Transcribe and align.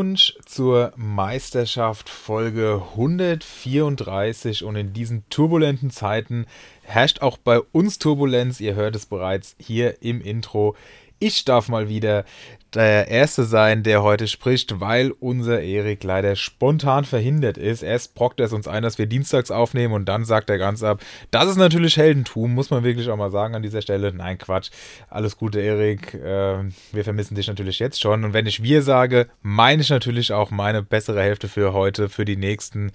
Glückwunsch 0.00 0.34
zur 0.46 0.94
Meisterschaft 0.96 2.08
Folge 2.08 2.82
134 2.92 4.64
und 4.64 4.74
in 4.74 4.94
diesen 4.94 5.28
turbulenten 5.28 5.90
Zeiten 5.90 6.46
herrscht 6.80 7.20
auch 7.20 7.36
bei 7.36 7.60
uns 7.60 7.98
Turbulenz. 7.98 8.60
Ihr 8.60 8.76
hört 8.76 8.96
es 8.96 9.04
bereits 9.04 9.56
hier 9.58 10.02
im 10.02 10.22
Intro. 10.22 10.74
Ich 11.22 11.44
darf 11.44 11.68
mal 11.68 11.90
wieder 11.90 12.24
der 12.72 13.08
Erste 13.08 13.44
sein, 13.44 13.82
der 13.82 14.02
heute 14.02 14.26
spricht, 14.26 14.80
weil 14.80 15.10
unser 15.10 15.60
Erik 15.60 16.02
leider 16.02 16.34
spontan 16.34 17.04
verhindert 17.04 17.58
ist. 17.58 17.82
Erst 17.82 18.14
brockt 18.14 18.40
er 18.40 18.46
es 18.46 18.54
uns 18.54 18.66
ein, 18.66 18.82
dass 18.82 18.96
wir 18.96 19.04
dienstags 19.04 19.50
aufnehmen 19.50 19.92
und 19.92 20.06
dann 20.06 20.24
sagt 20.24 20.48
er 20.48 20.56
ganz 20.56 20.82
ab, 20.82 21.02
das 21.30 21.46
ist 21.50 21.58
natürlich 21.58 21.98
Heldentum, 21.98 22.54
muss 22.54 22.70
man 22.70 22.84
wirklich 22.84 23.10
auch 23.10 23.18
mal 23.18 23.30
sagen 23.30 23.54
an 23.54 23.62
dieser 23.62 23.82
Stelle. 23.82 24.14
Nein, 24.14 24.38
Quatsch. 24.38 24.70
Alles 25.10 25.36
Gute, 25.36 25.60
Erik. 25.60 26.14
Äh, 26.14 26.70
wir 26.92 27.04
vermissen 27.04 27.34
dich 27.34 27.48
natürlich 27.48 27.80
jetzt 27.80 28.00
schon. 28.00 28.24
Und 28.24 28.32
wenn 28.32 28.46
ich 28.46 28.62
wir 28.62 28.80
sage, 28.80 29.28
meine 29.42 29.82
ich 29.82 29.90
natürlich 29.90 30.32
auch 30.32 30.50
meine 30.50 30.82
bessere 30.82 31.20
Hälfte 31.20 31.48
für 31.48 31.74
heute, 31.74 32.08
für 32.08 32.24
die 32.24 32.36
nächsten 32.36 32.92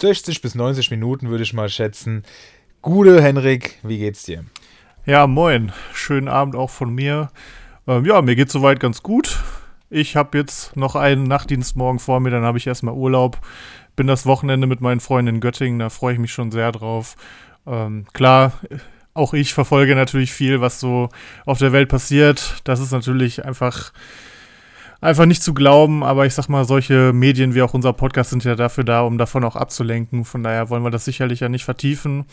60 0.00 0.42
bis 0.42 0.56
90 0.56 0.90
Minuten, 0.90 1.28
würde 1.28 1.44
ich 1.44 1.52
mal 1.52 1.68
schätzen. 1.68 2.24
Gute, 2.80 3.22
Henrik, 3.22 3.78
wie 3.84 3.98
geht's 3.98 4.24
dir? 4.24 4.44
Ja, 5.04 5.26
moin. 5.26 5.72
Schönen 5.92 6.28
Abend 6.28 6.54
auch 6.54 6.70
von 6.70 6.94
mir. 6.94 7.30
Ähm, 7.88 8.04
ja, 8.04 8.22
mir 8.22 8.36
geht's 8.36 8.52
soweit 8.52 8.78
ganz 8.78 9.02
gut. 9.02 9.40
Ich 9.90 10.14
habe 10.14 10.38
jetzt 10.38 10.76
noch 10.76 10.94
einen 10.94 11.24
Nachtdienst 11.24 11.74
morgen 11.74 11.98
vor 11.98 12.20
mir, 12.20 12.30
dann 12.30 12.44
habe 12.44 12.56
ich 12.56 12.68
erstmal 12.68 12.94
Urlaub. 12.94 13.40
Bin 13.96 14.06
das 14.06 14.26
Wochenende 14.26 14.68
mit 14.68 14.80
meinen 14.80 15.00
Freunden 15.00 15.34
in 15.34 15.40
Göttingen, 15.40 15.80
da 15.80 15.90
freue 15.90 16.12
ich 16.12 16.20
mich 16.20 16.32
schon 16.32 16.52
sehr 16.52 16.70
drauf. 16.70 17.16
Ähm, 17.66 18.06
klar, 18.12 18.52
auch 19.12 19.34
ich 19.34 19.52
verfolge 19.52 19.96
natürlich 19.96 20.32
viel, 20.32 20.60
was 20.60 20.78
so 20.78 21.08
auf 21.46 21.58
der 21.58 21.72
Welt 21.72 21.88
passiert. 21.88 22.60
Das 22.62 22.78
ist 22.78 22.92
natürlich 22.92 23.44
einfach, 23.44 23.92
einfach 25.00 25.26
nicht 25.26 25.42
zu 25.42 25.52
glauben, 25.52 26.04
aber 26.04 26.26
ich 26.26 26.34
sag 26.34 26.48
mal, 26.48 26.64
solche 26.64 27.12
Medien 27.12 27.56
wie 27.56 27.62
auch 27.62 27.74
unser 27.74 27.92
Podcast 27.92 28.30
sind 28.30 28.44
ja 28.44 28.54
dafür 28.54 28.84
da, 28.84 29.00
um 29.00 29.18
davon 29.18 29.42
auch 29.42 29.56
abzulenken. 29.56 30.24
Von 30.24 30.44
daher 30.44 30.70
wollen 30.70 30.84
wir 30.84 30.90
das 30.90 31.04
sicherlich 31.04 31.40
ja 31.40 31.48
nicht 31.48 31.64
vertiefen. 31.64 32.24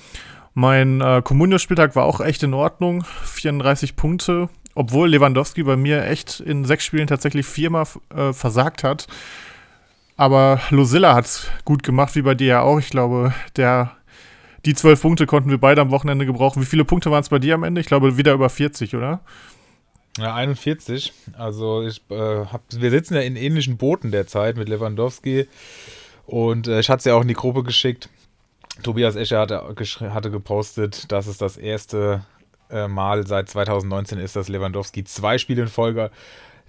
Mein 0.54 1.02
äh, 1.02 1.22
Kommunio-Spieltag 1.24 1.96
war 1.96 2.06
auch 2.06 2.22
echt 2.22 2.44
in 2.44 2.54
Ordnung. 2.54 3.04
34 3.24 3.96
Punkte 3.96 4.50
obwohl 4.80 5.10
Lewandowski 5.10 5.64
bei 5.64 5.76
mir 5.76 6.06
echt 6.06 6.40
in 6.40 6.64
sechs 6.64 6.86
Spielen 6.86 7.08
tatsächlich 7.08 7.46
viermal 7.46 7.86
äh, 8.16 8.32
versagt 8.32 8.86
hat. 8.86 9.08
Aber 10.16 10.62
Losilla 10.70 11.16
hat 11.16 11.26
es 11.26 11.48
gut 11.66 11.84
gemacht, 11.84 12.16
wie 12.16 12.22
bei 12.22 12.34
dir 12.34 12.48
ja 12.48 12.62
auch. 12.62 12.80
Ich 12.80 12.90
glaube, 12.90 13.34
der, 13.58 13.92
die 14.66 14.74
zwölf 14.74 15.02
Punkte 15.02 15.26
konnten 15.26 15.50
wir 15.50 15.58
beide 15.58 15.82
am 15.82 15.92
Wochenende 15.92 16.26
gebrauchen. 16.26 16.62
Wie 16.62 16.66
viele 16.66 16.86
Punkte 16.86 17.12
waren 17.12 17.22
es 17.22 17.28
bei 17.28 17.40
dir 17.40 17.56
am 17.56 17.64
Ende? 17.64 17.82
Ich 17.82 17.88
glaube, 17.88 18.16
wieder 18.16 18.32
über 18.32 18.50
40, 18.50 18.96
oder? 18.96 19.20
Ja, 20.18 20.34
41. 20.36 21.12
Also 21.38 21.86
ich, 21.86 22.02
äh, 22.10 22.46
hab, 22.46 22.62
wir 22.72 22.90
sitzen 22.90 23.16
ja 23.16 23.22
in 23.22 23.36
ähnlichen 23.36 23.76
Booten 23.76 24.12
derzeit 24.12 24.56
mit 24.56 24.70
Lewandowski. 24.70 25.48
Und 26.26 26.70
äh, 26.70 26.80
ich 26.80 26.90
hatte 26.90 27.00
es 27.00 27.06
ja 27.06 27.16
auch 27.16 27.22
in 27.22 27.28
die 27.28 27.34
Gruppe 27.34 27.64
geschickt. 27.64 28.08
Tobias 28.84 29.16
Escher 29.16 29.40
hatte, 29.40 29.76
hatte 30.14 30.32
gepostet, 30.32 31.12
dass 31.12 31.28
es 31.28 31.38
das 31.38 31.58
erste 31.58 32.24
äh, 32.70 32.88
Mal 32.88 33.26
seit 33.26 33.50
2019 33.50 34.20
ist, 34.20 34.36
dass 34.36 34.48
Lewandowski 34.48 35.04
zwei 35.04 35.38
Spiele 35.38 35.64
in 35.64 35.68
Folge 35.68 36.12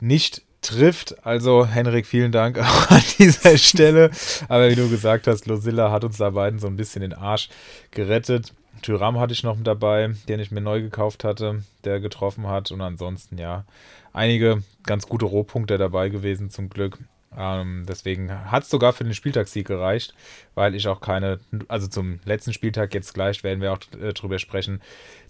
nicht 0.00 0.42
trifft. 0.62 1.25
Also, 1.27 1.67
Henrik, 1.67 2.06
vielen 2.06 2.33
Dank 2.33 2.58
auch 2.58 2.91
an 2.91 3.02
dieser 3.19 3.56
Stelle. 3.58 4.11
Aber 4.48 4.70
wie 4.70 4.77
du 4.77 4.89
gesagt 4.89 5.27
hast, 5.27 5.46
Losilla 5.46 5.90
hat 5.90 6.05
uns 6.05 6.18
da 6.18 6.30
beiden 6.30 6.58
so 6.58 6.67
ein 6.67 6.77
bisschen 6.77 7.02
den 7.02 7.14
Arsch 7.14 7.48
gerettet. 7.90 8.52
Tyram 8.83 9.18
hatte 9.18 9.33
ich 9.33 9.42
noch 9.42 9.57
dabei, 9.63 10.14
den 10.29 10.40
ich 10.40 10.51
mir 10.51 10.61
neu 10.63 10.80
gekauft 10.80 11.24
hatte, 11.24 11.63
der 11.84 12.01
getroffen 12.01 12.46
hat. 12.46 12.70
Und 12.70 12.80
ansonsten, 12.80 13.36
ja, 13.39 13.64
einige 14.13 14.63
ganz 14.84 15.07
gute 15.07 15.27
Rohpunkte 15.27 15.77
dabei 15.77 16.08
gewesen, 16.08 16.51
zum 16.51 16.70
Glück. 16.70 16.98
Ähm, 17.36 17.85
deswegen 17.89 18.51
hat 18.51 18.64
es 18.64 18.70
sogar 18.70 18.92
für 18.92 19.05
den 19.05 19.14
Spieltagssieg 19.14 19.67
gereicht, 19.67 20.14
weil 20.55 20.74
ich 20.74 20.89
auch 20.89 21.01
keine, 21.01 21.39
also 21.68 21.86
zum 21.86 22.18
letzten 22.24 22.52
Spieltag 22.52 22.92
jetzt 22.92 23.14
gleich 23.14 23.45
werden 23.45 23.61
wir 23.61 23.73
auch 23.73 23.79
äh, 24.01 24.13
drüber 24.13 24.41
sprechen, 24.41 24.80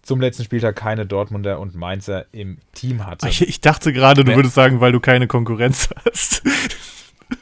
zum 0.02 0.20
letzten 0.20 0.44
Spieltag 0.44 0.76
keine 0.76 1.04
Dortmunder 1.04 1.60
und 1.60 1.74
Mainzer 1.74 2.24
im 2.32 2.58
Team 2.72 3.06
hatte. 3.06 3.28
Ich, 3.28 3.46
ich 3.46 3.60
dachte 3.60 3.92
gerade, 3.92 4.24
du 4.24 4.34
würdest 4.34 4.54
sagen, 4.54 4.80
weil 4.80 4.92
du 4.92 5.00
keine 5.00 5.26
Konkurrenz 5.26 5.90
hast. 6.04 6.42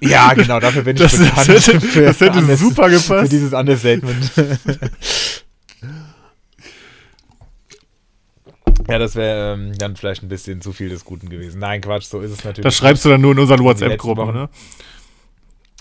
Ja, 0.01 0.35
genau, 0.35 0.61
dafür 0.61 0.83
bin 0.83 0.97
ich 0.97 1.03
das, 1.03 1.19
bekannt. 1.19 1.49
Das 1.49 1.67
hätte, 1.67 1.81
für, 1.81 2.03
das 2.03 2.21
hätte 2.21 2.57
super 2.57 2.91
gepasst. 2.91 3.09
Für 3.09 3.29
dieses 3.29 3.55
Understatement. 3.55 4.33
Ja, 8.89 8.99
das 8.99 9.15
wäre 9.17 9.55
ähm, 9.55 9.77
dann 9.79 9.97
vielleicht 9.97 10.23
ein 10.23 10.29
bisschen 10.29 10.61
zu 10.61 10.73
viel 10.73 10.89
des 10.89 11.05
Guten 11.05 11.29
gewesen. 11.29 11.59
Nein, 11.61 11.81
Quatsch, 11.81 12.05
so 12.05 12.21
ist 12.21 12.31
es 12.33 12.45
natürlich. 12.45 12.65
Das 12.65 12.75
schreibst 12.77 13.05
du 13.05 13.11
dann 13.11 13.21
nur 13.21 13.33
in 13.33 13.39
unseren 13.39 13.63
WhatsApp-Gruppen, 13.63 14.33
ne? 14.33 14.49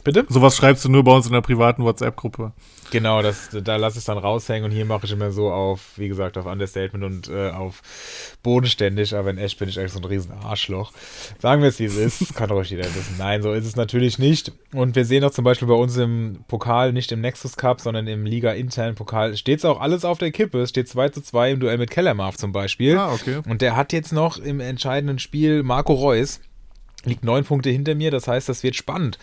Bitte? 0.07 0.25
Sowas 0.29 0.55
schreibst 0.55 0.85
du 0.85 0.89
nur 0.89 1.03
bei 1.03 1.11
uns 1.11 1.25
in 1.25 1.33
der 1.33 1.41
privaten 1.41 1.83
WhatsApp-Gruppe. 1.83 2.53
Genau, 2.91 3.21
das, 3.21 3.49
da 3.51 3.75
lasse 3.75 3.95
ich 3.95 4.03
es 4.03 4.05
dann 4.05 4.17
raushängen 4.17 4.63
und 4.63 4.71
hier 4.71 4.85
mache 4.85 5.05
ich 5.05 5.11
immer 5.11 5.31
so 5.31 5.51
auf, 5.51 5.81
wie 5.97 6.07
gesagt, 6.07 6.37
auf 6.37 6.45
Understatement 6.45 7.03
und 7.03 7.27
äh, 7.27 7.49
auf 7.49 7.81
bodenständig, 8.41 9.13
aber 9.13 9.31
in 9.31 9.37
echt 9.37 9.59
bin 9.59 9.67
ich 9.67 9.77
eigentlich 9.77 9.91
so 9.91 9.99
ein 9.99 10.05
riesen 10.05 10.31
Arschloch. 10.31 10.93
Sagen 11.39 11.61
wir 11.61 11.67
es, 11.67 11.79
wie 11.79 11.83
es 11.83 11.97
ist, 11.97 12.33
kann 12.35 12.49
ruhig 12.49 12.69
jeder 12.69 12.85
wissen. 12.85 13.15
Nein, 13.17 13.41
so 13.41 13.51
ist 13.51 13.65
es 13.65 13.75
natürlich 13.75 14.17
nicht. 14.17 14.53
Und 14.73 14.95
wir 14.95 15.03
sehen 15.03 15.25
auch 15.25 15.31
zum 15.31 15.43
Beispiel 15.43 15.67
bei 15.67 15.73
uns 15.73 15.97
im 15.97 16.39
Pokal, 16.47 16.93
nicht 16.93 17.11
im 17.11 17.19
Nexus 17.19 17.57
Cup, 17.57 17.81
sondern 17.81 18.07
im 18.07 18.25
Liga-internen 18.25 18.95
Pokal, 18.95 19.35
steht 19.35 19.59
es 19.59 19.65
auch 19.65 19.81
alles 19.81 20.05
auf 20.05 20.19
der 20.19 20.31
Kippe. 20.31 20.61
Es 20.61 20.69
steht 20.69 20.87
2 20.87 21.09
zu 21.09 21.21
2 21.21 21.51
im 21.51 21.59
Duell 21.59 21.79
mit 21.79 21.89
Kellermarf 21.89 22.37
zum 22.37 22.53
Beispiel. 22.53 22.97
Ah, 22.97 23.11
okay. 23.11 23.41
Und 23.45 23.61
der 23.61 23.75
hat 23.75 23.91
jetzt 23.91 24.13
noch 24.13 24.37
im 24.37 24.61
entscheidenden 24.61 25.19
Spiel 25.19 25.63
Marco 25.63 25.91
Reus, 25.91 26.39
liegt 27.03 27.25
neun 27.25 27.43
Punkte 27.43 27.69
hinter 27.69 27.93
mir, 27.93 28.09
das 28.09 28.29
heißt, 28.29 28.47
das 28.47 28.63
wird 28.63 28.77
spannend 28.77 29.17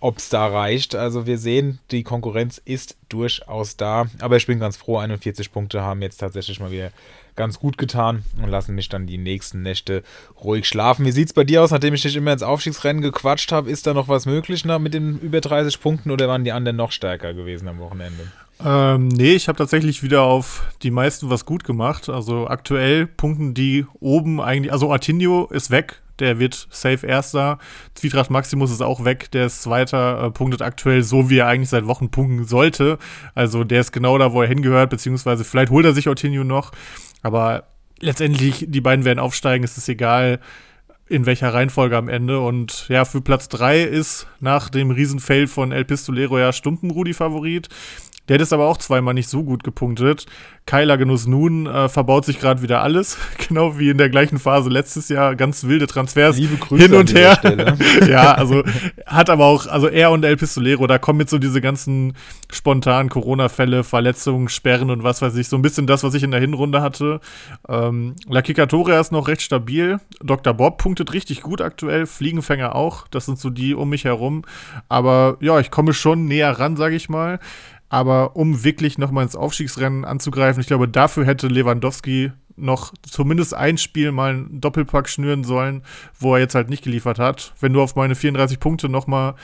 ob 0.00 0.18
es 0.18 0.28
da 0.28 0.46
reicht. 0.46 0.94
Also 0.94 1.26
wir 1.26 1.38
sehen, 1.38 1.78
die 1.90 2.02
Konkurrenz 2.02 2.60
ist 2.64 2.96
durchaus 3.08 3.76
da. 3.76 4.06
Aber 4.20 4.36
ich 4.36 4.46
bin 4.46 4.60
ganz 4.60 4.76
froh, 4.76 4.98
41 4.98 5.52
Punkte 5.52 5.82
haben 5.82 6.02
jetzt 6.02 6.18
tatsächlich 6.18 6.60
mal 6.60 6.70
wieder 6.70 6.90
ganz 7.34 7.60
gut 7.60 7.76
getan 7.78 8.22
und 8.42 8.48
lassen 8.48 8.74
mich 8.74 8.88
dann 8.88 9.06
die 9.06 9.18
nächsten 9.18 9.62
Nächte 9.62 10.02
ruhig 10.42 10.66
schlafen. 10.66 11.04
Wie 11.04 11.12
sieht 11.12 11.28
es 11.28 11.32
bei 11.34 11.44
dir 11.44 11.62
aus, 11.62 11.70
nachdem 11.70 11.94
ich 11.94 12.02
dich 12.02 12.16
immer 12.16 12.32
ins 12.32 12.42
Aufstiegsrennen 12.42 13.02
gequatscht 13.02 13.52
habe? 13.52 13.70
Ist 13.70 13.86
da 13.86 13.94
noch 13.94 14.08
was 14.08 14.26
möglich 14.26 14.64
noch 14.64 14.78
mit 14.78 14.94
den 14.94 15.18
über 15.20 15.40
30 15.40 15.80
Punkten 15.80 16.10
oder 16.10 16.28
waren 16.28 16.44
die 16.44 16.52
anderen 16.52 16.76
noch 16.78 16.92
stärker 16.92 17.34
gewesen 17.34 17.68
am 17.68 17.78
Wochenende? 17.78 18.32
Ähm, 18.64 19.08
nee, 19.08 19.34
ich 19.34 19.48
habe 19.48 19.58
tatsächlich 19.58 20.02
wieder 20.02 20.22
auf 20.22 20.64
die 20.82 20.90
meisten 20.90 21.28
was 21.28 21.44
gut 21.44 21.64
gemacht. 21.64 22.08
Also 22.08 22.48
aktuell 22.48 23.06
punkten 23.06 23.52
die 23.52 23.84
oben 24.00 24.40
eigentlich, 24.40 24.72
also 24.72 24.90
Artinho 24.90 25.46
ist 25.50 25.70
weg, 25.70 26.00
der 26.18 26.38
wird 26.38 26.68
safe 26.70 27.06
Erster. 27.06 27.58
Zwietracht 27.94 28.30
Maximus 28.30 28.70
ist 28.70 28.82
auch 28.82 29.04
weg, 29.04 29.30
der 29.30 29.46
ist 29.46 29.62
Zweiter, 29.62 30.24
äh, 30.24 30.30
punktet 30.30 30.62
aktuell 30.62 31.02
so, 31.02 31.30
wie 31.30 31.38
er 31.38 31.46
eigentlich 31.46 31.70
seit 31.70 31.86
Wochen 31.86 32.10
punkten 32.10 32.44
sollte. 32.44 32.98
Also 33.34 33.64
der 33.64 33.80
ist 33.80 33.92
genau 33.92 34.18
da, 34.18 34.32
wo 34.32 34.42
er 34.42 34.48
hingehört, 34.48 34.90
beziehungsweise 34.90 35.44
vielleicht 35.44 35.70
holt 35.70 35.84
er 35.84 35.92
sich 35.94 36.08
Ortinho 36.08 36.44
noch. 36.44 36.72
Aber 37.22 37.64
letztendlich, 38.00 38.66
die 38.68 38.80
beiden 38.80 39.04
werden 39.04 39.18
aufsteigen, 39.18 39.64
es 39.64 39.76
ist 39.76 39.88
egal, 39.88 40.40
in 41.08 41.26
welcher 41.26 41.54
Reihenfolge 41.54 41.96
am 41.96 42.08
Ende. 42.08 42.40
Und 42.40 42.88
ja, 42.88 43.04
für 43.04 43.20
Platz 43.20 43.48
3 43.48 43.82
ist 43.82 44.26
nach 44.40 44.68
dem 44.68 44.90
Riesenfail 44.90 45.46
von 45.46 45.72
El 45.72 45.84
Pistolero 45.84 46.38
ja 46.38 46.52
Stumpenrudi 46.52 47.14
Favorit. 47.14 47.68
Der 48.28 48.34
hat 48.34 48.42
es 48.42 48.52
aber 48.52 48.66
auch 48.66 48.78
zweimal 48.78 49.14
nicht 49.14 49.28
so 49.28 49.44
gut 49.44 49.64
gepunktet. 49.64 50.26
Kyler 50.66 50.98
Genuss 50.98 51.28
nun 51.28 51.66
äh, 51.66 51.88
verbaut 51.88 52.24
sich 52.24 52.40
gerade 52.40 52.60
wieder 52.60 52.82
alles, 52.82 53.16
genau 53.48 53.78
wie 53.78 53.88
in 53.88 53.98
der 53.98 54.10
gleichen 54.10 54.38
Phase 54.38 54.68
letztes 54.68 55.08
Jahr. 55.08 55.36
Ganz 55.36 55.64
wilde 55.64 55.86
Transfers 55.86 56.36
Liebe 56.36 56.56
Grüße 56.56 56.82
hin 56.82 56.94
und 56.94 57.14
her. 57.14 57.38
ja, 58.08 58.34
also 58.34 58.64
hat 59.06 59.30
aber 59.30 59.44
auch, 59.44 59.68
also 59.68 59.86
er 59.86 60.10
und 60.10 60.24
El 60.24 60.36
Pistolero, 60.36 60.88
da 60.88 60.98
kommen 60.98 61.20
jetzt 61.20 61.30
so 61.30 61.38
diese 61.38 61.60
ganzen 61.60 62.14
spontanen 62.52 63.10
Corona-Fälle, 63.10 63.84
Verletzungen, 63.84 64.48
Sperren 64.48 64.90
und 64.90 65.04
was 65.04 65.22
weiß 65.22 65.36
ich, 65.36 65.48
so 65.48 65.56
ein 65.56 65.62
bisschen 65.62 65.86
das, 65.86 66.02
was 66.02 66.14
ich 66.14 66.24
in 66.24 66.32
der 66.32 66.40
Hinrunde 66.40 66.82
hatte. 66.82 67.20
Ähm, 67.68 68.16
La 68.28 68.42
Kikatoria 68.42 68.98
ist 68.98 69.12
noch 69.12 69.28
recht 69.28 69.42
stabil. 69.42 70.00
Dr. 70.20 70.52
Bob 70.52 70.78
punktet 70.78 71.12
richtig 71.12 71.42
gut 71.42 71.60
aktuell, 71.60 72.06
Fliegenfänger 72.06 72.74
auch. 72.74 73.06
Das 73.08 73.26
sind 73.26 73.38
so 73.38 73.50
die 73.50 73.74
um 73.74 73.88
mich 73.88 74.04
herum. 74.04 74.42
Aber 74.88 75.36
ja, 75.40 75.60
ich 75.60 75.70
komme 75.70 75.94
schon 75.94 76.26
näher 76.26 76.58
ran, 76.58 76.76
sage 76.76 76.96
ich 76.96 77.08
mal. 77.08 77.38
Aber 77.88 78.36
um 78.36 78.64
wirklich 78.64 78.98
nochmal 78.98 79.24
ins 79.24 79.36
Aufstiegsrennen 79.36 80.04
anzugreifen, 80.04 80.60
ich 80.60 80.66
glaube, 80.66 80.88
dafür 80.88 81.24
hätte 81.24 81.48
Lewandowski 81.48 82.32
noch 82.56 82.92
zumindest 83.02 83.54
ein 83.54 83.78
Spiel 83.78 84.12
mal 84.12 84.30
einen 84.30 84.60
Doppelpack 84.60 85.08
schnüren 85.08 85.44
sollen, 85.44 85.82
wo 86.18 86.34
er 86.34 86.40
jetzt 86.40 86.54
halt 86.54 86.70
nicht 86.70 86.82
geliefert 86.82 87.18
hat. 87.18 87.54
Wenn 87.60 87.72
du 87.72 87.82
auf 87.82 87.94
meine 87.96 88.14
34 88.14 88.58
Punkte 88.58 88.88
nochmal, 88.88 89.34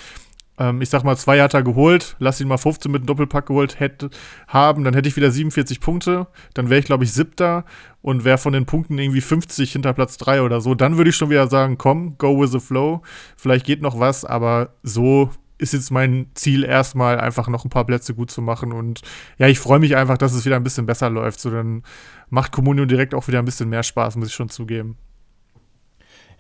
ähm, 0.59 0.81
ich 0.81 0.89
sag 0.89 1.05
mal, 1.05 1.17
zwei 1.17 1.41
hat 1.41 1.55
er 1.55 1.63
geholt, 1.63 2.17
lass 2.19 2.41
ihn 2.41 2.49
mal 2.49 2.59
15 2.59 2.91
mit 2.91 3.01
einem 3.01 3.07
Doppelpack 3.07 3.47
geholt 3.47 3.81
hätte, 3.81 4.11
haben, 4.49 4.83
dann 4.85 4.95
hätte 4.95 5.09
ich 5.09 5.17
wieder 5.17 5.31
47 5.31 5.81
Punkte, 5.81 6.27
dann 6.55 6.71
wäre 6.71 6.81
ich, 6.81 6.87
glaube 6.87 7.05
ich, 7.05 7.13
siebter 7.13 7.65
und 8.01 8.25
wäre 8.25 8.39
von 8.39 8.53
den 8.53 8.67
Punkten 8.67 8.99
irgendwie 8.99 9.21
50 9.21 9.73
hinter 9.73 9.93
Platz 9.93 10.17
3 10.17 10.43
oder 10.43 10.61
so. 10.61 10.75
Dann 10.75 10.97
würde 10.97 11.11
ich 11.11 11.17
schon 11.17 11.31
wieder 11.31 11.49
sagen, 11.49 11.79
komm, 11.79 12.17
go 12.19 12.41
with 12.41 12.51
the 12.51 12.61
flow. 12.61 13.03
Vielleicht 13.37 13.67
geht 13.67 13.83
noch 13.83 13.99
was, 13.99 14.25
aber 14.25 14.75
so 14.83 15.31
ist 15.63 15.73
jetzt 15.73 15.91
mein 15.91 16.27
Ziel 16.35 16.65
erstmal 16.65 17.19
einfach 17.19 17.49
noch 17.49 17.65
ein 17.65 17.71
paar 17.71 17.87
Plätze 17.87 18.15
gut 18.15 18.31
zu 18.31 18.43
machen 18.43 18.73
und 18.73 19.01
ja, 19.39 19.47
ich 19.47 19.59
freue 19.59 19.79
mich 19.79 19.97
einfach, 19.97 20.19
dass 20.19 20.35
es 20.35 20.45
wieder 20.45 20.57
ein 20.57 20.65
bisschen 20.65 20.87
besser 20.87 21.09
läuft. 21.09 21.41
So 21.41 21.51
dann 21.51 21.85
macht 22.29 22.53
Communion 22.53 22.89
direkt 22.89 23.15
auch 23.15 23.29
wieder 23.29 23.39
ein 23.39 23.45
bisschen 23.45 23.69
mehr 23.69 23.83
Spaß, 23.83 24.17
muss 24.17 24.29
ich 24.29 24.35
schon 24.35 24.51
zugeben. 24.51 24.99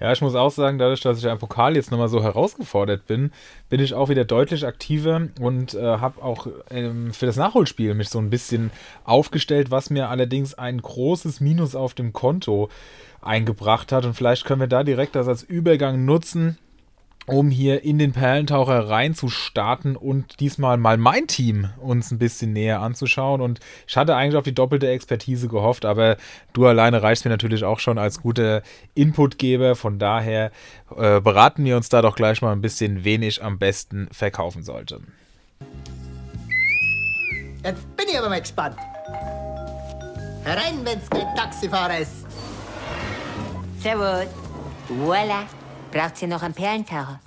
Ja, 0.01 0.11
ich 0.11 0.21
muss 0.21 0.35
auch 0.35 0.51
sagen, 0.51 0.79
dadurch, 0.79 1.01
dass 1.01 1.19
ich 1.19 1.29
am 1.29 1.39
Pokal 1.39 1.77
jetzt 1.77 1.93
nochmal 1.93 2.09
so 2.09 2.25
herausgefordert 2.25 3.07
bin, 3.07 3.31
bin 3.69 3.79
ich 3.79 3.95
auch 3.95 4.09
wieder 4.09 4.25
deutlich 4.25 4.67
aktiver 4.67 5.29
und 5.41 5.75
äh, 5.75 5.81
habe 5.81 6.21
auch 6.21 6.49
ähm, 6.71 7.13
für 7.13 7.27
das 7.27 7.37
Nachholspiel 7.37 7.95
mich 7.95 8.09
so 8.09 8.19
ein 8.19 8.29
bisschen 8.29 8.73
aufgestellt, 9.05 9.71
was 9.71 9.91
mir 9.91 10.09
allerdings 10.09 10.55
ein 10.55 10.83
großes 10.83 11.41
Minus 11.41 11.77
auf 11.77 11.95
dem 11.95 12.13
Konto 12.13 12.69
eingebracht 13.21 13.93
hat. 13.93 14.05
Und 14.05 14.15
vielleicht 14.15 14.45
können 14.45 14.61
wir 14.61 14.67
da 14.67 14.83
direkt 14.83 15.15
das 15.15 15.29
als 15.29 15.45
Übergang 15.45 16.05
nutzen 16.05 16.59
um 17.27 17.51
hier 17.51 17.85
in 17.85 17.99
den 17.99 18.13
Perlentaucher 18.13 18.89
reinzustarten 18.89 19.97
und 19.97 20.41
diesmal 20.41 20.77
mal 20.77 20.97
mein 20.97 21.27
Team 21.27 21.71
uns 21.81 22.11
ein 22.11 22.19
bisschen 22.19 22.53
näher 22.53 22.81
anzuschauen. 22.81 23.41
Und 23.41 23.61
ich 23.87 23.97
hatte 23.97 24.17
eigentlich 24.17 24.37
auf 24.37 24.45
die 24.45 24.55
doppelte 24.55 24.89
Expertise 24.89 25.49
gehofft, 25.49 25.85
aber 25.85 26.17
du 26.53 26.67
alleine 26.67 27.03
reichst 27.03 27.25
mir 27.25 27.31
natürlich 27.31 27.65
auch 27.65 27.79
schon 27.79 27.99
als 27.99 28.23
guter 28.23 28.63
Inputgeber. 28.95 29.77
Von 29.77 29.99
daher 29.99 30.51
äh, 30.97 31.21
beraten 31.21 31.65
wir 31.65 31.77
uns 31.77 31.89
da 31.89 32.03
doch 32.03 32.17
gleich 32.17 32.43
mal 32.43 32.53
ein 32.53 32.61
bisschen, 32.61 33.05
wen 33.05 33.23
ich 33.23 33.43
am 33.43 33.59
besten 33.59 34.09
verkaufen 34.11 34.63
sollte. 34.63 35.01
Jetzt 37.65 37.97
bin 37.97 38.07
ich 38.09 38.19
aber 38.19 38.29
mal 38.29 38.41
gespannt. 38.41 38.77
Herein, 40.45 40.81
wenn's 40.83 41.09
kein 41.09 41.33
Taxifahrer 41.37 41.99
ist. 41.99 42.27
Servus. 43.81 44.27
Voila. 44.89 45.47
Braucht 45.93 46.23
ihr 46.23 46.29
noch 46.29 46.43
einen 46.43 46.55
Perlentaucher? 46.55 47.21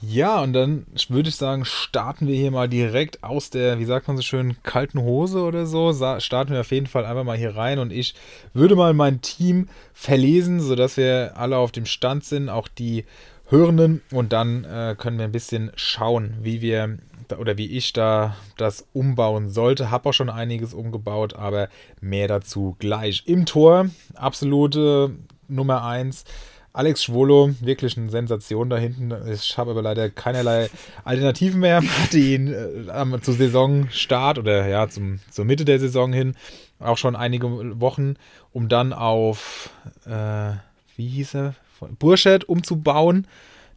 Ja, 0.00 0.40
und 0.42 0.52
dann 0.52 0.86
würde 1.08 1.28
ich 1.28 1.34
sagen, 1.34 1.64
starten 1.64 2.28
wir 2.28 2.36
hier 2.36 2.52
mal 2.52 2.68
direkt 2.68 3.24
aus 3.24 3.50
der, 3.50 3.80
wie 3.80 3.84
sagt 3.84 4.06
man 4.06 4.16
so 4.16 4.22
schön, 4.22 4.56
kalten 4.62 5.00
Hose 5.00 5.42
oder 5.42 5.66
so. 5.66 5.92
Starten 6.20 6.52
wir 6.52 6.60
auf 6.60 6.70
jeden 6.70 6.86
Fall 6.86 7.04
einfach 7.04 7.24
mal 7.24 7.36
hier 7.36 7.56
rein 7.56 7.80
und 7.80 7.90
ich 7.90 8.14
würde 8.52 8.76
mal 8.76 8.94
mein 8.94 9.22
Team 9.22 9.68
verlesen, 9.92 10.60
sodass 10.60 10.96
wir 10.96 11.32
alle 11.36 11.56
auf 11.56 11.72
dem 11.72 11.86
Stand 11.86 12.24
sind, 12.24 12.48
auch 12.48 12.68
die 12.68 13.06
Hörenden. 13.48 14.02
Und 14.12 14.32
dann 14.32 14.62
äh, 14.64 14.94
können 14.96 15.18
wir 15.18 15.24
ein 15.24 15.32
bisschen 15.32 15.72
schauen, 15.74 16.36
wie 16.42 16.60
wir 16.60 16.98
oder 17.38 17.56
wie 17.56 17.76
ich 17.76 17.92
da 17.92 18.36
das 18.56 18.86
umbauen 18.92 19.48
sollte. 19.48 19.90
Habe 19.90 20.10
auch 20.10 20.12
schon 20.12 20.30
einiges 20.30 20.74
umgebaut, 20.74 21.34
aber 21.34 21.68
mehr 22.00 22.28
dazu 22.28 22.76
gleich. 22.78 23.24
Im 23.26 23.46
Tor, 23.46 23.88
absolute 24.14 25.12
Nummer 25.48 25.84
1. 25.84 26.24
Alex 26.72 27.04
Schwolo, 27.04 27.54
wirklich 27.60 27.96
eine 27.96 28.10
Sensation 28.10 28.68
da 28.68 28.76
hinten. 28.76 29.14
Ich 29.30 29.56
habe 29.56 29.70
aber 29.70 29.82
leider 29.82 30.10
keinerlei 30.10 30.68
Alternativen 31.04 31.60
mehr. 31.60 31.82
Hatte 31.82 32.18
ihn 32.18 32.52
äh, 32.52 33.20
zur 33.20 33.34
Saisonstart 33.34 34.38
oder 34.38 34.66
ja, 34.66 34.88
zum, 34.88 35.20
zur 35.30 35.44
Mitte 35.44 35.64
der 35.64 35.78
Saison 35.78 36.12
hin 36.12 36.34
auch 36.80 36.98
schon 36.98 37.16
einige 37.16 37.80
Wochen, 37.80 38.16
um 38.52 38.68
dann 38.68 38.92
auf, 38.92 39.70
äh, 40.06 40.52
wie 40.96 41.08
hieß 41.08 41.34
er, 41.34 41.54
Burschett 41.98 42.44
umzubauen 42.44 43.26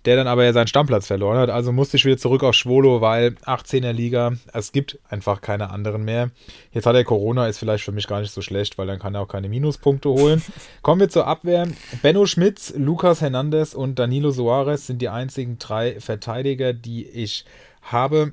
der 0.07 0.15
dann 0.15 0.27
aber 0.27 0.45
ja 0.45 0.53
seinen 0.53 0.67
Stammplatz 0.67 1.05
verloren 1.05 1.37
hat. 1.37 1.49
Also 1.49 1.73
musste 1.73 1.97
ich 1.97 2.05
wieder 2.05 2.17
zurück 2.17 2.41
auf 2.41 2.55
Schwolo, 2.55 3.01
weil 3.01 3.35
18er 3.45 3.91
Liga, 3.91 4.31
es 4.53 4.71
gibt 4.71 4.99
einfach 5.09 5.41
keine 5.41 5.69
anderen 5.69 6.05
mehr. 6.05 6.31
Jetzt 6.71 6.85
hat 6.85 6.95
er 6.95 7.03
Corona, 7.03 7.47
ist 7.47 7.57
vielleicht 7.57 7.83
für 7.83 7.91
mich 7.91 8.07
gar 8.07 8.21
nicht 8.21 8.31
so 8.31 8.41
schlecht, 8.41 8.77
weil 8.77 8.87
dann 8.87 8.99
kann 8.99 9.15
er 9.15 9.21
auch 9.21 9.27
keine 9.27 9.49
Minuspunkte 9.49 10.07
holen. 10.07 10.41
Kommen 10.81 11.01
wir 11.01 11.09
zur 11.09 11.27
Abwehr. 11.27 11.67
Benno 12.01 12.25
Schmitz, 12.25 12.73
Lucas 12.77 13.19
Hernandez 13.19 13.73
und 13.73 13.99
Danilo 13.99 14.31
Soares 14.31 14.87
sind 14.87 15.01
die 15.01 15.09
einzigen 15.09 15.59
drei 15.59 15.99
Verteidiger, 15.99 16.71
die 16.71 17.05
ich 17.05 17.43
habe. 17.81 18.31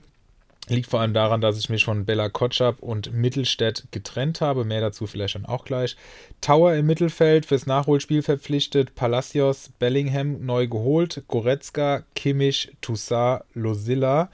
Liegt 0.69 0.88
vor 0.88 1.00
allem 1.00 1.12
daran, 1.12 1.43
dass 1.43 1.58
ich 1.58 1.69
mich 1.69 1.84
von 1.84 2.06
Bella 2.06 2.31
Kotschap 2.31 2.81
und 2.81 3.12
Mittelstädt 3.12 3.84
getrennt 3.90 4.40
habe. 4.40 4.64
Mehr 4.64 4.81
dazu 4.81 5.06
vielleicht 5.06 5.34
dann 5.34 5.44
auch 5.44 5.66
gleich. 5.66 5.94
Tower 6.40 6.75
im 6.75 6.87
Mittelfeld 6.87 7.44
fürs 7.44 7.66
Nachholspiel 7.66 8.22
verpflichtet. 8.22 8.94
Palacios, 8.94 9.70
Bellingham 9.78 10.46
neu 10.46 10.66
geholt. 10.66 11.25
Goretzka, 11.28 12.05
Kimmich, 12.14 12.72
Toussaint, 12.81 13.43
Losilla. 13.52 14.31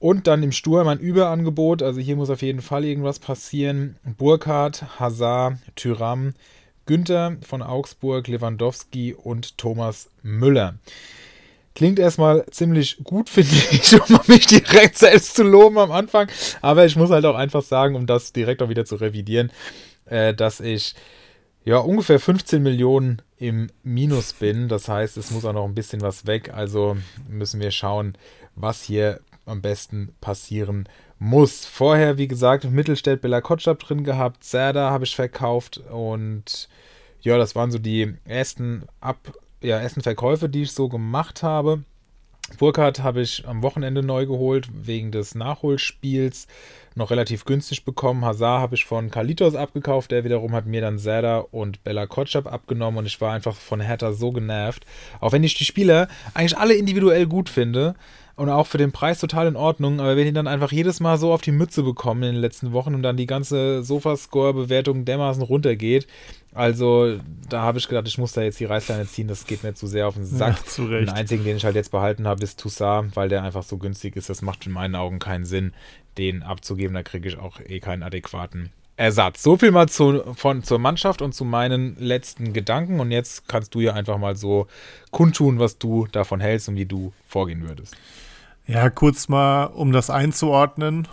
Und 0.00 0.26
dann 0.26 0.42
im 0.42 0.52
Sturm 0.52 0.86
ein 0.88 0.98
Überangebot. 0.98 1.82
Also 1.82 1.98
hier 1.98 2.16
muss 2.16 2.28
auf 2.28 2.42
jeden 2.42 2.60
Fall 2.60 2.84
irgendwas 2.84 3.18
passieren. 3.18 3.96
Burkhardt, 4.18 5.00
Hazard, 5.00 5.56
Tyram, 5.76 6.34
Günther 6.84 7.38
von 7.40 7.62
Augsburg, 7.62 8.28
Lewandowski 8.28 9.14
und 9.14 9.56
Thomas 9.56 10.10
Müller. 10.22 10.74
Klingt 11.74 11.98
erstmal 11.98 12.46
ziemlich 12.50 12.98
gut, 13.02 13.28
finde 13.28 13.54
ich, 13.70 14.00
um 14.10 14.20
mich 14.28 14.46
direkt 14.46 14.96
selbst 14.96 15.34
zu 15.34 15.42
loben 15.42 15.78
am 15.78 15.90
Anfang. 15.90 16.28
Aber 16.62 16.86
ich 16.86 16.94
muss 16.96 17.10
halt 17.10 17.24
auch 17.24 17.34
einfach 17.34 17.62
sagen, 17.62 17.96
um 17.96 18.06
das 18.06 18.32
direkt 18.32 18.62
auch 18.62 18.68
wieder 18.68 18.84
zu 18.84 18.96
revidieren, 18.96 19.50
äh, 20.06 20.34
dass 20.34 20.60
ich 20.60 20.94
ja 21.64 21.78
ungefähr 21.78 22.20
15 22.20 22.62
Millionen 22.62 23.22
im 23.38 23.70
Minus 23.82 24.34
bin. 24.34 24.68
Das 24.68 24.88
heißt, 24.88 25.16
es 25.16 25.30
muss 25.32 25.44
auch 25.44 25.52
noch 25.52 25.64
ein 25.64 25.74
bisschen 25.74 26.00
was 26.00 26.26
weg. 26.26 26.52
Also 26.54 26.96
müssen 27.28 27.60
wir 27.60 27.72
schauen, 27.72 28.16
was 28.54 28.82
hier 28.82 29.20
am 29.46 29.60
besten 29.60 30.14
passieren 30.20 30.88
muss. 31.18 31.64
Vorher, 31.64 32.18
wie 32.18 32.28
gesagt, 32.28 32.64
Mittelstädt 32.64 33.20
Bella 33.20 33.40
Kotschab 33.40 33.80
drin 33.80 34.04
gehabt, 34.04 34.44
Zerda 34.44 34.90
habe 34.90 35.04
ich 35.04 35.16
verkauft 35.16 35.78
und 35.90 36.68
ja, 37.20 37.38
das 37.38 37.54
waren 37.54 37.70
so 37.70 37.78
die 37.78 38.14
ersten 38.24 38.84
Ab 39.00 39.32
ja, 39.64 39.78
ersten 39.78 40.02
Verkäufe, 40.02 40.48
die 40.48 40.62
ich 40.62 40.72
so 40.72 40.88
gemacht 40.88 41.42
habe. 41.42 41.82
Burkhardt 42.58 43.02
habe 43.02 43.22
ich 43.22 43.48
am 43.48 43.62
Wochenende 43.62 44.02
neu 44.02 44.26
geholt, 44.26 44.68
wegen 44.72 45.10
des 45.10 45.34
Nachholspiels. 45.34 46.46
Noch 46.94 47.10
relativ 47.10 47.46
günstig 47.46 47.84
bekommen. 47.84 48.24
Hazard 48.24 48.60
habe 48.60 48.74
ich 48.74 48.84
von 48.84 49.10
Kalitos 49.10 49.54
abgekauft. 49.54 50.10
Der 50.10 50.24
wiederum 50.24 50.52
hat 50.52 50.66
mir 50.66 50.82
dann 50.82 50.98
Serda 50.98 51.38
und 51.38 51.82
Bella 51.82 52.06
Kotschap 52.06 52.46
abgenommen. 52.46 52.98
Und 52.98 53.06
ich 53.06 53.20
war 53.20 53.32
einfach 53.32 53.56
von 53.56 53.80
Hertha 53.80 54.12
so 54.12 54.30
genervt. 54.30 54.84
Auch 55.20 55.32
wenn 55.32 55.42
ich 55.42 55.54
die 55.54 55.64
Spieler 55.64 56.08
eigentlich 56.34 56.58
alle 56.58 56.74
individuell 56.74 57.26
gut 57.26 57.48
finde 57.48 57.94
und 58.36 58.48
auch 58.48 58.66
für 58.66 58.78
den 58.78 58.92
Preis 58.92 59.20
total 59.20 59.46
in 59.46 59.56
Ordnung, 59.56 60.00
aber 60.00 60.16
wenn 60.16 60.24
die 60.24 60.32
dann 60.32 60.48
einfach 60.48 60.72
jedes 60.72 61.00
Mal 61.00 61.18
so 61.18 61.32
auf 61.32 61.40
die 61.40 61.52
Mütze 61.52 61.82
bekommen 61.82 62.22
in 62.24 62.32
den 62.32 62.40
letzten 62.40 62.72
Wochen 62.72 62.94
und 62.94 63.02
dann 63.02 63.16
die 63.16 63.26
ganze 63.26 63.84
Sofascore-Bewertung 63.84 65.04
dermaßen 65.04 65.42
runtergeht, 65.42 66.06
also 66.52 67.18
da 67.48 67.62
habe 67.62 67.78
ich 67.78 67.88
gedacht, 67.88 68.08
ich 68.08 68.18
muss 68.18 68.32
da 68.32 68.42
jetzt 68.42 68.58
die 68.60 68.64
Reißleine 68.64 69.06
ziehen, 69.06 69.28
das 69.28 69.46
geht 69.46 69.62
mir 69.62 69.74
zu 69.74 69.86
sehr 69.86 70.08
auf 70.08 70.14
den 70.14 70.24
Sack. 70.24 70.58
Ja, 70.58 70.64
zu 70.66 70.84
Recht. 70.86 71.08
Den 71.08 71.14
einzigen, 71.14 71.44
den 71.44 71.56
ich 71.56 71.64
halt 71.64 71.76
jetzt 71.76 71.90
behalten 71.90 72.26
habe, 72.26 72.42
ist 72.42 72.60
Toussaint, 72.60 73.14
weil 73.16 73.28
der 73.28 73.42
einfach 73.42 73.62
so 73.62 73.78
günstig 73.78 74.16
ist, 74.16 74.28
das 74.28 74.42
macht 74.42 74.66
in 74.66 74.72
meinen 74.72 74.94
Augen 74.94 75.18
keinen 75.18 75.44
Sinn, 75.44 75.72
den 76.18 76.42
abzugeben, 76.42 76.94
da 76.94 77.02
kriege 77.02 77.28
ich 77.28 77.38
auch 77.38 77.60
eh 77.60 77.80
keinen 77.80 78.02
adäquaten 78.02 78.70
Ersatz. 78.96 79.42
So 79.42 79.56
viel 79.56 79.72
mal 79.72 79.88
zu, 79.88 80.22
von, 80.36 80.62
zur 80.62 80.78
Mannschaft 80.78 81.20
und 81.20 81.34
zu 81.34 81.44
meinen 81.44 81.96
letzten 81.98 82.52
Gedanken. 82.52 83.00
Und 83.00 83.10
jetzt 83.10 83.48
kannst 83.48 83.74
du 83.74 83.80
ja 83.80 83.92
einfach 83.94 84.18
mal 84.18 84.36
so 84.36 84.68
kundtun, 85.10 85.58
was 85.58 85.78
du 85.78 86.06
davon 86.12 86.40
hältst 86.40 86.68
und 86.68 86.76
wie 86.76 86.86
du 86.86 87.12
vorgehen 87.26 87.66
würdest. 87.66 87.96
Ja, 88.66 88.88
kurz 88.90 89.28
mal, 89.28 89.64
um 89.64 89.92
das 89.92 90.10
einzuordnen. 90.10 91.08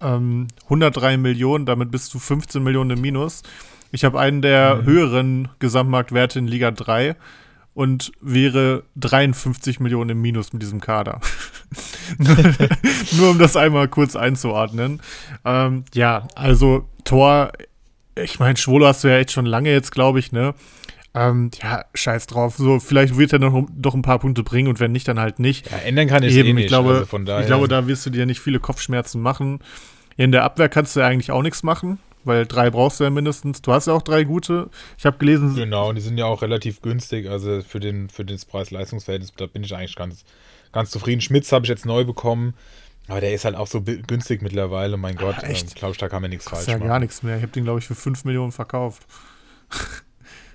Ähm, 0.00 0.48
103 0.64 1.16
Millionen, 1.16 1.66
damit 1.66 1.90
bist 1.90 2.14
du 2.14 2.18
15 2.18 2.62
Millionen 2.62 2.90
im 2.90 3.00
Minus. 3.00 3.42
Ich 3.90 4.04
habe 4.04 4.20
einen 4.20 4.42
der 4.42 4.76
mhm. 4.76 4.84
höheren 4.84 5.48
Gesamtmarktwerte 5.58 6.38
in 6.38 6.46
Liga 6.46 6.70
3 6.70 7.16
und 7.76 8.10
wäre 8.22 8.84
53 8.96 9.80
Millionen 9.80 10.08
im 10.08 10.22
Minus 10.22 10.54
mit 10.54 10.62
diesem 10.62 10.80
Kader. 10.80 11.20
Nur 13.18 13.30
um 13.32 13.38
das 13.38 13.54
einmal 13.54 13.86
kurz 13.88 14.16
einzuordnen. 14.16 15.02
Ähm, 15.44 15.84
ja, 15.92 16.26
also 16.34 16.88
Tor, 17.04 17.52
ich 18.18 18.38
meine, 18.38 18.56
Schwolo 18.56 18.86
hast 18.86 19.04
du 19.04 19.08
ja 19.08 19.18
echt 19.18 19.30
schon 19.30 19.44
lange 19.44 19.70
jetzt, 19.70 19.92
glaube 19.92 20.18
ich, 20.18 20.32
ne? 20.32 20.54
Ähm, 21.12 21.50
ja, 21.62 21.84
scheiß 21.92 22.26
drauf. 22.26 22.56
So, 22.56 22.80
vielleicht 22.80 23.18
wird 23.18 23.34
er 23.34 23.40
noch, 23.40 23.68
doch 23.70 23.94
ein 23.94 24.00
paar 24.00 24.20
Punkte 24.20 24.42
bringen 24.42 24.68
und 24.68 24.80
wenn 24.80 24.92
nicht, 24.92 25.06
dann 25.06 25.20
halt 25.20 25.38
nicht. 25.38 25.70
Ja, 25.70 25.76
ändern 25.76 26.08
kann 26.08 26.22
ich 26.22 26.34
es 26.34 26.46
eh 26.46 26.50
nicht. 26.54 26.64
Ich 26.64 26.68
glaube, 26.68 27.06
also 27.06 27.38
ich 27.40 27.46
glaube, 27.46 27.68
da 27.68 27.86
wirst 27.86 28.06
du 28.06 28.10
dir 28.10 28.24
nicht 28.24 28.40
viele 28.40 28.58
Kopfschmerzen 28.58 29.20
machen. 29.20 29.58
In 30.16 30.32
der 30.32 30.44
Abwehr 30.44 30.70
kannst 30.70 30.96
du 30.96 31.00
ja 31.00 31.08
eigentlich 31.08 31.30
auch 31.30 31.42
nichts 31.42 31.62
machen, 31.62 31.98
weil 32.26 32.46
drei 32.46 32.70
brauchst 32.70 33.00
du 33.00 33.04
ja 33.04 33.10
mindestens. 33.10 33.62
Du 33.62 33.72
hast 33.72 33.86
ja 33.86 33.92
auch 33.92 34.02
drei 34.02 34.24
gute. 34.24 34.68
Ich 34.98 35.06
habe 35.06 35.18
gelesen. 35.18 35.54
Genau, 35.54 35.88
und 35.88 35.94
die 35.94 36.02
sind 36.02 36.18
ja 36.18 36.26
auch 36.26 36.42
relativ 36.42 36.82
günstig. 36.82 37.28
Also 37.28 37.62
für, 37.62 37.80
den, 37.80 38.08
für 38.08 38.24
das 38.24 38.44
Preis-Leistungsverhältnis, 38.44 39.32
da 39.36 39.46
bin 39.46 39.64
ich 39.64 39.74
eigentlich 39.74 39.96
ganz, 39.96 40.24
ganz 40.72 40.90
zufrieden. 40.90 41.20
Schmitz 41.20 41.52
habe 41.52 41.64
ich 41.64 41.68
jetzt 41.68 41.86
neu 41.86 42.04
bekommen. 42.04 42.54
Aber 43.08 43.20
der 43.20 43.32
ist 43.32 43.44
halt 43.44 43.54
auch 43.54 43.68
so 43.68 43.82
günstig 43.82 44.42
mittlerweile. 44.42 44.96
Mein 44.96 45.14
Gott, 45.14 45.36
ah, 45.38 45.46
echt? 45.46 45.68
Ähm, 45.68 45.74
glaube 45.74 45.92
ich, 45.92 45.98
da 45.98 46.08
kann 46.08 46.22
man 46.22 46.30
nichts 46.30 46.48
falsch 46.48 46.66
machen. 46.66 46.82
ja 46.82 46.86
gar 46.86 46.98
nichts 46.98 47.22
mehr. 47.22 47.36
Ich 47.36 47.42
habe 47.42 47.52
den, 47.52 47.64
glaube 47.64 47.78
ich, 47.78 47.86
für 47.86 47.94
5 47.94 48.24
Millionen 48.24 48.52
verkauft. 48.52 49.06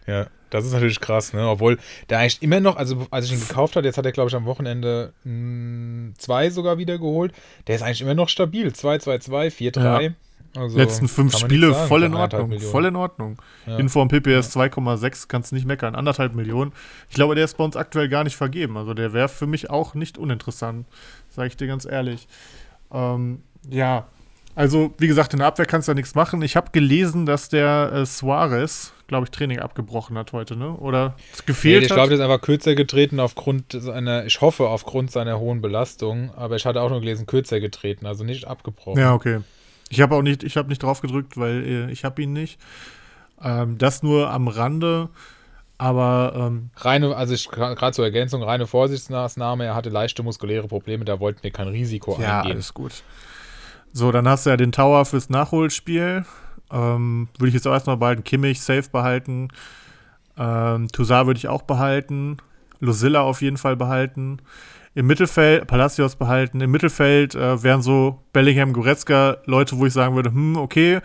Ja, 0.08 0.28
das 0.50 0.66
ist 0.66 0.74
natürlich 0.74 1.00
krass, 1.00 1.32
ne? 1.32 1.48
Obwohl 1.48 1.78
der 2.10 2.20
eigentlich 2.20 2.42
immer 2.42 2.60
noch, 2.60 2.76
also 2.76 3.08
als 3.12 3.26
ich 3.26 3.34
ihn 3.34 3.40
gekauft 3.40 3.76
habe, 3.76 3.86
jetzt 3.86 3.98
hat 3.98 4.06
er, 4.06 4.12
glaube 4.12 4.30
ich, 4.30 4.36
am 4.36 4.46
Wochenende 4.46 5.14
mh, 5.24 5.32
hm, 5.32 6.14
zwei 6.18 6.50
sogar 6.50 6.78
wieder 6.78 6.98
geholt. 6.98 7.34
Der 7.68 7.76
ist 7.76 7.82
eigentlich 7.82 8.02
immer 8.02 8.16
noch 8.16 8.28
stabil. 8.28 8.74
2, 8.74 8.98
2, 8.98 9.20
2, 9.20 9.52
4, 9.52 9.72
3. 9.72 10.04
Ja. 10.04 10.10
Also, 10.56 10.78
Letzten 10.78 11.08
fünf 11.08 11.38
Spiele 11.38 11.72
sagen, 11.74 11.88
voll 11.88 12.04
in 12.04 12.14
Ordnung. 12.14 12.60
Voll 12.60 12.86
in 12.86 12.96
Ordnung. 12.96 13.42
Ja. 13.66 13.78
Info 13.78 14.02
am 14.02 14.10
PPS 14.10 14.54
ja. 14.54 14.62
2,6 14.62 15.26
kannst 15.28 15.54
nicht 15.54 15.66
meckern. 15.66 15.96
Anderthalb 15.96 16.36
Millionen. 16.36 16.74
Ich 17.10 17.16
glaube, 17.16 17.36
der 17.36 17.46
ist 17.46 17.58
bei 17.58 17.64
uns 17.64 17.76
aktuell 17.78 18.10
gar 18.10 18.24
nicht 18.24 18.36
vergeben. 18.36 18.76
Also 18.78 18.94
der 18.94 19.14
wäre 19.14 19.30
für 19.30 19.48
mich 19.48 19.70
auch 19.70 19.94
nicht 19.94 20.18
uninteressant. 20.18 20.86
Sage 21.30 21.48
ich 21.48 21.58
dir 21.58 21.68
ganz 21.68 21.86
ehrlich. 21.86 22.28
Ähm, 22.92 23.44
ja, 23.70 24.08
also 24.56 24.94
wie 24.98 25.08
gesagt, 25.08 25.32
in 25.34 25.40
der 25.40 25.48
Abwehr 25.48 25.66
kannst 25.66 25.88
du 25.88 25.92
ja 25.92 25.96
nichts 25.96 26.16
machen. 26.16 26.42
Ich 26.42 26.56
habe 26.58 26.72
gelesen, 26.72 27.26
dass 27.26 27.48
der 27.48 27.92
äh, 27.94 28.06
Suarez, 28.06 28.92
glaube 29.08 29.26
ich, 29.26 29.32
Training 29.32 29.60
abgebrochen 29.60 30.18
hat 30.18 30.34
heute, 30.34 30.58
ne? 30.58 30.74
Oder 30.74 31.16
es 31.32 31.40
Nee, 31.40 31.44
gefehlt 31.46 31.84
ich 31.86 31.90
hat. 31.92 31.96
glaube, 31.96 32.10
der 32.10 32.18
ist 32.18 32.24
einfach 32.24 32.42
kürzer 32.42 32.76
getreten 32.76 33.22
aufgrund 33.22 33.72
seiner, 33.72 34.26
ich 34.26 34.42
hoffe, 34.42 34.68
aufgrund 34.68 35.10
seiner 35.12 35.40
hohen 35.40 35.62
Belastung, 35.62 36.32
aber 36.36 36.58
ich 36.58 36.66
hatte 36.66 36.82
auch 36.82 36.90
nur 36.90 37.00
gelesen, 37.00 37.26
kürzer 37.28 37.62
getreten, 37.62 38.06
also 38.06 38.26
nicht 38.26 38.46
abgebrochen. 38.46 39.00
Ja, 39.00 39.14
okay. 39.14 39.40
Ich 39.92 40.02
habe 40.02 40.16
auch 40.16 40.22
nicht, 40.22 40.44
ich 40.44 40.58
habe 40.58 40.70
nicht 40.70 40.82
drauf 40.82 41.02
gedrückt, 41.02 41.38
weil 41.38 41.64
äh, 41.66 41.92
ich 41.92 42.06
habe 42.06 42.22
ihn 42.22 42.34
nicht. 42.34 42.60
Ähm, 43.44 43.78
das 43.78 44.04
nur 44.04 44.32
am 44.32 44.48
Rande. 44.48 45.10
Aber 45.78 46.34
ähm, 46.36 46.70
Reine, 46.78 47.16
also 47.16 47.36
gerade 47.50 47.92
zur 47.92 48.06
Ergänzung, 48.06 48.44
reine 48.44 48.68
Vorsichtsmaßnahme, 48.68 49.66
er 49.66 49.76
hatte 49.76 49.90
leichte 49.90 50.22
muskuläre 50.22 50.68
Probleme, 50.68 51.06
da 51.06 51.20
wollten 51.20 51.42
wir 51.42 51.50
kein 51.50 51.68
Risiko 51.68 52.20
ja, 52.22 52.38
eingehen. 52.38 52.54
alles 52.54 52.74
gut. 52.74 53.04
So, 53.92 54.12
dann 54.12 54.28
hast 54.28 54.46
du 54.46 54.52
ja 54.52 54.58
den 54.58 54.72
Tower 54.72 55.06
fürs 55.06 55.30
Nachholspiel. 55.30 56.24
Ähm, 56.72 57.28
würde 57.38 57.50
ich 57.50 57.56
jetzt 57.56 57.68
auch 57.68 57.74
erstmal 57.74 57.98
behalten. 57.98 58.24
Kimmich 58.24 58.62
safe 58.62 58.90
behalten. 58.92 59.50
Ähm, 60.38 60.88
Toussaint 60.90 61.28
würde 61.28 61.40
ich 61.40 61.48
auch 61.48 61.64
behalten. 61.64 62.38
Lucilla 62.80 63.22
auf 63.22 63.42
jeden 63.42 63.58
Fall 63.58 63.76
behalten. 63.76 64.38
Im 64.94 65.08
Mittelfeld, 65.08 65.68
Palacios 65.68 66.16
behalten. 66.16 66.60
Im 66.62 66.70
Mittelfeld 66.72 67.34
äh, 67.36 67.64
wären 67.64 67.82
so 67.82 68.20
Bellingham, 68.34 68.74
Goretzka 68.74 69.38
Leute, 69.46 69.78
wo 69.78 69.86
ich 69.86 69.94
sagen 69.94 70.16
würde, 70.16 70.32
hm, 70.32 70.58
okay. 70.58 71.00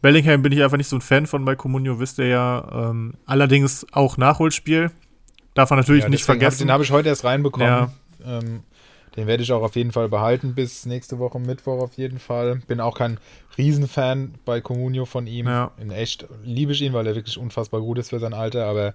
Bellingham 0.00 0.42
bin 0.42 0.52
ich 0.52 0.62
einfach 0.62 0.76
nicht 0.78 0.88
so 0.88 0.96
ein 0.96 1.02
Fan 1.02 1.26
von 1.26 1.44
bei 1.44 1.54
Comunio, 1.56 1.98
wisst 2.00 2.18
ihr 2.18 2.28
ja. 2.28 2.66
Ähm, 2.90 3.14
allerdings 3.26 3.86
auch 3.92 4.16
Nachholspiel. 4.16 4.90
Darf 5.54 5.70
man 5.70 5.78
natürlich 5.78 6.04
Ja, 6.04 6.08
nicht 6.08 6.20
deswegen 6.22 6.36
hab- 6.38 6.42
vergessen. 6.42 6.66
Den 6.66 6.72
habe 6.72 6.84
ich 6.84 6.90
heute 6.90 7.08
erst 7.08 7.24
reinbekommen. 7.24 7.66
Ja. 7.68 7.90
Ähm, 8.26 8.60
den 9.16 9.26
werde 9.26 9.42
ich 9.42 9.52
auch 9.52 9.62
auf 9.62 9.76
jeden 9.76 9.92
Fall 9.92 10.08
behalten 10.08 10.54
bis 10.54 10.84
nächste 10.84 11.18
Woche 11.18 11.38
Mittwoch 11.38 11.80
auf 11.80 11.94
jeden 11.94 12.18
Fall. 12.18 12.56
Bin 12.66 12.80
auch 12.80 12.96
kein 12.96 13.18
Riesenfan 13.56 14.34
bei 14.44 14.60
Comunio 14.60 15.06
von 15.06 15.26
ihm. 15.26 15.46
Ja. 15.46 15.72
In 15.80 15.90
echt 15.90 16.26
liebe 16.44 16.72
ich 16.72 16.82
ihn, 16.82 16.92
weil 16.92 17.06
er 17.06 17.14
wirklich 17.14 17.38
unfassbar 17.38 17.80
gut 17.80 17.98
ist 17.98 18.10
für 18.10 18.18
sein 18.18 18.34
Alter, 18.34 18.66
aber 18.66 18.94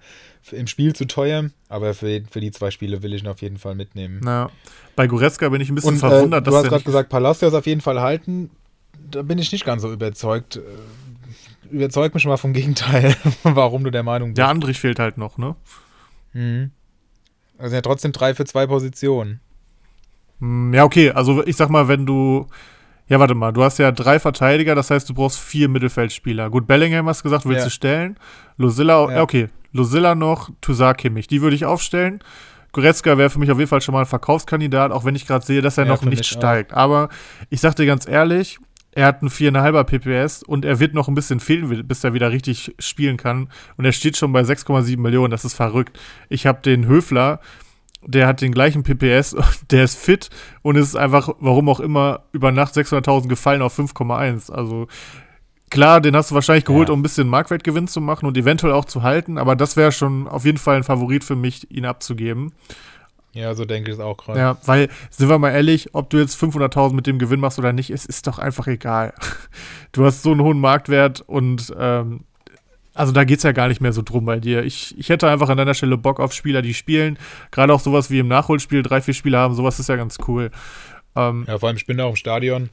im 0.52 0.68
Spiel 0.68 0.94
zu 0.94 1.06
teuer. 1.06 1.50
Aber 1.70 1.96
für, 1.96 2.22
für 2.30 2.40
die 2.40 2.52
zwei 2.52 2.70
Spiele 2.70 3.02
will 3.02 3.14
ich 3.14 3.24
ihn 3.24 3.28
auf 3.28 3.42
jeden 3.42 3.58
Fall 3.58 3.74
mitnehmen. 3.74 4.22
Na, 4.24 4.52
bei 4.96 5.08
Goretzka 5.08 5.50
bin 5.50 5.62
ich 5.62 5.70
ein 5.70 5.76
bisschen 5.76 5.94
Und 5.94 6.00
verwundert, 6.00 6.46
äh, 6.48 6.50
du 6.50 6.56
hast 6.56 6.68
gerade 6.68 6.84
gesagt, 6.84 7.10
Palacios 7.10 7.54
auf 7.54 7.66
jeden 7.66 7.82
Fall 7.82 8.00
halten. 8.02 8.52
Da 9.10 9.24
bin 9.24 9.40
ich 9.40 9.52
nicht 9.52 9.66
ganz 9.66 9.82
so 9.82 9.92
überzeugt. 9.92 10.58
Äh, 10.58 10.62
Überzeug 11.72 12.14
mich 12.14 12.26
mal 12.26 12.38
vom 12.38 12.54
Gegenteil, 12.54 13.16
warum 13.44 13.84
du 13.84 13.92
der 13.92 14.04
Meinung 14.04 14.30
bist. 14.30 14.38
Der 14.38 14.50
Andrich 14.50 14.80
fehlt 14.80 15.00
halt 15.00 15.18
noch, 15.18 15.38
ne? 15.38 15.56
Mhm. 16.34 16.72
Also 17.58 17.76
ja 17.76 17.82
trotzdem 17.82 18.12
drei 18.12 18.36
für 18.36 18.46
zwei 18.46 18.68
Positionen. 18.68 19.40
Hm, 20.42 20.74
Ja, 20.74 20.84
okay, 20.84 21.12
also 21.12 21.46
ich 21.46 21.56
sag 21.56 21.70
mal, 21.70 21.88
wenn 21.88 22.06
du. 22.06 22.48
Ja, 23.08 23.20
warte 23.20 23.36
mal, 23.36 23.52
du 23.52 23.62
hast 23.64 23.78
ja 23.78 23.92
drei 23.92 24.20
Verteidiger, 24.20 24.74
das 24.74 24.90
heißt, 24.90 25.10
du 25.10 25.14
brauchst 25.14 25.38
vier 25.40 25.68
Mittelfeldspieler. 25.68 26.50
Gut, 26.50 26.66
Bellingham 26.66 27.08
hast 27.10 27.24
gesagt, 27.24 27.46
willst 27.46 27.60
Ja. 27.60 27.64
du 27.66 27.70
stellen. 27.72 28.18
Lucilla, 28.58 29.12
Ja. 29.12 29.22
okay, 29.22 29.50
Lucilla 29.74 30.16
noch, 30.16 30.50
Toussaint 30.62 30.98
Kimmich, 30.98 31.28
die 31.28 31.42
würde 31.42 31.56
ich 31.56 31.66
aufstellen. 31.66 32.20
Goretzka 32.72 33.18
wäre 33.18 33.30
für 33.30 33.40
mich 33.40 33.52
auf 33.52 33.58
jeden 33.58 33.68
Fall 33.68 33.82
schon 33.82 33.92
mal 33.94 34.00
ein 34.02 34.06
Verkaufskandidat, 34.06 34.94
auch 34.94 35.04
wenn 35.04 35.16
ich 35.16 35.28
gerade 35.28 35.46
sehe, 35.46 35.62
dass 35.62 35.78
er 35.78 35.84
Ja, 35.86 35.90
noch 35.92 36.04
nicht 36.04 36.20
mich 36.20 36.32
auch. 36.32 36.38
steigt. 36.38 36.74
Aber 36.74 37.10
ich 37.50 37.60
sag 37.60 37.76
dir 37.76 37.86
ganz 37.86 38.08
ehrlich, 38.08 38.60
er 38.94 39.08
hat 39.08 39.22
einen 39.22 39.30
4,5er 39.30 39.84
PPS 39.84 40.42
und 40.44 40.64
er 40.64 40.80
wird 40.80 40.94
noch 40.94 41.10
ein 41.10 41.16
bisschen 41.16 41.42
fehlen, 41.42 41.86
bis 41.86 42.06
er 42.06 42.14
wieder 42.14 42.32
richtig 42.32 42.74
spielen 42.80 43.18
kann. 43.18 43.50
Und 43.76 43.84
er 43.84 43.92
steht 43.92 44.16
schon 44.16 44.32
bei 44.32 44.42
6,7 44.44 45.02
Millionen, 45.02 45.32
das 45.32 45.44
ist 45.44 45.54
verrückt. 45.54 46.00
Ich 46.30 46.46
habe 46.48 46.62
den 46.62 46.86
Höfler, 46.86 47.42
der 48.06 48.28
hat 48.28 48.42
den 48.42 48.52
gleichen 48.52 48.84
PPS, 48.84 49.36
der 49.72 49.84
ist 49.84 49.98
fit 49.98 50.30
und 50.62 50.76
es 50.76 50.88
ist 50.90 50.96
einfach, 50.96 51.30
warum 51.40 51.70
auch 51.70 51.80
immer, 51.80 52.22
über 52.32 52.52
Nacht 52.52 52.76
600.000 52.76 53.28
gefallen 53.28 53.62
auf 53.62 53.78
5,1. 53.78 54.52
Also 54.52 54.88
klar, 55.70 56.02
den 56.02 56.16
hast 56.16 56.32
du 56.32 56.36
wahrscheinlich 56.36 56.66
geholt, 56.66 56.90
Ja. 56.90 56.94
um 56.94 57.00
ein 57.00 57.04
bisschen 57.04 57.28
Marktwertgewinn 57.28 57.88
zu 57.88 58.02
machen 58.02 58.26
und 58.26 58.38
eventuell 58.38 58.74
auch 58.74 58.86
zu 58.86 59.04
halten, 59.04 59.38
aber 59.38 59.56
das 59.56 59.78
wäre 59.78 59.92
schon 59.92 60.28
auf 60.28 60.46
jeden 60.46 60.58
Fall 60.58 60.78
ein 60.78 60.84
Favorit 60.84 61.24
für 61.24 61.36
mich, 61.36 61.70
ihn 61.72 61.86
abzugeben. 61.86 62.52
Ja, 63.34 63.54
so 63.54 63.64
denke 63.64 63.90
ich 63.92 63.96
es 63.98 64.04
auch 64.04 64.18
gerade. 64.18 64.38
Ja, 64.40 64.58
weil, 64.66 64.90
sind 65.10 65.30
wir 65.30 65.40
mal 65.40 65.52
ehrlich, 65.52 65.96
ob 65.96 66.10
du 66.10 66.18
jetzt 66.18 66.36
500.000 66.42 66.92
mit 66.94 67.08
dem 67.08 67.18
Gewinn 67.18 67.40
machst 67.40 67.60
oder 67.60 67.72
nicht, 67.72 67.90
es 67.90 68.06
ist 68.06 68.28
doch 68.28 68.40
einfach 68.40 68.68
egal. 68.68 69.14
Du 69.94 70.06
hast 70.06 70.22
so 70.24 70.32
einen 70.32 70.42
hohen 70.42 70.60
Marktwert 70.60 71.22
und 71.22 71.74
ähm, 71.78 72.22
also 72.94 73.12
da 73.12 73.24
geht 73.24 73.38
es 73.38 73.44
ja 73.44 73.52
gar 73.52 73.68
nicht 73.68 73.82
mehr 73.82 73.94
so 73.94 74.02
drum 74.02 74.26
bei 74.26 74.40
dir. 74.40 74.64
Ich, 74.64 74.98
ich 74.98 75.10
hätte 75.10 75.30
einfach 75.30 75.50
an 75.50 75.58
deiner 75.58 75.74
Stelle 75.74 75.98
Bock 75.98 76.20
auf 76.20 76.34
Spieler, 76.34 76.62
die 76.62 76.74
spielen. 76.74 77.18
Gerade 77.52 77.74
auch 77.74 77.80
sowas 77.80 78.10
wie 78.10 78.20
im 78.20 78.28
Nachholspiel, 78.28 78.84
drei, 78.84 79.02
vier 79.02 79.14
Spieler 79.14 79.40
haben, 79.40 79.54
sowas 79.56 79.80
ist 79.80 79.90
ja 79.90 79.96
ganz 79.96 80.18
cool. 80.28 80.52
Ähm, 81.16 81.46
Ja, 81.48 81.58
vor 81.58 81.70
allem, 81.70 81.78
ich 81.78 81.86
bin 81.86 81.98
da 81.98 82.06
auch 82.06 82.12
im 82.12 82.16
Stadion. 82.16 82.70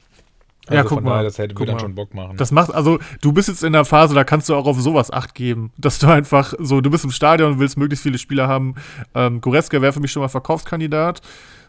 Also 0.67 0.75
Ja, 0.75 0.83
guck 0.83 1.03
mal, 1.03 1.11
daher, 1.11 1.23
das 1.23 1.37
hätte 1.37 1.55
guck 1.55 1.65
mir 1.65 1.71
dann 1.73 1.79
schon 1.79 1.95
Bock 1.95 2.13
machen. 2.13 2.37
Das 2.37 2.51
macht, 2.51 2.73
also 2.73 2.99
du 3.21 3.31
bist 3.31 3.47
jetzt 3.47 3.63
in 3.63 3.73
der 3.73 3.85
Phase, 3.85 4.13
da 4.13 4.23
kannst 4.23 4.49
du 4.49 4.55
auch 4.55 4.67
auf 4.67 4.79
sowas 4.79 5.11
Acht 5.11 5.33
geben. 5.33 5.71
Dass 5.77 5.99
du 5.99 6.07
einfach 6.07 6.53
so, 6.59 6.81
du 6.81 6.89
bist 6.89 7.05
im 7.05 7.11
Stadion 7.11 7.53
und 7.53 7.59
willst 7.59 7.77
möglichst 7.77 8.03
viele 8.03 8.17
Spieler 8.17 8.47
haben. 8.47 8.75
Ähm, 9.15 9.41
Goretzka 9.41 9.81
wäre 9.81 9.93
für 9.93 9.99
mich 9.99 10.11
schon 10.11 10.21
mal 10.21 10.27
Verkaufskandidat. 10.27 11.21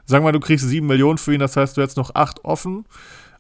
Sagen 0.05 0.25
wir 0.25 0.29
mal, 0.29 0.33
du 0.33 0.41
kriegst 0.41 0.69
sieben 0.69 0.89
Millionen 0.89 1.19
für 1.19 1.33
ihn, 1.33 1.41
das 1.41 1.57
heißt, 1.57 1.77
du 1.77 1.83
hättest 1.83 1.97
noch 1.97 2.15
acht 2.15 2.45
offen. 2.45 2.85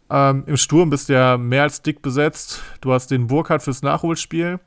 Ähm, 0.09 0.45
Im 0.47 0.57
Sturm 0.57 0.89
bist 0.89 1.09
du 1.09 1.15
ja 1.15 1.37
mehr 1.37 1.65
als 1.65 1.83
dick 1.83 2.01
besetzt. 2.01 2.63
Du 2.81 2.93
hast 2.93 3.11
den 3.11 3.27
Burkhardt 3.27 3.63
fürs 3.63 3.83
Nachholspiel. 3.83 4.61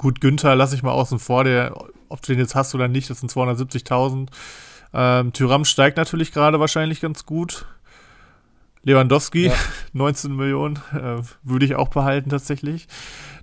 Gut, 0.00 0.22
Günther 0.22 0.56
lasse 0.56 0.74
ich 0.74 0.82
mal 0.82 0.92
außen 0.92 1.18
vor, 1.18 1.44
der, 1.44 1.74
ob 2.08 2.22
du 2.22 2.32
den 2.32 2.38
jetzt 2.38 2.54
hast 2.54 2.74
oder 2.74 2.88
nicht, 2.88 3.10
das 3.10 3.20
sind 3.20 3.30
270.000. 3.30 4.28
Ähm, 4.94 5.32
Tyram 5.34 5.66
steigt 5.66 5.98
natürlich 5.98 6.32
gerade 6.32 6.58
wahrscheinlich 6.58 7.02
ganz 7.02 7.26
gut. 7.26 7.66
Lewandowski, 8.82 9.48
Ja. 9.48 9.54
19 9.92 10.34
Millionen, 10.34 10.76
äh, 10.94 11.22
würde 11.42 11.66
ich 11.66 11.74
auch 11.74 11.88
behalten 11.88 12.30
tatsächlich. 12.30 12.88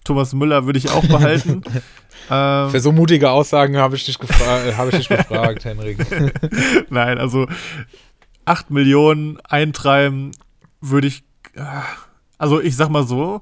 Thomas 0.03 0.33
Müller 0.33 0.65
würde 0.65 0.79
ich 0.79 0.89
auch 0.89 1.05
behalten. 1.05 1.61
ähm, 2.31 2.69
Für 2.71 2.79
so 2.79 2.91
mutige 2.91 3.29
Aussagen 3.29 3.77
habe 3.77 3.95
ich 3.95 4.05
dich, 4.05 4.17
äh, 4.19 4.73
habe 4.73 4.89
ich 4.89 4.97
dich 4.97 5.09
gefragt, 5.09 5.63
Henrik. 5.65 5.99
nein, 6.89 7.19
also 7.19 7.45
8 8.45 8.71
Millionen 8.71 9.39
eintreiben 9.41 10.31
würde 10.81 11.05
ich. 11.05 11.23
äh, 11.53 11.61
Also 12.39 12.59
ich 12.61 12.75
sag 12.75 12.89
mal 12.89 13.05
so, 13.05 13.41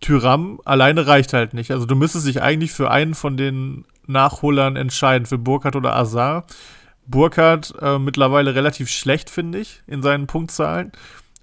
Tyram 0.00 0.60
alleine 0.64 1.06
reicht 1.06 1.32
halt 1.32 1.54
nicht. 1.54 1.70
Also 1.70 1.86
du 1.86 1.94
müsstest 1.94 2.26
dich 2.26 2.42
eigentlich 2.42 2.72
für 2.72 2.90
einen 2.90 3.14
von 3.14 3.36
den 3.36 3.84
Nachholern 4.06 4.76
entscheiden, 4.76 5.26
für 5.26 5.38
Burkhardt 5.38 5.76
oder 5.76 5.94
Azar. 5.94 6.44
Burkhardt 7.06 7.74
äh, 7.80 7.98
mittlerweile 7.98 8.54
relativ 8.54 8.88
schlecht, 8.88 9.30
finde 9.30 9.58
ich, 9.58 9.82
in 9.86 10.02
seinen 10.02 10.26
Punktzahlen. 10.26 10.92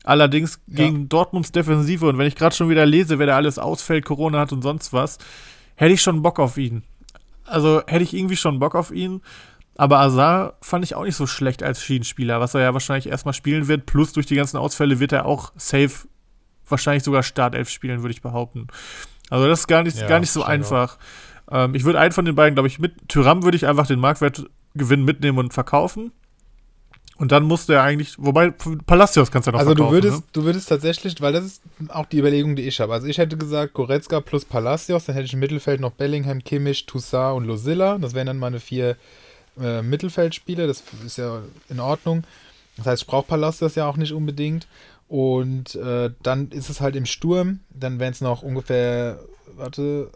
Allerdings 0.04 0.60
Ja. 0.68 0.86
gegen 0.86 1.10
Dortmunds 1.10 1.52
Defensive 1.52 2.08
und 2.08 2.18
wenn 2.18 2.28
ich 2.28 2.36
gerade 2.36 2.56
schon 2.56 2.70
wieder 2.70 2.86
lese, 2.86 3.20
wer 3.20 3.28
da 3.28 3.36
alles 3.36 3.60
ausfällt, 3.60 4.06
Corona 4.06 4.40
hat 4.40 4.54
und 4.54 4.62
sonst 4.62 4.94
was, 4.94 5.18
hätte 5.76 5.94
ich 5.94 6.02
schon 6.02 6.22
Bock 6.22 6.40
auf 6.40 6.58
ihn. 6.58 6.84
Also 7.46 7.82
hätte 7.88 8.04
ich 8.04 8.14
irgendwie 8.14 8.38
schon 8.38 8.60
Bock 8.60 8.76
auf 8.76 8.92
ihn. 8.92 9.22
Aber 9.76 10.00
Azar 10.00 10.54
fand 10.62 10.84
ich 10.84 10.96
auch 10.96 11.04
nicht 11.04 11.16
so 11.16 11.28
schlecht 11.28 11.62
als 11.62 11.84
Schienenspieler, 11.84 12.40
was 12.40 12.56
er 12.56 12.62
ja 12.62 12.74
wahrscheinlich 12.74 13.08
erstmal 13.10 13.34
spielen 13.36 13.68
wird. 13.68 13.86
Plus 13.86 14.12
durch 14.14 14.26
die 14.26 14.36
ganzen 14.36 14.58
Ausfälle 14.58 15.00
wird 15.00 15.12
er 15.12 15.26
auch 15.28 15.52
safe, 15.56 16.08
wahrscheinlich 16.70 17.04
sogar 17.04 17.24
Startelf 17.24 17.70
spielen, 17.70 18.02
würde 18.02 18.14
ich 18.14 18.22
behaupten. 18.22 18.68
Also 19.30 19.48
das 19.48 19.62
ist 19.62 19.68
gar 19.68 19.84
nicht, 19.84 19.98
Ja, 19.98 20.08
gar 20.08 20.20
nicht 20.20 20.32
so 20.32 20.44
einfach. 20.44 20.98
Ähm, 21.50 21.76
ich 21.76 21.84
würde 21.84 22.00
einen 22.00 22.12
von 22.12 22.26
den 22.26 22.36
beiden, 22.36 22.56
glaube 22.56 22.68
ich, 22.68 22.80
mit 22.80 23.08
Tyram 23.10 23.44
würde 23.44 23.58
ich 23.58 23.68
einfach 23.68 23.88
den 23.88 24.00
Marktwertgewinn 24.00 25.04
mitnehmen 25.04 25.38
und 25.38 25.54
verkaufen. 25.54 26.12
Und 27.18 27.32
dann 27.32 27.46
musste 27.46 27.74
er 27.74 27.82
eigentlich, 27.84 28.14
wobei 28.20 28.52
Palacios 28.52 29.32
kannst 29.32 29.48
du 29.48 29.50
ja 29.50 29.54
noch 29.54 29.60
Also 29.60 29.74
du 29.74 29.84
verkaufen. 29.84 30.04
würdest, 30.04 30.20
ne? 30.20 30.28
du 30.34 30.44
würdest 30.44 30.70
tatsächlich, 30.70 31.20
weil 31.20 31.34
das 31.34 31.46
ist 31.46 31.62
auch 31.90 32.06
die 32.06 32.20
Überlegung, 32.20 32.56
die 32.56 32.62
ich 32.68 32.80
habe. 32.80 32.94
Also 32.94 33.08
ich 33.08 33.18
hätte 33.18 33.38
gesagt 33.38 33.74
Goretzka 33.74 34.22
plus 34.22 34.46
Palacios, 34.46 35.06
dann 35.06 35.16
hätte 35.16 35.26
ich 35.26 35.34
im 35.34 35.40
Mittelfeld 35.40 35.82
noch 35.82 35.92
Bellingham, 35.94 36.44
Kimmich, 36.44 36.86
Toussaint 36.86 37.36
und 37.38 37.46
Losilla. 37.46 37.98
Das 37.98 38.14
wären 38.14 38.28
dann 38.28 38.38
meine 38.38 38.60
vier 38.60 38.98
äh, 39.60 39.82
Mittelfeldspieler. 39.82 40.68
Das 40.68 40.84
ist 41.06 41.18
ja 41.18 41.42
in 41.70 41.80
Ordnung. 41.80 42.24
Das 42.76 42.86
heißt, 42.86 43.02
ich 43.02 43.08
brauche 43.08 43.26
Palacios 43.26 43.74
ja 43.74 43.88
auch 43.88 43.98
nicht 43.98 44.14
unbedingt. 44.14 44.68
Und 45.08 45.76
äh, 45.76 46.12
dann 46.22 46.52
ist 46.52 46.70
es 46.70 46.82
halt 46.82 46.96
im 46.96 47.06
Sturm. 47.06 47.62
Dann 47.70 48.00
wären 48.00 48.12
es 48.12 48.22
noch 48.22 48.44
ungefähr, 48.44 49.20
warte, 49.56 50.12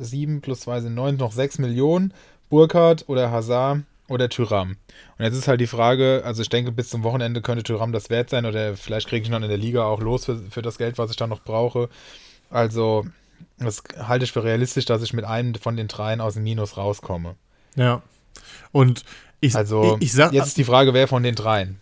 sieben 0.00 0.40
plus 0.40 0.60
zwei 0.60 0.80
sind 0.80 0.94
neun, 0.94 1.16
noch 1.16 1.32
sechs 1.32 1.58
Millionen. 1.58 2.12
Burkhardt 2.50 3.08
oder 3.08 3.30
Hazard 3.30 3.82
oder 4.08 4.28
Tyram. 4.28 4.76
Und 5.18 5.24
jetzt 5.24 5.36
ist 5.36 5.48
halt 5.48 5.60
die 5.60 5.66
Frage, 5.66 6.22
also 6.24 6.42
ich 6.42 6.50
denke, 6.50 6.70
bis 6.70 6.90
zum 6.90 7.02
Wochenende 7.02 7.40
könnte 7.40 7.62
Tyram 7.62 7.92
das 7.92 8.10
wert 8.10 8.30
sein 8.30 8.44
oder 8.44 8.76
vielleicht 8.76 9.08
kriege 9.08 9.24
ich 9.24 9.30
noch 9.30 9.40
in 9.40 9.48
der 9.48 9.56
Liga 9.56 9.84
auch 9.84 10.00
los 10.00 10.26
für, 10.26 10.36
für 10.36 10.60
das 10.60 10.76
Geld, 10.76 10.98
was 10.98 11.10
ich 11.10 11.16
da 11.16 11.26
noch 11.26 11.42
brauche. 11.42 11.88
Also, 12.50 13.06
das 13.58 13.82
halte 13.96 14.24
ich 14.24 14.32
für 14.32 14.44
realistisch, 14.44 14.84
dass 14.84 15.02
ich 15.02 15.14
mit 15.14 15.24
einem 15.24 15.54
von 15.54 15.76
den 15.76 15.88
dreien 15.88 16.20
aus 16.20 16.34
dem 16.34 16.42
Minus 16.42 16.76
rauskomme. 16.76 17.36
Ja. 17.74 18.02
Und 18.70 19.04
ich, 19.40 19.56
Also, 19.56 19.96
ich, 19.96 20.08
ich 20.08 20.12
sag, 20.12 20.32
jetzt 20.32 20.48
ist 20.48 20.58
die 20.58 20.64
Frage, 20.64 20.92
wer 20.92 21.08
von 21.08 21.22
den 21.22 21.34
dreien? 21.34 21.78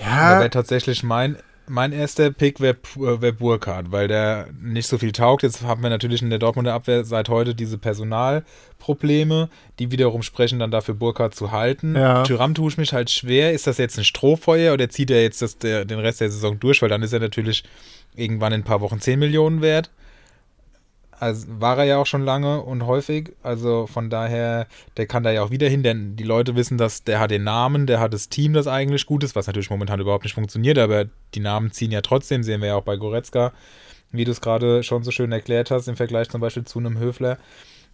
Da 0.00 0.34
ja, 0.34 0.40
wäre 0.40 0.50
tatsächlich 0.50 1.02
mein, 1.02 1.36
mein 1.68 1.92
erster 1.92 2.30
Pick 2.32 2.60
wäre 2.60 2.76
wär 2.96 3.32
Burkhardt, 3.32 3.92
weil 3.92 4.08
der 4.08 4.48
nicht 4.60 4.88
so 4.88 4.98
viel 4.98 5.12
taugt. 5.12 5.42
Jetzt 5.42 5.62
haben 5.62 5.82
wir 5.82 5.90
natürlich 5.90 6.20
in 6.20 6.30
der 6.30 6.38
Dortmunder 6.38 6.74
Abwehr 6.74 7.04
seit 7.04 7.28
heute 7.28 7.54
diese 7.54 7.78
Personalprobleme, 7.78 9.48
die 9.78 9.92
wiederum 9.92 10.22
sprechen 10.22 10.58
dann 10.58 10.70
dafür, 10.70 10.94
Burkhardt 10.94 11.34
zu 11.34 11.52
halten. 11.52 11.94
Ja. 11.94 12.24
Tyram 12.24 12.54
tue 12.54 12.70
ich 12.70 12.78
mich 12.78 12.92
halt 12.92 13.10
schwer. 13.10 13.52
Ist 13.52 13.66
das 13.66 13.78
jetzt 13.78 13.98
ein 13.98 14.04
Strohfeuer 14.04 14.74
oder 14.74 14.88
zieht 14.90 15.10
er 15.10 15.22
jetzt 15.22 15.42
das, 15.42 15.58
der, 15.58 15.84
den 15.84 16.00
Rest 16.00 16.20
der 16.20 16.30
Saison 16.30 16.58
durch? 16.58 16.82
Weil 16.82 16.88
dann 16.88 17.02
ist 17.02 17.12
er 17.12 17.20
natürlich 17.20 17.62
irgendwann 18.16 18.52
in 18.52 18.62
ein 18.62 18.64
paar 18.64 18.80
Wochen 18.80 19.00
10 19.00 19.18
Millionen 19.18 19.62
wert. 19.62 19.90
Also 21.20 21.46
war 21.60 21.76
er 21.76 21.84
ja 21.84 21.98
auch 21.98 22.06
schon 22.06 22.24
lange 22.24 22.62
und 22.62 22.86
häufig. 22.86 23.32
Also 23.42 23.86
von 23.86 24.08
daher, 24.08 24.66
der 24.96 25.06
kann 25.06 25.22
da 25.22 25.30
ja 25.30 25.42
auch 25.42 25.50
wieder 25.50 25.68
hin, 25.68 25.82
denn 25.82 26.16
die 26.16 26.24
Leute 26.24 26.56
wissen, 26.56 26.78
dass 26.78 27.04
der 27.04 27.20
hat 27.20 27.30
den 27.30 27.44
Namen, 27.44 27.86
der 27.86 28.00
hat 28.00 28.14
das 28.14 28.30
Team, 28.30 28.54
das 28.54 28.66
eigentlich 28.66 29.04
gut 29.04 29.22
ist, 29.22 29.36
was 29.36 29.46
natürlich 29.46 29.68
momentan 29.68 30.00
überhaupt 30.00 30.24
nicht 30.24 30.32
funktioniert, 30.32 30.78
aber 30.78 31.04
die 31.34 31.40
Namen 31.40 31.72
ziehen 31.72 31.90
ja 31.90 32.00
trotzdem, 32.00 32.42
sehen 32.42 32.62
wir 32.62 32.68
ja 32.68 32.76
auch 32.76 32.84
bei 32.84 32.96
Goretzka, 32.96 33.52
wie 34.12 34.24
du 34.24 34.30
es 34.30 34.40
gerade 34.40 34.82
schon 34.82 35.02
so 35.02 35.10
schön 35.10 35.30
erklärt 35.30 35.70
hast, 35.70 35.88
im 35.88 35.96
Vergleich 35.96 36.30
zum 36.30 36.40
Beispiel 36.40 36.64
zu 36.64 36.78
einem 36.78 36.98
Höfler. 36.98 37.36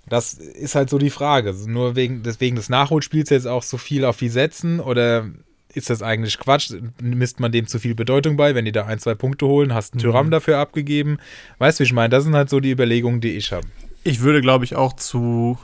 Das 0.08 0.34
ist 0.34 0.76
halt 0.76 0.88
so 0.88 0.98
die 0.98 1.10
Frage. 1.10 1.52
Nur 1.66 1.96
wegen, 1.96 2.22
deswegen 2.22 2.54
des 2.54 2.68
Nachholspiels 2.68 3.30
jetzt 3.30 3.48
auch 3.48 3.64
so 3.64 3.76
viel 3.76 4.04
auf 4.04 4.18
die 4.18 4.28
setzen 4.28 4.78
oder 4.78 5.28
ist 5.76 5.90
das 5.90 6.02
eigentlich 6.02 6.38
Quatsch? 6.38 6.72
Misst 7.02 7.38
man 7.38 7.52
dem 7.52 7.66
zu 7.66 7.78
viel 7.78 7.94
Bedeutung 7.94 8.36
bei, 8.36 8.54
wenn 8.54 8.64
die 8.64 8.72
da 8.72 8.86
ein, 8.86 8.98
zwei 8.98 9.14
Punkte 9.14 9.46
holen? 9.46 9.74
Hast 9.74 9.92
einen 9.92 10.00
Tyram 10.00 10.26
mhm. 10.26 10.30
dafür 10.30 10.58
abgegeben? 10.58 11.18
Weißt 11.58 11.78
du, 11.78 11.82
wie 11.82 11.86
ich 11.86 11.92
meine? 11.92 12.08
Das 12.08 12.24
sind 12.24 12.34
halt 12.34 12.48
so 12.48 12.60
die 12.60 12.70
Überlegungen, 12.70 13.20
die 13.20 13.36
ich 13.36 13.52
habe. 13.52 13.66
Ich 14.02 14.20
würde, 14.20 14.40
glaube 14.40 14.64
ich, 14.64 14.74
auch 14.74 14.94
zu. 14.94 15.58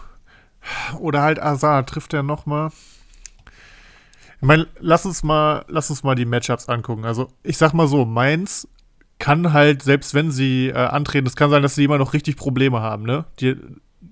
Oder 0.99 1.23
halt 1.23 1.41
Azar, 1.41 1.87
trifft 1.87 2.13
er 2.13 2.23
nochmal? 2.23 2.71
Ich 4.41 4.47
meine, 4.47 4.67
lass 4.81 5.07
uns 5.07 5.23
mal, 5.23 5.65
lass 5.69 5.89
uns 5.89 6.03
mal 6.03 6.15
die 6.15 6.27
Matchups 6.27 6.69
angucken. 6.69 7.05
Also, 7.05 7.29
ich 7.43 7.57
sag 7.57 7.73
mal 7.73 7.89
so, 7.89 8.05
Mainz 8.05 8.69
kann 9.19 9.53
halt, 9.53 9.83
selbst 9.83 10.15
wenn 10.15 10.31
sie 10.31 10.69
äh, 10.69 10.75
antreten, 10.75 11.27
es 11.27 11.37
kann 11.37 11.49
sein, 11.49 11.63
dass 11.63 11.75
sie 11.75 11.85
immer 11.85 11.99
noch 11.99 12.13
richtig 12.13 12.37
Probleme 12.37 12.81
haben, 12.81 13.05
ne? 13.05 13.25
Die, 13.41 13.57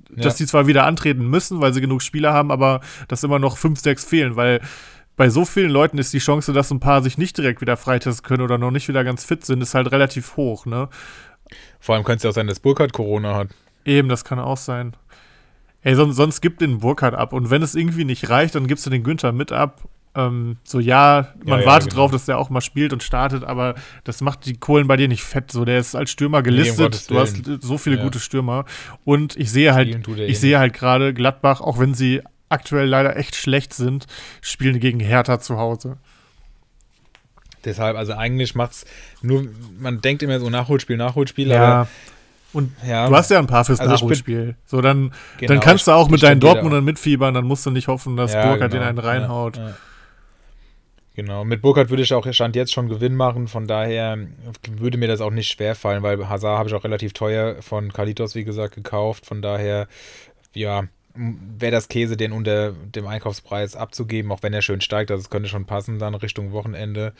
dass 0.08 0.38
ja. 0.38 0.44
die 0.44 0.46
zwar 0.46 0.66
wieder 0.66 0.86
antreten 0.86 1.28
müssen, 1.28 1.60
weil 1.60 1.74
sie 1.74 1.80
genug 1.80 2.00
Spieler 2.00 2.32
haben, 2.32 2.50
aber 2.50 2.80
dass 3.08 3.22
immer 3.22 3.38
noch 3.38 3.58
fünf, 3.58 3.80
sechs 3.80 4.04
fehlen, 4.04 4.36
weil 4.36 4.60
bei 5.16 5.28
so 5.28 5.44
vielen 5.44 5.70
Leuten 5.70 5.98
ist 5.98 6.12
die 6.12 6.18
Chance, 6.18 6.52
dass 6.52 6.70
ein 6.70 6.80
paar 6.80 7.02
sich 7.02 7.18
nicht 7.18 7.36
direkt 7.36 7.60
wieder 7.60 7.76
freitesten 7.76 8.26
können 8.26 8.42
oder 8.42 8.58
noch 8.58 8.70
nicht 8.70 8.88
wieder 8.88 9.04
ganz 9.04 9.24
fit 9.24 9.44
sind, 9.44 9.62
ist 9.62 9.74
halt 9.74 9.90
relativ 9.92 10.36
hoch, 10.36 10.66
ne? 10.66 10.88
Vor 11.78 11.94
allem 11.94 12.04
könnte 12.04 12.18
es 12.18 12.22
ja 12.22 12.30
auch 12.30 12.34
sein, 12.34 12.46
dass 12.46 12.60
Burkhardt 12.60 12.92
Corona 12.92 13.34
hat. 13.34 13.48
Eben, 13.84 14.08
das 14.08 14.24
kann 14.24 14.38
auch 14.38 14.56
sein. 14.56 14.96
Ey, 15.82 15.94
sonst, 15.94 16.16
sonst 16.16 16.40
gibt 16.40 16.60
den 16.60 16.78
Burkhardt 16.78 17.14
ab. 17.14 17.32
Und 17.32 17.50
wenn 17.50 17.62
es 17.62 17.74
irgendwie 17.74 18.04
nicht 18.04 18.28
reicht, 18.28 18.54
dann 18.54 18.66
gibst 18.66 18.84
du 18.86 18.90
den 18.90 19.02
Günther 19.02 19.32
mit 19.32 19.50
ab. 19.50 19.82
Ähm, 20.14 20.56
so, 20.64 20.80
ja, 20.80 21.28
man 21.44 21.60
ja, 21.60 21.64
ja, 21.64 21.66
wartet 21.66 21.90
genau. 21.90 22.02
drauf, 22.02 22.10
dass 22.10 22.26
der 22.26 22.38
auch 22.38 22.50
mal 22.50 22.60
spielt 22.60 22.92
und 22.92 23.02
startet, 23.02 23.44
aber 23.44 23.76
das 24.02 24.20
macht 24.20 24.44
die 24.44 24.54
Kohlen 24.54 24.88
bei 24.88 24.96
dir 24.96 25.06
nicht 25.08 25.22
fett. 25.22 25.52
So, 25.52 25.64
der 25.64 25.78
ist 25.78 25.94
als 25.94 26.10
Stürmer 26.10 26.42
gelistet. 26.42 27.06
Nee, 27.08 27.14
du 27.14 27.20
hast 27.20 27.62
so 27.62 27.78
viele 27.78 27.96
ja. 27.96 28.02
gute 28.02 28.18
Stürmer. 28.18 28.64
Und 29.04 29.36
ich 29.36 29.50
sehe 29.50 29.72
halt, 29.72 30.06
ich 30.18 30.40
sehe 30.40 30.58
halt 30.58 30.74
gerade 30.74 31.14
Gladbach, 31.14 31.60
auch 31.60 31.78
wenn 31.78 31.94
sie 31.94 32.22
aktuell 32.50 32.86
leider 32.86 33.16
echt 33.16 33.34
schlecht 33.34 33.72
sind, 33.72 34.06
spielen 34.42 34.80
gegen 34.80 35.00
Hertha 35.00 35.40
zu 35.40 35.56
Hause. 35.56 35.96
Deshalb, 37.64 37.96
also 37.96 38.14
eigentlich 38.14 38.54
macht 38.54 38.72
es 38.72 38.84
nur, 39.22 39.46
man 39.78 40.00
denkt 40.00 40.22
immer 40.22 40.38
so 40.40 40.50
Nachholspiel, 40.50 40.96
Nachholspiel, 40.96 41.48
ja. 41.48 41.62
aber 41.62 41.88
und 42.52 42.72
ja. 42.84 43.08
du 43.08 43.14
hast 43.14 43.30
ja 43.30 43.38
ein 43.38 43.46
paar 43.46 43.64
fürs 43.64 43.78
also 43.78 43.92
Nachholspiel. 43.92 44.44
Bin, 44.44 44.56
so, 44.66 44.80
dann, 44.80 45.12
genau, 45.38 45.54
dann 45.54 45.60
kannst 45.60 45.86
du 45.86 45.92
auch 45.92 46.08
mit 46.08 46.22
deinen 46.22 46.40
Dortmundern 46.40 46.84
mitfiebern, 46.84 47.32
dann 47.32 47.44
musst 47.44 47.64
du 47.64 47.70
nicht 47.70 47.86
hoffen, 47.86 48.16
dass 48.16 48.32
ja, 48.32 48.44
Burkhardt 48.46 48.72
genau, 48.72 48.82
den 48.82 48.88
einen 48.88 48.98
reinhaut. 48.98 49.56
Ja. 49.56 49.74
Genau, 51.14 51.44
mit 51.44 51.60
Burkhardt 51.60 51.90
würde 51.90 52.02
ich 52.02 52.14
auch 52.14 52.26
Stand 52.32 52.56
jetzt 52.56 52.72
schon 52.72 52.88
Gewinn 52.88 53.14
machen, 53.14 53.46
von 53.46 53.66
daher 53.66 54.18
würde 54.68 54.96
mir 54.96 55.06
das 55.06 55.20
auch 55.20 55.30
nicht 55.30 55.48
schwer 55.48 55.74
fallen, 55.74 56.02
weil 56.02 56.28
Hazard 56.28 56.58
habe 56.58 56.68
ich 56.68 56.74
auch 56.74 56.84
relativ 56.84 57.12
teuer 57.12 57.60
von 57.62 57.92
Kalitos, 57.92 58.34
wie 58.34 58.44
gesagt, 58.44 58.74
gekauft, 58.74 59.26
von 59.26 59.42
daher, 59.42 59.86
ja, 60.54 60.84
wäre 61.14 61.72
das 61.72 61.88
Käse, 61.88 62.16
den 62.16 62.32
unter 62.32 62.72
dem 62.72 63.06
Einkaufspreis 63.06 63.76
abzugeben, 63.76 64.30
auch 64.32 64.42
wenn 64.42 64.52
er 64.52 64.62
schön 64.62 64.80
steigt. 64.80 65.10
Also 65.10 65.22
es 65.22 65.30
könnte 65.30 65.48
schon 65.48 65.64
passen 65.64 65.98
dann 65.98 66.14
Richtung 66.14 66.52
Wochenende. 66.52 67.12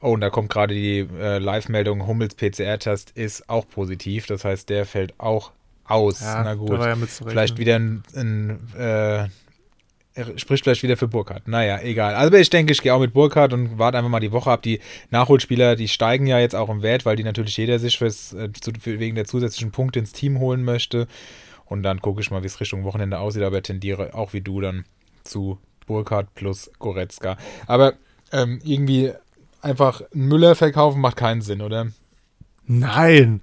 Oh, 0.00 0.12
und 0.12 0.20
da 0.20 0.30
kommt 0.30 0.50
gerade 0.50 0.74
die 0.74 0.98
äh, 0.98 1.38
Live-Meldung, 1.38 2.06
Hummels 2.06 2.34
PCR-Test 2.34 3.12
ist 3.12 3.48
auch 3.48 3.66
positiv. 3.66 4.26
Das 4.26 4.44
heißt, 4.44 4.68
der 4.68 4.86
fällt 4.86 5.18
auch 5.18 5.52
aus. 5.84 6.20
Ja, 6.20 6.42
Na 6.44 6.54
gut, 6.54 6.78
ja 6.78 6.96
vielleicht 6.96 7.58
wieder 7.58 7.76
ein, 7.76 8.02
ein 8.14 8.58
äh, 8.76 9.28
er 10.16 10.38
spricht 10.38 10.62
vielleicht 10.62 10.82
wieder 10.84 10.96
für 10.96 11.08
Burkhardt. 11.08 11.48
Naja, 11.48 11.80
egal. 11.80 12.14
Also 12.14 12.36
ich 12.36 12.48
denke, 12.48 12.72
ich 12.72 12.82
gehe 12.82 12.94
auch 12.94 13.00
mit 13.00 13.12
Burkhardt 13.12 13.52
und 13.52 13.78
warte 13.78 13.98
einfach 13.98 14.10
mal 14.10 14.20
die 14.20 14.30
Woche 14.30 14.50
ab. 14.50 14.62
Die 14.62 14.80
Nachholspieler, 15.10 15.74
die 15.74 15.88
steigen 15.88 16.26
ja 16.28 16.38
jetzt 16.38 16.54
auch 16.54 16.68
im 16.68 16.82
Wert, 16.82 17.04
weil 17.04 17.16
die 17.16 17.24
natürlich 17.24 17.56
jeder 17.56 17.80
sich 17.80 17.98
fürs, 17.98 18.32
äh, 18.32 18.48
für, 18.80 19.00
wegen 19.00 19.16
der 19.16 19.24
zusätzlichen 19.24 19.72
Punkte 19.72 19.98
ins 19.98 20.12
Team 20.12 20.38
holen 20.38 20.62
möchte. 20.62 21.08
Und 21.66 21.82
dann 21.82 22.00
gucke 22.00 22.20
ich 22.20 22.30
mal, 22.30 22.42
wie 22.42 22.46
es 22.46 22.60
Richtung 22.60 22.84
Wochenende 22.84 23.18
aussieht, 23.18 23.42
aber 23.42 23.62
tendiere 23.62 24.14
auch 24.14 24.32
wie 24.32 24.40
du 24.40 24.60
dann 24.60 24.84
zu 25.22 25.58
Burkhardt 25.86 26.34
plus 26.34 26.70
Goretzka. 26.78 27.36
Aber 27.66 27.94
ähm, 28.32 28.60
irgendwie 28.64 29.12
einfach 29.62 30.02
Müller 30.12 30.54
verkaufen 30.54 31.00
macht 31.00 31.16
keinen 31.16 31.40
Sinn, 31.40 31.60
oder? 31.60 31.88
Nein. 32.66 33.42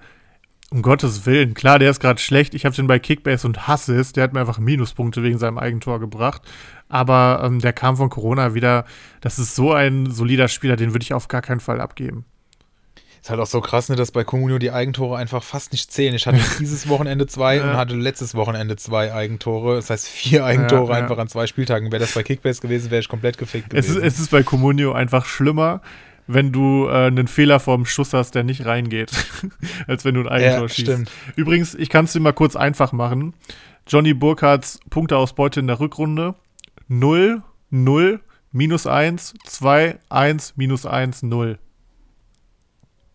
Um 0.69 0.81
Gottes 0.81 1.25
Willen. 1.25 1.53
Klar, 1.53 1.79
der 1.79 1.91
ist 1.91 1.99
gerade 1.99 2.21
schlecht. 2.21 2.53
Ich 2.53 2.63
habe 2.63 2.75
den 2.75 2.87
bei 2.87 2.97
Kickbase 2.97 3.45
und 3.45 3.67
hasse 3.67 3.93
es. 3.99 4.13
Der 4.13 4.23
hat 4.23 4.33
mir 4.33 4.39
einfach 4.39 4.57
Minuspunkte 4.57 5.21
wegen 5.21 5.37
seinem 5.37 5.57
Eigentor 5.57 5.99
gebracht. 5.99 6.43
Aber 6.87 7.41
ähm, 7.43 7.59
der 7.59 7.73
kam 7.73 7.97
von 7.97 8.09
Corona 8.09 8.53
wieder. 8.53 8.85
Das 9.19 9.37
ist 9.37 9.53
so 9.53 9.73
ein 9.73 10.09
solider 10.09 10.47
Spieler, 10.47 10.77
den 10.77 10.93
würde 10.93 11.03
ich 11.03 11.13
auf 11.13 11.27
gar 11.27 11.41
keinen 11.41 11.59
Fall 11.59 11.81
abgeben. 11.81 12.25
Ist 13.21 13.29
halt 13.29 13.39
auch 13.39 13.45
so 13.45 13.61
krass, 13.61 13.87
ne, 13.87 13.95
dass 13.95 14.09
bei 14.11 14.23
Comunio 14.23 14.57
die 14.57 14.71
Eigentore 14.71 15.15
einfach 15.15 15.43
fast 15.43 15.73
nicht 15.73 15.91
zählen. 15.91 16.15
Ich 16.15 16.25
hatte 16.25 16.39
dieses 16.59 16.89
Wochenende 16.89 17.27
zwei 17.27 17.57
ja. 17.57 17.69
und 17.69 17.77
hatte 17.77 17.95
letztes 17.95 18.33
Wochenende 18.33 18.77
zwei 18.77 19.13
Eigentore. 19.13 19.75
Das 19.75 19.91
heißt, 19.91 20.07
vier 20.07 20.43
Eigentore 20.43 20.91
ja, 20.91 20.97
ja. 20.97 21.03
einfach 21.03 21.19
an 21.19 21.27
zwei 21.27 21.45
Spieltagen. 21.45 21.91
Wäre 21.91 21.99
das 21.99 22.13
bei 22.13 22.23
Kickbase 22.23 22.61
gewesen, 22.61 22.89
wäre 22.89 23.01
ich 23.01 23.09
komplett 23.09 23.37
gefickt 23.37 23.69
gewesen. 23.69 23.91
Es 23.91 23.95
ist, 23.95 24.03
es 24.03 24.19
ist 24.19 24.31
bei 24.31 24.41
Comunio 24.41 24.93
einfach 24.93 25.25
schlimmer, 25.25 25.81
wenn 26.25 26.51
du 26.51 26.87
äh, 26.87 27.07
einen 27.07 27.27
Fehler 27.27 27.59
vorm 27.59 27.85
Schuss 27.85 28.13
hast, 28.13 28.33
der 28.33 28.43
nicht 28.43 28.65
reingeht, 28.65 29.11
als 29.87 30.03
wenn 30.03 30.15
du 30.15 30.21
ein 30.21 30.27
Eigentor 30.27 30.67
schießt. 30.67 30.91
Stimmt. 30.91 31.11
Übrigens, 31.35 31.75
ich 31.75 31.89
kann 31.89 32.05
es 32.05 32.13
dir 32.13 32.21
mal 32.21 32.33
kurz 32.33 32.55
einfach 32.55 32.91
machen. 32.91 33.35
Johnny 33.87 34.15
Burkhardts 34.15 34.79
Punkteausbeute 34.89 35.59
in 35.59 35.67
der 35.67 35.79
Rückrunde 35.79 36.33
0, 36.87 37.43
0, 37.69 38.19
minus 38.51 38.87
1, 38.87 39.35
2, 39.45 39.99
1, 40.09 40.53
minus 40.57 40.87
1, 40.87 41.21
0. 41.21 41.59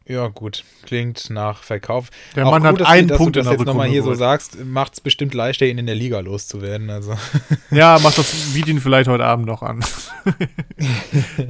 Ja, 0.09 0.29
gut. 0.29 0.63
Klingt 0.85 1.31
nach 1.31 1.65
Verkauf. 1.65 2.11
Der 2.37 2.45
Mann 2.45 2.63
gut, 2.63 2.81
hat 2.81 2.87
einen 2.87 3.09
dass 3.09 3.19
Punkt 3.19 3.35
du 3.35 3.41
das 3.41 3.51
jetzt 3.51 3.65
nochmal 3.65 3.89
hier 3.89 4.05
so 4.05 4.15
sagst, 4.15 4.65
macht 4.65 4.95
es 4.95 5.01
bestimmt 5.01 5.35
leichter, 5.35 5.67
ihn 5.67 5.79
in 5.79 5.87
der 5.87 5.97
Liga 5.97 6.21
loszuwerden. 6.21 6.91
Also. 6.91 7.17
Ja, 7.71 7.99
macht 8.01 8.17
das, 8.17 8.55
ihn 8.55 8.81
vielleicht 8.81 9.09
heute 9.09 9.25
Abend 9.25 9.47
noch 9.47 9.63
an. 9.63 9.85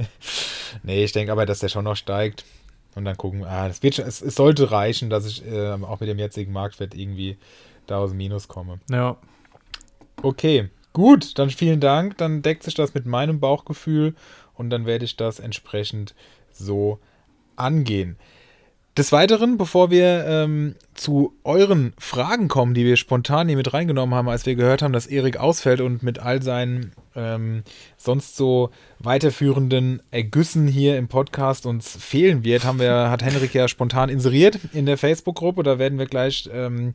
nee, 0.83 1.03
ich 1.03 1.11
denke 1.11 1.31
aber, 1.31 1.45
dass 1.45 1.59
der 1.59 1.69
schon 1.69 1.85
noch 1.85 1.95
steigt. 1.95 2.43
Und 2.95 3.05
dann 3.05 3.15
gucken, 3.15 3.45
ah, 3.45 3.67
das 3.67 3.83
wird 3.83 3.95
schon, 3.95 4.05
es, 4.05 4.21
es 4.21 4.33
sollte 4.33 4.71
reichen, 4.71 5.11
dass 5.11 5.27
ich 5.27 5.45
äh, 5.45 5.73
auch 5.73 5.99
mit 5.99 6.09
dem 6.09 6.17
jetzigen 6.17 6.51
Marktwert 6.51 6.95
irgendwie 6.95 7.37
da 7.85 7.99
aus 7.99 8.09
dem 8.09 8.17
Minus 8.17 8.47
komme. 8.47 8.79
Ja. 8.89 9.17
Okay, 10.23 10.69
gut, 10.93 11.37
dann 11.37 11.51
vielen 11.51 11.79
Dank. 11.79 12.17
Dann 12.17 12.41
deckt 12.41 12.63
sich 12.63 12.73
das 12.73 12.95
mit 12.95 13.05
meinem 13.05 13.39
Bauchgefühl 13.39 14.15
und 14.55 14.71
dann 14.71 14.87
werde 14.87 15.05
ich 15.05 15.15
das 15.15 15.39
entsprechend 15.39 16.15
so 16.51 16.99
angehen. 17.55 18.17
Des 18.97 19.11
Weiteren, 19.11 19.59
bevor 19.59 19.91
wir 19.91 20.25
ähm, 20.25 20.73
zu 20.95 21.35
euren 21.43 21.93
Fragen 21.99 22.47
kommen, 22.47 22.73
die 22.73 22.83
wir 22.83 22.97
spontan 22.97 23.47
hier 23.47 23.55
mit 23.55 23.71
reingenommen 23.71 24.15
haben, 24.15 24.27
als 24.27 24.47
wir 24.47 24.55
gehört 24.55 24.81
haben, 24.81 24.91
dass 24.91 25.05
Erik 25.05 25.37
ausfällt 25.37 25.81
und 25.81 26.01
mit 26.01 26.17
all 26.17 26.41
seinen 26.41 26.93
ähm, 27.15 27.61
sonst 27.95 28.35
so 28.35 28.71
weiterführenden 28.97 30.01
Ergüssen 30.09 30.67
hier 30.67 30.97
im 30.97 31.09
Podcast 31.09 31.67
uns 31.67 31.95
fehlen 31.95 32.43
wird, 32.43 32.65
haben 32.65 32.79
wir, 32.79 33.11
hat 33.11 33.21
Henrik 33.21 33.53
ja 33.53 33.67
spontan 33.67 34.09
inseriert 34.09 34.59
in 34.73 34.87
der 34.87 34.97
Facebook-Gruppe. 34.97 35.61
Da 35.61 35.77
werden 35.77 35.99
wir 35.99 36.07
gleich 36.07 36.49
ähm, 36.51 36.93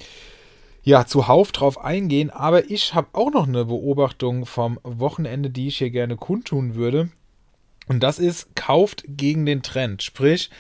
ja, 0.83 1.07
zuhauf 1.07 1.53
drauf 1.53 1.85
eingehen. 1.85 2.31
Aber 2.31 2.69
ich 2.69 2.95
habe 2.95 3.11
auch 3.13 3.31
noch 3.31 3.47
eine 3.47 3.67
Beobachtung 3.67 4.45
vom 4.45 4.81
Wochenende, 4.83 5.51
die 5.51 5.69
ich 5.69 5.79
hier 5.79 5.91
gerne 5.91 6.17
kundtun 6.17 6.75
würde. 6.75 7.11
Und 7.87 8.03
das 8.03 8.19
ist, 8.19 8.57
kauft 8.57 9.05
gegen 9.07 9.47
den 9.47 9.63
Trend. 9.63 10.03
Sprich, 10.03 10.51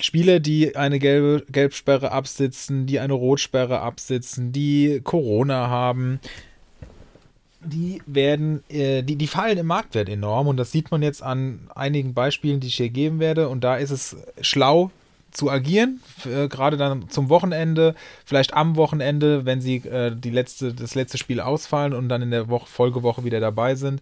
Spieler, 0.00 0.40
die 0.40 0.76
eine 0.76 0.98
gelbe 0.98 1.44
Gelbsperre 1.50 2.12
absitzen, 2.12 2.86
die 2.86 2.98
eine 2.98 3.12
Rotsperre 3.12 3.80
absitzen, 3.80 4.52
die 4.52 5.00
Corona 5.04 5.68
haben, 5.68 6.20
die 7.60 8.02
werden, 8.06 8.64
äh, 8.68 9.02
die, 9.02 9.16
die 9.16 9.26
fallen 9.26 9.58
im 9.58 9.66
Marktwert 9.66 10.08
enorm 10.08 10.48
und 10.48 10.56
das 10.56 10.72
sieht 10.72 10.90
man 10.90 11.02
jetzt 11.02 11.22
an 11.22 11.70
einigen 11.74 12.14
Beispielen, 12.14 12.60
die 12.60 12.66
ich 12.66 12.76
hier 12.76 12.90
geben 12.90 13.20
werde. 13.20 13.48
Und 13.48 13.62
da 13.62 13.76
ist 13.76 13.90
es 13.90 14.16
schlau 14.40 14.90
zu 15.30 15.48
agieren, 15.50 16.00
äh, 16.24 16.48
gerade 16.48 16.76
dann 16.76 17.08
zum 17.08 17.28
Wochenende, 17.28 17.94
vielleicht 18.24 18.54
am 18.54 18.76
Wochenende, 18.76 19.44
wenn 19.44 19.60
sie 19.60 19.76
äh, 19.76 20.14
die 20.14 20.30
letzte, 20.30 20.74
das 20.74 20.94
letzte 20.94 21.18
Spiel 21.18 21.40
ausfallen 21.40 21.94
und 21.94 22.08
dann 22.08 22.22
in 22.22 22.30
der 22.30 22.48
Woche, 22.48 22.66
Folgewoche 22.66 23.24
wieder 23.24 23.40
dabei 23.40 23.76
sind 23.76 24.00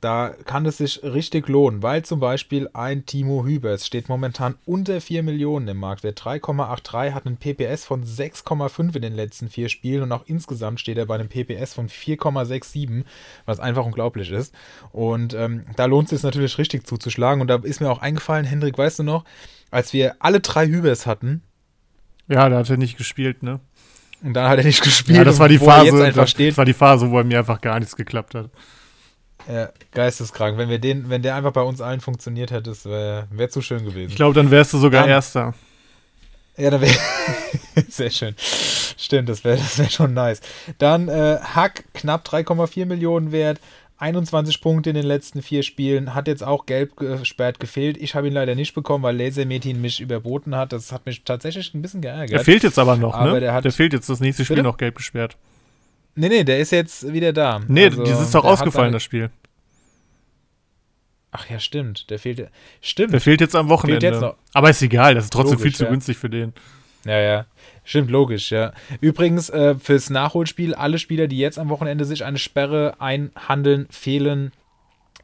da 0.00 0.34
kann 0.46 0.64
es 0.64 0.78
sich 0.78 1.02
richtig 1.02 1.48
lohnen, 1.48 1.82
weil 1.82 2.02
zum 2.04 2.20
Beispiel 2.20 2.70
ein 2.72 3.04
Timo 3.04 3.44
Hübers 3.44 3.86
steht 3.86 4.08
momentan 4.08 4.54
unter 4.64 4.98
4 5.00 5.22
Millionen 5.22 5.68
im 5.68 5.76
Marktwert. 5.76 6.18
3,83 6.20 7.12
hat 7.12 7.26
einen 7.26 7.36
PPS 7.36 7.84
von 7.84 8.04
6,5 8.04 8.96
in 8.96 9.02
den 9.02 9.14
letzten 9.14 9.50
vier 9.50 9.68
Spielen 9.68 10.02
und 10.04 10.12
auch 10.12 10.24
insgesamt 10.26 10.80
steht 10.80 10.96
er 10.96 11.04
bei 11.04 11.16
einem 11.16 11.28
PPS 11.28 11.74
von 11.74 11.88
4,67, 11.88 13.04
was 13.44 13.60
einfach 13.60 13.84
unglaublich 13.84 14.30
ist. 14.30 14.54
Und 14.92 15.34
ähm, 15.34 15.66
da 15.76 15.84
lohnt 15.84 16.10
es 16.10 16.20
sich 16.20 16.22
natürlich 16.22 16.56
richtig 16.56 16.86
zuzuschlagen. 16.86 17.42
Und 17.42 17.48
da 17.48 17.56
ist 17.56 17.80
mir 17.80 17.90
auch 17.90 18.00
eingefallen, 18.00 18.46
Hendrik, 18.46 18.78
weißt 18.78 19.00
du 19.00 19.02
noch, 19.02 19.24
als 19.70 19.92
wir 19.92 20.16
alle 20.20 20.40
drei 20.40 20.66
Hübers 20.66 21.06
hatten. 21.06 21.42
Ja, 22.26 22.48
da 22.48 22.58
hat 22.58 22.70
er 22.70 22.78
nicht 22.78 22.96
gespielt, 22.96 23.42
ne? 23.42 23.60
Und 24.22 24.34
dann 24.34 24.48
hat 24.48 24.58
er 24.58 24.64
nicht 24.64 24.82
gespielt. 24.82 25.18
Ja, 25.18 25.24
das 25.24 25.38
war 25.38 25.48
die 25.48 25.56
er 25.56 25.60
Phase, 25.60 26.12
das, 26.12 26.34
das 26.34 26.56
war 26.56 26.64
die 26.64 26.72
Phase, 26.72 27.10
wo 27.10 27.14
bei 27.14 27.24
mir 27.24 27.38
einfach 27.38 27.60
gar 27.60 27.78
nichts 27.78 27.96
geklappt 27.96 28.34
hat. 28.34 28.50
Ja, 29.48 29.70
geisteskrank. 29.92 30.58
Wenn 30.58 30.68
wir 30.68 30.78
den, 30.78 31.08
wenn 31.10 31.22
der 31.22 31.34
einfach 31.34 31.52
bei 31.52 31.62
uns 31.62 31.80
allen 31.80 32.00
funktioniert 32.00 32.50
hätte, 32.50 32.70
das 32.70 32.84
wäre 32.84 33.26
wär 33.30 33.50
zu 33.50 33.62
schön 33.62 33.84
gewesen. 33.84 34.10
Ich 34.10 34.16
glaube, 34.16 34.34
dann 34.34 34.50
wärst 34.50 34.72
du 34.72 34.78
sogar 34.78 35.02
Dann- 35.02 35.10
Erster. 35.10 35.54
Ja, 36.56 36.70
da 36.70 36.80
wäre. 36.80 36.92
Sehr 37.88 38.10
schön. 38.10 38.34
Stimmt, 38.38 39.28
das 39.30 39.44
wäre 39.44 39.56
das 39.56 39.78
wär 39.78 39.88
schon 39.88 40.12
nice. 40.12 40.40
Dann 40.78 41.08
äh, 41.08 41.38
Hack, 41.42 41.84
knapp 41.94 42.26
3,4 42.26 42.84
Millionen 42.86 43.32
wert. 43.32 43.60
21 43.98 44.60
Punkte 44.62 44.90
in 44.90 44.96
den 44.96 45.04
letzten 45.06 45.42
vier 45.42 45.62
Spielen. 45.62 46.14
Hat 46.14 46.26
jetzt 46.26 46.42
auch 46.42 46.64
gelb 46.66 46.96
gesperrt 46.96 47.60
gefehlt. 47.60 47.96
Ich 47.98 48.14
habe 48.14 48.28
ihn 48.28 48.32
leider 48.34 48.54
nicht 48.54 48.74
bekommen, 48.74 49.04
weil 49.04 49.16
Lasermetin 49.16 49.80
mich 49.80 50.00
überboten 50.00 50.54
hat. 50.56 50.72
Das 50.72 50.90
hat 50.92 51.04
mich 51.06 51.22
tatsächlich 51.24 51.72
ein 51.74 51.82
bisschen 51.82 52.00
geärgert. 52.00 52.30
Der 52.30 52.40
fehlt 52.40 52.62
jetzt 52.62 52.78
aber 52.78 52.96
noch, 52.96 53.14
Aber 53.14 53.32
ne? 53.34 53.40
der 53.40 53.52
hat- 53.54 53.70
fehlt 53.72 53.92
jetzt 53.92 54.08
das 54.08 54.20
nächste 54.20 54.44
Spiel 54.44 54.56
Bitte? 54.56 54.68
noch 54.68 54.78
gelb 54.78 54.96
gesperrt. 54.96 55.36
Nee, 56.14 56.28
nee, 56.28 56.44
der 56.44 56.58
ist 56.58 56.72
jetzt 56.72 57.12
wieder 57.12 57.32
da. 57.32 57.60
Nee, 57.66 57.86
Also, 57.86 58.04
das 58.04 58.20
ist 58.20 58.34
doch 58.34 58.44
ausgefallen, 58.44 58.92
das 58.92 59.02
Spiel. 59.02 59.30
Ach 61.32 61.48
ja, 61.48 61.60
stimmt. 61.60 62.10
Der 62.10 62.18
fehlt. 62.18 62.48
Stimmt. 62.80 63.12
Der 63.12 63.20
fehlt 63.20 63.40
jetzt 63.40 63.54
am 63.54 63.68
Wochenende. 63.68 64.04
jetzt. 64.04 64.24
Aber 64.52 64.70
ist 64.70 64.82
egal, 64.82 65.14
das 65.14 65.24
ist 65.24 65.32
trotzdem 65.32 65.58
Logisch, 65.58 65.62
viel 65.62 65.74
zu 65.74 65.84
ja. 65.84 65.90
günstig 65.90 66.18
für 66.18 66.30
den. 66.30 66.52
Ja, 67.04 67.18
ja. 67.18 67.46
Stimmt, 67.84 68.10
logisch, 68.10 68.50
ja. 68.50 68.72
Übrigens, 69.00 69.48
äh, 69.48 69.74
fürs 69.76 70.10
Nachholspiel, 70.10 70.74
alle 70.74 70.98
Spieler, 70.98 71.28
die 71.28 71.38
jetzt 71.38 71.58
am 71.58 71.68
Wochenende 71.70 72.04
sich 72.04 72.24
eine 72.24 72.38
Sperre 72.38 72.96
einhandeln, 73.00 73.86
fehlen 73.90 74.52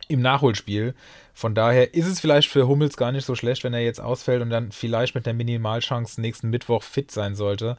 im 0.09 0.21
Nachholspiel. 0.23 0.95
Von 1.35 1.55
daher 1.55 1.93
ist 1.93 2.07
es 2.07 2.19
vielleicht 2.19 2.49
für 2.49 2.67
Hummels 2.67 2.97
gar 2.97 3.13
nicht 3.13 3.27
so 3.27 3.35
schlecht, 3.35 3.63
wenn 3.63 3.75
er 3.75 3.83
jetzt 3.83 4.01
ausfällt 4.01 4.41
und 4.41 4.49
dann 4.49 4.73
vielleicht 4.73 5.15
mit 5.15 5.27
der 5.27 5.35
Minimalchance 5.35 6.19
nächsten 6.21 6.49
Mittwoch 6.49 6.83
fit 6.83 7.11
sein 7.11 7.35
sollte. 7.35 7.77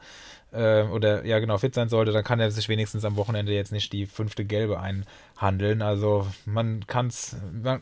Äh, 0.51 0.83
oder 0.83 1.25
ja, 1.25 1.39
genau, 1.39 1.57
fit 1.57 1.73
sein 1.73 1.89
sollte, 1.89 2.12
dann 2.12 2.23
kann 2.23 2.39
er 2.39 2.49
sich 2.51 2.69
wenigstens 2.69 3.03
am 3.05 3.17
Wochenende 3.17 3.53
jetzt 3.53 3.71
nicht 3.71 3.91
die 3.91 4.05
fünfte 4.05 4.45
Gelbe 4.45 4.79
einhandeln. 4.79 5.81
Also 5.81 6.27
man 6.45 6.86
kann 6.88 7.07
es, 7.07 7.36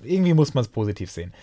irgendwie 0.03 0.33
muss 0.33 0.53
man 0.53 0.63
es 0.63 0.67
positiv 0.67 1.11
sehen. 1.11 1.33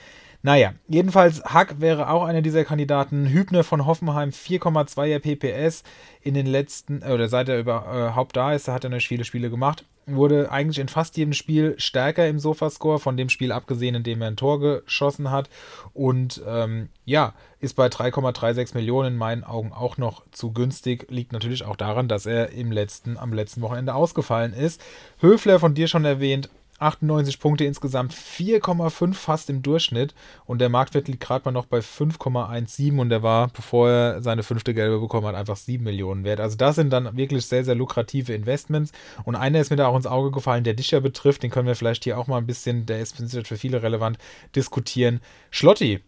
Naja, 0.45 0.75
jedenfalls 0.89 1.45
Hack 1.45 1.81
wäre 1.81 2.11
auch 2.11 2.25
einer 2.25 2.43
dieser 2.43 2.65
Kandidaten. 2.65 3.29
Hübner 3.29 3.63
von 3.63 3.87
Hoffenheim 3.87 4.31
4,2er 4.31 5.21
PPS 5.21 5.85
in 6.21 6.35
den 6.35 6.47
letzten, 6.47 7.03
äh, 7.03 7.13
oder 7.13 7.29
seit 7.29 7.49
er 7.49 7.61
überhaupt 7.61 8.37
da 8.37 8.53
ist, 8.53 8.67
hat 8.67 8.83
er 8.83 8.91
noch 8.91 9.01
viele 9.01 9.25
Spiele 9.25 9.51
gemacht. 9.51 9.85
Wurde 10.07 10.51
eigentlich 10.51 10.81
in 10.81 10.89
fast 10.89 11.17
jedem 11.17 11.33
Spiel 11.33 11.77
stärker 11.79 12.27
im 12.27 12.41
Sofascore, 12.41 12.99
von 12.99 13.17
dem 13.17 13.29
Spiel 13.29 13.53
abgesehen, 13.53 13.95
in 13.95 14.03
dem 14.03 14.21
er 14.21 14.29
ein 14.29 14.37
Tor 14.37 14.59
geschossen 14.59 15.31
hat. 15.31 15.49
Und 15.95 16.43
ähm, 16.45 16.89
ja, 17.05 17.35
ist 17.61 17.75
bei 17.75 17.87
3,36 17.87 18.75
Millionen 18.75 19.13
in 19.13 19.19
meinen 19.19 19.45
Augen 19.45 19.73
auch 19.73 19.97
noch 19.97 20.25
zu 20.33 20.53
günstig. 20.53 21.07
Liegt 21.09 21.31
natürlich 21.31 21.65
auch 21.65 21.77
daran, 21.77 22.09
dass 22.09 22.27
er 22.27 22.51
im 22.51 22.73
letzten, 22.73 23.17
am 23.17 23.33
letzten 23.33 23.63
Wochenende 23.63 23.95
ausgefallen 23.95 24.55
ist. 24.55 24.83
Höfler 25.21 25.61
von 25.61 25.75
dir 25.75 25.87
schon 25.87 26.05
erwähnt, 26.05 26.51
98 26.83 27.39
Punkte 27.39 27.65
insgesamt, 27.65 28.13
4,5 28.13 29.15
fast 29.15 29.51
im 29.51 29.63
Durchschnitt 29.63 30.15
und 30.45 30.61
der 30.61 30.69
Marktwert 30.69 31.09
liegt 31.09 31.21
gerade 31.21 31.45
mal 31.45 31.53
noch 31.53 31.67
bei 31.67 31.79
5,17 31.79 32.99
und 32.99 33.09
der 33.09 33.23
war, 33.23 33.49
bevor 33.49 33.89
er 33.89 34.23
seine 34.23 34.43
fünfte 34.43 34.75
Gelbe 34.75 35.01
bekommen 35.01 35.27
hat, 35.27 35.35
einfach 35.35 35.57
7 35.57 35.83
Millionen 35.83 36.25
wert. 36.25 36.41
Also 36.41 36.57
das 36.57 36.77
sind 36.77 36.91
dann 36.91 37.17
wirklich 37.17 37.47
sehr, 37.47 37.65
sehr 37.65 37.75
lukrative 37.75 38.35
Investments 38.35 38.93
und 39.25 39.37
einer 39.37 39.61
ist 39.61 39.71
mir 39.71 39.77
da 39.77 39.87
auch 39.87 39.97
ins 39.97 40.07
Auge 40.07 40.31
gefallen, 40.31 40.65
der 40.65 40.75
dich 40.75 40.91
ja 40.91 41.01
betrifft, 41.01 41.43
den 41.43 41.51
können 41.51 41.69
wir 41.69 41.77
vielleicht 41.77 42.05
hier 42.05 42.19
auch 42.19 42.27
mal 42.27 42.39
ein 42.39 42.47
bisschen, 42.47 42.87
der 42.87 43.01
ist 43.01 43.17
für 43.19 43.57
viele 43.57 43.83
relevant, 43.83 44.19
diskutieren. 44.55 45.21
Schlotti, 45.51 46.01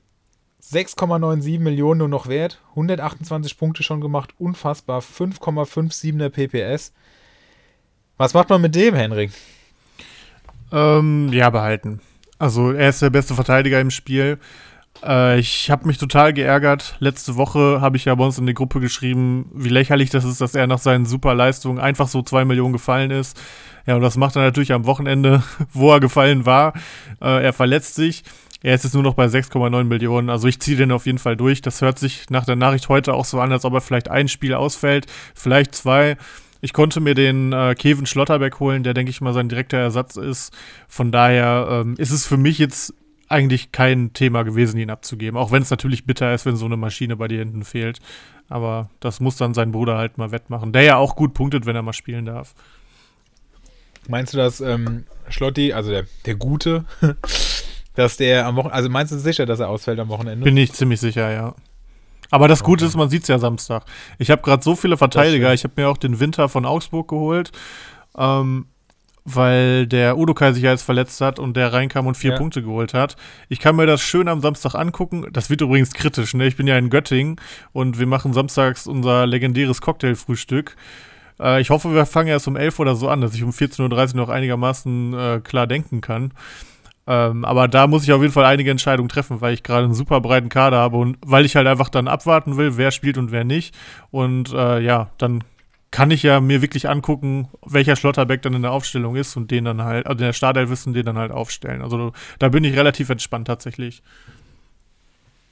6,97 0.62 1.60
Millionen 1.60 1.98
nur 1.98 2.08
noch 2.08 2.26
wert, 2.26 2.60
128 2.70 3.58
Punkte 3.58 3.82
schon 3.82 4.00
gemacht, 4.00 4.34
unfassbar, 4.38 5.00
5,57er 5.00 6.30
PPS. 6.30 6.92
Was 8.16 8.32
macht 8.32 8.48
man 8.48 8.62
mit 8.62 8.74
dem, 8.74 8.94
Henrik? 8.94 9.32
Ähm, 10.74 11.28
ja, 11.32 11.50
behalten. 11.50 12.00
Also 12.38 12.72
er 12.72 12.88
ist 12.88 13.00
der 13.00 13.10
beste 13.10 13.34
Verteidiger 13.34 13.80
im 13.80 13.90
Spiel. 13.90 14.38
Äh, 15.04 15.38
ich 15.38 15.70
habe 15.70 15.87
mich 15.87 15.98
total 15.98 16.32
geärgert. 16.32 16.96
Letzte 16.98 17.37
Woche 17.37 17.80
habe 17.80 17.96
ich 17.96 18.06
ja 18.06 18.14
bei 18.16 18.24
uns 18.24 18.38
in 18.38 18.46
die 18.46 18.54
Gruppe 18.54 18.80
geschrieben, 18.80 19.50
wie 19.54 19.68
lächerlich 19.68 20.10
das 20.10 20.24
ist, 20.24 20.40
dass 20.40 20.54
er 20.54 20.66
nach 20.66 20.78
seinen 20.80 21.06
super 21.06 21.34
Leistungen 21.34 21.78
einfach 21.78 22.08
so 22.08 22.22
zwei 22.22 22.44
Millionen 22.44 22.72
gefallen 22.72 23.12
ist. 23.12 23.40
Ja, 23.87 23.94
und 23.94 24.02
das 24.02 24.16
macht 24.16 24.34
er 24.34 24.42
natürlich 24.42 24.72
am 24.72 24.84
Wochenende, 24.87 25.42
wo 25.72 25.92
er 25.92 26.00
gefallen 26.00 26.44
war. 26.44 26.74
Äh, 27.22 27.44
er 27.44 27.52
verletzt 27.52 27.94
sich. 27.94 28.24
Er 28.62 28.74
ist 28.74 28.82
jetzt 28.82 28.94
nur 28.94 29.02
noch 29.02 29.14
bei 29.14 29.26
6,9 29.26 29.84
Millionen. 29.84 30.30
Also 30.30 30.48
ich 30.48 30.58
ziehe 30.58 30.78
den 30.78 30.90
auf 30.90 31.04
jeden 31.04 31.18
Fall 31.18 31.37
durch. 31.37 31.60
Das 31.60 31.82
hört 31.82 31.98
sich 31.98 32.30
nach 32.30 32.46
der 32.46 32.56
Nachricht 32.56 32.88
heute 32.88 33.12
auch 33.12 33.26
so 33.26 33.38
an, 33.38 33.52
als 33.52 33.66
ob 33.66 33.74
er 33.74 33.82
vielleicht 33.82 34.10
ein 34.10 34.26
Spiel 34.26 34.54
ausfällt, 34.54 35.06
vielleicht 35.34 35.74
zwei. 35.74 36.16
Ich 36.64 36.72
konnte 36.72 36.98
mir 37.00 37.14
den 37.14 37.53
äh, 37.53 37.74
Kevin 37.74 38.07
Schlotterbeck 38.07 38.59
holen, 38.59 38.85
der, 38.85 38.94
denke 38.94 39.11
ich 39.11 39.20
mal, 39.20 39.35
sein 39.35 39.50
direkter 39.50 39.77
Ersatz 39.77 40.16
ist. 40.16 40.50
Von 40.88 41.12
daher 41.12 41.68
ähm, 41.70 41.94
ist 41.98 42.11
es 42.11 42.27
für 42.27 42.38
mich 42.38 42.59
jetzt 42.59 42.94
eigentlich 43.29 43.70
kein 43.70 44.14
Thema 44.14 44.44
gewesen, 44.44 44.79
ihn 44.79 44.88
abzugeben. 44.88 45.38
Auch 45.38 45.53
wenn 45.53 45.61
es 45.61 45.68
natürlich 45.68 46.07
bitter 46.07 46.33
ist, 46.33 46.46
wenn 46.46 46.57
so 46.57 46.64
eine 46.64 46.79
Maschine 46.79 47.16
bei 47.16 47.29
dir 47.29 47.40
hinten 47.40 47.64
fehlt. 47.64 47.98
Aber 48.48 48.88
das 49.00 49.20
muss 49.20 49.37
dann 49.37 49.53
sein 49.53 49.72
Bruder 49.72 49.98
halt 49.98 50.16
mal 50.16 50.33
wettmachen, 50.33 50.72
der 50.72 50.85
ja 50.85 50.96
auch 50.96 51.16
gut 51.16 51.35
punktet, 51.35 51.66
wenn 51.66 51.77
er 51.77 51.83
mal 51.83 51.92
spielen 51.92 52.24
darf. 52.24 52.55
Meinst 54.09 54.33
du, 54.33 54.38
dass 54.38 54.62
ähm, 54.62 55.05
Schlotti, 55.29 55.74
also 55.74 55.90
der, 55.90 56.07
der 56.24 56.37
Gute, 56.37 56.87
dass 57.94 58.16
der 58.16 58.46
am 58.46 58.57
Wochenende, 58.57 58.74
also 58.74 58.88
meinst 58.88 59.12
du 59.12 59.18
sicher, 59.18 59.44
dass 59.44 59.61
er 59.61 59.68
ausfällt 59.68 60.00
am 60.00 60.09
Wochenende? 60.09 60.44
Bin 60.44 60.57
ich 60.57 60.72
ziemlich 60.72 61.00
sicher, 61.00 61.31
ja. 61.31 61.55
Aber 62.35 62.49
das 62.49 62.64
Gute 62.64 62.85
ist, 62.85 62.97
man 62.97 63.09
sieht 63.09 63.23
es 63.23 63.29
ja 63.29 63.38
Samstag. 63.38 63.85
Ich 64.18 64.29
habe 64.29 64.42
gerade 64.42 64.61
so 64.61 64.75
viele 64.75 64.97
Verteidiger. 64.97 65.55
Ich 65.55 65.62
habe 65.62 65.75
mir 65.77 65.88
auch 65.88 65.97
den 65.97 66.18
Winter 66.18 66.49
von 66.49 66.66
Augsburg 66.66 67.07
geholt, 67.07 67.53
ähm, 68.18 68.66
weil 69.25 69.87
der 69.87 70.18
Udokai 70.18 70.53
sich 70.53 70.64
ja 70.64 70.73
jetzt 70.73 70.83
verletzt 70.83 71.20
hat 71.20 71.38
und 71.38 71.57
der 71.57 71.73
reinkam 71.73 72.09
und 72.09 72.16
vier 72.16 72.33
Ja. 72.33 72.37
Punkte 72.38 72.61
geholt 72.61 72.92
hat. 72.92 73.14
Ich 73.49 73.61
kann 73.61 73.77
mir 73.77 73.87
das 73.87 74.01
schön 74.01 74.27
am 74.27 74.40
Samstag 74.40 74.75
angucken. 74.75 75.29
Das 75.33 75.49
wird 75.49 75.61
übrigens 75.61 75.92
kritisch. 75.94 76.35
Ne? 76.35 76.49
Ich 76.49 76.57
bin 76.57 76.66
ja 76.66 76.77
in 76.77 76.90
Göttingen 76.90 77.37
und 77.73 78.01
wir 78.01 78.07
machen 78.09 78.33
samstags 78.33 78.88
unser 78.88 79.27
legendäres 79.29 79.81
Cocktailfrühstück. 79.81 80.75
Äh, 81.38 81.61
ich 81.61 81.70
hoffe, 81.70 81.94
wir 81.94 82.05
fangen 82.05 82.31
erst 82.31 82.49
um 82.49 82.57
11 82.57 82.81
oder 82.81 82.97
so 82.97 83.09
an, 83.09 83.20
dass 83.20 83.37
ich 83.37 83.44
um 83.44 83.51
14.30 83.51 84.14
Uhr 84.14 84.16
noch 84.16 84.29
einigermaßen 84.29 85.14
äh, 85.14 85.40
klar 85.40 85.68
denken 85.68 86.01
kann. 86.01 86.33
Ähm, 87.07 87.45
aber 87.45 87.69
da 87.69 87.87
muss 87.87 88.05
ich 88.05 88.12
auf 88.12 88.23
jeden 88.23 88.33
Fall 88.33 88.47
einige 88.47 88.71
Entscheidungen 88.71 89.09
treffen, 89.09 89.40
weil 89.40 89.55
ich 89.55 89.62
gerade 89.62 89.85
einen 89.85 89.95
super 89.95 90.21
breiten 90.21 90.49
Kader 90.49 90.79
habe 90.79 90.97
und 90.97 91.19
weil 91.25 91.45
ich 91.45 91.57
halt 91.57 91.67
einfach 91.67 91.90
dann 91.90 92.09
abwarten 92.09 92.57
will, 92.57 92.77
wer 92.77 92.90
spielt 92.90 93.19
und 93.19 93.31
wer 93.31 93.45
nicht. 93.45 93.75
Und 94.11 94.53
äh, 94.53 94.81
ja, 94.81 95.11
dann 95.19 95.45
kann 95.90 96.11
ich 96.11 96.23
ja 96.25 96.40
mir 96.40 96.61
wirklich 96.61 96.88
angucken, 96.88 97.49
welcher 97.64 97.95
Schlotterbeck 97.95 98.43
dann 98.43 98.55
in 98.55 98.62
der 98.62 98.73
Aufstellung 98.73 99.17
ist 99.17 99.37
und 99.37 99.51
den 99.51 99.64
dann 99.67 99.85
halt, 99.85 100.07
also 100.07 100.19
in 100.19 100.27
der 100.27 100.33
Startelf 100.33 100.71
wissen, 100.71 100.93
den 100.93 101.07
dann 101.07 101.19
halt 101.19 101.31
aufstellen. 101.31 101.83
Also 101.83 102.12
da 102.38 102.49
bin 102.49 102.64
ich 102.64 102.75
relativ 102.77 103.11
entspannt 103.11 103.47
tatsächlich. 103.47 104.03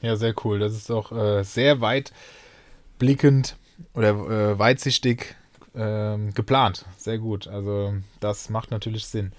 Ja, 0.01 0.17
sehr 0.17 0.35
cool. 0.45 0.59
Das 0.59 0.73
ist 0.73 0.91
auch 0.91 1.12
äh, 1.12 1.45
sehr 1.45 1.81
weit 1.81 2.12
blickend 2.99 3.57
oder 3.95 4.09
äh, 4.09 4.59
weitsichtig 4.59 5.37
ähm, 5.77 6.35
geplant. 6.35 6.87
Sehr 6.97 7.19
gut. 7.19 7.47
Also 7.47 7.95
das 8.19 8.51
macht 8.51 8.71
natürlich 8.71 9.07
Sinn. 9.07 9.33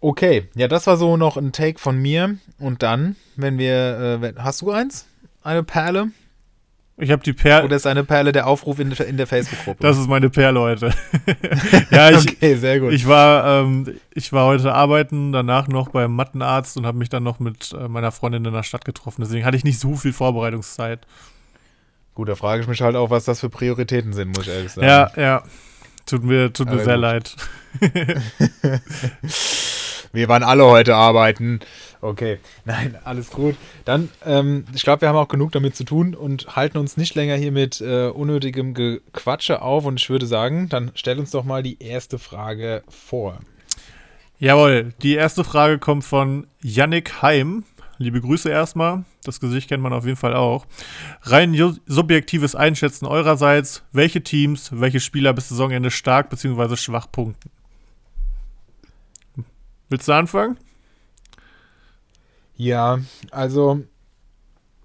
Okay, 0.00 0.48
ja, 0.54 0.66
das 0.68 0.86
war 0.86 0.96
so 0.96 1.16
noch 1.16 1.36
ein 1.36 1.52
Take 1.52 1.78
von 1.78 1.98
mir. 1.98 2.36
Und 2.58 2.82
dann, 2.82 3.16
wenn 3.36 3.58
wir, 3.58 4.20
äh, 4.22 4.32
hast 4.38 4.62
du 4.62 4.70
eins? 4.70 5.06
Eine 5.42 5.62
Perle? 5.62 6.08
Ich 6.96 7.10
habe 7.10 7.22
die 7.22 7.32
Perle. 7.32 7.64
Oder 7.64 7.76
ist 7.76 7.86
eine 7.86 8.04
Perle 8.04 8.30
der 8.32 8.46
Aufruf 8.46 8.78
in, 8.78 8.90
der- 8.90 9.06
in 9.06 9.16
der 9.16 9.26
Facebook-Gruppe? 9.26 9.82
Das 9.82 9.96
ist 9.98 10.06
meine 10.06 10.28
Perle 10.28 10.60
heute. 10.60 10.90
ja, 11.90 12.10
ich, 12.10 12.28
okay, 12.30 12.56
sehr 12.56 12.78
gut. 12.80 12.92
Ich 12.92 13.06
war, 13.08 13.62
ähm, 13.62 13.94
ich 14.14 14.32
war 14.34 14.44
heute 14.46 14.74
arbeiten, 14.74 15.32
danach 15.32 15.66
noch 15.68 15.88
beim 15.88 16.14
Mattenarzt 16.14 16.76
und 16.76 16.84
habe 16.86 16.98
mich 16.98 17.08
dann 17.08 17.22
noch 17.22 17.38
mit 17.40 17.72
äh, 17.72 17.88
meiner 17.88 18.12
Freundin 18.12 18.44
in 18.44 18.52
der 18.52 18.62
Stadt 18.64 18.84
getroffen. 18.84 19.22
Deswegen 19.22 19.46
hatte 19.46 19.56
ich 19.56 19.64
nicht 19.64 19.80
so 19.80 19.96
viel 19.96 20.12
Vorbereitungszeit. 20.12 21.00
Gut, 22.14 22.28
da 22.28 22.34
frage 22.34 22.60
ich 22.62 22.68
mich 22.68 22.82
halt 22.82 22.96
auch, 22.96 23.08
was 23.08 23.24
das 23.24 23.40
für 23.40 23.48
Prioritäten 23.48 24.12
sind, 24.12 24.36
muss 24.36 24.46
ich 24.46 24.52
ehrlich 24.52 24.72
sagen. 24.72 24.86
Ja, 24.86 25.10
ja. 25.16 25.42
Tut 26.04 26.22
mir, 26.24 26.52
tut 26.52 26.66
mir 26.66 26.74
Aber 26.74 26.84
sehr 26.84 26.94
gut. 26.96 27.02
leid. 27.02 27.36
Wir 30.12 30.28
waren 30.28 30.42
alle 30.42 30.64
heute 30.64 30.96
arbeiten. 30.96 31.60
Okay, 32.00 32.38
nein, 32.64 32.98
alles 33.04 33.30
gut. 33.30 33.56
Dann, 33.84 34.08
ähm, 34.26 34.64
ich 34.74 34.82
glaube, 34.82 35.02
wir 35.02 35.08
haben 35.08 35.16
auch 35.16 35.28
genug 35.28 35.52
damit 35.52 35.76
zu 35.76 35.84
tun 35.84 36.14
und 36.14 36.56
halten 36.56 36.78
uns 36.78 36.96
nicht 36.96 37.14
länger 37.14 37.36
hier 37.36 37.52
mit 37.52 37.80
äh, 37.80 38.08
unnötigem 38.08 38.74
Gequatsche 38.74 39.62
auf. 39.62 39.84
Und 39.84 40.00
ich 40.00 40.10
würde 40.10 40.26
sagen, 40.26 40.68
dann 40.68 40.90
stell 40.94 41.18
uns 41.18 41.30
doch 41.30 41.44
mal 41.44 41.62
die 41.62 41.82
erste 41.82 42.18
Frage 42.18 42.82
vor. 42.88 43.38
Jawohl, 44.38 44.94
die 45.02 45.14
erste 45.14 45.44
Frage 45.44 45.78
kommt 45.78 46.04
von 46.04 46.46
Yannick 46.62 47.22
Heim. 47.22 47.64
Liebe 47.98 48.22
Grüße 48.22 48.48
erstmal. 48.48 49.04
Das 49.24 49.38
Gesicht 49.38 49.68
kennt 49.68 49.82
man 49.82 49.92
auf 49.92 50.06
jeden 50.06 50.16
Fall 50.16 50.34
auch. 50.34 50.64
Rein 51.22 51.54
subjektives 51.86 52.54
Einschätzen 52.54 53.04
eurerseits. 53.04 53.82
Welche 53.92 54.22
Teams, 54.22 54.70
welche 54.72 55.00
Spieler 55.00 55.34
bis 55.34 55.50
Saisonende 55.50 55.90
stark 55.90 56.30
bzw. 56.30 56.76
schwach 56.76 57.12
punkten? 57.12 57.50
Willst 59.90 60.06
du 60.06 60.12
anfangen? 60.12 60.56
Ja, 62.56 63.00
also 63.32 63.80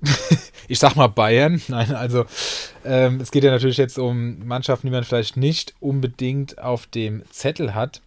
ich 0.67 0.79
sag 0.79 0.95
mal 0.95 1.07
Bayern. 1.07 1.61
Nein, 1.67 1.93
also 1.93 2.25
ähm, 2.83 3.21
es 3.21 3.31
geht 3.31 3.43
ja 3.43 3.51
natürlich 3.51 3.77
jetzt 3.77 3.99
um 3.99 4.45
Mannschaften, 4.47 4.87
die 4.87 4.91
man 4.91 5.03
vielleicht 5.03 5.37
nicht 5.37 5.75
unbedingt 5.79 6.57
auf 6.57 6.87
dem 6.87 7.23
Zettel 7.29 7.75
hat. 7.75 8.01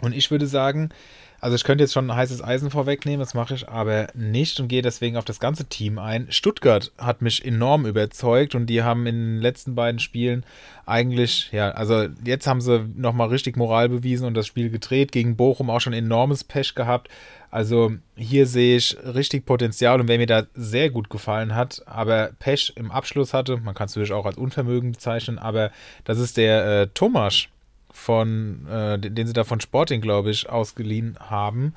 Und 0.00 0.14
ich 0.14 0.30
würde 0.30 0.48
sagen, 0.48 0.90
also 1.46 1.54
ich 1.54 1.62
könnte 1.62 1.84
jetzt 1.84 1.92
schon 1.92 2.10
ein 2.10 2.16
heißes 2.16 2.42
Eisen 2.42 2.72
vorwegnehmen, 2.72 3.20
das 3.20 3.32
mache 3.32 3.54
ich 3.54 3.68
aber 3.68 4.08
nicht 4.14 4.58
und 4.58 4.66
gehe 4.66 4.82
deswegen 4.82 5.16
auf 5.16 5.24
das 5.24 5.38
ganze 5.38 5.66
Team 5.66 5.96
ein. 6.00 6.26
Stuttgart 6.28 6.90
hat 6.98 7.22
mich 7.22 7.44
enorm 7.44 7.86
überzeugt 7.86 8.56
und 8.56 8.66
die 8.66 8.82
haben 8.82 9.06
in 9.06 9.14
den 9.14 9.40
letzten 9.40 9.76
beiden 9.76 10.00
Spielen 10.00 10.44
eigentlich, 10.86 11.52
ja, 11.52 11.70
also 11.70 12.08
jetzt 12.24 12.48
haben 12.48 12.60
sie 12.60 12.88
nochmal 12.96 13.28
richtig 13.28 13.56
Moral 13.56 13.88
bewiesen 13.88 14.26
und 14.26 14.34
das 14.34 14.48
Spiel 14.48 14.70
gedreht. 14.70 15.12
Gegen 15.12 15.36
Bochum 15.36 15.70
auch 15.70 15.80
schon 15.80 15.92
enormes 15.92 16.42
Pech 16.42 16.74
gehabt. 16.74 17.10
Also 17.52 17.92
hier 18.16 18.48
sehe 18.48 18.76
ich 18.76 18.96
richtig 19.04 19.46
Potenzial 19.46 20.00
und 20.00 20.08
wer 20.08 20.18
mir 20.18 20.26
da 20.26 20.46
sehr 20.54 20.90
gut 20.90 21.10
gefallen 21.10 21.54
hat, 21.54 21.80
aber 21.86 22.32
Pech 22.40 22.72
im 22.74 22.90
Abschluss 22.90 23.32
hatte, 23.32 23.58
man 23.58 23.76
kann 23.76 23.86
es 23.86 23.94
natürlich 23.94 24.12
auch 24.12 24.26
als 24.26 24.36
Unvermögen 24.36 24.90
bezeichnen, 24.90 25.38
aber 25.38 25.70
das 26.02 26.18
ist 26.18 26.38
der 26.38 26.66
äh, 26.66 26.86
Thomas 26.92 27.46
von, 27.96 28.66
äh, 28.68 28.98
den 28.98 29.26
sie 29.26 29.32
da 29.32 29.42
von 29.42 29.60
Sporting, 29.60 30.00
glaube 30.00 30.30
ich, 30.30 30.48
ausgeliehen 30.48 31.16
haben. 31.18 31.74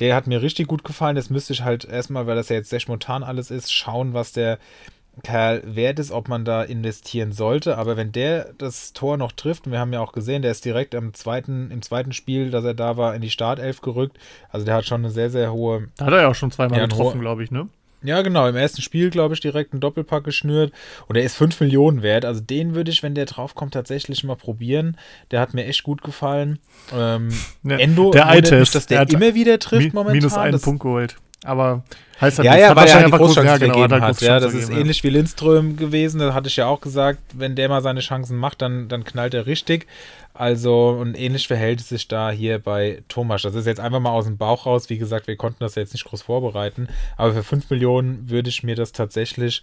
Der 0.00 0.16
hat 0.16 0.26
mir 0.26 0.42
richtig 0.42 0.66
gut 0.66 0.82
gefallen. 0.84 1.16
Das 1.16 1.30
müsste 1.30 1.52
ich 1.52 1.62
halt 1.62 1.84
erstmal, 1.84 2.26
weil 2.26 2.36
das 2.36 2.48
ja 2.48 2.56
jetzt 2.56 2.70
sehr 2.70 2.80
spontan 2.80 3.22
alles 3.22 3.50
ist, 3.50 3.72
schauen, 3.72 4.12
was 4.12 4.32
der 4.32 4.58
Kerl 5.22 5.62
wert 5.64 5.98
ist, 5.98 6.10
ob 6.10 6.28
man 6.28 6.44
da 6.44 6.62
investieren 6.62 7.32
sollte. 7.32 7.78
Aber 7.78 7.96
wenn 7.96 8.10
der 8.10 8.52
das 8.58 8.92
Tor 8.92 9.16
noch 9.16 9.32
trifft, 9.32 9.66
und 9.66 9.72
wir 9.72 9.78
haben 9.78 9.92
ja 9.92 10.00
auch 10.00 10.12
gesehen, 10.12 10.42
der 10.42 10.50
ist 10.50 10.64
direkt 10.64 10.92
im 10.94 11.14
zweiten, 11.14 11.70
im 11.70 11.82
zweiten 11.82 12.12
Spiel, 12.12 12.50
dass 12.50 12.64
er 12.64 12.74
da 12.74 12.96
war, 12.96 13.14
in 13.14 13.20
die 13.20 13.30
Startelf 13.30 13.80
gerückt. 13.80 14.18
Also 14.50 14.66
der 14.66 14.74
hat 14.74 14.86
schon 14.86 15.02
eine 15.02 15.10
sehr, 15.10 15.30
sehr 15.30 15.52
hohe. 15.52 15.88
Da 15.96 16.06
hat 16.06 16.12
er 16.12 16.22
ja 16.22 16.28
auch 16.28 16.34
schon 16.34 16.50
zweimal 16.50 16.78
ja, 16.78 16.86
getroffen, 16.86 17.20
glaube 17.20 17.44
ich, 17.44 17.50
ne? 17.50 17.68
Ja, 18.02 18.22
genau. 18.22 18.46
Im 18.46 18.56
ersten 18.56 18.82
Spiel, 18.82 19.10
glaube 19.10 19.34
ich, 19.34 19.40
direkt 19.40 19.72
einen 19.72 19.80
Doppelpack 19.80 20.24
geschnürt. 20.24 20.72
Und 21.06 21.16
er 21.16 21.22
ist 21.22 21.36
5 21.36 21.60
Millionen 21.60 22.02
wert. 22.02 22.24
Also 22.24 22.40
den 22.40 22.74
würde 22.74 22.90
ich, 22.90 23.02
wenn 23.02 23.14
der 23.14 23.26
draufkommt, 23.26 23.74
tatsächlich 23.74 24.24
mal 24.24 24.36
probieren. 24.36 24.96
Der 25.30 25.40
hat 25.40 25.54
mir 25.54 25.66
echt 25.66 25.82
gut 25.82 26.02
gefallen. 26.02 26.58
Ähm, 26.94 27.28
ja, 27.62 27.76
Endo, 27.76 28.10
der 28.10 28.26
Eye-Test, 28.26 28.74
dass 28.74 28.86
der, 28.86 29.04
der 29.04 29.20
immer 29.20 29.34
wieder 29.34 29.58
trifft 29.58 29.86
mi 29.86 29.90
momentan. 29.92 30.16
Minus 30.16 30.34
einen 30.34 30.52
das 30.52 30.62
Punkt 30.62 30.82
geholt. 30.82 31.16
Aber 31.44 31.82
heißt 32.20 32.38
halt 32.38 32.46
ja, 32.46 32.56
ja, 32.56 32.76
weil 32.76 32.86
er 32.86 32.94
halt 32.94 33.06
die 33.06 33.10
Großchance 33.12 33.46
ja, 33.46 33.56
genau, 33.56 33.78
vergeben 33.78 34.02
hat. 34.02 34.20
Ja, 34.20 34.40
das 34.40 34.52
ist 34.52 34.70
ähnlich 34.70 35.02
wie 35.04 35.08
Lindström 35.08 35.76
gewesen. 35.76 36.20
Da 36.20 36.34
hatte 36.34 36.48
ich 36.48 36.56
ja 36.56 36.66
auch 36.66 36.80
gesagt, 36.80 37.20
wenn 37.32 37.56
der 37.56 37.68
mal 37.68 37.82
seine 37.82 38.00
Chancen 38.00 38.36
macht, 38.36 38.60
dann, 38.60 38.88
dann 38.88 39.04
knallt 39.04 39.32
er 39.34 39.46
richtig. 39.46 39.86
Also, 40.34 40.90
und 40.90 41.18
ähnlich 41.18 41.48
verhält 41.48 41.80
es 41.80 41.88
sich 41.88 42.08
da 42.08 42.30
hier 42.30 42.58
bei 42.58 43.02
Thomas. 43.08 43.42
Das 43.42 43.54
ist 43.54 43.66
jetzt 43.66 43.80
einfach 43.80 44.00
mal 44.00 44.10
aus 44.10 44.26
dem 44.26 44.36
Bauch 44.36 44.66
raus. 44.66 44.90
Wie 44.90 44.98
gesagt, 44.98 45.26
wir 45.26 45.36
konnten 45.36 45.58
das 45.60 45.74
jetzt 45.74 45.92
nicht 45.92 46.04
groß 46.04 46.22
vorbereiten. 46.22 46.88
Aber 47.16 47.32
für 47.32 47.42
5 47.42 47.70
Millionen 47.70 48.28
würde 48.28 48.48
ich 48.48 48.62
mir 48.62 48.76
das 48.76 48.92
tatsächlich 48.92 49.62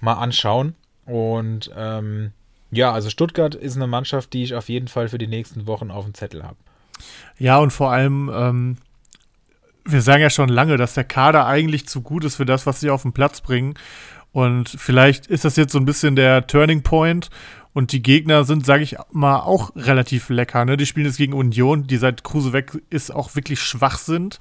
mal 0.00 0.14
anschauen. 0.14 0.74
Und 1.06 1.70
ähm, 1.76 2.32
ja, 2.70 2.92
also 2.92 3.10
Stuttgart 3.10 3.54
ist 3.54 3.76
eine 3.76 3.86
Mannschaft, 3.86 4.32
die 4.32 4.42
ich 4.42 4.54
auf 4.54 4.68
jeden 4.68 4.88
Fall 4.88 5.08
für 5.08 5.18
die 5.18 5.26
nächsten 5.26 5.66
Wochen 5.66 5.90
auf 5.90 6.04
dem 6.04 6.14
Zettel 6.14 6.42
habe. 6.42 6.56
Ja, 7.38 7.58
und 7.58 7.72
vor 7.72 7.90
allem, 7.90 8.30
ähm, 8.34 8.76
wir 9.86 10.02
sagen 10.02 10.22
ja 10.22 10.30
schon 10.30 10.48
lange, 10.48 10.76
dass 10.76 10.94
der 10.94 11.04
Kader 11.04 11.46
eigentlich 11.46 11.86
zu 11.88 12.02
gut 12.02 12.24
ist 12.24 12.36
für 12.36 12.44
das, 12.44 12.66
was 12.66 12.80
sie 12.80 12.90
auf 12.90 13.02
den 13.02 13.12
Platz 13.12 13.40
bringen. 13.40 13.74
Und 14.32 14.68
vielleicht 14.68 15.26
ist 15.28 15.44
das 15.44 15.56
jetzt 15.56 15.72
so 15.72 15.78
ein 15.78 15.86
bisschen 15.86 16.16
der 16.16 16.46
Turning 16.46 16.82
Point. 16.82 17.30
Und 17.72 17.92
die 17.92 18.02
Gegner 18.02 18.44
sind, 18.44 18.64
sage 18.64 18.82
ich 18.82 18.96
mal, 19.12 19.40
auch 19.40 19.70
relativ 19.76 20.30
lecker. 20.30 20.64
Ne? 20.64 20.76
Die 20.76 20.86
spielen 20.86 21.06
jetzt 21.06 21.18
gegen 21.18 21.34
Union, 21.34 21.86
die 21.86 21.98
seit 21.98 22.24
Kruse 22.24 22.52
weg 22.52 22.72
ist, 22.90 23.14
auch 23.14 23.34
wirklich 23.34 23.60
schwach 23.60 23.98
sind. 23.98 24.38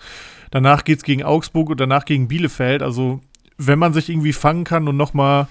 Danach 0.51 0.85
geht 0.85 0.99
es 0.99 1.03
gegen 1.03 1.23
Augsburg 1.23 1.69
und 1.69 1.79
danach 1.79 2.05
gegen 2.05 2.29
Bielefeld. 2.29 2.81
Also, 2.81 3.19
wenn 3.57 3.77
man 3.77 3.93
sich 3.93 4.09
irgendwie 4.09 4.31
fangen 4.31 4.63
kann 4.63 4.87
und 4.87 4.95
nochmal 4.95 5.47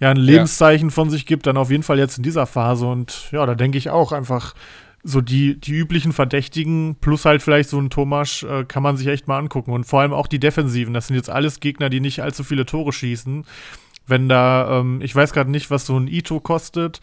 ja, 0.00 0.10
ein 0.10 0.16
Lebenszeichen 0.16 0.88
ja. 0.88 0.94
von 0.94 1.10
sich 1.10 1.26
gibt, 1.26 1.46
dann 1.46 1.56
auf 1.56 1.70
jeden 1.70 1.84
Fall 1.84 1.98
jetzt 1.98 2.16
in 2.16 2.24
dieser 2.24 2.46
Phase. 2.46 2.86
Und 2.86 3.30
ja, 3.30 3.46
da 3.46 3.54
denke 3.54 3.78
ich 3.78 3.90
auch 3.90 4.10
einfach, 4.10 4.54
so 5.04 5.20
die, 5.20 5.58
die 5.58 5.72
üblichen 5.72 6.12
Verdächtigen 6.12 6.96
plus 7.00 7.24
halt 7.24 7.42
vielleicht 7.42 7.68
so 7.68 7.80
ein 7.80 7.90
Thomas 7.90 8.44
äh, 8.44 8.64
kann 8.64 8.82
man 8.82 8.96
sich 8.96 9.08
echt 9.08 9.26
mal 9.26 9.38
angucken. 9.38 9.72
Und 9.72 9.84
vor 9.84 10.00
allem 10.00 10.12
auch 10.12 10.26
die 10.26 10.38
Defensiven. 10.38 10.94
Das 10.94 11.08
sind 11.08 11.16
jetzt 11.16 11.30
alles 11.30 11.60
Gegner, 11.60 11.90
die 11.90 12.00
nicht 12.00 12.22
allzu 12.22 12.44
viele 12.44 12.66
Tore 12.66 12.92
schießen. 12.92 13.44
Wenn 14.06 14.28
da, 14.28 14.80
ähm, 14.80 15.00
ich 15.02 15.14
weiß 15.14 15.32
gerade 15.32 15.50
nicht, 15.50 15.70
was 15.70 15.86
so 15.86 15.96
ein 15.96 16.06
Ito 16.06 16.40
kostet. 16.40 17.00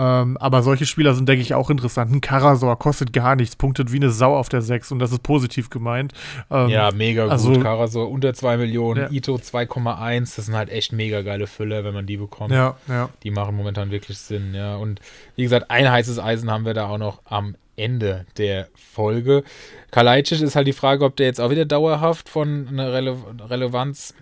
Ähm, 0.00 0.38
aber 0.38 0.62
solche 0.62 0.86
Spieler 0.86 1.12
sind, 1.12 1.28
denke 1.28 1.42
ich, 1.42 1.52
auch 1.52 1.68
interessant. 1.68 2.10
Ein 2.10 2.22
Karasor 2.22 2.78
kostet 2.78 3.12
gar 3.12 3.36
nichts, 3.36 3.54
punktet 3.54 3.92
wie 3.92 3.96
eine 3.96 4.08
Sau 4.08 4.34
auf 4.34 4.48
der 4.48 4.62
6 4.62 4.92
und 4.92 4.98
das 4.98 5.12
ist 5.12 5.22
positiv 5.22 5.68
gemeint. 5.68 6.14
Ähm, 6.50 6.70
ja, 6.70 6.90
mega 6.90 7.24
gut. 7.24 7.32
Also, 7.32 7.60
Karasor 7.60 8.10
unter 8.10 8.32
2 8.32 8.56
Millionen, 8.56 9.02
ja. 9.02 9.10
Ito 9.10 9.34
2,1, 9.34 10.36
das 10.36 10.46
sind 10.46 10.56
halt 10.56 10.70
echt 10.70 10.92
mega 10.92 11.20
geile 11.20 11.46
Fülle, 11.46 11.84
wenn 11.84 11.92
man 11.92 12.06
die 12.06 12.16
bekommt. 12.16 12.50
Ja, 12.50 12.78
ja. 12.88 13.10
Die 13.22 13.30
machen 13.30 13.54
momentan 13.54 13.90
wirklich 13.90 14.16
Sinn, 14.16 14.54
ja. 14.54 14.76
Und 14.76 15.00
wie 15.36 15.42
gesagt, 15.42 15.70
ein 15.70 15.90
heißes 15.90 16.18
Eisen 16.18 16.50
haben 16.50 16.64
wir 16.64 16.72
da 16.72 16.88
auch 16.88 16.98
noch 16.98 17.20
am 17.26 17.56
Ende 17.76 18.24
der 18.38 18.68
Folge. 18.74 19.44
Kalajdzic 19.90 20.40
ist 20.40 20.56
halt 20.56 20.66
die 20.66 20.72
Frage, 20.72 21.04
ob 21.04 21.16
der 21.16 21.26
jetzt 21.26 21.42
auch 21.42 21.50
wieder 21.50 21.66
dauerhaft 21.66 22.30
von 22.30 22.68
einer 22.68 22.90
Rele 22.94 23.18
Relevanz 23.50 24.14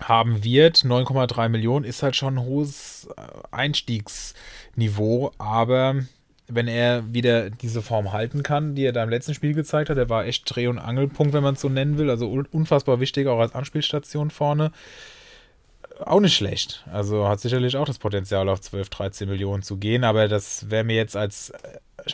haben 0.00 0.44
wird. 0.44 0.78
9,3 0.78 1.48
Millionen 1.48 1.84
ist 1.84 2.02
halt 2.02 2.16
schon 2.16 2.38
ein 2.38 2.44
hohes 2.44 3.08
äh, 3.16 3.22
Einstiegsniveau, 4.78 5.32
aber 5.38 5.96
wenn 6.46 6.68
er 6.68 7.12
wieder 7.12 7.50
diese 7.50 7.82
Form 7.82 8.12
halten 8.12 8.42
kann, 8.42 8.74
die 8.74 8.84
er 8.84 8.92
da 8.92 9.02
im 9.02 9.10
letzten 9.10 9.34
Spiel 9.34 9.52
gezeigt 9.52 9.90
hat, 9.90 9.98
der 9.98 10.08
war 10.08 10.24
echt 10.24 10.44
Dreh- 10.46 10.68
und 10.68 10.78
Angelpunkt, 10.78 11.34
wenn 11.34 11.42
man 11.42 11.54
es 11.54 11.60
so 11.60 11.68
nennen 11.68 11.98
will, 11.98 12.08
also 12.08 12.28
unfassbar 12.50 13.00
wichtig, 13.00 13.26
auch 13.26 13.40
als 13.40 13.54
Anspielstation 13.54 14.30
vorne. 14.30 14.72
Auch 16.00 16.20
nicht 16.20 16.36
schlecht. 16.36 16.84
Also 16.92 17.28
hat 17.28 17.40
sicherlich 17.40 17.76
auch 17.76 17.86
das 17.86 17.98
Potenzial, 17.98 18.48
auf 18.48 18.60
12, 18.60 18.88
13 18.88 19.28
Millionen 19.28 19.62
zu 19.62 19.76
gehen, 19.76 20.04
aber 20.04 20.28
das 20.28 20.70
wäre 20.70 20.84
mir 20.84 20.96
jetzt 20.96 21.16
als 21.16 21.52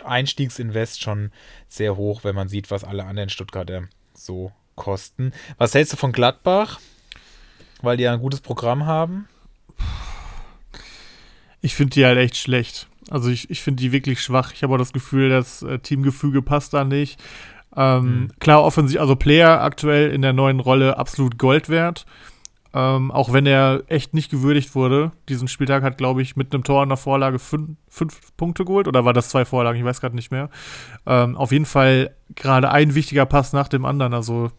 Einstiegsinvest 0.03 1.03
schon 1.03 1.31
sehr 1.69 1.97
hoch, 1.97 2.25
wenn 2.25 2.35
man 2.35 2.49
sieht, 2.49 2.71
was 2.71 2.83
alle 2.83 3.05
anderen 3.05 3.29
Stuttgarter 3.29 3.85
so 4.15 4.51
kosten. 4.75 5.33
Was 5.59 5.75
hältst 5.75 5.93
du 5.93 5.97
von 5.97 6.13
Gladbach? 6.13 6.81
weil 7.85 7.97
die 7.97 8.05
ja 8.05 8.13
ein 8.13 8.21
gutes 8.21 8.41
Programm 8.41 8.87
haben? 8.87 9.29
Ich 11.65 11.75
finde 11.75 11.95
die 11.95 12.05
halt 12.05 12.19
echt 12.19 12.37
schlecht. 12.37 12.89
Also 13.09 13.31
ich, 13.31 13.49
ich 13.51 13.63
finde 13.63 13.81
die 13.81 13.91
wirklich 13.91 14.21
schwach. 14.21 14.53
Ich 14.53 14.63
habe 14.63 14.75
auch 14.75 14.79
das 14.79 14.93
Gefühl, 14.93 15.31
das 15.31 15.63
äh, 15.63 15.79
Teamgefüge 15.79 16.43
passt 16.43 16.75
da 16.75 16.85
nicht. 16.85 17.19
Ähm, 17.75 18.05
mhm. 18.05 18.29
Klar, 18.39 18.63
offensiv, 18.63 19.01
also 19.01 19.17
Player 19.17 19.63
aktuell 19.63 20.11
in 20.11 20.21
der 20.21 20.35
neuen 20.35 20.61
Rolle 20.61 20.99
absolut 20.99 21.39
Gold 21.39 21.71
wert. 21.71 22.05
Ähm, 22.75 23.11
auch 23.11 23.33
wenn 23.33 23.47
er 23.47 23.83
echt 23.87 24.13
nicht 24.13 24.31
gewürdigt 24.31 24.75
wurde. 24.75 25.13
Diesen 25.31 25.49
Spieltag 25.49 25.83
hat, 25.83 25.97
glaube 25.97 26.21
ich, 26.21 26.37
mit 26.37 26.53
einem 26.53 26.65
Tor 26.65 26.83
und 26.83 26.89
einer 26.89 26.99
Vorlage 26.99 27.39
fünf, 27.39 27.79
fünf 27.89 28.37
Punkte 28.37 28.67
geholt. 28.67 28.87
Oder 28.87 29.07
war 29.07 29.15
das 29.15 29.31
zwei 29.31 29.47
Vorlagen? 29.47 29.79
Ich 29.79 29.85
weiß 29.85 30.03
gerade 30.03 30.17
nicht 30.17 30.31
mehr. 30.31 30.51
Ähm, 31.07 31.35
auf 31.35 31.51
jeden 31.51 31.67
Fall 31.67 32.15
gerade 32.35 32.71
ein 32.71 32.95
wichtiger 32.95 33.25
Pass 33.25 33.55
nach 33.55 33.69
dem 33.69 33.85
anderen. 33.85 34.13
Also 34.13 34.51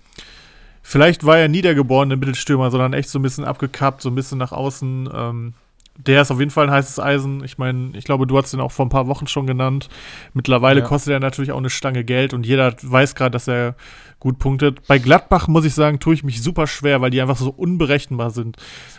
Vielleicht 0.87 1.25
war 1.25 1.39
er 1.39 1.47
nie 1.47 1.63
der 1.63 1.73
geborene 1.73 2.15
Mittelstürmer, 2.15 2.69
sondern 2.69 2.93
echt 2.93 3.09
so 3.09 3.17
ein 3.17 3.23
bisschen 3.23 3.43
abgekappt, 3.43 4.03
so 4.03 4.09
ein 4.09 4.13
bisschen 4.13 4.37
nach 4.37 4.51
außen. 4.51 5.09
Ähm, 5.11 5.53
der 5.97 6.21
ist 6.21 6.31
auf 6.31 6.39
jeden 6.39 6.51
Fall 6.51 6.67
ein 6.67 6.71
heißes 6.71 6.99
Eisen. 6.99 7.43
Ich 7.43 7.57
meine, 7.57 7.91
ich 7.93 8.03
glaube, 8.03 8.27
du 8.27 8.37
hast 8.37 8.53
ihn 8.53 8.59
auch 8.59 8.71
vor 8.71 8.85
ein 8.85 8.89
paar 8.89 9.07
Wochen 9.07 9.27
schon 9.27 9.47
genannt. 9.47 9.87
Mittlerweile 10.33 10.81
ja. 10.81 10.85
kostet 10.85 11.13
er 11.13 11.19
natürlich 11.19 11.51
auch 11.51 11.57
eine 11.57 11.69
Stange 11.69 12.03
Geld 12.03 12.33
und 12.33 12.45
jeder 12.45 12.75
weiß 12.81 13.15
gerade, 13.15 13.31
dass 13.31 13.47
er 13.47 13.75
gut 14.19 14.37
punktet. 14.39 14.85
Bei 14.87 14.97
Gladbach 14.97 15.47
muss 15.47 15.65
ich 15.65 15.73
sagen, 15.73 15.99
tue 15.99 16.13
ich 16.13 16.23
mich 16.23 16.41
super 16.41 16.67
schwer, 16.67 16.99
weil 16.99 17.11
die 17.11 17.21
einfach 17.21 17.37
so 17.37 17.49
unberechenbar 17.49 18.31
sind. 18.31 18.57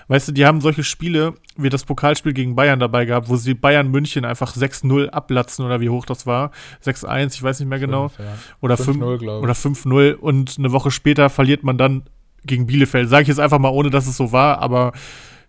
Weißt 0.09 0.29
du, 0.29 0.33
die 0.33 0.47
haben 0.47 0.61
solche 0.61 0.85
Spiele 0.85 1.35
wie 1.57 1.69
das 1.69 1.85
Pokalspiel 1.85 2.33
gegen 2.33 2.55
Bayern 2.55 2.81
dabei 2.81 3.05
gehabt, 3.05 3.29
wo 3.29 3.37
sie 3.37 3.55
Bayern 3.55 3.91
München 3.91 4.25
einfach 4.25 4.55
6-0 4.57 5.09
ablatzen 5.09 5.65
oder 5.65 5.81
wie 5.81 5.91
hoch 5.91 6.07
das 6.07 6.27
war. 6.27 6.51
6-1, 6.85 7.35
ich 7.35 7.43
weiß 7.43 7.61
nicht 7.61 7.69
mehr 7.69 7.79
genau. 7.79 8.09
5, 8.09 8.27
ja. 8.27 8.35
Oder 8.61 9.55
5-0 9.55 10.15
und 10.15 10.57
eine 10.59 10.73
Woche 10.73 10.91
später 10.91 11.29
verliert 11.29 11.63
man 11.63 11.77
dann 11.77 12.05
gegen 12.45 12.67
Bielefeld. 12.67 13.09
Sage 13.09 13.23
ich 13.23 13.29
jetzt 13.29 13.41
einfach 13.41 13.59
mal, 13.59 13.71
ohne 13.71 13.91
dass 13.91 14.07
es 14.07 14.17
so 14.17 14.33
war, 14.33 14.61
aber 14.61 14.93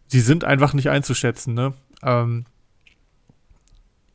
sie 0.08 0.20
sind 0.20 0.44
einfach 0.44 0.74
nicht 0.74 0.90
einzuschätzen, 0.90 1.54
ne? 1.54 1.74
Ähm, 2.04 2.46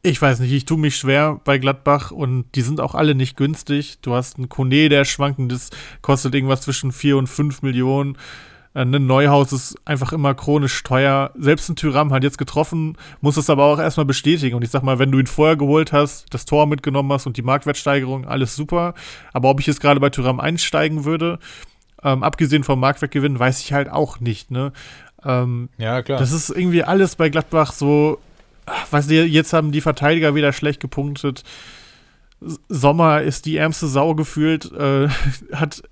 ich 0.05 0.21
weiß 0.21 0.41
nicht, 0.41 0.53
ich 0.53 0.65
tue 0.65 0.79
mich 0.79 0.97
schwer 0.97 1.41
bei 1.45 1.59
Gladbach 1.59 2.11
und 2.11 2.47
die 2.57 2.63
sind 2.63 2.81
auch 2.81 2.97
alle 2.97 3.15
nicht 3.15 3.37
günstig. 3.37 4.01
Du 4.03 4.15
hast 4.15 4.37
einen 4.37 4.49
Kone, 4.49 4.89
der 4.89 5.05
schwankt, 5.05 5.41
das 5.53 5.71
kostet 6.01 6.35
irgendwas 6.35 6.63
zwischen 6.63 6.91
4 6.91 7.17
und 7.17 7.29
5 7.29 7.63
Millionen. 7.63 8.19
Äh, 8.75 8.83
ein 8.83 9.07
Neuhaus 9.07 9.53
ist 9.53 9.77
einfach 9.85 10.13
immer 10.13 10.35
chronisch 10.35 10.83
teuer. 10.83 11.31
Selbst 11.37 11.69
ein 11.69 11.77
Tyram 11.77 12.13
hat 12.13 12.25
jetzt 12.25 12.39
getroffen, 12.39 12.97
muss 13.21 13.37
es 13.37 13.49
aber 13.49 13.65
auch 13.65 13.79
erstmal 13.79 14.07
bestätigen. 14.07 14.57
Und 14.57 14.63
ich 14.63 14.71
sag 14.71 14.83
mal, 14.83 14.99
wenn 14.99 15.13
du 15.13 15.21
ihn 15.21 15.27
vorher 15.27 15.57
geholt 15.57 15.93
hast, 15.93 16.27
das 16.35 16.47
Tor 16.47 16.67
mitgenommen 16.67 17.13
hast 17.13 17.27
und 17.27 17.37
die 17.37 17.43
Marktwertsteigerung, 17.43 18.27
alles 18.27 18.57
super. 18.57 18.95
Aber 19.33 19.51
ob 19.51 19.61
ich 19.61 19.67
jetzt 19.67 19.81
gerade 19.81 20.01
bei 20.01 20.11
Tyram 20.11 20.41
einsteigen 20.41 21.05
würde, 21.05 21.39
ähm, 22.03 22.25
abgesehen 22.25 22.65
vom 22.65 22.81
Marktwertgewinn, 22.81 23.39
weiß 23.39 23.61
ich 23.61 23.73
halt 23.73 23.89
auch 23.89 24.19
nicht. 24.19 24.51
Ne? 24.51 24.73
Ähm, 25.25 25.69
ja, 25.79 26.03
klar. 26.03 26.19
Das 26.19 26.33
ist 26.33 26.51
irgendwie 26.51 26.85
alles 26.85 27.17
bei 27.17 27.29
Gladbach 27.29 27.73
so, 27.73 28.19
weißt 28.91 29.11
du, 29.11 29.25
jetzt 29.25 29.53
haben 29.53 29.73
die 29.73 29.81
Verteidiger 29.81 30.35
wieder 30.35 30.53
schlecht 30.53 30.81
gepunktet. 30.81 31.43
Sommer 32.69 33.23
ist 33.23 33.47
die 33.47 33.57
ärmste 33.57 33.87
Sau 33.87 34.15
gefühlt, 34.15 34.73
äh, 34.73 35.09
hat 35.53 35.83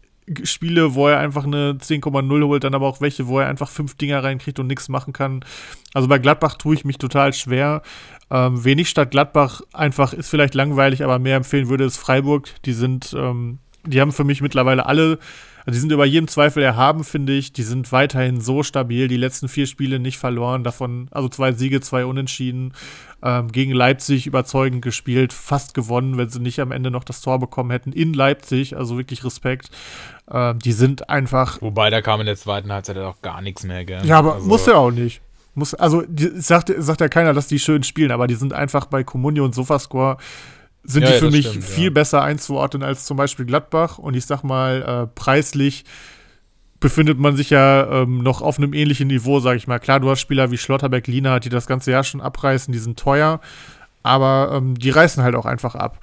Spiele, 0.44 0.94
wo 0.94 1.08
er 1.08 1.18
einfach 1.18 1.44
eine 1.44 1.72
10,0 1.72 2.44
holt, 2.46 2.64
dann 2.64 2.74
aber 2.74 2.86
auch 2.86 3.00
welche, 3.00 3.26
wo 3.26 3.40
er 3.40 3.48
einfach 3.48 3.68
fünf 3.68 3.96
Dinger 3.96 4.22
reinkriegt 4.22 4.58
und 4.58 4.68
nichts 4.68 4.88
machen 4.88 5.12
kann. 5.12 5.44
Also 5.92 6.08
bei 6.08 6.18
Gladbach 6.18 6.54
tue 6.54 6.74
ich 6.74 6.84
mich 6.84 6.98
total 6.98 7.32
schwer. 7.32 7.82
Ähm, 8.30 8.64
wenig 8.64 8.88
statt 8.88 9.10
Gladbach 9.10 9.62
einfach 9.72 10.12
ist 10.12 10.28
vielleicht 10.28 10.54
langweilig, 10.54 11.02
aber 11.02 11.18
mehr 11.18 11.36
empfehlen 11.36 11.68
würde 11.68 11.84
es 11.84 11.96
Freiburg. 11.96 12.48
Die 12.64 12.72
sind, 12.72 13.12
ähm, 13.16 13.58
die 13.84 14.00
haben 14.00 14.12
für 14.12 14.24
mich 14.24 14.40
mittlerweile 14.40 14.86
alle 14.86 15.18
die 15.70 15.78
sind 15.78 15.92
über 15.92 16.04
jedem 16.04 16.28
Zweifel 16.28 16.62
erhaben, 16.62 17.04
finde 17.04 17.33
ich. 17.33 17.52
Die 17.52 17.62
sind 17.62 17.92
weiterhin 17.92 18.40
so 18.40 18.62
stabil. 18.62 19.09
Die 19.09 19.16
letzten 19.16 19.48
vier 19.48 19.66
Spiele 19.66 19.98
nicht 19.98 20.18
verloren, 20.18 20.64
davon 20.64 21.09
also 21.11 21.28
zwei 21.28 21.52
Siege, 21.52 21.80
zwei 21.80 22.04
Unentschieden. 22.04 22.72
Ähm, 23.22 23.52
gegen 23.52 23.72
Leipzig 23.72 24.26
überzeugend 24.26 24.80
gespielt, 24.83 25.35
fast 25.35 25.74
gewonnen, 25.74 26.16
wenn 26.16 26.30
sie 26.30 26.40
nicht 26.40 26.59
am 26.61 26.72
Ende 26.72 26.90
noch 26.90 27.04
das 27.04 27.20
Tor 27.20 27.38
bekommen 27.38 27.70
hätten. 27.70 27.92
In 27.92 28.14
Leipzig, 28.14 28.76
also 28.76 28.96
wirklich 28.96 29.24
Respekt. 29.24 29.70
Ähm, 30.30 30.59
die 30.59 30.72
sind 30.72 31.11
einfach. 31.11 31.61
Wobei, 31.61 31.90
da 31.90 32.00
kam 32.00 32.20
in 32.20 32.26
der 32.26 32.37
zweiten 32.37 32.72
Halbzeit 32.72 32.96
auch 32.98 33.20
gar 33.20 33.42
nichts 33.42 33.64
mehr, 33.64 33.85
gell? 33.85 34.04
Ja, 34.06 34.18
aber 34.18 34.37
also, 34.37 34.46
muss 34.46 34.66
ja 34.66 34.74
auch 34.74 34.90
nicht. 34.90 35.20
Muss, 35.54 35.74
also 35.74 36.02
die, 36.09 36.30
sagt, 36.40 36.72
sagt 36.78 37.00
ja 37.00 37.09
keiner, 37.09 37.35
dass 37.35 37.48
die 37.48 37.59
schön 37.59 37.83
spielen, 37.83 38.12
aber 38.12 38.26
die 38.26 38.37
sind 38.37 38.52
einfach 38.52 38.87
bei 38.87 39.04
Comunio 39.04 39.44
und 39.44 39.54
Sofascore 39.54 40.16
sind 40.82 41.02
ja, 41.02 41.12
die 41.12 41.18
für 41.18 41.26
ja, 41.26 41.30
mich 41.30 41.48
stimmt, 41.48 41.64
viel 41.64 41.84
ja. 41.84 41.90
besser 41.90 42.22
einzuordnen 42.22 42.82
als 42.82 43.04
zum 43.04 43.16
Beispiel 43.16 43.46
Gladbach. 43.46 43.98
Und 43.98 44.14
ich 44.14 44.26
sag 44.26 44.42
mal, 44.42 44.82
äh, 44.82 45.06
preislich 45.14 45.84
befindet 46.80 47.18
man 47.18 47.36
sich 47.36 47.50
ja 47.50 48.02
ähm, 48.02 48.22
noch 48.22 48.40
auf 48.40 48.58
einem 48.58 48.72
ähnlichen 48.72 49.08
Niveau, 49.08 49.40
sag 49.40 49.56
ich 49.56 49.66
mal. 49.66 49.78
Klar, 49.78 50.00
du 50.00 50.10
hast 50.10 50.20
Spieler 50.20 50.50
wie 50.50 50.58
Schlotterbeck, 50.58 51.06
Lina, 51.06 51.38
die 51.38 51.50
das 51.50 51.66
ganze 51.66 51.90
Jahr 51.90 52.04
schon 52.04 52.22
abreißen, 52.22 52.72
die 52.72 52.78
sind 52.78 52.98
teuer, 52.98 53.40
aber 54.02 54.52
ähm, 54.54 54.74
die 54.78 54.90
reißen 54.90 55.22
halt 55.22 55.34
auch 55.34 55.44
einfach 55.44 55.74
ab. 55.74 56.00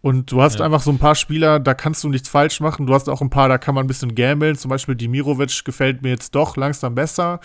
Und 0.00 0.30
du 0.30 0.42
hast 0.42 0.58
ja. 0.58 0.64
einfach 0.64 0.82
so 0.82 0.90
ein 0.90 0.98
paar 0.98 1.14
Spieler, 1.14 1.58
da 1.58 1.74
kannst 1.74 2.04
du 2.04 2.08
nichts 2.08 2.28
falsch 2.28 2.60
machen. 2.60 2.86
Du 2.86 2.94
hast 2.94 3.08
auch 3.08 3.20
ein 3.20 3.30
paar, 3.30 3.48
da 3.48 3.58
kann 3.58 3.74
man 3.74 3.84
ein 3.84 3.88
bisschen 3.88 4.14
gambeln. 4.14 4.56
Zum 4.56 4.68
Beispiel 4.68 4.94
Dimirovic 4.94 5.64
gefällt 5.64 6.02
mir 6.02 6.10
jetzt 6.10 6.34
doch 6.34 6.56
langsam 6.56 6.94
besser. 6.94 7.40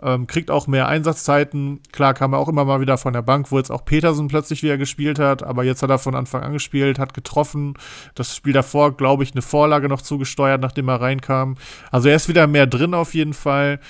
Ähm, 0.00 0.26
kriegt 0.26 0.50
auch 0.50 0.66
mehr 0.66 0.86
Einsatzzeiten. 0.86 1.80
Klar 1.90 2.14
kam 2.14 2.32
er 2.32 2.38
auch 2.38 2.48
immer 2.48 2.64
mal 2.64 2.80
wieder 2.80 2.98
von 2.98 3.12
der 3.12 3.22
Bank, 3.22 3.50
wo 3.50 3.58
jetzt 3.58 3.70
auch 3.70 3.84
Petersen 3.84 4.28
plötzlich 4.28 4.62
wieder 4.62 4.78
gespielt 4.78 5.18
hat, 5.18 5.42
aber 5.42 5.64
jetzt 5.64 5.82
hat 5.82 5.90
er 5.90 5.98
von 5.98 6.14
Anfang 6.14 6.42
an 6.42 6.52
gespielt, 6.52 6.98
hat 6.98 7.14
getroffen. 7.14 7.74
Das 8.14 8.36
Spiel 8.36 8.52
davor, 8.52 8.96
glaube 8.96 9.24
ich, 9.24 9.32
eine 9.32 9.42
Vorlage 9.42 9.88
noch 9.88 10.02
zugesteuert, 10.02 10.60
nachdem 10.60 10.88
er 10.88 11.00
reinkam. 11.00 11.56
Also 11.90 12.08
er 12.08 12.16
ist 12.16 12.28
wieder 12.28 12.46
mehr 12.46 12.66
drin 12.66 12.94
auf 12.94 13.14
jeden 13.14 13.34
Fall. 13.34 13.80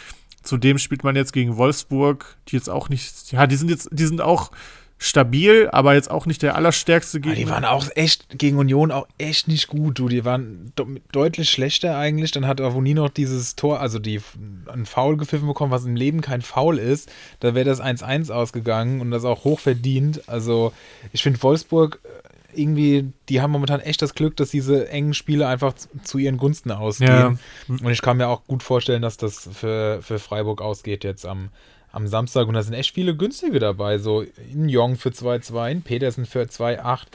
Zudem 0.42 0.78
spielt 0.78 1.04
man 1.04 1.16
jetzt 1.16 1.32
gegen 1.32 1.56
Wolfsburg, 1.58 2.38
die 2.48 2.56
jetzt 2.56 2.70
auch 2.70 2.88
nicht, 2.88 3.32
ja, 3.32 3.46
die 3.46 3.56
sind 3.56 3.68
jetzt, 3.68 3.90
die 3.92 4.06
sind 4.06 4.22
auch 4.22 4.50
stabil, 4.98 5.68
aber 5.70 5.94
jetzt 5.94 6.10
auch 6.10 6.26
nicht 6.26 6.42
der 6.42 6.56
allerstärkste 6.56 7.20
Gegner. 7.20 7.36
Die 7.36 7.48
waren 7.48 7.64
auch 7.64 7.86
echt 7.94 8.36
gegen 8.36 8.58
Union 8.58 8.90
auch 8.90 9.06
echt 9.16 9.46
nicht 9.46 9.68
gut, 9.68 9.98
du. 9.98 10.08
Die 10.08 10.24
waren 10.24 10.72
deutlich 11.12 11.50
schlechter 11.50 11.96
eigentlich. 11.96 12.32
Dann 12.32 12.48
hat 12.48 12.60
Avoni 12.60 12.94
noch 12.94 13.08
dieses 13.08 13.54
Tor, 13.54 13.80
also 13.80 14.00
die 14.00 14.20
ein 14.66 14.86
Foul 14.86 15.16
gepfiffen 15.16 15.46
bekommen, 15.46 15.70
was 15.70 15.84
im 15.84 15.94
Leben 15.94 16.20
kein 16.20 16.42
Foul 16.42 16.78
ist. 16.78 17.10
Da 17.38 17.54
wäre 17.54 17.64
das 17.64 17.80
1-1 17.80 18.32
ausgegangen 18.32 19.00
und 19.00 19.12
das 19.12 19.24
auch 19.24 19.44
hoch 19.44 19.60
verdient. 19.60 20.28
Also 20.28 20.72
ich 21.12 21.22
finde 21.22 21.40
Wolfsburg 21.44 22.00
äh, 22.02 22.60
irgendwie, 22.60 23.12
die 23.28 23.40
haben 23.40 23.52
momentan 23.52 23.78
echt 23.78 24.02
das 24.02 24.14
Glück, 24.14 24.36
dass 24.36 24.50
diese 24.50 24.88
engen 24.88 25.14
Spiele 25.14 25.46
einfach 25.46 25.74
zu 26.02 26.18
ihren 26.18 26.38
Gunsten 26.38 26.72
ausgehen. 26.72 27.08
Ja. 27.08 27.36
Und 27.68 27.90
ich 27.90 28.02
kann 28.02 28.16
mir 28.16 28.26
auch 28.26 28.44
gut 28.48 28.64
vorstellen, 28.64 29.02
dass 29.02 29.16
das 29.16 29.48
für, 29.52 30.00
für 30.02 30.18
Freiburg 30.18 30.60
ausgeht 30.60 31.04
jetzt 31.04 31.24
am 31.24 31.50
am 31.92 32.06
Samstag 32.06 32.46
und 32.46 32.54
da 32.54 32.62
sind 32.62 32.74
echt 32.74 32.94
viele 32.94 33.16
günstige 33.16 33.58
dabei. 33.58 33.98
So 33.98 34.22
in 34.52 34.68
Jong 34.68 34.96
für 34.96 35.10
2,2, 35.10 35.70
in 35.70 35.82
Petersen 35.82 36.26
für 36.26 36.42
2,8, 36.42 37.06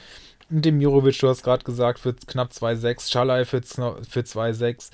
Demirovic, 0.49 1.19
du 1.19 1.29
hast 1.29 1.43
gerade 1.43 1.63
gesagt, 1.63 1.99
für 1.99 2.13
knapp 2.13 2.51
2,6, 2.51 3.12
Schalai 3.12 3.45
für, 3.45 3.62
für 3.62 4.19
2,6. 4.19 4.91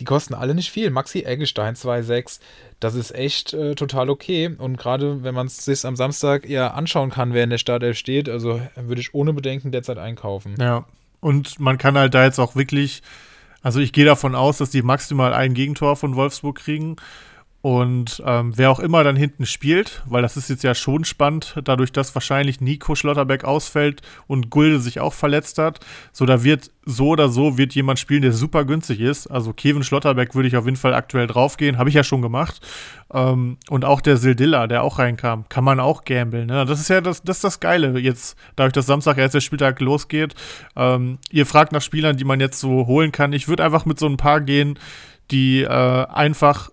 Die 0.00 0.04
kosten 0.04 0.34
alle 0.34 0.54
nicht 0.54 0.70
viel. 0.70 0.90
Maxi 0.90 1.24
Eggestein 1.24 1.74
2,6. 1.74 2.40
Das 2.80 2.94
ist 2.94 3.14
echt 3.14 3.52
äh, 3.52 3.74
total 3.74 4.08
okay. 4.08 4.50
Und 4.56 4.78
gerade 4.78 5.22
wenn 5.22 5.34
man 5.34 5.46
es 5.46 5.64
sich 5.64 5.84
am 5.84 5.94
Samstag 5.94 6.48
eher 6.48 6.74
anschauen 6.74 7.10
kann, 7.10 7.34
wer 7.34 7.44
in 7.44 7.50
der 7.50 7.58
Startelf 7.58 7.98
steht, 7.98 8.28
also 8.28 8.62
würde 8.76 9.00
ich 9.00 9.14
ohne 9.14 9.34
Bedenken 9.34 9.72
derzeit 9.72 9.98
einkaufen. 9.98 10.54
Ja. 10.58 10.86
Und 11.20 11.60
man 11.60 11.76
kann 11.76 11.98
halt 11.98 12.14
da 12.14 12.24
jetzt 12.24 12.38
auch 12.38 12.56
wirklich, 12.56 13.02
also 13.62 13.78
ich 13.78 13.92
gehe 13.92 14.06
davon 14.06 14.34
aus, 14.34 14.56
dass 14.56 14.70
die 14.70 14.80
maximal 14.80 15.34
ein 15.34 15.52
Gegentor 15.52 15.96
von 15.96 16.16
Wolfsburg 16.16 16.56
kriegen. 16.56 16.96
Und 17.62 18.22
ähm, 18.24 18.52
wer 18.56 18.70
auch 18.70 18.80
immer 18.80 19.04
dann 19.04 19.16
hinten 19.16 19.44
spielt, 19.44 20.02
weil 20.06 20.22
das 20.22 20.38
ist 20.38 20.48
jetzt 20.48 20.64
ja 20.64 20.74
schon 20.74 21.04
spannend, 21.04 21.56
dadurch, 21.62 21.92
dass 21.92 22.14
wahrscheinlich 22.14 22.62
Nico 22.62 22.94
Schlotterbeck 22.94 23.44
ausfällt 23.44 24.00
und 24.26 24.48
Gulde 24.48 24.80
sich 24.80 24.98
auch 24.98 25.12
verletzt 25.12 25.58
hat. 25.58 25.80
So, 26.10 26.24
da 26.24 26.42
wird 26.42 26.70
so 26.86 27.08
oder 27.08 27.28
so 27.28 27.58
wird 27.58 27.74
jemand 27.74 27.98
spielen, 27.98 28.22
der 28.22 28.32
super 28.32 28.64
günstig 28.64 29.00
ist. 29.00 29.26
Also 29.26 29.52
Kevin 29.52 29.82
Schlotterbeck 29.82 30.34
würde 30.34 30.48
ich 30.48 30.56
auf 30.56 30.64
jeden 30.64 30.78
Fall 30.78 30.94
aktuell 30.94 31.26
draufgehen, 31.26 31.76
habe 31.76 31.90
ich 31.90 31.94
ja 31.94 32.02
schon 32.02 32.22
gemacht. 32.22 32.66
Ähm, 33.12 33.58
und 33.68 33.84
auch 33.84 34.00
der 34.00 34.16
Sildilla, 34.16 34.66
der 34.66 34.82
auch 34.82 34.98
reinkam, 34.98 35.44
kann 35.50 35.64
man 35.64 35.80
auch 35.80 36.04
gambeln. 36.04 36.46
Ne? 36.46 36.64
Das 36.64 36.80
ist 36.80 36.88
ja 36.88 37.02
das, 37.02 37.22
das, 37.22 37.40
das 37.40 37.60
Geile 37.60 37.98
jetzt, 37.98 38.38
dadurch, 38.56 38.72
dass 38.72 38.86
Samstag 38.86 39.18
erst 39.18 39.34
der 39.34 39.40
Spieltag 39.40 39.80
losgeht. 39.80 40.34
Ähm, 40.76 41.18
ihr 41.30 41.44
fragt 41.44 41.72
nach 41.72 41.82
Spielern, 41.82 42.16
die 42.16 42.24
man 42.24 42.40
jetzt 42.40 42.58
so 42.58 42.86
holen 42.86 43.12
kann. 43.12 43.34
Ich 43.34 43.48
würde 43.48 43.64
einfach 43.64 43.84
mit 43.84 43.98
so 43.98 44.06
ein 44.06 44.16
paar 44.16 44.40
gehen, 44.40 44.78
die 45.30 45.60
äh, 45.60 45.68
einfach 45.68 46.70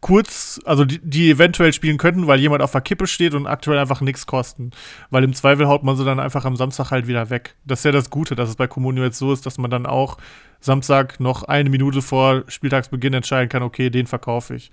kurz, 0.00 0.60
also 0.64 0.84
die, 0.84 1.00
die, 1.02 1.30
eventuell 1.30 1.72
spielen 1.72 1.98
könnten, 1.98 2.26
weil 2.26 2.40
jemand 2.40 2.62
auf 2.62 2.72
der 2.72 2.80
Kippe 2.80 3.06
steht 3.06 3.34
und 3.34 3.46
aktuell 3.46 3.78
einfach 3.78 4.00
nichts 4.00 4.26
kosten. 4.26 4.70
Weil 5.10 5.24
im 5.24 5.34
Zweifel 5.34 5.66
haut 5.68 5.82
man 5.82 5.96
sie 5.96 6.04
dann 6.04 6.20
einfach 6.20 6.44
am 6.44 6.56
Samstag 6.56 6.90
halt 6.90 7.06
wieder 7.06 7.30
weg. 7.30 7.54
Das 7.64 7.80
ist 7.80 7.84
ja 7.84 7.92
das 7.92 8.10
Gute, 8.10 8.34
dass 8.34 8.48
es 8.48 8.56
bei 8.56 8.66
Comunio 8.66 9.04
jetzt 9.04 9.18
so 9.18 9.32
ist, 9.32 9.46
dass 9.46 9.58
man 9.58 9.70
dann 9.70 9.86
auch 9.86 10.18
Samstag 10.60 11.20
noch 11.20 11.42
eine 11.44 11.70
Minute 11.70 12.02
vor 12.02 12.44
Spieltagsbeginn 12.48 13.14
entscheiden 13.14 13.48
kann, 13.48 13.62
okay, 13.62 13.90
den 13.90 14.06
verkaufe 14.06 14.54
ich. 14.54 14.70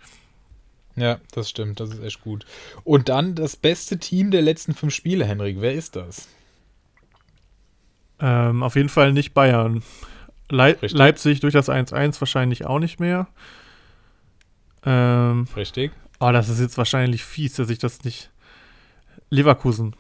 Ja, 0.96 1.20
das 1.32 1.50
stimmt, 1.50 1.80
das 1.80 1.92
ist 1.92 2.04
echt 2.04 2.22
gut. 2.22 2.46
Und 2.84 3.10
dann 3.10 3.36
das 3.36 3.56
beste 3.56 4.00
Team 4.00 4.32
der 4.32 4.42
letzten 4.42 4.74
fünf 4.74 4.94
Spiele, 4.94 5.26
Henrik, 5.26 5.58
wer 5.60 5.74
ist 5.74 5.96
das? 5.96 6.28
Ähm, 8.20 8.64
auf 8.64 8.76
jeden 8.76 8.90
Fall 8.90 9.14
nicht 9.14 9.34
Bayern. 9.34 9.84
Leip 10.50 10.82
Richtig. 10.82 10.98
Leipzig 10.98 11.40
durch 11.40 11.54
das 11.54 11.70
1-1 11.70 12.20
wahrscheinlich 12.20 12.66
auch 12.66 12.80
nicht 12.80 13.00
mehr. 13.00 13.28
Ähm, 14.86 15.48
Richtig. 15.56 15.92
Oh, 16.20 16.32
das 16.32 16.50
ist 16.50 16.60
jetzt 16.60 16.78
wahrscheinlich 16.78 17.24
fies, 17.24 17.54
dass 17.54 17.70
ich 17.70 17.80
das 17.80 18.04
nicht. 18.04 18.30
Leverkusen. 19.30 19.96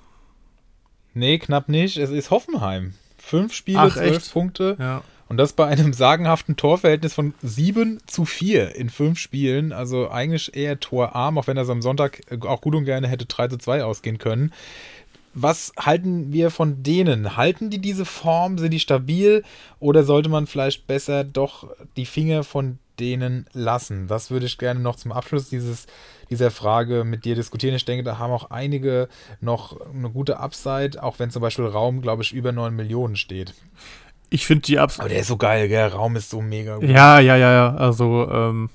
Nee, 1.13 1.37
knapp 1.39 1.69
nicht. 1.69 1.97
Es 1.97 2.09
ist 2.09 2.31
Hoffenheim. 2.31 2.93
Fünf 3.17 3.53
Spiele, 3.53 3.79
Ach, 3.79 3.93
zwölf 3.93 4.17
echt? 4.17 4.33
Punkte. 4.33 4.77
Ja. 4.79 5.03
Und 5.27 5.37
das 5.37 5.53
bei 5.53 5.67
einem 5.67 5.93
sagenhaften 5.93 6.55
Torverhältnis 6.55 7.13
von 7.13 7.35
7 7.43 7.99
zu 8.07 8.25
4 8.25 8.75
in 8.75 8.89
fünf 8.89 9.19
Spielen. 9.19 9.71
Also 9.71 10.09
eigentlich 10.09 10.55
eher 10.55 10.79
torarm, 10.79 11.37
auch 11.37 11.45
wenn 11.45 11.55
das 11.55 11.69
am 11.69 11.83
Sonntag 11.83 12.21
auch 12.41 12.61
gut 12.61 12.73
und 12.73 12.85
gerne 12.85 13.07
hätte 13.07 13.27
3 13.27 13.47
zu 13.49 13.57
2 13.57 13.83
ausgehen 13.83 14.17
können. 14.17 14.51
Was 15.35 15.71
halten 15.79 16.33
wir 16.33 16.49
von 16.49 16.81
denen? 16.81 17.37
Halten 17.37 17.69
die 17.69 17.79
diese 17.79 18.05
Form? 18.05 18.57
Sind 18.57 18.71
die 18.71 18.79
stabil? 18.79 19.43
Oder 19.79 20.03
sollte 20.03 20.29
man 20.29 20.47
vielleicht 20.47 20.87
besser 20.87 21.23
doch 21.23 21.69
die 21.95 22.07
Finger 22.07 22.43
von 22.43 22.79
denen 22.99 23.45
lassen? 23.53 24.07
Das 24.07 24.31
würde 24.31 24.45
ich 24.45 24.57
gerne 24.57 24.79
noch 24.79 24.95
zum 24.95 25.11
Abschluss 25.11 25.49
dieses, 25.49 25.87
dieser 26.29 26.51
Frage 26.51 27.03
mit 27.03 27.25
dir 27.25 27.35
diskutieren. 27.35 27.75
Ich 27.75 27.85
denke, 27.85 28.03
da 28.03 28.17
haben 28.17 28.31
auch 28.31 28.51
einige 28.51 29.07
noch 29.41 29.79
eine 29.93 30.09
gute 30.09 30.39
Upside, 30.39 31.01
auch 31.01 31.19
wenn 31.19 31.31
zum 31.31 31.41
Beispiel 31.41 31.65
Raum, 31.65 32.01
glaube 32.01 32.23
ich, 32.23 32.33
über 32.33 32.51
9 32.51 32.75
Millionen 32.75 33.15
steht. 33.15 33.53
Ich 34.29 34.45
finde 34.45 34.63
die 34.63 34.77
Upside. 34.79 35.01
Aber 35.01 35.09
der 35.09 35.21
ist 35.21 35.27
so 35.27 35.37
geil, 35.37 35.67
gell? 35.67 35.87
Raum 35.87 36.15
ist 36.15 36.29
so 36.29 36.41
mega 36.41 36.75
gut. 36.75 36.87
Ja, 36.87 37.19
ja, 37.19 37.35
ja, 37.35 37.51
ja. 37.51 37.75
Also, 37.75 38.29
ähm, 38.31 38.69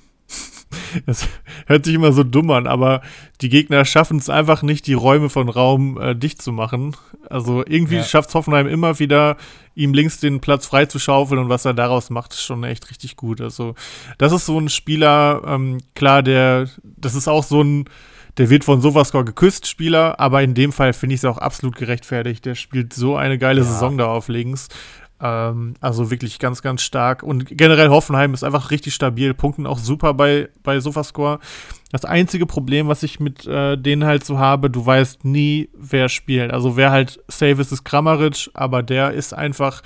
das 1.05 1.27
hört 1.65 1.85
sich 1.85 1.95
immer 1.95 2.11
so 2.11 2.23
dumm 2.23 2.51
an, 2.51 2.67
aber 2.67 3.01
die 3.41 3.49
Gegner 3.49 3.85
schaffen 3.85 4.17
es 4.17 4.29
einfach 4.29 4.63
nicht, 4.63 4.87
die 4.87 4.93
Räume 4.93 5.29
von 5.29 5.49
Raum 5.49 5.99
äh, 5.99 6.15
dicht 6.15 6.41
zu 6.41 6.51
machen. 6.51 6.95
Also 7.29 7.63
irgendwie 7.65 7.97
ja. 7.97 8.03
schafft 8.03 8.29
es 8.29 8.35
Hoffenheim 8.35 8.67
immer 8.67 8.99
wieder, 8.99 9.37
ihm 9.75 9.93
links 9.93 10.19
den 10.19 10.39
Platz 10.39 10.65
frei 10.65 10.85
zu 10.85 10.99
schaufeln 10.99 11.39
und 11.39 11.49
was 11.49 11.65
er 11.65 11.73
daraus 11.73 12.09
macht, 12.09 12.33
ist 12.33 12.43
schon 12.43 12.63
echt 12.63 12.89
richtig 12.89 13.15
gut. 13.15 13.41
Also 13.41 13.75
das 14.17 14.31
ist 14.31 14.45
so 14.45 14.59
ein 14.59 14.69
Spieler, 14.69 15.41
ähm, 15.45 15.79
klar, 15.95 16.23
der, 16.23 16.69
das 16.83 17.15
ist 17.15 17.27
auch 17.27 17.43
so 17.43 17.61
ein, 17.61 17.89
der 18.37 18.49
wird 18.49 18.63
von 18.65 18.81
Sofascore 18.81 19.25
geküsst, 19.25 19.67
Spieler, 19.67 20.19
aber 20.19 20.43
in 20.43 20.53
dem 20.53 20.71
Fall 20.71 20.93
finde 20.93 21.15
ich 21.15 21.21
es 21.21 21.25
auch 21.25 21.37
absolut 21.37 21.75
gerechtfertigt. 21.75 22.45
Der 22.45 22.55
spielt 22.55 22.93
so 22.93 23.15
eine 23.15 23.37
geile 23.37 23.61
ja. 23.61 23.67
Saison 23.67 23.97
da 23.97 24.07
auf 24.07 24.27
links. 24.27 24.67
Ähm, 25.21 25.75
also 25.79 26.11
wirklich 26.11 26.39
ganz, 26.39 26.61
ganz 26.61 26.81
stark. 26.81 27.23
Und 27.23 27.45
generell 27.57 27.89
Hoffenheim 27.89 28.33
ist 28.33 28.43
einfach 28.43 28.71
richtig 28.71 28.93
stabil, 28.93 29.33
punkten 29.33 29.65
auch 29.65 29.79
super 29.79 30.13
bei, 30.13 30.49
bei 30.63 30.79
Sofascore. 30.79 31.39
Das 31.91 32.03
einzige 32.03 32.45
Problem, 32.45 32.87
was 32.87 33.03
ich 33.03 33.19
mit 33.19 33.47
äh, 33.47 33.77
denen 33.77 34.05
halt 34.05 34.25
so 34.25 34.39
habe, 34.39 34.69
du 34.69 34.85
weißt 34.85 35.23
nie, 35.23 35.69
wer 35.73 36.09
spielt. 36.09 36.51
Also 36.51 36.75
wer 36.75 36.91
halt 36.91 37.23
safe 37.27 37.61
ist, 37.61 37.71
ist 37.71 37.85
Kramaric, 37.85 38.49
aber 38.53 38.83
der 38.83 39.11
ist 39.11 39.33
einfach, 39.33 39.81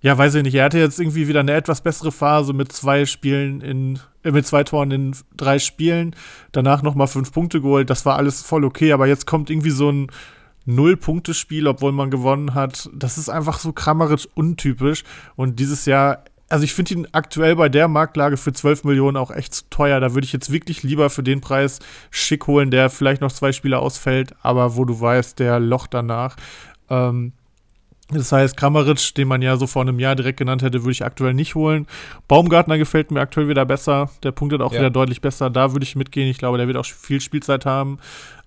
ja, 0.00 0.16
weiß 0.16 0.36
ich 0.36 0.42
nicht, 0.42 0.54
er 0.54 0.64
hatte 0.64 0.78
jetzt 0.78 0.98
irgendwie 0.98 1.28
wieder 1.28 1.40
eine 1.40 1.52
etwas 1.52 1.82
bessere 1.82 2.10
Phase 2.10 2.54
mit 2.54 2.72
zwei 2.72 3.04
Spielen 3.04 3.60
in, 3.60 3.98
äh, 4.24 4.30
mit 4.30 4.46
zwei 4.46 4.64
Toren 4.64 4.90
in 4.90 5.16
drei 5.36 5.58
Spielen, 5.58 6.16
danach 6.52 6.82
nochmal 6.82 7.08
fünf 7.08 7.32
Punkte 7.32 7.60
geholt, 7.60 7.90
das 7.90 8.06
war 8.06 8.16
alles 8.16 8.40
voll 8.40 8.64
okay, 8.64 8.92
aber 8.92 9.06
jetzt 9.06 9.26
kommt 9.26 9.50
irgendwie 9.50 9.70
so 9.70 9.90
ein 9.90 10.06
Null-Punkte-Spiel, 10.66 11.66
obwohl 11.66 11.92
man 11.92 12.10
gewonnen 12.10 12.54
hat. 12.54 12.90
Das 12.94 13.18
ist 13.18 13.28
einfach 13.28 13.58
so 13.58 13.72
krammerisch 13.72 14.28
untypisch. 14.34 15.04
Und 15.36 15.58
dieses 15.58 15.86
Jahr 15.86 16.24
also 16.50 16.64
ich 16.64 16.74
finde 16.74 16.94
ihn 16.94 17.06
aktuell 17.12 17.54
bei 17.54 17.68
der 17.68 17.86
Marktlage 17.86 18.36
für 18.36 18.52
12 18.52 18.82
Millionen 18.82 19.16
auch 19.16 19.30
echt 19.30 19.54
zu 19.54 19.64
teuer. 19.70 20.00
Da 20.00 20.14
würde 20.14 20.24
ich 20.24 20.32
jetzt 20.32 20.50
wirklich 20.50 20.82
lieber 20.82 21.08
für 21.08 21.22
den 21.22 21.40
Preis 21.40 21.78
schick 22.10 22.48
holen, 22.48 22.72
der 22.72 22.90
vielleicht 22.90 23.20
noch 23.20 23.30
zwei 23.30 23.52
Spiele 23.52 23.78
ausfällt, 23.78 24.34
aber 24.42 24.76
wo 24.76 24.84
du 24.84 25.00
weißt, 25.00 25.38
der 25.38 25.60
Loch 25.60 25.86
danach. 25.86 26.34
Ähm, 26.90 27.32
das 28.12 28.32
heißt, 28.32 28.56
Kramaric, 28.56 29.14
den 29.14 29.28
man 29.28 29.40
ja 29.40 29.56
so 29.56 29.68
vor 29.68 29.82
einem 29.82 30.00
Jahr 30.00 30.16
direkt 30.16 30.38
genannt 30.38 30.62
hätte, 30.62 30.82
würde 30.82 30.90
ich 30.90 31.04
aktuell 31.04 31.34
nicht 31.34 31.54
holen. 31.54 31.86
Baumgartner 32.26 32.76
gefällt 32.76 33.12
mir 33.12 33.20
aktuell 33.20 33.48
wieder 33.48 33.64
besser. 33.64 34.10
Der 34.24 34.32
punktet 34.32 34.60
auch 34.60 34.72
ja. 34.72 34.80
wieder 34.80 34.90
deutlich 34.90 35.20
besser. 35.20 35.48
Da 35.50 35.72
würde 35.72 35.84
ich 35.84 35.94
mitgehen. 35.94 36.28
Ich 36.28 36.38
glaube, 36.38 36.58
der 36.58 36.66
wird 36.66 36.76
auch 36.76 36.84
viel 36.84 37.20
Spielzeit 37.20 37.66
haben. 37.66 37.98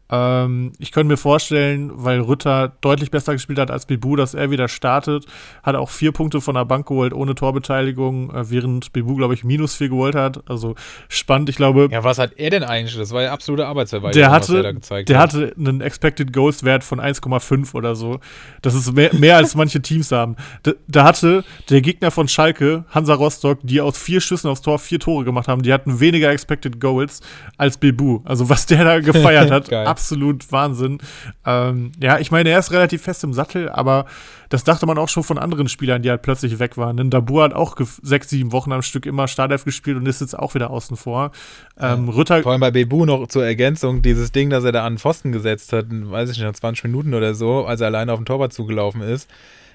Ähm, 0.09 0.73
ich 0.79 0.91
könnte 0.91 1.07
mir 1.07 1.17
vorstellen, 1.17 1.91
weil 1.93 2.19
Rütter 2.19 2.73
deutlich 2.81 3.09
besser 3.09 3.33
gespielt 3.33 3.57
hat 3.57 3.71
als 3.71 3.85
Bibu, 3.85 4.15
dass 4.15 4.33
er 4.33 4.51
wieder 4.51 4.67
startet. 4.67 5.25
Hat 5.63 5.75
auch 5.75 5.89
vier 5.89 6.11
Punkte 6.11 6.41
von 6.41 6.55
der 6.55 6.65
Bank 6.65 6.87
geholt 6.87 7.13
ohne 7.13 7.35
Torbeteiligung, 7.35 8.29
äh, 8.33 8.49
während 8.49 8.91
Bibu, 8.93 9.15
glaube 9.15 9.33
ich, 9.33 9.43
minus 9.43 9.75
vier 9.75 9.89
geholt 9.89 10.15
hat. 10.15 10.49
Also 10.49 10.75
spannend, 11.07 11.49
ich 11.49 11.55
glaube. 11.55 11.87
Ja, 11.91 12.03
was 12.03 12.19
hat 12.19 12.33
er 12.35 12.49
denn 12.49 12.63
eigentlich? 12.63 12.97
Das 12.97 13.11
war 13.11 13.23
ja 13.23 13.31
absolute 13.31 13.65
Arbeitsverwaltung, 13.65 14.19
der 14.19 14.29
hatte, 14.29 14.49
was 14.49 14.57
er 14.57 14.63
da 14.63 14.71
gezeigt 14.71 15.09
der 15.09 15.19
hat. 15.19 15.33
Der 15.33 15.41
hatte 15.41 15.55
einen 15.57 15.81
Expected 15.81 16.33
Goals 16.33 16.63
Wert 16.63 16.83
von 16.83 16.99
1,5 16.99 17.73
oder 17.73 17.95
so. 17.95 18.19
Das 18.61 18.75
ist 18.75 18.93
mehr, 18.93 19.13
mehr 19.15 19.37
als 19.37 19.55
manche 19.55 19.81
Teams 19.81 20.11
haben. 20.11 20.35
Da, 20.63 20.73
da, 20.87 21.03
hatte 21.05 21.43
der 21.69 21.81
Gegner 21.81 22.11
von 22.11 22.27
Schalke, 22.27 22.85
Hansa 22.89 23.13
Rostock, 23.13 23.59
die 23.63 23.81
aus 23.81 23.97
vier 23.97 24.21
Schüssen 24.21 24.49
aufs 24.49 24.61
Tor 24.61 24.79
vier 24.79 24.99
Tore 24.99 25.23
gemacht 25.23 25.47
haben, 25.47 25.63
die 25.63 25.73
hatten 25.73 25.99
weniger 25.99 26.29
Expected 26.29 26.79
Goals 26.79 27.21
als 27.57 27.77
Bibu. 27.77 28.21
Also 28.25 28.49
was 28.49 28.65
der 28.65 28.83
da 28.83 28.99
gefeiert 28.99 29.51
hat, 29.51 29.69
absolut 29.93 30.51
Wahnsinn. 30.51 30.97
Ähm, 31.45 31.91
ja, 32.01 32.17
ich 32.17 32.31
meine, 32.31 32.49
er 32.49 32.57
ist 32.57 32.71
relativ 32.71 33.03
fest 33.03 33.23
im 33.23 33.31
Sattel, 33.31 33.69
aber 33.69 34.05
das 34.49 34.63
dachte 34.63 34.87
man 34.87 34.97
auch 34.97 35.09
schon 35.09 35.23
von 35.23 35.37
anderen 35.37 35.69
Spielern, 35.69 36.01
die 36.01 36.09
halt 36.09 36.23
plötzlich 36.23 36.57
weg 36.57 36.77
waren. 36.77 36.97
Denn 36.97 37.11
Dabur 37.11 37.43
hat 37.43 37.53
auch 37.53 37.75
sechs, 38.01 38.29
sieben 38.29 38.51
Wochen 38.51 38.71
am 38.71 38.81
Stück 38.81 39.05
immer 39.05 39.27
Startelf 39.27 39.65
gespielt 39.65 39.97
und 39.97 40.07
ist 40.07 40.21
jetzt 40.21 40.37
auch 40.37 40.55
wieder 40.55 40.71
außen 40.71 40.97
vor. 40.97 41.31
Ähm, 41.79 42.07
ja. 42.07 42.13
Rütter 42.13 42.41
Vor 42.41 42.53
allem 42.53 42.61
bei 42.61 42.71
Bebu 42.71 43.05
noch 43.05 43.27
zur 43.27 43.45
Ergänzung, 43.45 44.01
dieses 44.01 44.31
Ding, 44.31 44.49
das 44.49 44.63
er 44.63 44.71
da 44.71 44.85
an 44.85 44.93
den 44.93 44.99
Pfosten 44.99 45.31
gesetzt 45.31 45.73
hat, 45.73 45.85
weiß 45.89 46.31
ich 46.31 46.37
nicht, 46.37 46.45
nach 46.45 46.53
20 46.53 46.85
Minuten 46.85 47.13
oder 47.13 47.35
so, 47.35 47.65
als 47.65 47.81
er 47.81 47.87
alleine 47.87 48.11
auf 48.11 48.19
den 48.19 48.25
Torwart 48.25 48.51
zugelaufen 48.51 49.01
ist. 49.01 49.29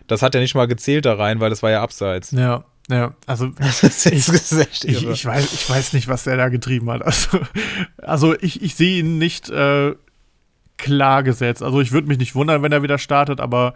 Das 0.08 0.22
hat 0.22 0.34
er 0.34 0.40
nicht 0.40 0.54
mal 0.56 0.66
gezählt 0.66 1.04
da 1.04 1.14
rein, 1.14 1.38
weil 1.38 1.50
das 1.50 1.62
war 1.62 1.70
ja 1.70 1.82
abseits. 1.82 2.32
Ja, 2.32 2.64
ja, 2.90 3.14
also 3.26 3.46
ich, 3.60 4.12
ich, 4.12 4.84
ich, 4.84 5.26
weiß, 5.26 5.52
ich 5.52 5.70
weiß 5.70 5.92
nicht, 5.92 6.08
was 6.08 6.24
der 6.24 6.36
da 6.36 6.48
getrieben 6.48 6.90
hat. 6.90 7.02
Also, 7.02 7.40
also 7.98 8.34
ich, 8.40 8.62
ich 8.62 8.74
sehe 8.74 9.00
ihn 9.00 9.18
nicht 9.18 9.50
äh, 9.50 9.94
klar 10.78 11.22
gesetzt. 11.22 11.62
Also 11.62 11.80
ich 11.80 11.92
würde 11.92 12.08
mich 12.08 12.18
nicht 12.18 12.34
wundern, 12.34 12.62
wenn 12.62 12.72
er 12.72 12.82
wieder 12.82 12.98
startet, 12.98 13.40
aber 13.40 13.74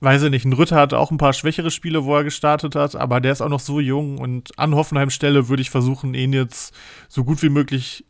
weiß 0.00 0.24
ich 0.24 0.30
nicht, 0.30 0.44
ein 0.44 0.52
Rütter 0.52 0.76
hatte 0.76 0.98
auch 0.98 1.12
ein 1.12 1.18
paar 1.18 1.32
schwächere 1.32 1.70
Spiele, 1.70 2.04
wo 2.04 2.16
er 2.16 2.24
gestartet 2.24 2.74
hat, 2.74 2.96
aber 2.96 3.20
der 3.20 3.32
ist 3.32 3.40
auch 3.40 3.48
noch 3.48 3.60
so 3.60 3.78
jung 3.78 4.18
und 4.18 4.58
an 4.58 4.74
Hoffenheims 4.74 5.14
Stelle 5.14 5.48
würde 5.48 5.62
ich 5.62 5.70
versuchen, 5.70 6.14
ihn 6.14 6.32
jetzt 6.32 6.74
so 7.08 7.22
gut 7.22 7.42
wie 7.42 7.50
möglich 7.50 8.04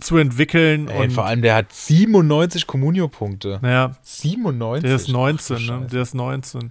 zu 0.00 0.16
entwickeln. 0.16 0.88
Ey, 0.88 1.04
und 1.04 1.12
vor 1.12 1.26
allem, 1.26 1.42
der 1.42 1.54
hat 1.54 1.72
97 1.72 2.66
Communio-Punkte. 2.66 3.60
Ja. 3.62 3.96
97. 4.02 4.82
Der 4.82 4.96
ist 4.96 5.08
19, 5.08 5.66
ne? 5.66 5.86
Der 5.90 6.02
ist 6.02 6.14
19. 6.14 6.70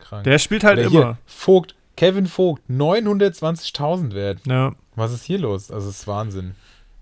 Krank. 0.00 0.24
Der 0.24 0.38
spielt 0.38 0.64
halt 0.64 0.78
Oder 0.78 0.88
immer. 0.88 1.18
Vogt, 1.26 1.74
Kevin 1.96 2.26
Vogt, 2.26 2.62
920.000 2.70 4.14
wert. 4.14 4.40
Ja. 4.46 4.72
Was 4.96 5.12
ist 5.12 5.24
hier 5.24 5.38
los? 5.38 5.70
Also, 5.70 5.88
das 5.88 6.00
ist 6.00 6.06
Wahnsinn. 6.06 6.54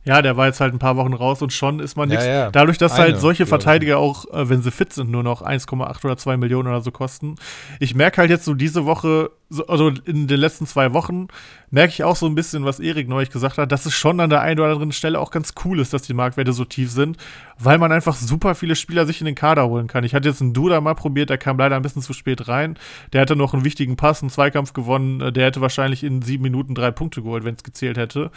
Ja, 0.08 0.22
der 0.22 0.38
war 0.38 0.46
jetzt 0.46 0.58
halt 0.58 0.72
ein 0.72 0.78
paar 0.78 0.96
Wochen 0.96 1.12
raus 1.12 1.42
und 1.42 1.52
schon 1.52 1.80
ist 1.80 1.94
man 1.94 2.08
nichts. 2.08 2.24
Ja, 2.24 2.32
ja. 2.32 2.50
Dadurch, 2.50 2.78
dass 2.78 2.92
Eine, 2.92 3.02
halt 3.02 3.20
solche 3.20 3.44
Verteidiger 3.44 3.98
auch, 3.98 4.24
äh, 4.32 4.48
wenn 4.48 4.62
sie 4.62 4.70
fit 4.70 4.90
sind, 4.90 5.10
nur 5.10 5.22
noch 5.22 5.42
1,8 5.42 6.02
oder 6.02 6.16
2 6.16 6.38
Millionen 6.38 6.66
oder 6.66 6.80
so 6.80 6.90
kosten. 6.90 7.34
Ich 7.78 7.94
merke 7.94 8.16
halt 8.22 8.30
jetzt 8.30 8.46
so 8.46 8.54
diese 8.54 8.86
Woche, 8.86 9.30
so, 9.50 9.66
also 9.66 9.92
in 10.06 10.26
den 10.26 10.40
letzten 10.40 10.66
zwei 10.66 10.94
Wochen, 10.94 11.28
merke 11.70 11.92
ich 11.92 12.04
auch 12.04 12.16
so 12.16 12.26
ein 12.26 12.34
bisschen, 12.34 12.64
was 12.64 12.80
Erik 12.80 13.08
neulich 13.08 13.30
gesagt 13.30 13.58
hat, 13.58 13.72
dass 13.72 13.86
es 13.86 13.94
schon 13.94 14.20
an 14.20 14.30
der 14.30 14.40
einen 14.40 14.58
oder 14.60 14.72
anderen 14.72 14.92
Stelle 14.92 15.20
auch 15.20 15.30
ganz 15.30 15.54
cool 15.64 15.80
ist, 15.80 15.92
dass 15.92 16.02
die 16.02 16.14
Marktwerte 16.14 16.52
so 16.52 16.64
tief 16.64 16.90
sind, 16.90 17.16
weil 17.58 17.78
man 17.78 17.92
einfach 17.92 18.16
super 18.16 18.54
viele 18.54 18.76
Spieler 18.76 19.06
sich 19.06 19.20
in 19.20 19.26
den 19.26 19.34
Kader 19.34 19.68
holen 19.68 19.86
kann. 19.86 20.04
Ich 20.04 20.14
hatte 20.14 20.28
jetzt 20.28 20.40
einen 20.40 20.54
Duda 20.54 20.80
mal 20.80 20.94
probiert, 20.94 21.30
der 21.30 21.38
kam 21.38 21.58
leider 21.58 21.76
ein 21.76 21.82
bisschen 21.82 22.02
zu 22.02 22.12
spät 22.12 22.48
rein. 22.48 22.78
Der 23.12 23.20
hatte 23.20 23.36
noch 23.36 23.54
einen 23.54 23.64
wichtigen 23.64 23.96
Pass, 23.96 24.22
einen 24.22 24.30
Zweikampf 24.30 24.72
gewonnen. 24.72 25.20
Äh, 25.20 25.32
der 25.32 25.46
hätte 25.46 25.60
wahrscheinlich 25.60 26.04
in 26.04 26.22
sieben 26.22 26.42
Minuten 26.42 26.74
drei 26.74 26.90
Punkte 26.90 27.22
geholt, 27.22 27.44
wenn 27.44 27.54
es 27.54 27.62
gezählt 27.62 27.98
hätte. 27.98 28.30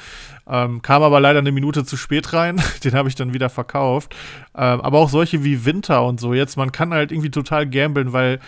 Ähm, 0.47 0.81
kam 0.81 1.03
aber 1.03 1.19
leider 1.19 1.39
eine 1.39 1.51
Minute 1.51 1.85
zu 1.85 1.97
spät 1.97 2.33
rein. 2.33 2.61
Den 2.83 2.93
habe 2.93 3.09
ich 3.09 3.15
dann 3.15 3.33
wieder 3.33 3.49
verkauft. 3.49 4.15
Ähm, 4.55 4.81
aber 4.81 4.99
auch 4.99 5.09
solche 5.09 5.43
wie 5.43 5.65
Winter 5.65 6.03
und 6.05 6.19
so. 6.19 6.33
Jetzt, 6.33 6.57
man 6.57 6.71
kann 6.71 6.93
halt 6.93 7.11
irgendwie 7.11 7.31
total 7.31 7.69
gambeln, 7.69 8.13
weil 8.13 8.39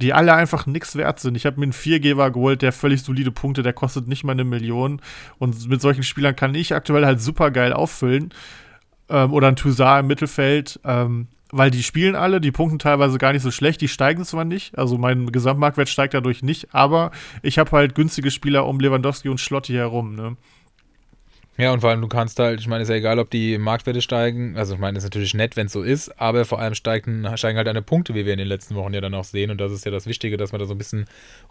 die 0.00 0.12
alle 0.12 0.34
einfach 0.34 0.66
nichts 0.66 0.96
wert 0.96 1.20
sind. 1.20 1.36
Ich 1.36 1.46
habe 1.46 1.58
mir 1.58 1.64
einen 1.64 1.72
Viergeber 1.72 2.30
geholt, 2.30 2.62
der 2.62 2.72
völlig 2.72 3.02
solide 3.02 3.30
Punkte, 3.30 3.62
der 3.62 3.72
kostet 3.72 4.08
nicht 4.08 4.24
mal 4.24 4.32
eine 4.32 4.44
Million. 4.44 5.00
Und 5.38 5.68
mit 5.68 5.80
solchen 5.80 6.02
Spielern 6.02 6.36
kann 6.36 6.54
ich 6.54 6.74
aktuell 6.74 7.06
halt 7.06 7.20
super 7.20 7.50
geil 7.50 7.72
auffüllen. 7.72 8.32
Ähm, 9.08 9.32
oder 9.32 9.48
ein 9.48 9.56
Toussaint 9.56 10.00
im 10.00 10.06
Mittelfeld, 10.06 10.80
ähm, 10.84 11.28
weil 11.52 11.70
die 11.70 11.82
spielen 11.82 12.16
alle, 12.16 12.40
die 12.40 12.50
punkten 12.50 12.78
teilweise 12.78 13.18
gar 13.18 13.32
nicht 13.32 13.42
so 13.42 13.50
schlecht, 13.50 13.80
die 13.80 13.88
steigen 13.88 14.24
zwar 14.24 14.44
nicht, 14.44 14.76
also 14.76 14.98
mein 14.98 15.30
Gesamtmarktwert 15.30 15.88
steigt 15.88 16.14
dadurch 16.14 16.42
nicht, 16.42 16.74
aber 16.74 17.10
ich 17.42 17.58
habe 17.58 17.70
halt 17.70 17.94
günstige 17.94 18.30
Spieler 18.30 18.66
um 18.66 18.80
Lewandowski 18.80 19.28
und 19.28 19.40
Schlotti 19.40 19.74
herum, 19.74 20.16
ne? 20.16 20.36
Ja, 21.56 21.72
und 21.72 21.80
vor 21.80 21.90
allem, 21.90 22.00
du 22.00 22.08
kannst 22.08 22.40
halt, 22.40 22.58
ich 22.58 22.66
meine, 22.66 22.82
ist 22.82 22.88
ja 22.88 22.96
egal, 22.96 23.20
ob 23.20 23.30
die 23.30 23.58
Marktwerte 23.58 24.02
steigen. 24.02 24.56
Also, 24.56 24.74
ich 24.74 24.80
meine, 24.80 24.98
ist 24.98 25.04
natürlich 25.04 25.34
nett, 25.34 25.54
wenn 25.56 25.66
es 25.66 25.72
so 25.72 25.82
ist, 25.82 26.20
aber 26.20 26.44
vor 26.44 26.58
allem 26.58 26.74
steigen, 26.74 27.24
steigen 27.36 27.56
halt 27.56 27.68
deine 27.68 27.82
Punkte, 27.82 28.14
wie 28.14 28.26
wir 28.26 28.32
in 28.32 28.40
den 28.40 28.48
letzten 28.48 28.74
Wochen 28.74 28.92
ja 28.92 29.00
dann 29.00 29.14
auch 29.14 29.22
sehen. 29.22 29.52
Und 29.52 29.60
das 29.60 29.70
ist 29.70 29.84
ja 29.84 29.92
das 29.92 30.06
Wichtige, 30.06 30.36
dass 30.36 30.50
man 30.50 30.58
da 30.58 30.66
so 30.66 30.74
ein 30.74 30.78
bisschen 30.78 31.04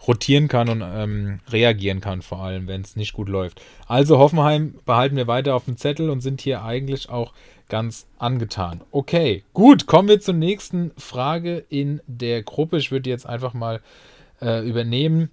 rotieren 0.06 0.48
kann 0.48 0.68
und 0.68 0.82
ähm, 0.84 1.40
reagieren 1.48 2.02
kann, 2.02 2.20
vor 2.20 2.42
allem, 2.42 2.66
wenn 2.68 2.82
es 2.82 2.96
nicht 2.96 3.14
gut 3.14 3.30
läuft. 3.30 3.62
Also, 3.86 4.18
Hoffenheim 4.18 4.74
behalten 4.84 5.16
wir 5.16 5.26
weiter 5.26 5.54
auf 5.54 5.64
dem 5.64 5.78
Zettel 5.78 6.10
und 6.10 6.20
sind 6.20 6.42
hier 6.42 6.62
eigentlich 6.62 7.08
auch 7.08 7.32
ganz 7.70 8.06
angetan. 8.18 8.82
Okay, 8.90 9.42
gut, 9.54 9.86
kommen 9.86 10.08
wir 10.08 10.20
zur 10.20 10.34
nächsten 10.34 10.92
Frage 10.98 11.64
in 11.70 12.02
der 12.06 12.42
Gruppe. 12.42 12.76
Ich 12.76 12.92
würde 12.92 13.08
jetzt 13.08 13.26
einfach 13.26 13.54
mal 13.54 13.80
äh, 14.42 14.68
übernehmen. 14.68 15.30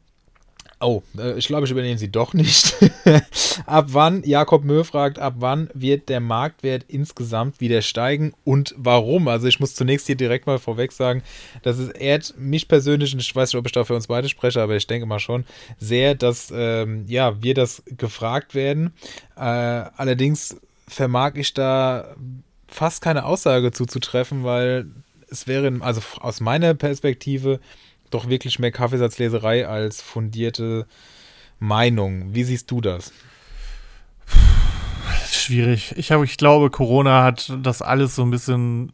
Oh, 0.81 1.03
äh, 1.17 1.37
ich 1.37 1.47
glaube, 1.47 1.65
ich 1.65 1.71
übernehme 1.71 1.97
sie 1.97 2.11
doch 2.11 2.33
nicht. 2.33 2.75
ab 3.65 3.87
wann, 3.89 4.23
Jakob 4.23 4.63
Möhr 4.63 4.83
fragt, 4.83 5.19
ab 5.19 5.35
wann 5.37 5.69
wird 5.73 6.09
der 6.09 6.19
Marktwert 6.19 6.85
insgesamt 6.87 7.61
wieder 7.61 7.81
steigen 7.81 8.33
und 8.43 8.73
warum? 8.77 9.27
Also 9.27 9.47
ich 9.47 9.59
muss 9.59 9.75
zunächst 9.75 10.07
hier 10.07 10.15
direkt 10.15 10.47
mal 10.47 10.59
vorweg 10.59 10.91
sagen, 10.91 11.21
dass 11.61 11.77
es 11.77 11.89
ehrt 11.89 12.33
mich 12.37 12.67
persönlich, 12.67 13.13
und 13.13 13.19
ich 13.19 13.35
weiß 13.35 13.53
nicht, 13.53 13.59
ob 13.59 13.65
ich 13.65 13.71
da 13.71 13.83
für 13.83 13.95
uns 13.95 14.07
beide 14.07 14.27
spreche, 14.27 14.61
aber 14.61 14.75
ich 14.75 14.87
denke 14.87 15.05
mal 15.05 15.19
schon, 15.19 15.45
sehr, 15.79 16.15
dass 16.15 16.51
ähm, 16.55 17.05
ja, 17.07 17.41
wir 17.41 17.53
das 17.53 17.83
gefragt 17.85 18.55
werden. 18.55 18.93
Äh, 19.35 19.41
allerdings 19.41 20.57
vermag 20.87 21.35
ich 21.35 21.53
da 21.53 22.15
fast 22.67 23.01
keine 23.01 23.25
Aussage 23.25 23.71
zuzutreffen, 23.71 24.43
weil 24.43 24.87
es 25.29 25.47
wäre, 25.47 25.71
also 25.81 26.01
aus 26.19 26.41
meiner 26.41 26.73
Perspektive, 26.73 27.59
doch 28.11 28.29
wirklich 28.29 28.59
mehr 28.59 28.71
Kaffeesatzleserei 28.71 29.67
als 29.67 30.01
fundierte 30.01 30.85
Meinung. 31.59 32.33
Wie 32.33 32.43
siehst 32.43 32.69
du 32.71 32.81
das? 32.81 33.11
Schwierig. 35.31 35.93
Ich, 35.97 36.11
hab, 36.11 36.23
ich 36.23 36.37
glaube, 36.37 36.69
Corona 36.69 37.23
hat 37.23 37.51
das 37.63 37.81
alles 37.81 38.15
so 38.15 38.23
ein 38.23 38.31
bisschen 38.31 38.91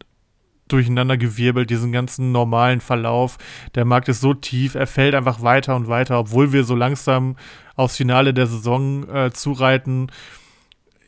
durcheinander 0.67 1.17
gewirbelt, 1.17 1.69
diesen 1.69 1.91
ganzen 1.91 2.31
normalen 2.31 2.81
Verlauf. 2.81 3.37
Der 3.75 3.85
Markt 3.85 4.09
ist 4.09 4.21
so 4.21 4.33
tief, 4.33 4.75
er 4.75 4.87
fällt 4.87 5.15
einfach 5.15 5.41
weiter 5.41 5.75
und 5.75 5.87
weiter, 5.87 6.19
obwohl 6.19 6.51
wir 6.51 6.63
so 6.63 6.75
langsam 6.75 7.37
aufs 7.75 7.97
Finale 7.97 8.33
der 8.33 8.47
Saison 8.47 9.07
äh, 9.09 9.31
zureiten 9.31 10.07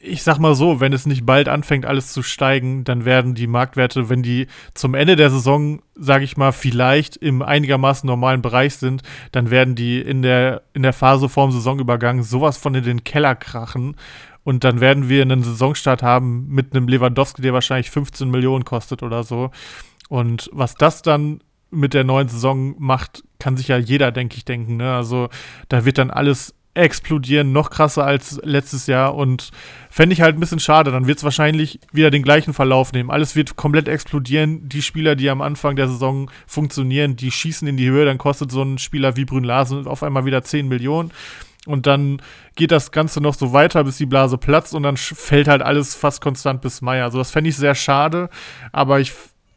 ich 0.02 0.24
sag 0.24 0.40
mal 0.40 0.56
so, 0.56 0.80
wenn 0.80 0.94
es 0.94 1.06
nicht 1.06 1.26
bald 1.26 1.50
anfängt, 1.50 1.86
alles 1.86 2.14
zu 2.14 2.24
steigen, 2.24 2.86
dann 2.86 3.04
werden 3.04 3.36
die 3.36 3.48
Marktwerte, 3.48 4.10
wenn 4.10 4.24
die 4.24 4.48
zum 4.74 4.94
Ende 4.94 5.18
der 5.18 5.30
Saison, 5.30 5.82
sage 5.96 6.24
ich 6.24 6.38
mal, 6.38 6.54
vielleicht 6.54 7.18
im 7.18 7.42
einigermaßen 7.42 8.08
normalen 8.08 8.42
Bereich 8.42 8.76
sind, 8.76 9.04
dann 9.34 9.50
werden 9.50 9.76
die 9.76 10.00
in 10.00 10.22
der, 10.22 10.62
in 10.74 10.84
der 10.84 10.94
Phase 10.94 11.28
vorm 11.28 11.52
Saisonübergang 11.52 12.24
sowas 12.24 12.58
von 12.58 12.76
in 12.76 12.84
den 12.84 13.04
Keller 13.04 13.36
krachen. 13.36 13.96
Und 14.44 14.64
dann 14.64 14.80
werden 14.80 15.10
wir 15.10 15.22
einen 15.22 15.44
Saisonstart 15.44 16.02
haben 16.02 16.48
mit 16.48 16.74
einem 16.74 16.88
Lewandowski, 16.88 17.42
der 17.42 17.54
wahrscheinlich 17.54 17.92
15 17.92 18.30
Millionen 18.30 18.64
kostet 18.64 19.04
oder 19.04 19.24
so. 19.24 19.52
Und 20.08 20.50
was 20.54 20.76
das 20.76 21.02
dann 21.02 21.42
mit 21.72 21.94
der 21.94 22.06
neuen 22.06 22.30
Saison 22.30 22.74
macht, 22.80 23.24
kann 23.38 23.58
sich 23.58 23.68
ja 23.68 23.78
jeder, 23.78 24.12
denke 24.12 24.38
ich, 24.38 24.46
denken. 24.46 24.78
Ne? 24.78 24.92
Also 24.92 25.30
da 25.68 25.86
wird 25.86 25.98
dann 25.98 26.10
alles 26.10 26.56
explodieren, 26.74 27.52
noch 27.52 27.70
krasser 27.70 28.06
als 28.06 28.40
letztes 28.44 28.88
Jahr 28.88 29.16
und 29.16 29.52
fände 29.90 30.14
ich 30.14 30.22
halt 30.22 30.38
ein 30.38 30.40
bisschen 30.40 30.60
schade. 30.60 30.92
Dann 30.92 31.08
wird 31.08 31.18
es 31.18 31.24
wahrscheinlich 31.24 31.80
wieder 31.92 32.12
den 32.12 32.24
gleichen 32.24 32.54
Verlauf 32.54 32.94
nehmen. 32.94 33.12
Alles 33.12 33.36
wird 33.36 33.56
komplett 33.56 33.88
explodieren. 33.88 34.70
Die 34.70 34.82
Spieler, 34.82 35.16
die 35.16 35.30
am 35.30 35.42
Anfang 35.42 35.76
der 35.76 35.88
Saison 35.88 36.30
funktionieren, 36.48 37.16
die 37.16 37.32
schießen 37.32 37.68
in 37.68 37.78
die 37.78 37.90
Höhe, 37.90 38.06
dann 38.06 38.18
kostet 38.18 38.52
so 38.52 38.62
ein 38.62 38.78
Spieler 38.78 39.16
wie 39.16 39.26
Brünn 39.26 39.44
Larsen 39.44 39.88
auf 39.88 40.04
einmal 40.04 40.26
wieder 40.26 40.44
10 40.44 40.68
Millionen. 40.68 41.12
Und 41.66 41.88
dann 41.88 42.22
geht 42.56 42.72
das 42.72 42.92
Ganze 42.92 43.22
noch 43.22 43.34
so 43.34 43.52
weiter, 43.52 43.84
bis 43.84 43.98
die 43.98 44.06
Blase 44.06 44.38
platzt 44.38 44.74
und 44.74 44.84
dann 44.84 44.98
fällt 44.98 45.48
halt 45.48 45.62
alles 45.62 45.94
fast 45.94 46.22
konstant 46.22 46.62
bis 46.62 46.82
Mai. 46.82 47.04
Also 47.04 47.18
das 47.18 47.32
fände 47.32 47.50
ich 47.50 47.58
sehr 47.58 47.76
schade, 47.76 48.30
aber 48.72 49.00
ich 49.00 49.12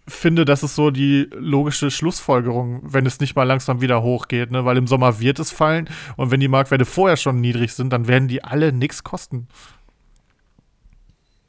finde, 0.09 0.45
das 0.45 0.63
ist 0.63 0.75
so 0.75 0.91
die 0.91 1.29
logische 1.33 1.91
Schlussfolgerung, 1.91 2.81
wenn 2.83 3.07
es 3.07 3.21
nicht 3.21 3.37
mal 3.37 3.45
langsam 3.45 3.81
wieder 3.81 4.03
hochgeht, 4.03 4.51
ne? 4.51 4.65
Weil 4.65 4.77
im 4.77 4.87
Sommer 4.87 5.21
wird 5.21 5.39
es 5.39 5.51
fallen 5.51 5.89
und 6.17 6.31
wenn 6.31 6.41
die 6.41 6.49
Marktwerte 6.49 6.85
vorher 6.85 7.17
schon 7.17 7.41
niedrig 7.41 7.73
sind, 7.73 7.93
dann 7.93 8.09
werden 8.09 8.29
die 8.29 8.43
alle 8.43 8.73
nichts 8.73 9.05
kosten. 9.05 9.47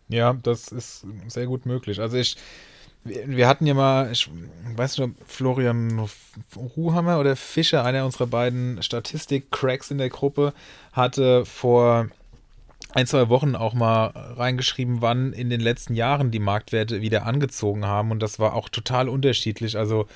Ja, 0.08 0.34
das 0.34 0.68
ist 0.68 1.08
sehr 1.28 1.48
gut 1.48 1.66
möglich. 1.66 2.00
Also 2.00 2.18
ich, 2.18 2.38
wir 3.04 3.48
hatten 3.48 3.66
ja 3.66 3.74
mal, 3.74 4.12
ich 4.12 4.30
weiß 4.76 4.98
nicht, 4.98 5.10
ob 5.10 5.28
Florian 5.28 6.08
Ruhammer 6.56 7.20
oder 7.20 7.36
Fischer, 7.36 7.84
einer 7.84 8.06
unserer 8.06 8.28
beiden 8.28 8.84
Statistik-Cracks 8.84 9.90
in 9.90 9.98
der 9.98 10.10
Gruppe, 10.10 10.54
hatte 10.92 11.46
vor 11.46 12.08
ein, 12.94 13.08
zwei 13.08 13.30
Wochen 13.30 13.56
auch 13.56 13.74
mal 13.74 14.08
reingeschrieben, 14.08 15.02
wann 15.02 15.34
in 15.34 15.50
den 15.50 15.62
letzten 15.62 15.96
Jahren 15.96 16.32
die 16.32 16.40
Marktwerte 16.40 17.02
wieder 17.02 17.26
angezogen 17.26 17.86
haben. 17.86 18.12
Und 18.12 18.22
das 18.22 18.40
war 18.40 18.54
auch 18.54 18.70
total 18.70 19.10
unterschiedlich. 19.10 19.78
Also, 19.78 20.08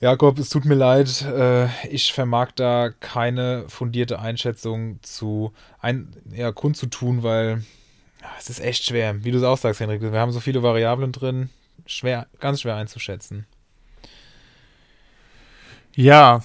Jakob, 0.00 0.38
es 0.38 0.50
tut 0.50 0.64
mir 0.64 0.74
leid, 0.74 1.22
äh, 1.22 1.68
ich 1.88 2.12
vermag 2.12 2.50
da 2.56 2.90
keine 2.90 3.64
fundierte 3.68 4.18
Einschätzung 4.18 4.98
zu 5.02 5.52
ein, 5.80 6.08
ja, 6.34 6.50
kundzutun, 6.50 7.22
weil 7.22 7.62
ja, 8.20 8.28
es 8.38 8.50
ist 8.50 8.60
echt 8.60 8.84
schwer. 8.84 9.24
Wie 9.24 9.30
du 9.30 9.38
es 9.38 9.44
auch 9.44 9.58
sagst, 9.58 9.80
Henrik, 9.80 10.02
wir 10.02 10.12
haben 10.12 10.32
so 10.32 10.40
viele 10.40 10.62
Variablen 10.62 11.12
drin. 11.12 11.48
Schwer, 11.86 12.26
ganz 12.40 12.62
schwer 12.62 12.76
einzuschätzen. 12.76 13.46
Ja, 15.94 16.42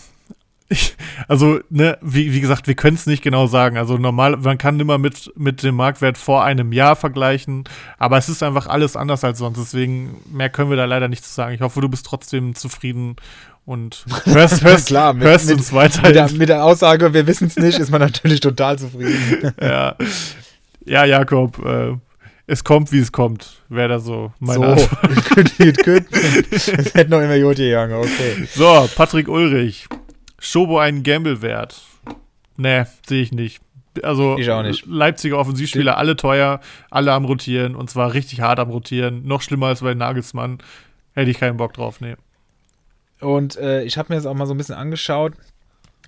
ich, 0.69 0.95
also, 1.27 1.59
ne, 1.69 1.97
wie, 2.01 2.31
wie 2.31 2.41
gesagt, 2.41 2.67
wir 2.67 2.75
können 2.75 2.95
es 2.95 3.07
nicht 3.07 3.23
genau 3.23 3.47
sagen. 3.47 3.77
Also 3.77 3.97
normal, 3.97 4.37
man 4.37 4.59
kann 4.59 4.79
immer 4.79 4.99
mit, 4.99 5.31
mit 5.35 5.63
dem 5.63 5.75
Marktwert 5.75 6.17
vor 6.17 6.43
einem 6.43 6.71
Jahr 6.71 6.95
vergleichen, 6.95 7.63
aber 7.97 8.17
es 8.17 8.29
ist 8.29 8.43
einfach 8.43 8.67
alles 8.67 8.95
anders 8.95 9.23
als 9.23 9.39
sonst. 9.39 9.57
Deswegen 9.57 10.17
mehr 10.31 10.49
können 10.49 10.69
wir 10.69 10.77
da 10.77 10.85
leider 10.85 11.07
nicht 11.07 11.25
zu 11.25 11.33
sagen. 11.33 11.55
Ich 11.55 11.61
hoffe, 11.61 11.81
du 11.81 11.89
bist 11.89 12.05
trotzdem 12.05 12.53
zufrieden 12.53 13.15
und 13.65 14.05
hörst, 14.25 14.63
hörst, 14.63 14.87
Klar, 14.87 15.13
mit, 15.13 15.23
hörst 15.23 15.47
mit, 15.47 15.57
uns 15.57 15.73
weiter. 15.73 16.03
Mit 16.03 16.15
der, 16.15 16.31
mit 16.31 16.49
der 16.49 16.63
Aussage, 16.63 17.13
wir 17.15 17.25
wissen 17.25 17.47
es 17.47 17.55
nicht, 17.55 17.79
ist 17.79 17.89
man 17.89 18.01
natürlich 18.01 18.39
total 18.39 18.77
zufrieden. 18.77 19.53
ja. 19.61 19.95
ja, 20.85 21.05
Jakob, 21.05 21.65
äh, 21.65 21.95
es 22.45 22.63
kommt, 22.63 22.91
wie 22.91 22.99
es 22.99 23.11
kommt. 23.11 23.61
Wäre 23.69 23.89
da 23.89 23.99
so 23.99 24.33
meine 24.39 24.79
So, 24.79 24.87
gut, 25.35 25.57
gut, 25.57 25.83
gut. 25.83 26.03
Es 26.51 26.67
hätte 26.67 27.09
noch 27.09 27.21
immer 27.21 27.39
gut 27.39 27.57
gegangen, 27.57 27.93
okay. 27.93 28.47
So, 28.53 28.87
Patrick 28.95 29.27
Ulrich. 29.27 29.87
Schobo 30.39 30.79
einen 30.79 31.03
Gamble 31.03 31.41
wert? 31.41 31.81
Nee, 32.57 32.85
sehe 33.07 33.21
ich 33.21 33.31
nicht. 33.31 33.61
Also 34.03 34.37
ich 34.37 34.47
nicht. 34.47 34.85
Leipziger 34.85 35.37
Offensivspieler, 35.37 35.97
alle 35.97 36.15
teuer, 36.15 36.59
alle 36.89 37.13
am 37.13 37.25
Rotieren 37.25 37.75
und 37.75 37.89
zwar 37.89 38.13
richtig 38.13 38.41
hart 38.41 38.59
am 38.59 38.69
Rotieren. 38.69 39.25
Noch 39.25 39.41
schlimmer 39.41 39.67
als 39.67 39.81
bei 39.81 39.93
Nagelsmann. 39.93 40.59
Hätte 41.13 41.31
ich 41.31 41.39
keinen 41.39 41.57
Bock 41.57 41.73
drauf, 41.73 42.01
nee. 42.01 42.15
Und 43.19 43.57
äh, 43.57 43.83
ich 43.83 43.97
habe 43.97 44.13
mir 44.13 44.15
das 44.15 44.25
auch 44.25 44.33
mal 44.33 44.45
so 44.45 44.53
ein 44.53 44.57
bisschen 44.57 44.75
angeschaut. 44.75 45.33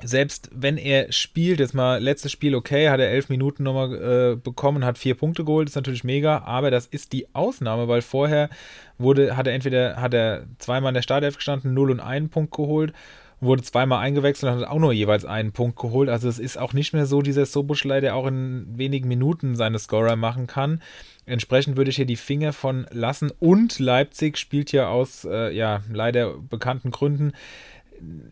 Selbst 0.03 0.49
wenn 0.53 0.77
er 0.77 1.11
spielt, 1.11 1.59
jetzt 1.59 1.73
mal 1.73 2.01
letztes 2.01 2.31
Spiel 2.31 2.55
okay, 2.55 2.89
hat 2.89 2.99
er 2.99 3.09
elf 3.09 3.29
Minuten 3.29 3.63
nochmal 3.63 3.93
äh, 3.93 4.35
bekommen, 4.35 4.85
hat 4.85 4.97
vier 4.97 5.15
Punkte 5.15 5.43
geholt, 5.43 5.67
ist 5.67 5.75
natürlich 5.75 6.03
mega, 6.03 6.39
aber 6.39 6.71
das 6.71 6.87
ist 6.87 7.11
die 7.13 7.27
Ausnahme, 7.35 7.87
weil 7.87 8.01
vorher 8.01 8.49
wurde, 8.97 9.35
hat 9.35 9.47
er 9.47 9.53
entweder 9.53 9.97
hat 9.97 10.13
er 10.13 10.45
zweimal 10.59 10.91
in 10.91 10.95
der 10.95 11.01
Startelf 11.01 11.35
gestanden, 11.35 11.73
0 11.73 11.91
und 11.91 11.99
einen 11.99 12.29
Punkt 12.29 12.55
geholt 12.55 12.93
wurde 13.41 13.63
zweimal 13.63 13.99
eingewechselt 13.99 14.53
und 14.53 14.61
hat 14.61 14.69
auch 14.69 14.79
nur 14.79 14.93
jeweils 14.93 15.25
einen 15.25 15.51
Punkt 15.51 15.77
geholt. 15.77 16.09
Also 16.09 16.29
es 16.29 16.39
ist 16.39 16.57
auch 16.57 16.73
nicht 16.73 16.93
mehr 16.93 17.05
so 17.05 17.21
dieser 17.21 17.45
Soboschlei, 17.45 17.99
der 17.99 18.15
auch 18.15 18.27
in 18.27 18.67
wenigen 18.77 19.07
Minuten 19.07 19.55
seine 19.55 19.79
Scorer 19.79 20.15
machen 20.15 20.47
kann. 20.47 20.81
Entsprechend 21.25 21.75
würde 21.75 21.89
ich 21.89 21.95
hier 21.95 22.05
die 22.05 22.15
Finger 22.15 22.53
von 22.53 22.85
lassen. 22.91 23.31
Und 23.39 23.79
Leipzig 23.79 24.37
spielt 24.37 24.71
ja 24.71 24.89
aus, 24.89 25.25
äh, 25.25 25.53
ja, 25.53 25.81
leider 25.91 26.35
bekannten 26.37 26.91
Gründen 26.91 27.33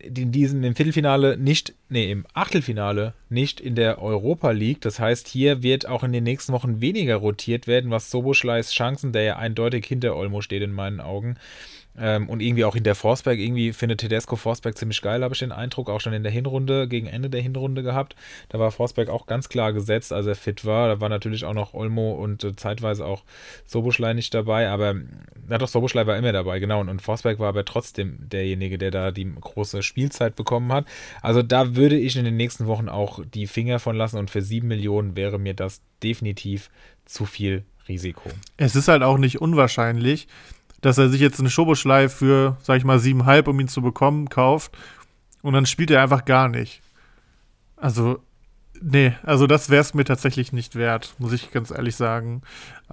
in 0.00 0.32
diesem 0.32 0.64
im 0.64 0.74
Viertelfinale 0.74 1.36
nicht, 1.36 1.74
nee, 1.88 2.10
im 2.10 2.26
Achtelfinale 2.34 3.14
nicht 3.28 3.60
in 3.60 3.74
der 3.74 4.02
Europa 4.02 4.50
League. 4.50 4.80
Das 4.80 4.98
heißt, 4.98 5.28
hier 5.28 5.62
wird 5.62 5.86
auch 5.86 6.02
in 6.02 6.12
den 6.12 6.24
nächsten 6.24 6.52
Wochen 6.52 6.80
weniger 6.80 7.16
rotiert 7.16 7.66
werden, 7.66 7.90
was 7.90 8.10
Soboschleis 8.10 8.72
Chancen, 8.72 9.12
der 9.12 9.22
ja 9.22 9.36
eindeutig 9.36 9.86
hinter 9.86 10.16
Olmo 10.16 10.40
steht 10.40 10.62
in 10.62 10.72
meinen 10.72 11.00
Augen, 11.00 11.36
ähm, 12.00 12.28
und 12.28 12.40
irgendwie 12.40 12.64
auch 12.64 12.74
in 12.74 12.82
der 12.82 12.94
Forsberg, 12.94 13.38
irgendwie 13.38 13.72
findet 13.72 14.00
Tedesco 14.00 14.36
Forsberg 14.36 14.76
ziemlich 14.76 15.02
geil, 15.02 15.22
habe 15.22 15.34
ich 15.34 15.40
den 15.40 15.52
Eindruck, 15.52 15.90
auch 15.90 16.00
schon 16.00 16.12
in 16.12 16.22
der 16.22 16.32
Hinrunde, 16.32 16.88
gegen 16.88 17.06
Ende 17.06 17.28
der 17.28 17.42
Hinrunde 17.42 17.82
gehabt. 17.82 18.16
Da 18.48 18.58
war 18.58 18.70
Forsberg 18.70 19.10
auch 19.10 19.26
ganz 19.26 19.48
klar 19.48 19.72
gesetzt, 19.72 20.12
als 20.12 20.26
er 20.26 20.34
fit 20.34 20.64
war. 20.64 20.88
Da 20.88 21.00
war 21.00 21.08
natürlich 21.08 21.44
auch 21.44 21.54
noch 21.54 21.74
Olmo 21.74 22.12
und 22.12 22.42
äh, 22.42 22.56
zeitweise 22.56 23.04
auch 23.04 23.24
Soboschlei 23.66 24.14
nicht 24.14 24.32
dabei, 24.32 24.68
aber 24.70 24.94
na 25.46 25.58
doch, 25.58 25.68
Soboschlei 25.68 26.06
war 26.06 26.16
immer 26.16 26.32
dabei, 26.32 26.58
genau. 26.58 26.80
Und, 26.80 26.88
und 26.88 27.02
Forsberg 27.02 27.38
war 27.38 27.48
aber 27.48 27.64
trotzdem 27.64 28.18
derjenige, 28.20 28.78
der 28.78 28.90
da 28.90 29.10
die 29.10 29.30
große 29.40 29.82
Spielzeit 29.82 30.36
bekommen 30.36 30.72
hat. 30.72 30.86
Also 31.20 31.42
da 31.42 31.76
würde 31.76 31.98
ich 31.98 32.16
in 32.16 32.24
den 32.24 32.36
nächsten 32.36 32.66
Wochen 32.66 32.88
auch 32.88 33.20
die 33.34 33.46
Finger 33.46 33.78
von 33.78 33.96
lassen 33.96 34.18
und 34.18 34.30
für 34.30 34.42
sieben 34.42 34.68
Millionen 34.68 35.16
wäre 35.16 35.38
mir 35.38 35.54
das 35.54 35.82
definitiv 36.02 36.70
zu 37.04 37.26
viel 37.26 37.64
Risiko. 37.88 38.30
Es 38.56 38.76
ist 38.76 38.88
halt 38.88 39.02
auch 39.02 39.18
nicht 39.18 39.40
unwahrscheinlich, 39.40 40.28
dass 40.80 40.98
er 40.98 41.08
sich 41.08 41.20
jetzt 41.20 41.40
eine 41.40 41.50
Schoboschlei 41.50 42.08
für, 42.08 42.56
sag 42.62 42.78
ich 42.78 42.84
mal, 42.84 42.98
siebenhalb, 42.98 43.48
um 43.48 43.58
ihn 43.60 43.68
zu 43.68 43.82
bekommen, 43.82 44.28
kauft 44.28 44.72
und 45.42 45.52
dann 45.52 45.66
spielt 45.66 45.90
er 45.90 46.02
einfach 46.02 46.24
gar 46.24 46.48
nicht. 46.48 46.82
Also, 47.76 48.18
nee, 48.80 49.14
also 49.22 49.46
das 49.46 49.70
wäre 49.70 49.80
es 49.80 49.94
mir 49.94 50.04
tatsächlich 50.04 50.52
nicht 50.52 50.76
wert, 50.76 51.14
muss 51.18 51.32
ich 51.32 51.50
ganz 51.50 51.70
ehrlich 51.70 51.96
sagen. 51.96 52.42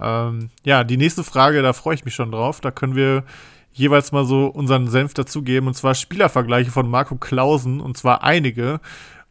Ähm, 0.00 0.50
ja, 0.64 0.84
die 0.84 0.96
nächste 0.96 1.24
Frage, 1.24 1.62
da 1.62 1.72
freue 1.72 1.94
ich 1.94 2.04
mich 2.04 2.14
schon 2.14 2.32
drauf. 2.32 2.60
Da 2.60 2.70
können 2.70 2.94
wir 2.94 3.24
jeweils 3.72 4.12
mal 4.12 4.24
so 4.24 4.46
unseren 4.46 4.88
Senf 4.88 5.14
dazugeben, 5.14 5.68
und 5.68 5.74
zwar 5.74 5.94
Spielervergleiche 5.94 6.70
von 6.70 6.88
Marco 6.88 7.16
Klausen, 7.16 7.80
und 7.80 7.96
zwar 7.96 8.22
einige. 8.22 8.80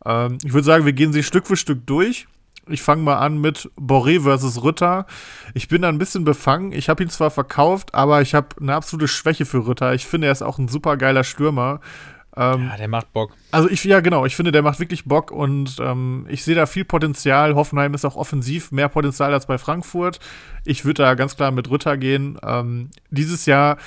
Ähm, 0.06 0.38
ich 0.44 0.54
würde 0.54 0.66
sagen, 0.66 0.86
wir 0.86 0.94
gehen 0.94 1.14
sie 1.14 1.24
Stück 1.24 1.48
für 1.48 1.58
Stück 1.58 1.86
durch. 1.88 2.28
Ich 2.70 2.82
fange 2.82 3.02
mal 3.02 3.18
an 3.18 3.40
mit 3.40 3.70
Boré 3.80 4.22
versus 4.22 4.64
Rütter. 4.64 5.06
Ich 5.54 5.68
bin 5.68 5.82
da 5.82 5.90
ein 5.90 5.98
bisschen 5.98 6.24
befangen. 6.24 6.72
Ich 6.72 6.90
habe 6.90 7.04
ihn 7.04 7.10
zwar 7.10 7.32
verkauft, 7.32 7.94
aber 7.94 8.22
ich 8.22 8.36
habe 8.36 8.50
eine 8.60 8.76
absolute 8.76 9.08
Schwäche 9.08 9.46
für 9.46 9.66
Rütter. 9.66 9.94
Ich 9.94 10.06
finde, 10.06 10.28
er 10.28 10.34
ist 10.34 10.42
auch 10.42 10.58
ein 10.58 10.68
super 10.68 10.98
geiler 10.98 11.24
Stürmer. 11.24 11.80
Ähm, 12.38 12.68
ja, 12.70 12.78
der 12.78 12.88
macht 12.88 13.12
Bock. 13.14 13.32
Also 13.52 13.68
ich, 13.68 13.84
ja 13.84 14.00
genau, 14.00 14.26
ich 14.26 14.36
finde, 14.36 14.52
der 14.52 14.62
macht 14.62 14.80
wirklich 14.80 15.06
Bock 15.06 15.32
und 15.32 15.78
ähm, 15.80 16.28
ich 16.30 16.44
sehe 16.44 16.54
da 16.54 16.68
viel 16.68 16.86
Potenzial. 16.86 17.56
Hoffenheim 17.56 17.96
ist 17.96 18.06
auch 18.06 18.16
offensiv 18.16 18.72
mehr 18.72 18.90
Potenzial 18.90 19.34
als 19.34 19.48
bei 19.48 19.58
Frankfurt. 19.58 20.20
Ich 20.64 20.86
würde 20.86 21.02
da 21.02 21.16
ganz 21.16 21.36
klar 21.36 21.50
mit 21.50 21.70
Rütter 21.70 21.98
gehen. 21.98 22.38
Ähm, 22.44 22.92
dieses 23.10 23.48
Jahr 23.48 23.78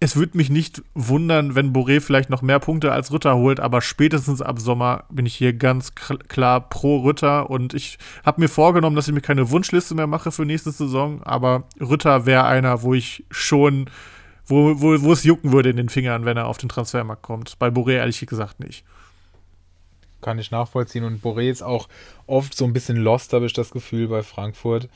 es 0.00 0.14
würde 0.14 0.36
mich 0.36 0.48
nicht 0.48 0.82
wundern, 0.94 1.56
wenn 1.56 1.72
Boré 1.72 2.00
vielleicht 2.00 2.30
noch 2.30 2.40
mehr 2.40 2.60
Punkte 2.60 2.92
als 2.92 3.12
Ritter 3.12 3.36
holt, 3.36 3.58
aber 3.58 3.80
spätestens 3.80 4.40
ab 4.40 4.60
Sommer 4.60 5.04
bin 5.10 5.26
ich 5.26 5.34
hier 5.34 5.52
ganz 5.52 5.94
klar 5.94 6.68
pro 6.68 6.98
Ritter 6.98 7.50
und 7.50 7.74
ich 7.74 7.98
habe 8.24 8.40
mir 8.40 8.48
vorgenommen, 8.48 8.94
dass 8.94 9.08
ich 9.08 9.14
mir 9.14 9.20
keine 9.20 9.50
Wunschliste 9.50 9.96
mehr 9.96 10.06
mache 10.06 10.30
für 10.30 10.44
nächste 10.44 10.70
Saison, 10.70 11.22
aber 11.24 11.64
Ritter 11.80 12.26
wäre 12.26 12.44
einer, 12.44 12.82
wo 12.82 12.94
ich 12.94 13.24
schon, 13.30 13.90
wo, 14.46 14.80
wo, 14.80 15.02
wo 15.02 15.12
es 15.12 15.24
jucken 15.24 15.50
würde 15.50 15.70
in 15.70 15.76
den 15.76 15.88
Fingern, 15.88 16.24
wenn 16.24 16.36
er 16.36 16.46
auf 16.46 16.58
den 16.58 16.68
Transfermarkt 16.68 17.22
kommt. 17.22 17.58
Bei 17.58 17.68
Boré 17.68 17.94
ehrlich 17.94 18.24
gesagt 18.24 18.60
nicht. 18.60 18.84
Kann 20.20 20.38
ich 20.38 20.52
nachvollziehen 20.52 21.04
und 21.04 21.22
Boré 21.22 21.50
ist 21.50 21.62
auch 21.62 21.88
oft 22.26 22.56
so 22.56 22.64
ein 22.64 22.72
bisschen 22.72 22.96
lost, 22.96 23.32
habe 23.32 23.46
ich 23.46 23.52
das 23.52 23.72
Gefühl, 23.72 24.06
bei 24.06 24.22
Frankfurt. 24.22 24.88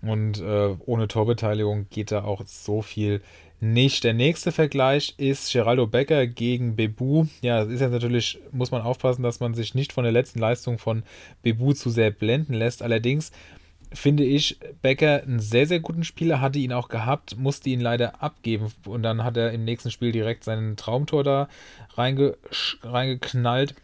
Und 0.00 0.40
äh, 0.40 0.76
ohne 0.86 1.08
Torbeteiligung 1.08 1.88
geht 1.90 2.12
da 2.12 2.22
auch 2.22 2.42
so 2.46 2.82
viel 2.82 3.20
nicht. 3.60 4.04
Der 4.04 4.14
nächste 4.14 4.52
Vergleich 4.52 5.14
ist 5.16 5.52
Geraldo 5.52 5.86
Becker 5.86 6.26
gegen 6.26 6.76
Bebu. 6.76 7.26
Ja, 7.42 7.64
das 7.64 7.72
ist 7.72 7.80
jetzt 7.80 7.92
natürlich, 7.92 8.38
muss 8.52 8.70
man 8.70 8.82
aufpassen, 8.82 9.22
dass 9.22 9.40
man 9.40 9.54
sich 9.54 9.74
nicht 9.74 9.92
von 9.92 10.04
der 10.04 10.12
letzten 10.12 10.38
Leistung 10.38 10.78
von 10.78 11.02
Bebu 11.42 11.72
zu 11.72 11.90
sehr 11.90 12.10
blenden 12.10 12.54
lässt. 12.54 12.82
Allerdings 12.82 13.32
finde 13.92 14.24
ich 14.24 14.58
Becker 14.82 15.22
einen 15.22 15.40
sehr, 15.40 15.66
sehr 15.66 15.80
guten 15.80 16.04
Spieler, 16.04 16.40
hatte 16.40 16.58
ihn 16.58 16.72
auch 16.72 16.88
gehabt, 16.88 17.36
musste 17.38 17.70
ihn 17.70 17.80
leider 17.80 18.22
abgeben 18.22 18.72
und 18.86 19.02
dann 19.02 19.24
hat 19.24 19.36
er 19.36 19.52
im 19.52 19.64
nächsten 19.64 19.90
Spiel 19.90 20.12
direkt 20.12 20.44
seinen 20.44 20.76
Traumtor 20.76 21.24
da 21.24 21.48
reinge 21.94 22.36
reingeknallt. 22.82 23.74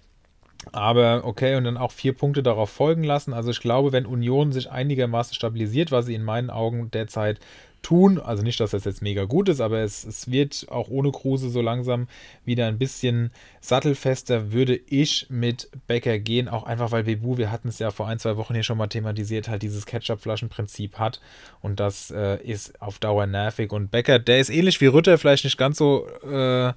Aber 0.73 1.23
okay, 1.25 1.57
und 1.57 1.65
dann 1.65 1.77
auch 1.77 1.93
vier 1.93 2.15
Punkte 2.15 2.43
darauf 2.43 2.71
folgen 2.71 3.05
lassen. 3.05 3.33
Also 3.35 3.51
ich 3.51 3.61
glaube, 3.61 3.93
wenn 3.93 4.07
Union 4.07 4.53
sich 4.53 4.71
einigermaßen 4.71 5.35
stabilisiert, 5.35 5.93
was 5.93 6.07
sie 6.07 6.15
in 6.15 6.25
meinen 6.25 6.49
Augen 6.49 6.91
derzeit 6.91 7.39
tun. 7.85 8.19
Also 8.19 8.43
nicht, 8.43 8.59
dass 8.59 8.73
das 8.73 8.85
jetzt 8.85 9.03
mega 9.03 9.25
gut 9.25 9.49
ist, 9.49 9.61
aber 9.61 9.79
es, 9.79 10.05
es 10.05 10.31
wird 10.31 10.67
auch 10.71 10.89
ohne 10.89 11.13
Kruse 11.13 11.51
so 11.51 11.61
langsam 11.61 12.09
wieder 12.45 12.67
ein 12.67 12.79
bisschen 12.79 13.31
sattelfester. 13.61 14.53
Würde 14.53 14.75
ich 14.75 15.27
mit 15.29 15.69
Becker 15.87 16.19
gehen, 16.19 16.49
auch 16.49 16.65
einfach 16.65 16.91
weil 16.91 17.05
Bebu, 17.05 17.39
wir 17.39 17.53
hatten 17.53 17.69
es 17.69 17.79
ja 17.79 17.91
vor 17.91 18.09
ein, 18.09 18.19
zwei 18.19 18.37
Wochen 18.37 18.55
hier 18.55 18.63
schon 18.63 18.79
mal 18.79 18.89
thematisiert, 18.89 19.49
halt 19.49 19.63
dieses 19.63 19.87
Ketchup-Flaschen-Prinzip 19.87 20.99
hat 20.99 21.21
und 21.61 21.79
das 21.79 22.11
äh, 22.11 22.43
ist 22.43 22.81
auf 22.83 22.99
Dauer 22.99 23.27
nervig. 23.27 23.73
Und 23.73 23.91
Becker, 23.91 24.19
der 24.19 24.41
ist 24.41 24.51
ähnlich 24.51 24.81
wie 24.81 24.87
Rütter, 24.87 25.19
vielleicht 25.19 25.45
nicht 25.45 25.59
ganz 25.59 25.79
so 25.79 26.07
äh, 26.23 26.73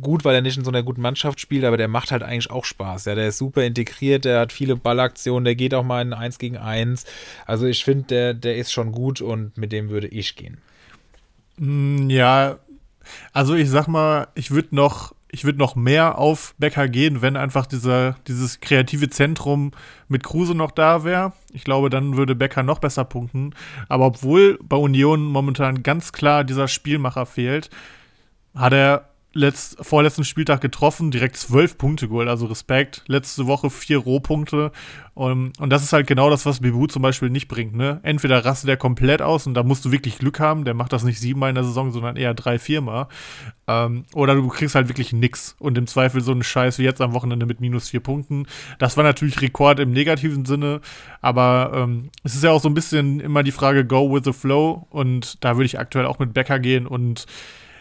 gut, 0.00 0.24
weil 0.24 0.34
er 0.34 0.42
nicht 0.42 0.56
in 0.56 0.64
so 0.64 0.70
einer 0.70 0.82
guten 0.82 1.02
Mannschaft 1.02 1.40
spielt, 1.40 1.64
aber 1.64 1.76
der 1.76 1.88
macht 1.88 2.10
halt 2.12 2.22
eigentlich 2.22 2.50
auch 2.50 2.64
Spaß. 2.64 3.06
Ja, 3.06 3.14
der 3.14 3.28
ist 3.28 3.38
super 3.38 3.64
integriert, 3.64 4.24
der 4.24 4.40
hat 4.40 4.52
viele 4.52 4.76
Ballaktionen, 4.76 5.44
der 5.44 5.54
geht 5.54 5.74
auch 5.74 5.84
mal 5.84 6.02
in 6.02 6.12
1 6.12 6.38
gegen 6.38 6.56
1. 6.56 7.04
Also 7.46 7.66
ich 7.66 7.84
finde, 7.84 8.04
der, 8.08 8.34
der 8.34 8.56
ist 8.56 8.72
schon 8.72 8.92
gut 8.92 9.20
und 9.20 9.56
mit 9.56 9.72
dem 9.72 9.90
würde 9.90 10.08
ich 10.08 10.36
gehen. 10.36 10.58
Mm, 11.58 12.10
ja, 12.10 12.58
Also 13.32 13.54
ich 13.54 13.70
sag 13.70 13.86
mal, 13.88 14.28
ich 14.34 14.50
würde 14.50 14.74
noch, 14.74 15.14
ich 15.30 15.44
würde 15.44 15.58
noch 15.58 15.76
mehr 15.76 16.18
auf 16.18 16.54
Becker 16.58 16.88
gehen, 16.88 17.22
wenn 17.22 17.36
einfach 17.36 17.66
dieser, 17.66 18.16
dieses 18.28 18.60
kreative 18.60 19.10
Zentrum 19.10 19.72
mit 20.08 20.22
Kruse 20.22 20.54
noch 20.54 20.70
da 20.70 21.04
wäre. 21.04 21.32
Ich 21.52 21.64
glaube, 21.64 21.90
dann 21.90 22.16
würde 22.16 22.34
Becker 22.34 22.62
noch 22.62 22.78
besser 22.78 23.04
punkten. 23.04 23.54
Aber 23.88 24.06
obwohl 24.06 24.58
bei 24.62 24.76
Union 24.76 25.24
momentan 25.24 25.82
ganz 25.82 26.12
klar 26.12 26.44
dieser 26.44 26.68
Spielmacher 26.68 27.26
fehlt, 27.26 27.70
hat 28.54 28.72
er 28.72 29.10
letzt, 29.34 29.76
vorletzten 29.84 30.24
Spieltag 30.24 30.60
getroffen, 30.60 31.10
direkt 31.10 31.36
zwölf 31.36 31.76
Punkte 31.76 32.08
geholt, 32.08 32.28
also 32.28 32.46
Respekt. 32.46 33.02
Letzte 33.06 33.46
Woche 33.46 33.68
vier 33.68 33.98
Rohpunkte. 33.98 34.72
Und, 35.14 35.58
und 35.60 35.70
das 35.70 35.84
ist 35.84 35.92
halt 35.92 36.06
genau 36.06 36.28
das, 36.28 36.44
was 36.44 36.60
Bibu 36.60 36.86
zum 36.86 37.02
Beispiel 37.02 37.30
nicht 37.30 37.46
bringt. 37.46 37.76
Ne? 37.76 38.00
Entweder 38.02 38.44
rastet 38.44 38.70
er 38.70 38.76
komplett 38.76 39.22
aus 39.22 39.46
und 39.46 39.54
da 39.54 39.62
musst 39.62 39.84
du 39.84 39.92
wirklich 39.92 40.18
Glück 40.18 40.40
haben, 40.40 40.64
der 40.64 40.74
macht 40.74 40.92
das 40.92 41.04
nicht 41.04 41.20
siebenmal 41.20 41.50
in 41.50 41.54
der 41.54 41.64
Saison, 41.64 41.92
sondern 41.92 42.16
eher 42.16 42.34
drei, 42.34 42.58
viermal. 42.58 43.06
Ähm, 43.68 44.04
oder 44.14 44.34
du 44.34 44.48
kriegst 44.48 44.74
halt 44.74 44.88
wirklich 44.88 45.12
nix 45.12 45.54
und 45.58 45.78
im 45.78 45.86
Zweifel 45.86 46.20
so 46.20 46.32
einen 46.32 46.42
Scheiß 46.42 46.78
wie 46.78 46.84
jetzt 46.84 47.00
am 47.00 47.14
Wochenende 47.14 47.46
mit 47.46 47.60
minus 47.60 47.90
vier 47.90 48.00
Punkten. 48.00 48.46
Das 48.78 48.96
war 48.96 49.04
natürlich 49.04 49.40
Rekord 49.40 49.78
im 49.78 49.92
negativen 49.92 50.44
Sinne, 50.44 50.80
aber 51.20 51.72
ähm, 51.74 52.10
es 52.24 52.34
ist 52.34 52.42
ja 52.42 52.50
auch 52.50 52.60
so 52.60 52.68
ein 52.68 52.74
bisschen 52.74 53.20
immer 53.20 53.42
die 53.42 53.52
Frage, 53.52 53.84
go 53.84 54.12
with 54.12 54.22
the 54.24 54.32
flow 54.32 54.86
und 54.90 55.44
da 55.44 55.56
würde 55.56 55.66
ich 55.66 55.78
aktuell 55.78 56.06
auch 56.06 56.18
mit 56.18 56.34
Becker 56.34 56.58
gehen 56.58 56.86
und 56.86 57.26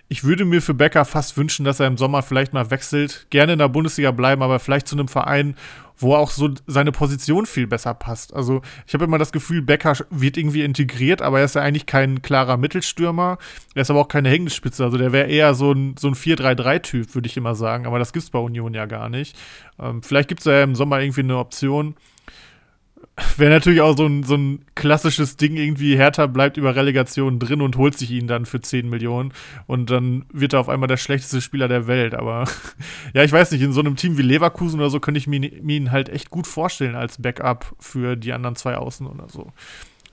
ich 0.10 0.24
würde 0.24 0.46
mir 0.46 0.62
für 0.62 0.74
Becker 0.74 1.06
fast 1.06 1.38
wünschen, 1.38 1.66
dass 1.66 1.80
er 1.80 1.88
im 1.88 1.98
Sommer 1.98 2.22
vielleicht 2.22 2.54
mal 2.54 2.70
wechselt. 2.70 3.26
Gerne 3.30 3.54
in 3.54 3.60
der 3.60 3.70
Bundesliga 3.70 4.12
bleiben, 4.12 4.44
aber 4.44 4.60
vielleicht 4.60 4.88
zu 4.88 4.96
einem 4.96 5.08
Verein, 5.08 5.56
wo 5.98 6.16
auch 6.16 6.30
so 6.30 6.50
seine 6.68 6.92
Position 6.92 7.46
viel 7.46 7.68
besser 7.68 7.94
passt. 7.94 8.34
Also 8.34 8.62
ich 8.86 8.94
habe 8.94 9.06
immer 9.06 9.18
das 9.18 9.32
Gefühl, 9.32 9.62
Becker 9.62 9.96
wird 10.10 10.38
irgendwie 10.38 10.64
integriert, 10.64 11.22
aber 11.22 11.40
er 11.40 11.46
ist 11.46 11.56
ja 11.56 11.62
eigentlich 11.62 11.86
kein 11.86 12.22
klarer 12.22 12.58
Mittelstürmer. 12.58 13.38
Er 13.74 13.82
ist 13.82 13.90
aber 13.90 14.02
auch 14.02 14.08
keine 14.08 14.30
hängende 14.30 14.52
Spitze. 14.52 14.84
Also 14.84 14.98
der 14.98 15.14
wäre 15.14 15.28
eher 15.28 15.54
so 15.54 15.72
ein, 15.72 15.96
so 15.98 16.10
ein 16.10 16.16
4-3-3-Typ, 16.16 17.16
würde 17.16 17.28
ich 17.28 17.38
immer 17.38 17.56
sagen. 17.56 17.86
Aber 17.86 18.00
das 18.00 18.14
gibt 18.14 18.24
es 18.24 18.30
bei 18.30 18.40
Union 18.40 18.74
ja 18.74 18.86
gar 18.86 19.10
nicht. 19.10 19.38
Ähm, 19.80 20.04
vielleicht 20.04 20.30
gibt 20.30 20.42
es 20.42 20.46
ja 20.46 20.64
im 20.64 20.76
Sommer 20.76 21.00
irgendwie 21.00 21.22
eine 21.22 21.38
Option. 21.38 21.96
Wäre 23.38 23.52
natürlich 23.52 23.82
auch 23.82 23.96
so 23.96 24.08
ein, 24.08 24.24
so 24.24 24.36
ein 24.36 24.66
klassisches 24.74 25.38
Ding, 25.38 25.56
irgendwie 25.56 25.96
Hertha 25.96 26.26
bleibt 26.26 26.58
über 26.58 26.76
Relegation 26.76 27.38
drin 27.38 27.62
und 27.62 27.78
holt 27.78 27.96
sich 27.96 28.10
ihn 28.10 28.26
dann 28.26 28.48
für 28.48 28.60
10 28.60 28.90
Millionen 28.90 29.34
und 29.68 29.92
dann 29.92 30.26
wird 30.34 30.54
er 30.54 30.60
auf 30.60 30.70
einmal 30.70 30.88
der 30.88 30.98
schlechteste 30.98 31.40
Spieler 31.40 31.68
der 31.68 31.86
Welt. 31.86 32.16
Aber 32.16 32.46
ja, 33.14 33.24
ich 33.24 33.32
weiß 33.32 33.52
nicht, 33.52 33.62
in 33.62 33.72
so 33.72 33.82
einem 33.82 33.98
Team 33.98 34.18
wie 34.18 34.24
Leverkusen 34.24 34.80
oder 34.80 34.90
so 34.90 35.00
könnte 35.00 35.20
ich 35.20 35.28
mir, 35.28 35.40
mir 35.40 35.78
ihn 35.78 35.92
halt 35.92 36.10
echt 36.10 36.32
gut 36.32 36.48
vorstellen 36.48 36.96
als 36.96 37.22
Backup 37.22 37.76
für 37.80 38.16
die 38.16 38.34
anderen 38.34 38.56
zwei 38.56 38.78
Außen 38.78 39.06
oder 39.06 39.30
so. 39.30 39.52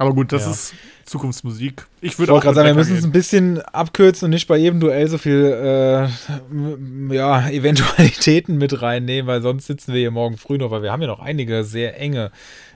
Aber 0.00 0.14
gut, 0.14 0.32
das 0.32 0.46
ja. 0.46 0.52
ist 0.52 0.74
Zukunftsmusik. 1.04 1.86
Ich 2.00 2.18
würde 2.18 2.32
auch 2.32 2.40
gerade 2.40 2.54
sagen, 2.54 2.68
wir 2.68 2.74
müssen 2.74 2.96
es 2.96 3.04
ein 3.04 3.12
bisschen 3.12 3.60
abkürzen 3.60 4.24
und 4.24 4.30
nicht 4.30 4.48
bei 4.48 4.56
jedem 4.56 4.80
Duell 4.80 5.06
so 5.08 5.18
viel 5.18 5.44
äh, 5.44 7.14
ja, 7.14 7.48
Eventualitäten 7.50 8.56
mit 8.56 8.80
reinnehmen, 8.80 9.26
weil 9.26 9.42
sonst 9.42 9.66
sitzen 9.66 9.92
wir 9.92 10.00
hier 10.00 10.10
morgen 10.10 10.38
früh 10.38 10.56
noch, 10.56 10.70
weil 10.70 10.82
wir 10.82 10.90
haben 10.90 11.02
ja 11.02 11.08
noch 11.08 11.20
einige 11.20 11.64
sehr 11.64 12.00
enge 12.00 12.30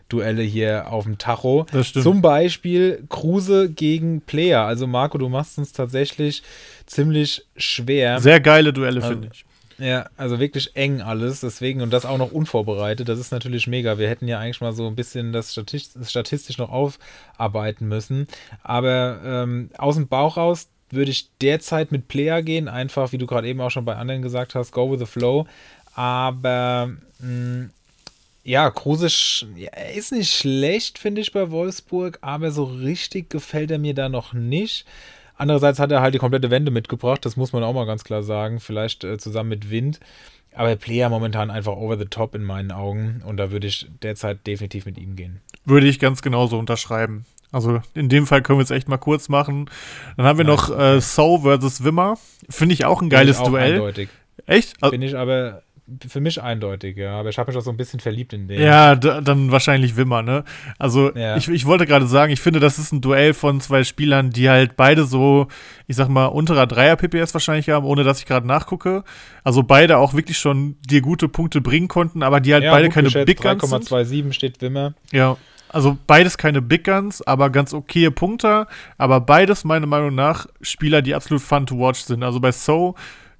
Duelle 0.09 0.43
hier 0.43 0.93
auf 0.93 1.05
dem 1.05 1.19
Tacho. 1.19 1.67
Das 1.73 1.89
stimmt. 1.89 2.03
Zum 2.03 2.23
Beispiel 2.23 3.05
Kruse 3.09 3.71
gegen 3.71 4.21
Player. 4.21 4.63
Also 4.63 4.87
Marco, 4.87 5.19
du 5.19 5.29
machst 5.29 5.59
uns 5.59 5.73
tatsächlich 5.73 6.43
ziemlich 6.87 7.45
schwer. 7.57 8.21
Sehr 8.21 8.41
geile 8.41 8.73
Duelle, 8.73 9.03
also, 9.03 9.09
finde 9.09 9.31
ich. 9.33 9.45
Ja, 9.79 10.09
also 10.17 10.39
wirklich 10.39 10.77
eng 10.77 11.01
alles, 11.01 11.41
deswegen 11.41 11.83
und 11.83 11.93
das 11.93 12.07
auch 12.07 12.19
noch 12.19 12.31
unvorbereitet, 12.31 13.09
das 13.09 13.19
ist 13.19 13.33
natürlich 13.33 13.67
mega. 13.67 13.99
Wir 13.99 14.09
hätten 14.09 14.29
ja 14.29 14.39
eigentlich 14.39 14.61
mal 14.61 14.73
so 14.73 14.87
ein 14.87 14.95
bisschen 14.95 15.33
das 15.33 15.53
statistisch 15.53 16.59
noch 16.59 16.71
aufarbeiten 16.71 17.89
müssen, 17.89 18.29
aber 18.63 19.21
ähm, 19.25 19.71
aus 19.77 19.97
dem 19.97 20.07
Bauch 20.07 20.37
raus 20.37 20.69
würde 20.91 21.11
ich 21.11 21.29
derzeit 21.41 21.91
mit 21.91 22.07
Player 22.07 22.43
gehen, 22.43 22.69
einfach 22.69 23.11
wie 23.11 23.19
du 23.19 23.27
gerade 23.27 23.49
eben 23.49 23.61
auch 23.61 23.71
schon 23.71 23.85
bei 23.85 23.97
anderen 23.97 24.23
gesagt 24.23 24.55
hast, 24.55 24.71
go 24.71 24.93
with 24.93 25.01
the 25.01 25.07
flow, 25.07 25.47
aber 25.95 26.91
mh, 27.19 27.29
mm, 27.29 27.71
ja, 28.45 28.71
Kruse 28.71 29.07
ist 29.07 30.13
nicht 30.13 30.31
schlecht, 30.31 30.99
finde 30.99 31.23
ich, 31.23 31.33
bei 31.33 31.51
Wolfsburg, 31.51 32.19
aber 32.21 32.51
so 32.51 32.65
richtig 32.65 33.31
gefällt 33.31 33.71
er 33.71 33.79
mir 33.79 33.95
da 33.95 34.11
noch 34.11 34.35
nicht. 34.35 34.85
Andererseits 35.37 35.79
hat 35.79 35.91
er 35.91 36.03
halt 36.03 36.15
die 36.15 36.19
komplette 36.19 36.51
Wende 36.51 36.71
mitgebracht, 36.71 37.25
das 37.25 37.37
muss 37.37 37.53
man 37.53 37.65
auch 37.65 37.73
mal 37.73 37.87
ganz 37.87 38.05
klar 38.05 38.23
sagen, 38.23 38.61
vielleicht 38.61 39.03
äh, 39.03 39.19
zusammen 39.19 39.49
mit 39.49 39.71
Wind. 39.71 39.99
Aber 40.55 40.77
Player 40.77 41.09
momentan 41.09 41.51
einfach 41.51 41.73
over 41.73 41.99
the 41.99 42.05
top 42.05 42.37
in 42.37 42.45
meinen 42.45 42.71
Augen 42.71 43.23
und 43.27 43.39
da 43.39 43.51
würde 43.51 43.67
ich 43.67 43.89
derzeit 44.03 44.47
definitiv 44.47 44.87
mit 44.87 44.99
ihm 44.99 45.17
gehen. 45.17 45.41
Würde 45.65 45.89
ich 45.89 45.99
ganz 45.99 46.23
genauso 46.23 46.59
unterschreiben. 46.59 47.25
Also 47.51 47.81
in 47.95 48.09
dem 48.09 48.27
Fall 48.27 48.43
können 48.43 48.61
wir 48.61 48.65
es 48.65 48.71
echt 48.71 48.89
mal 48.89 48.99
kurz 48.99 49.29
machen. 49.29 49.69
Dann 50.17 50.27
haben 50.27 50.39
wir 50.39 50.45
Nein. 50.45 50.55
noch 50.55 50.79
äh, 50.79 51.01
So 51.01 51.39
versus 51.39 51.83
Wimmer. 51.83 52.19
Finde 52.49 52.75
ich 52.75 52.85
auch 52.85 53.03
ein 53.03 53.11
geiles 53.11 53.43
Duell. 53.43 53.75
Eindeutig. 53.75 54.11
Echt? 54.47 54.81
Bin 54.81 55.03
ich 55.03 55.17
aber 55.17 55.63
für 56.09 56.21
mich 56.21 56.43
eindeutig, 56.43 56.97
ja. 56.97 57.19
Aber 57.19 57.29
ich 57.29 57.39
habe 57.39 57.51
mich 57.51 57.59
auch 57.59 57.65
so 57.65 57.71
ein 57.71 57.77
bisschen 57.77 58.01
verliebt 58.01 58.33
in 58.33 58.49
den. 58.49 58.61
Ja, 58.61 58.97
dann 58.97 59.53
wahrscheinlich 59.53 59.97
Wimmer, 59.97 60.23
ne? 60.23 60.45
Also, 60.79 61.15
ja. 61.15 61.37
ich, 61.37 61.49
ich 61.49 61.67
wollte 61.67 61.85
gerade 61.87 62.07
sagen, 62.07 62.33
ich 62.33 62.41
finde, 62.41 62.61
das 62.61 62.79
ist 62.79 62.93
ein 62.93 63.01
Duell 63.01 63.35
von 63.35 63.61
zwei 63.61 63.85
Spielern, 63.85 64.31
die 64.31 64.49
halt 64.49 64.77
beide 64.77 65.05
so, 65.05 65.49
ich 65.87 65.97
sag 65.97 66.09
mal, 66.09 66.27
unterer 66.27 66.67
Dreier-PPS 66.67 67.35
wahrscheinlich 67.35 67.69
haben, 67.69 67.85
ohne 67.85 68.03
dass 68.03 68.19
ich 68.19 68.27
gerade 68.27 68.47
nachgucke. 68.47 69.05
Also 69.43 69.63
beide 69.63 69.99
auch 69.99 70.15
wirklich 70.15 70.39
schon 70.39 70.77
dir 70.81 71.03
gute 71.03 71.29
Punkte 71.29 71.61
bringen 71.61 71.89
konnten, 71.89 72.23
aber 72.23 72.41
die 72.41 72.55
halt 72.55 72.65
ja, 72.65 72.71
beide 72.71 72.89
keine 72.89 73.11
Big 73.11 73.41
Guns 73.41 73.63
3,27 73.63 74.33
steht 74.33 74.63
Wimmer. 74.63 74.95
Ja. 75.13 75.37
Also 75.69 75.99
beides 76.07 76.39
keine 76.39 76.63
Big 76.63 76.85
Guns, 76.85 77.21
aber 77.21 77.51
ganz 77.51 77.75
okaye 77.75 78.13
Punkte. 78.13 78.69
Aber 78.97 79.21
beides, 79.21 79.65
meiner 79.65 79.87
Meinung 79.87 80.15
nach, 80.15 80.47
Spieler, 80.61 81.03
die 81.03 81.17
absolut 81.17 81.43
fun 81.43 81.67
to 81.67 81.77
watch 81.77 82.01
sind. 82.01 82.23
Also 82.23 82.39
bei 82.39 82.53
So 82.53 82.95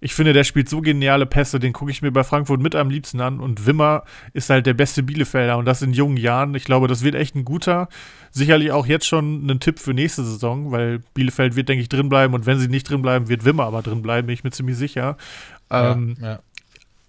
ich 0.05 0.13
finde, 0.13 0.35
der 0.35 0.45
spielt 0.45 0.69
so 0.69 0.83
geniale 0.83 1.25
Pässe, 1.25 1.59
den 1.59 1.73
gucke 1.73 1.91
ich 1.91 2.03
mir 2.03 2.13
bei 2.13 2.25
Frankfurt 2.25 2.61
mit 2.61 2.75
am 2.75 2.91
liebsten 2.91 3.23
an. 3.23 3.41
Und 3.41 3.65
Wimmer 3.65 4.05
ist 4.35 4.51
halt 4.51 4.67
der 4.67 4.75
beste 4.75 5.03
Bielefelder 5.03 5.57
und 5.57 5.65
das 5.65 5.81
in 5.81 5.95
jungen 5.95 6.19
Jahren. 6.19 6.55
Ich 6.55 6.65
glaube, 6.65 6.89
das 6.89 7.03
wird 7.03 7.15
echt 7.15 7.35
ein 7.35 7.47
guter. 7.47 7.89
Sicherlich 8.31 8.71
auch 8.71 8.85
jetzt 8.85 9.07
schon 9.07 9.47
ein 9.47 9.61
Tipp 9.61 9.79
für 9.79 9.95
nächste 9.95 10.23
Saison, 10.23 10.71
weil 10.73 11.01
Bielefeld 11.15 11.57
wird, 11.57 11.71
denke 11.71 11.81
ich, 11.81 11.89
drin 11.89 12.11
bleiben. 12.11 12.35
Und 12.35 12.45
wenn 12.45 12.59
sie 12.59 12.69
nicht 12.69 12.91
drin 12.91 13.01
bleiben, 13.01 13.31
wird 13.31 13.47
Wimmer 13.47 13.65
aber 13.65 13.81
drin 13.81 14.03
bleiben, 14.03 14.27
bin 14.27 14.35
ich 14.35 14.45
mir 14.45 14.51
ziemlich 14.51 14.77
sicher. 14.77 15.17
Ähm, 15.71 16.17
ja, 16.21 16.33
ja. 16.33 16.39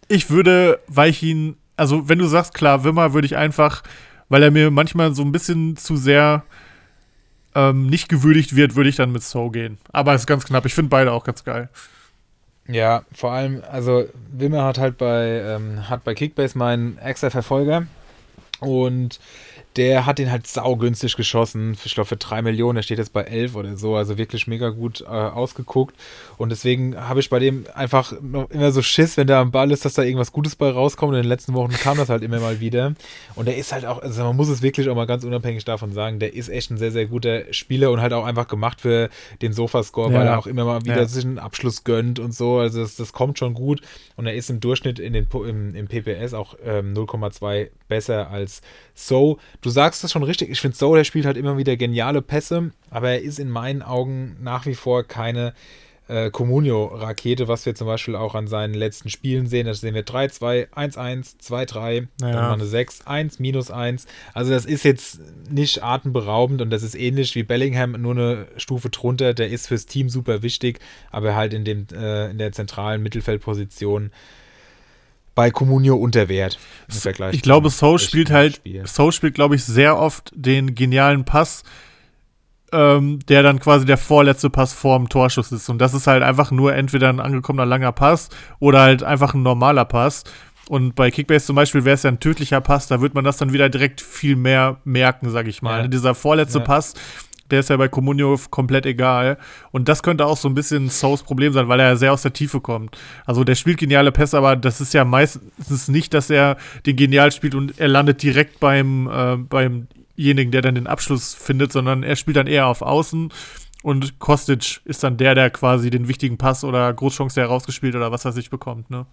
Ich 0.08 0.30
würde, 0.30 0.80
weil 0.88 1.10
ich 1.10 1.22
ihn, 1.22 1.58
also 1.76 2.08
wenn 2.08 2.20
du 2.20 2.28
sagst, 2.28 2.54
klar, 2.54 2.86
Wimmer 2.86 3.14
würde 3.14 3.26
ich 3.26 3.36
einfach, 3.36 3.84
weil 4.30 4.42
er 4.42 4.52
mir 4.52 4.72
manchmal 4.72 5.14
so 5.14 5.22
ein 5.22 5.34
bisschen 5.34 5.76
zu 5.76 5.98
sehr 5.98 6.46
ähm, 7.56 7.88
nicht 7.88 8.08
gewürdigt 8.08 8.56
wird, 8.56 8.78
würde 8.78 8.90
ich 8.90 8.96
dann 8.96 9.12
mit 9.12 9.24
So 9.24 9.50
gehen. 9.50 9.80
Aber 9.92 10.14
es 10.14 10.22
ist 10.22 10.28
ganz 10.28 10.46
knapp. 10.46 10.66
Ich 10.66 10.74
finde 10.74 10.88
beide 10.88 11.12
auch 11.12 11.26
ganz 11.26 11.44
geil. 11.44 11.68
Ja, 12.68 13.04
vor 13.14 13.32
allem, 13.32 13.62
also 13.72 14.06
Wimmer 14.32 14.64
hat 14.64 14.80
halt 14.80 14.98
bei, 14.98 15.42
ähm, 15.46 15.88
hat 15.90 16.04
bei 16.04 16.16
Kickbase 16.16 16.58
meinen 16.58 16.98
extra 16.98 17.30
Verfolger 17.30 17.86
und 18.60 19.20
der 19.76 20.06
hat 20.06 20.20
den 20.20 20.32
halt 20.32 20.48
saugünstig 20.48 21.16
geschossen. 21.16 21.78
Ich 21.84 21.96
glaube, 21.96 22.08
für 22.08 22.16
3 22.16 22.42
Millionen, 22.42 22.76
der 22.76 22.84
steht 22.84 22.98
jetzt 22.98 23.12
bei 23.12 23.24
11 23.24 23.56
oder 23.56 23.76
so. 23.76 23.96
Also 23.96 24.18
wirklich 24.18 24.48
mega 24.48 24.70
gut 24.70 25.02
äh, 25.02 25.06
ausgeguckt. 25.06 25.96
Und 26.38 26.50
deswegen 26.50 26.96
habe 26.96 27.20
ich 27.20 27.30
bei 27.30 27.40
dem 27.40 27.66
einfach 27.74 28.14
noch 28.22 28.50
immer 28.52 28.72
so 28.72 28.82
Schiss, 28.82 29.18
wenn 29.18 29.28
der 29.28 29.38
am 29.38 29.52
Ball 29.52 29.72
ist, 29.72 29.84
dass 29.84 29.94
da 29.94 30.04
irgendwas 30.04 30.32
Gutes 30.32 30.56
bei 30.56 30.70
rauskommt. 30.70 31.12
Und 31.12 31.18
in 31.18 31.24
den 31.24 31.30
letzten 31.30 31.54
Wochen 31.54 31.72
kam 31.72 31.98
das 31.98 32.10
halt 32.10 32.24
immer 32.24 32.40
mal 32.40 32.60
wieder. 32.60 32.94
Und 33.36 33.48
der 33.48 33.58
ist 33.58 33.74
halt 33.74 33.86
auch, 33.86 34.02
also 34.02 34.24
man 34.24 34.36
muss 34.36 34.48
es 34.48 34.62
wirklich 34.62 34.90
auch 34.90 34.96
mal 34.96 35.08
ganz 35.08 35.24
unabhängig 35.24 35.66
davon 35.66 35.92
sagen, 35.92 36.20
der 36.20 36.34
ist 36.34 36.50
echt 36.50 36.72
ein 36.72 36.78
sehr, 36.78 36.92
sehr 36.92 37.08
guter 37.08 37.54
Spieler 37.54 37.92
und 37.92 38.02
halt 38.02 38.14
auch 38.14 38.26
einfach 38.26 38.48
gemacht 38.48 38.82
für 38.82 39.10
den 39.42 39.52
Sofascore, 39.52 40.12
ja. 40.12 40.20
weil 40.20 40.28
er 40.28 40.40
auch 40.40 40.48
immer 40.48 40.64
mal 40.64 40.84
wieder 40.84 40.98
ja. 40.98 41.06
sich 41.06 41.26
einen 41.26 41.40
Abschluss 41.40 41.84
gönnt 41.84 42.20
und 42.20 42.34
so. 42.34 42.60
Also 42.60 42.82
das, 42.82 42.96
das 42.96 43.12
kommt 43.12 43.40
schon 43.40 43.54
gut. 43.54 43.82
Und 44.16 44.26
er 44.26 44.36
ist 44.36 44.50
im 44.50 44.62
Durchschnitt 44.62 45.00
in 45.00 45.14
den, 45.14 45.28
im, 45.34 45.76
im 45.76 45.88
PPS 45.88 46.34
auch 46.34 46.56
ähm, 46.64 46.94
0,2 46.94 47.70
besser 47.88 48.30
als 48.30 48.62
So. 48.94 49.38
Du 49.62 49.70
sagst 49.70 50.04
das 50.04 50.12
schon 50.12 50.24
richtig. 50.24 50.50
Ich 50.50 50.62
finde, 50.62 50.78
So, 50.78 50.96
der 50.96 51.04
spielt 51.04 51.26
halt 51.26 51.38
immer 51.38 51.58
wieder 51.58 51.78
geniale 51.78 52.22
Pässe, 52.22 52.72
aber 52.90 53.10
er 53.10 53.22
ist 53.22 53.40
in 53.40 53.50
meinen 53.50 53.82
Augen 53.82 54.38
nach 54.42 54.66
wie 54.66 54.76
vor 54.76 55.04
keine 55.04 55.54
äh, 56.08 56.30
Comunio-Rakete, 56.30 57.48
was 57.48 57.66
wir 57.66 57.74
zum 57.74 57.88
Beispiel 57.88 58.16
auch 58.16 58.36
an 58.36 58.48
seinen 58.48 58.74
letzten 58.74 59.10
Spielen 59.10 59.48
sehen. 59.48 59.66
Da 59.66 59.74
sehen 59.74 59.96
wir 59.96 60.06
3-2, 60.06 60.70
1-1, 60.70 61.40
2-3, 61.42 62.08
dann 62.20 62.34
mal 62.36 62.54
eine 62.54 62.66
6, 62.66 63.08
1, 63.08 63.40
minus 63.40 63.72
1. 63.72 64.06
Also 64.34 64.52
das 64.52 64.66
ist 64.66 64.84
jetzt 64.84 65.20
nicht 65.50 65.84
atemberaubend 65.84 66.62
und 66.62 66.70
das 66.70 66.84
ist 66.84 66.96
ähnlich 66.96 67.34
wie 67.36 67.44
Bellingham, 67.44 67.94
nur 67.94 68.12
eine 68.12 68.48
Stufe 68.58 68.90
drunter. 68.90 69.34
Der 69.34 69.50
ist 69.50 69.68
fürs 69.68 69.88
Team 69.88 70.10
super 70.10 70.44
wichtig, 70.44 70.80
aber 71.12 71.36
halt 71.36 71.54
in, 71.54 71.66
dem, 71.66 71.88
äh, 71.92 72.30
in 72.30 72.38
der 72.38 72.52
zentralen 72.52 73.02
Mittelfeldposition 73.02 74.12
bei 75.36 75.52
Comunio 75.52 75.96
unter 75.96 76.30
Wert. 76.30 76.58
Ich 77.36 77.42
glaube, 77.42 77.70
So 77.70 77.98
spielt 77.98 78.32
halt, 78.32 78.62
So 78.86 79.12
spielt, 79.12 79.36
glaube 79.36 79.56
ich, 79.56 79.66
sehr 79.66 79.98
oft 79.98 80.32
den 80.34 80.74
genialen 80.76 81.26
Pass, 81.26 81.64
ähm, 82.72 83.20
der 83.28 83.44
dann 83.44 83.60
quasi 83.60 83.86
der 83.86 83.98
vorletzte 83.98 84.50
Pass 84.50 84.74
vorm 84.74 85.10
Torschuss 85.10 85.52
ist. 85.52 85.70
Und 85.70 85.80
das 85.80 85.94
ist 85.94 86.08
halt 86.08 86.24
einfach 86.24 86.52
nur 86.52 86.74
entweder 86.74 87.10
ein 87.10 87.20
angekommener 87.20 87.66
langer 87.66 87.92
Pass 87.92 88.30
oder 88.60 88.82
halt 88.82 89.04
einfach 89.04 89.34
ein 89.34 89.44
normaler 89.44 89.86
Pass. 89.86 90.24
Und 90.68 90.96
bei 90.96 91.12
Kickbase 91.12 91.46
zum 91.46 91.56
Beispiel 91.56 91.86
wäre 91.86 91.94
es 91.94 92.04
ja 92.04 92.10
ein 92.10 92.20
tödlicher 92.20 92.60
Pass, 92.60 92.88
da 92.88 93.00
wird 93.00 93.14
man 93.14 93.24
das 93.24 93.38
dann 93.38 93.54
wieder 93.54 93.70
direkt 93.70 94.02
viel 94.02 94.36
mehr 94.36 94.78
merken, 94.84 95.30
sag 95.30 95.48
ich 95.48 95.62
mal. 95.62 95.82
Ja. 95.82 95.88
Dieser 95.88 96.16
vorletzte 96.16 96.58
ja. 96.60 96.64
Pass 96.64 96.96
der 97.52 97.60
ist 97.60 97.70
ja 97.70 97.78
bei 97.78 97.88
Comunio 97.88 98.40
komplett 98.50 98.86
egal. 98.86 99.38
Und 99.72 99.88
das 99.88 100.04
könnte 100.04 100.26
auch 100.26 100.38
so 100.38 100.48
ein 100.48 100.56
bisschen 100.56 100.90
Souls 100.90 101.24
Problem 101.24 101.54
sein, 101.54 101.68
weil 101.68 101.80
er 101.80 101.98
sehr 101.98 102.14
aus 102.14 102.24
der 102.24 102.34
Tiefe 102.34 102.60
kommt. 102.62 102.98
Also 103.26 103.44
der 103.44 103.56
spielt 103.56 103.78
geniale 103.78 104.12
Pässe, 104.12 104.38
aber 104.38 104.56
das 104.56 104.82
ist 104.82 104.94
ja 104.94 105.06
meistens 105.06 105.88
nicht, 105.88 106.14
dass 106.14 106.30
er 106.30 106.58
den 106.86 106.96
genial 106.96 107.32
spielt 107.32 107.56
und 107.56 107.80
er 107.80 107.88
landet 107.88 108.24
direkt 108.24 108.60
beim, 108.60 109.08
äh, 109.08 109.38
beimjenigen, 109.38 110.52
der 110.52 110.62
dann 110.62 110.76
den 110.76 110.88
Abschluss 110.88 111.34
findet, 111.34 111.72
sondern 111.72 112.04
er 112.04 112.16
spielt 112.16 112.38
dann 112.38 112.48
eher 112.48 112.68
auf 112.68 112.82
Außen 112.82 113.32
und 113.86 114.18
Kostic 114.18 114.82
ist 114.86 115.04
dann 115.04 115.18
der, 115.18 115.36
der 115.36 115.52
quasi 115.52 115.92
den 115.92 116.08
wichtigen 116.08 116.40
Pass 116.40 116.64
oder 116.64 116.92
Großchance 116.92 117.40
herausgespielt 117.40 117.96
oder 117.96 118.12
was 118.12 118.26
weiß 118.26 118.36
ich 118.38 118.50
bekommt, 118.50 118.90
ne? 118.90 119.06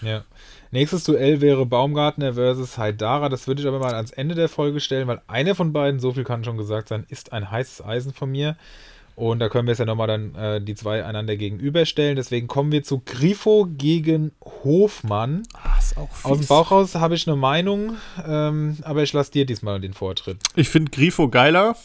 Ja. 0.00 0.24
Nächstes 0.70 1.04
Duell 1.04 1.40
wäre 1.40 1.66
Baumgartner 1.66 2.34
versus 2.34 2.78
Haidara. 2.78 3.28
Das 3.28 3.46
würde 3.46 3.62
ich 3.62 3.68
aber 3.68 3.78
mal 3.78 3.94
ans 3.94 4.10
Ende 4.10 4.34
der 4.34 4.48
Folge 4.48 4.80
stellen, 4.80 5.06
weil 5.08 5.20
einer 5.26 5.54
von 5.54 5.72
beiden, 5.72 6.00
so 6.00 6.12
viel 6.12 6.24
kann 6.24 6.44
schon 6.44 6.56
gesagt 6.56 6.88
sein, 6.88 7.06
ist 7.08 7.32
ein 7.32 7.50
heißes 7.50 7.84
Eisen 7.84 8.12
von 8.12 8.30
mir. 8.30 8.56
Und 9.16 9.38
da 9.38 9.48
können 9.48 9.66
wir 9.66 9.72
es 9.72 9.78
ja 9.78 9.86
nochmal 9.86 10.08
dann 10.08 10.34
äh, 10.34 10.60
die 10.60 10.74
zwei 10.74 11.02
einander 11.02 11.36
gegenüberstellen. 11.36 12.16
Deswegen 12.16 12.48
kommen 12.48 12.70
wir 12.70 12.82
zu 12.82 13.00
Grifo 13.04 13.66
gegen 13.66 14.32
Hofmann. 14.62 15.44
Ah, 15.54 15.78
ist 15.78 15.96
auch 15.96 16.12
fies. 16.12 16.24
Aus 16.26 16.38
dem 16.38 16.46
Bauch 16.46 16.70
raus 16.70 16.94
habe 16.96 17.14
ich 17.14 17.26
eine 17.26 17.34
Meinung, 17.34 17.96
ähm, 18.26 18.76
aber 18.82 19.02
ich 19.02 19.14
lasse 19.14 19.32
dir 19.32 19.46
diesmal 19.46 19.80
den 19.80 19.94
Vortritt. 19.94 20.36
Ich 20.54 20.68
finde 20.68 20.90
Grifo 20.90 21.30
geiler, 21.30 21.76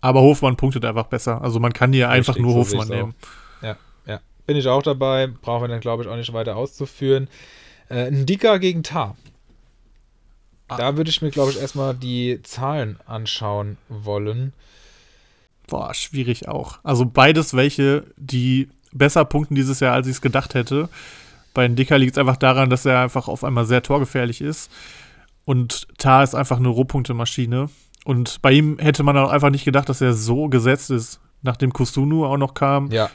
aber 0.00 0.20
Hofmann 0.20 0.56
punktet 0.56 0.84
einfach 0.84 1.06
besser. 1.06 1.42
Also 1.42 1.58
man 1.58 1.72
kann 1.72 1.92
hier 1.92 2.08
einfach 2.08 2.36
Richtig, 2.36 2.44
nur 2.44 2.52
so 2.52 2.60
Hofmann 2.60 2.88
nehmen. 2.88 3.14
Ja, 3.62 3.76
ja. 4.06 4.20
Bin 4.46 4.56
ich 4.56 4.68
auch 4.68 4.82
dabei. 4.82 5.26
Brauchen 5.26 5.64
wir 5.64 5.68
dann, 5.68 5.80
glaube 5.80 6.04
ich, 6.04 6.08
auch 6.08 6.16
nicht 6.16 6.32
weiter 6.32 6.54
auszuführen. 6.56 7.26
Äh, 7.88 8.06
ein 8.06 8.26
Dicker 8.26 8.58
gegen 8.58 8.82
Tar. 8.82 9.16
Ah. 10.68 10.76
Da 10.76 10.96
würde 10.96 11.10
ich 11.10 11.22
mir, 11.22 11.30
glaube 11.30 11.52
ich, 11.52 11.60
erstmal 11.60 11.94
die 11.94 12.40
Zahlen 12.42 12.98
anschauen 13.06 13.76
wollen. 13.88 14.52
Boah, 15.68 15.94
schwierig 15.94 16.48
auch. 16.48 16.78
Also 16.82 17.06
beides 17.06 17.54
welche, 17.54 18.04
die 18.16 18.68
besser 18.92 19.24
punkten 19.24 19.54
dieses 19.54 19.80
Jahr, 19.80 19.94
als 19.94 20.06
ich 20.06 20.14
es 20.14 20.20
gedacht 20.20 20.54
hätte. 20.54 20.88
Bei 21.54 21.66
Dicker 21.68 21.98
liegt 21.98 22.12
es 22.12 22.18
einfach 22.18 22.36
daran, 22.36 22.70
dass 22.70 22.84
er 22.84 23.00
einfach 23.00 23.28
auf 23.28 23.44
einmal 23.44 23.64
sehr 23.64 23.82
torgefährlich 23.82 24.40
ist. 24.40 24.70
Und 25.44 25.86
Tar 25.98 26.22
ist 26.22 26.34
einfach 26.34 26.58
eine 26.58 26.68
Rohpunktemaschine. 26.68 27.68
Und 28.04 28.42
bei 28.42 28.52
ihm 28.52 28.78
hätte 28.78 29.02
man 29.02 29.16
auch 29.16 29.30
einfach 29.30 29.50
nicht 29.50 29.64
gedacht, 29.64 29.88
dass 29.88 30.00
er 30.00 30.12
so 30.12 30.48
gesetzt 30.48 30.90
ist, 30.90 31.20
nachdem 31.42 31.72
Kusunu 31.72 32.24
auch 32.26 32.36
noch 32.36 32.54
kam. 32.54 32.90
Ja, 32.90 33.10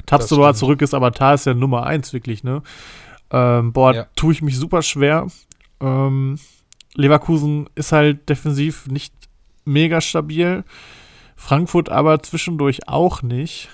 stimmt. 0.47 0.57
zurück 0.57 0.81
ist, 0.81 0.93
aber 0.93 1.11
Tar 1.11 1.35
ist 1.35 1.45
ja 1.45 1.53
Nummer 1.53 1.85
eins 1.85 2.13
wirklich, 2.13 2.43
ne? 2.43 2.61
Ähm, 3.31 3.71
boah, 3.73 3.93
Ja. 3.93 4.07
tue 4.15 4.33
ich 4.33 4.41
mich 4.41 4.57
super 4.57 4.81
schwer. 4.81 5.27
Ähm, 5.79 6.37
Leverkusen 6.95 7.69
ist 7.75 7.91
halt 7.91 8.27
defensiv 8.29 8.87
nicht 8.87 9.13
mega 9.65 10.01
stabil. 10.01 10.63
Frankfurt 11.35 11.89
aber 11.89 12.21
zwischendurch 12.21 12.87
auch 12.87 13.21
nicht. 13.21 13.69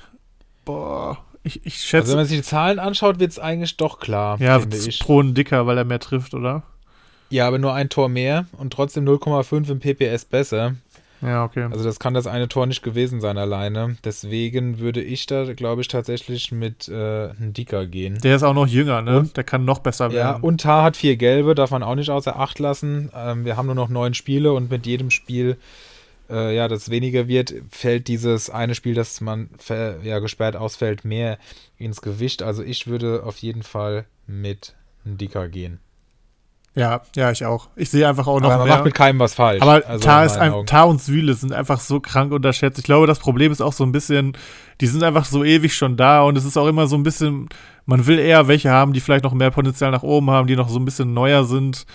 Boah, 0.65 1.17
ich, 1.43 1.65
ich 1.65 1.73
Also, 1.73 1.79
schätze. 1.87 2.09
wenn 2.09 2.17
man 2.17 2.25
sich 2.25 2.37
die 2.37 2.43
Zahlen 2.43 2.79
anschaut, 2.79 3.19
wird 3.19 3.31
es 3.31 3.39
eigentlich 3.39 3.77
doch 3.77 3.99
klar, 3.99 4.39
ja, 4.39 4.59
pro 4.99 5.21
ein 5.21 5.33
dicker, 5.33 5.65
weil 5.65 5.77
er 5.77 5.85
mehr 5.85 5.99
trifft, 5.99 6.33
oder? 6.33 6.63
Ja, 7.29 7.45
aber 7.47 7.57
nur 7.57 7.73
ein 7.73 7.89
Tor 7.89 8.07
mehr 8.07 8.45
und 8.57 8.71
trotzdem 8.71 9.03
0,5 9.05 9.69
im 9.69 9.79
PPS 9.79 10.23
besser. 10.25 10.75
Ja, 11.21 11.43
okay. 11.43 11.63
Also 11.71 11.83
das 11.83 11.99
kann 11.99 12.13
das 12.13 12.27
eine 12.27 12.47
Tor 12.47 12.67
nicht 12.67 12.83
gewesen 12.83 13.21
sein 13.21 13.37
alleine. 13.37 13.97
Deswegen 14.03 14.79
würde 14.79 15.01
ich 15.01 15.25
da, 15.25 15.51
glaube 15.53 15.81
ich, 15.81 15.87
tatsächlich 15.87 16.51
mit 16.51 16.87
äh, 16.87 17.29
Dicker 17.39 17.87
gehen. 17.87 18.19
der 18.21 18.35
ist 18.35 18.43
auch 18.43 18.53
noch 18.53 18.67
jünger, 18.67 19.01
ne? 19.01 19.19
Und? 19.19 19.37
Der 19.37 19.43
kann 19.43 19.65
noch 19.65 19.79
besser 19.79 20.07
Ja, 20.07 20.13
werden. 20.33 20.43
und 20.43 20.61
Tar 20.61 20.83
hat 20.83 20.97
vier 20.97 21.17
Gelbe, 21.17 21.55
darf 21.55 21.71
man 21.71 21.81
auch 21.83 21.95
nicht 21.95 22.09
außer 22.11 22.37
Acht 22.39 22.59
lassen. 22.59 23.11
Ähm, 23.15 23.45
wir 23.45 23.57
haben 23.57 23.65
nur 23.65 23.75
noch 23.75 23.89
neun 23.89 24.13
Spiele 24.13 24.53
und 24.53 24.69
mit 24.69 24.85
jedem 24.85 25.09
Spiel, 25.09 25.57
äh, 26.29 26.55
ja, 26.55 26.67
das 26.67 26.89
weniger 26.91 27.27
wird, 27.27 27.53
fällt 27.71 28.07
dieses 28.07 28.49
eine 28.49 28.75
Spiel, 28.75 28.93
das 28.93 29.19
man 29.21 29.49
ja, 30.03 30.19
gesperrt 30.19 30.55
ausfällt, 30.55 31.03
mehr 31.03 31.39
ins 31.79 32.01
Gewicht. 32.01 32.43
Also 32.43 32.63
ich 32.63 32.87
würde 32.87 33.23
auf 33.23 33.37
jeden 33.39 33.63
Fall 33.63 34.05
mit 34.27 34.75
Dicker 35.03 35.47
gehen. 35.47 35.79
Ja, 36.77 37.01
ja, 37.15 37.31
ich 37.31 37.43
auch. 37.43 37.69
Ich 37.75 37.89
sehe 37.89 38.07
einfach 38.07 38.27
auch 38.27 38.39
noch 38.39 38.49
Aber 38.49 38.59
man 38.59 38.67
mehr. 38.67 38.75
macht 38.77 38.85
mit 38.85 38.93
keinem 38.93 39.19
was 39.19 39.33
falsch. 39.33 39.61
Aber 39.61 39.81
Also 39.87 40.05
Tar, 40.05 40.25
ist 40.25 40.37
ein. 40.37 40.65
Tar 40.67 40.87
und 40.87 41.01
Süle 41.01 41.33
sind 41.33 41.51
einfach 41.51 41.79
so 41.79 41.99
krank 41.99 42.31
unterschätzt. 42.31 42.77
Ich 42.77 42.85
glaube, 42.85 43.07
das 43.07 43.19
Problem 43.19 43.51
ist 43.51 43.61
auch 43.61 43.73
so 43.73 43.83
ein 43.83 43.91
bisschen, 43.91 44.33
die 44.79 44.87
sind 44.87 45.03
einfach 45.03 45.25
so 45.25 45.43
ewig 45.43 45.75
schon 45.75 45.97
da 45.97 46.21
und 46.21 46.37
es 46.37 46.45
ist 46.45 46.55
auch 46.55 46.67
immer 46.67 46.85
so 46.87 46.95
ein 46.95 47.03
bisschen, 47.03 47.49
man 47.85 48.05
will 48.05 48.19
eher 48.19 48.47
welche 48.47 48.69
haben, 48.69 48.93
die 48.93 48.99
vielleicht 49.01 49.23
noch 49.23 49.33
mehr 49.33 49.49
Potenzial 49.51 49.91
nach 49.91 50.03
oben 50.03 50.29
haben, 50.29 50.47
die 50.47 50.55
noch 50.55 50.69
so 50.69 50.77
ein 50.79 50.85
bisschen 50.85 51.13
neuer 51.13 51.43
sind. 51.45 51.85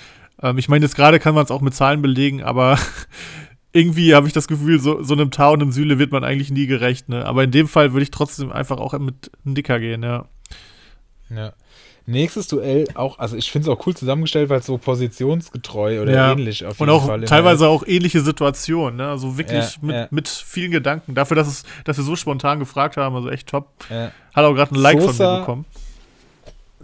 Ähm, 0.42 0.58
ich 0.58 0.68
meine, 0.68 0.84
jetzt 0.84 0.96
gerade 0.96 1.20
kann 1.20 1.34
man 1.34 1.44
es 1.44 1.50
auch 1.52 1.60
mit 1.60 1.74
Zahlen 1.74 2.02
belegen, 2.02 2.42
aber 2.42 2.76
irgendwie 3.72 4.14
habe 4.14 4.26
ich 4.26 4.32
das 4.32 4.48
Gefühl, 4.48 4.80
so, 4.80 5.02
so 5.02 5.14
einem 5.14 5.30
Tar 5.30 5.52
und 5.52 5.62
einem 5.62 5.72
Süle 5.72 5.98
wird 5.98 6.10
man 6.10 6.24
eigentlich 6.24 6.50
nie 6.50 6.66
gerecht. 6.66 7.08
Ne? 7.08 7.24
Aber 7.24 7.44
in 7.44 7.52
dem 7.52 7.68
Fall 7.68 7.92
würde 7.92 8.02
ich 8.02 8.10
trotzdem 8.10 8.50
einfach 8.50 8.78
auch 8.78 8.98
mit 8.98 9.30
einem 9.44 9.54
Dicker 9.54 9.78
gehen, 9.78 10.02
ja. 10.02 10.26
Ja. 11.30 11.52
Nächstes 12.06 12.48
Duell 12.48 12.86
auch, 12.94 13.18
also 13.20 13.36
ich 13.36 13.52
finde 13.52 13.70
es 13.70 13.76
auch 13.78 13.86
cool 13.86 13.94
zusammengestellt, 13.94 14.48
weil 14.48 14.58
es 14.60 14.66
so 14.66 14.76
positionsgetreu 14.78 16.02
oder 16.02 16.12
Ja. 16.12 16.32
ähnlich 16.32 16.64
auf 16.64 16.80
Und 16.80 16.88
jeden 16.88 16.98
auch 17.00 17.06
Fall 17.06 17.22
teilweise 17.24 17.68
auch 17.68 17.84
ähnliche 17.86 18.20
Situationen, 18.20 18.96
ne? 18.96 19.08
Also 19.08 19.38
wirklich 19.38 19.76
Ja, 19.76 19.78
mit, 19.82 19.94
ja. 19.96 20.08
mit 20.10 20.28
vielen 20.28 20.72
Gedanken. 20.72 21.14
Dafür, 21.14 21.36
dass, 21.36 21.46
es, 21.48 21.62
dass 21.84 21.96
wir 21.96 22.04
so 22.04 22.16
spontan 22.16 22.58
gefragt 22.58 22.96
haben, 22.96 23.14
also 23.14 23.30
echt 23.30 23.48
top. 23.48 23.68
Hat 23.88 24.44
auch 24.44 24.54
gerade 24.54 24.74
ein 24.74 24.80
Like 24.80 24.98
von 25.00 25.08
Sosa- 25.12 25.32
mir 25.34 25.38
bekommen. 25.40 25.64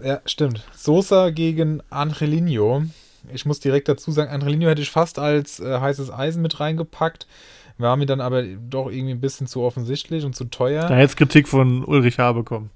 Ja, 0.03 0.21
stimmt. 0.27 0.63
Sosa 0.77 1.31
gegen 1.31 1.83
Angelino. 1.91 2.85
Ich 3.33 3.45
muss 3.45 3.59
direkt 3.59 3.89
dazu 3.89 4.13
sagen, 4.13 4.31
Angelino 4.31 4.69
hätte 4.69 4.81
ich 4.83 4.91
fast 4.91 5.19
als 5.19 5.59
äh, 5.59 5.81
heißes 5.81 6.13
Eisen 6.13 6.41
mit 6.41 6.61
reingepackt. 6.61 7.27
War 7.79 7.97
mir 7.97 8.07
dann 8.07 8.21
aber 8.21 8.43
doch 8.43 8.91
irgendwie 8.91 9.13
ein 9.15 9.21
bisschen 9.21 9.47
zu 9.49 9.63
offensichtlich 9.63 10.25
und 10.25 10.35
zu 10.37 10.45
teuer. 10.45 10.87
Da 10.87 10.95
hätte 10.95 11.17
Kritik 11.17 11.49
von 11.49 11.85
Ulrich 11.85 12.19
H. 12.19 12.33
bekommen. 12.33 12.71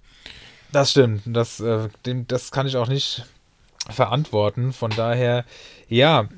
Das 0.73 0.91
stimmt. 0.91 1.23
Das, 1.27 1.61
äh, 1.61 1.89
dem, 2.07 2.27
das 2.27 2.51
kann 2.51 2.67
ich 2.67 2.77
auch 2.77 2.89
nicht 2.89 3.25
verantworten. 3.89 4.73
Von 4.73 4.91
daher, 4.91 5.45
ja. 5.89 6.29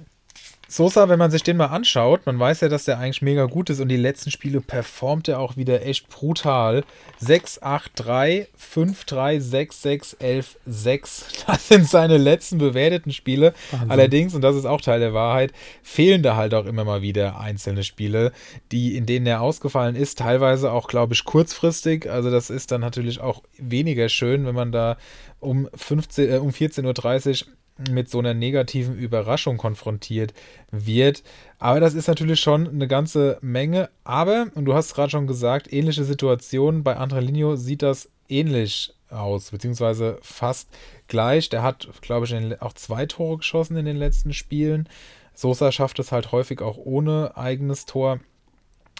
Sosa, 0.76 1.08
wenn 1.08 1.20
man 1.20 1.30
sich 1.30 1.44
den 1.44 1.56
mal 1.56 1.66
anschaut, 1.66 2.26
man 2.26 2.36
weiß 2.36 2.62
ja, 2.62 2.68
dass 2.68 2.84
der 2.84 2.98
eigentlich 2.98 3.22
mega 3.22 3.44
gut 3.44 3.70
ist 3.70 3.78
und 3.78 3.88
die 3.88 3.96
letzten 3.96 4.32
Spiele 4.32 4.60
performt 4.60 5.28
er 5.28 5.38
auch 5.38 5.56
wieder 5.56 5.86
echt 5.86 6.08
brutal. 6.08 6.82
6, 7.18 7.62
8, 7.62 7.92
3, 7.94 8.48
5, 8.56 9.04
3, 9.04 9.38
6, 9.38 9.82
6, 9.82 10.12
11, 10.14 10.58
6. 10.66 11.26
Das 11.46 11.68
sind 11.68 11.86
seine 11.86 12.16
letzten 12.16 12.58
bewerteten 12.58 13.12
Spiele. 13.12 13.54
Wahnsinn. 13.70 13.90
Allerdings, 13.90 14.34
und 14.34 14.42
das 14.42 14.56
ist 14.56 14.64
auch 14.64 14.80
Teil 14.80 14.98
der 14.98 15.14
Wahrheit, 15.14 15.52
fehlen 15.82 16.22
da 16.22 16.34
halt 16.34 16.54
auch 16.54 16.66
immer 16.66 16.84
mal 16.84 17.02
wieder 17.02 17.38
einzelne 17.38 17.84
Spiele, 17.84 18.32
die, 18.72 18.96
in 18.96 19.06
denen 19.06 19.26
er 19.26 19.42
ausgefallen 19.42 19.94
ist, 19.94 20.18
teilweise 20.18 20.72
auch, 20.72 20.88
glaube 20.88 21.14
ich, 21.14 21.24
kurzfristig. 21.24 22.10
Also 22.10 22.32
das 22.32 22.50
ist 22.50 22.72
dann 22.72 22.80
natürlich 22.80 23.20
auch 23.20 23.42
weniger 23.58 24.08
schön, 24.08 24.44
wenn 24.44 24.54
man 24.54 24.72
da 24.72 24.96
um, 25.38 25.68
15, 25.74 26.32
äh, 26.32 26.36
um 26.38 26.50
14.30 26.50 27.44
Uhr 27.46 27.52
mit 27.90 28.08
so 28.08 28.20
einer 28.20 28.34
negativen 28.34 28.96
Überraschung 28.96 29.56
konfrontiert 29.56 30.32
wird. 30.70 31.22
Aber 31.58 31.80
das 31.80 31.94
ist 31.94 32.06
natürlich 32.06 32.40
schon 32.40 32.68
eine 32.68 32.86
ganze 32.86 33.38
Menge. 33.40 33.90
Aber, 34.04 34.46
und 34.54 34.64
du 34.64 34.74
hast 34.74 34.94
gerade 34.94 35.10
schon 35.10 35.26
gesagt, 35.26 35.72
ähnliche 35.72 36.04
Situationen. 36.04 36.84
Bei 36.84 36.96
Angelino 36.96 37.56
sieht 37.56 37.82
das 37.82 38.10
ähnlich 38.28 38.94
aus, 39.10 39.50
beziehungsweise 39.50 40.18
fast 40.22 40.68
gleich. 41.08 41.48
Der 41.48 41.62
hat, 41.62 41.88
glaube 42.00 42.26
ich, 42.26 42.62
auch 42.62 42.74
zwei 42.74 43.06
Tore 43.06 43.38
geschossen 43.38 43.76
in 43.76 43.86
den 43.86 43.96
letzten 43.96 44.32
Spielen. 44.32 44.88
Sosa 45.34 45.72
schafft 45.72 45.98
es 45.98 46.12
halt 46.12 46.32
häufig 46.32 46.60
auch 46.60 46.78
ohne 46.78 47.36
eigenes 47.36 47.86
Tor. 47.86 48.20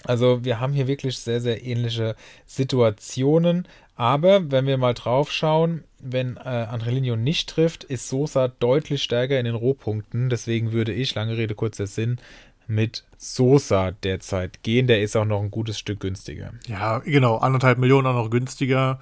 Also 0.04 0.44
wir 0.44 0.60
haben 0.60 0.72
hier 0.72 0.88
wirklich 0.88 1.18
sehr, 1.18 1.40
sehr 1.40 1.64
ähnliche 1.64 2.16
Situationen. 2.44 3.68
Aber 3.96 4.50
wenn 4.50 4.66
wir 4.66 4.76
mal 4.76 4.94
drauf 4.94 5.30
schauen, 5.30 5.84
wenn 6.04 6.36
äh, 6.36 6.40
Angelino 6.40 7.16
nicht 7.16 7.48
trifft, 7.48 7.84
ist 7.84 8.08
Sosa 8.08 8.48
deutlich 8.48 9.02
stärker 9.02 9.38
in 9.38 9.44
den 9.44 9.54
Rohpunkten. 9.54 10.28
Deswegen 10.28 10.72
würde 10.72 10.92
ich, 10.92 11.14
lange 11.14 11.36
Rede, 11.36 11.54
kurzer 11.54 11.86
Sinn, 11.86 12.18
mit 12.66 13.04
Sosa 13.16 13.90
derzeit 13.90 14.62
gehen. 14.62 14.86
Der 14.86 15.02
ist 15.02 15.16
auch 15.16 15.24
noch 15.24 15.42
ein 15.42 15.50
gutes 15.50 15.78
Stück 15.78 16.00
günstiger. 16.00 16.52
Ja, 16.66 16.98
genau. 16.98 17.36
Anderthalb 17.36 17.78
Millionen 17.78 18.06
auch 18.06 18.14
noch 18.14 18.30
günstiger. 18.30 19.00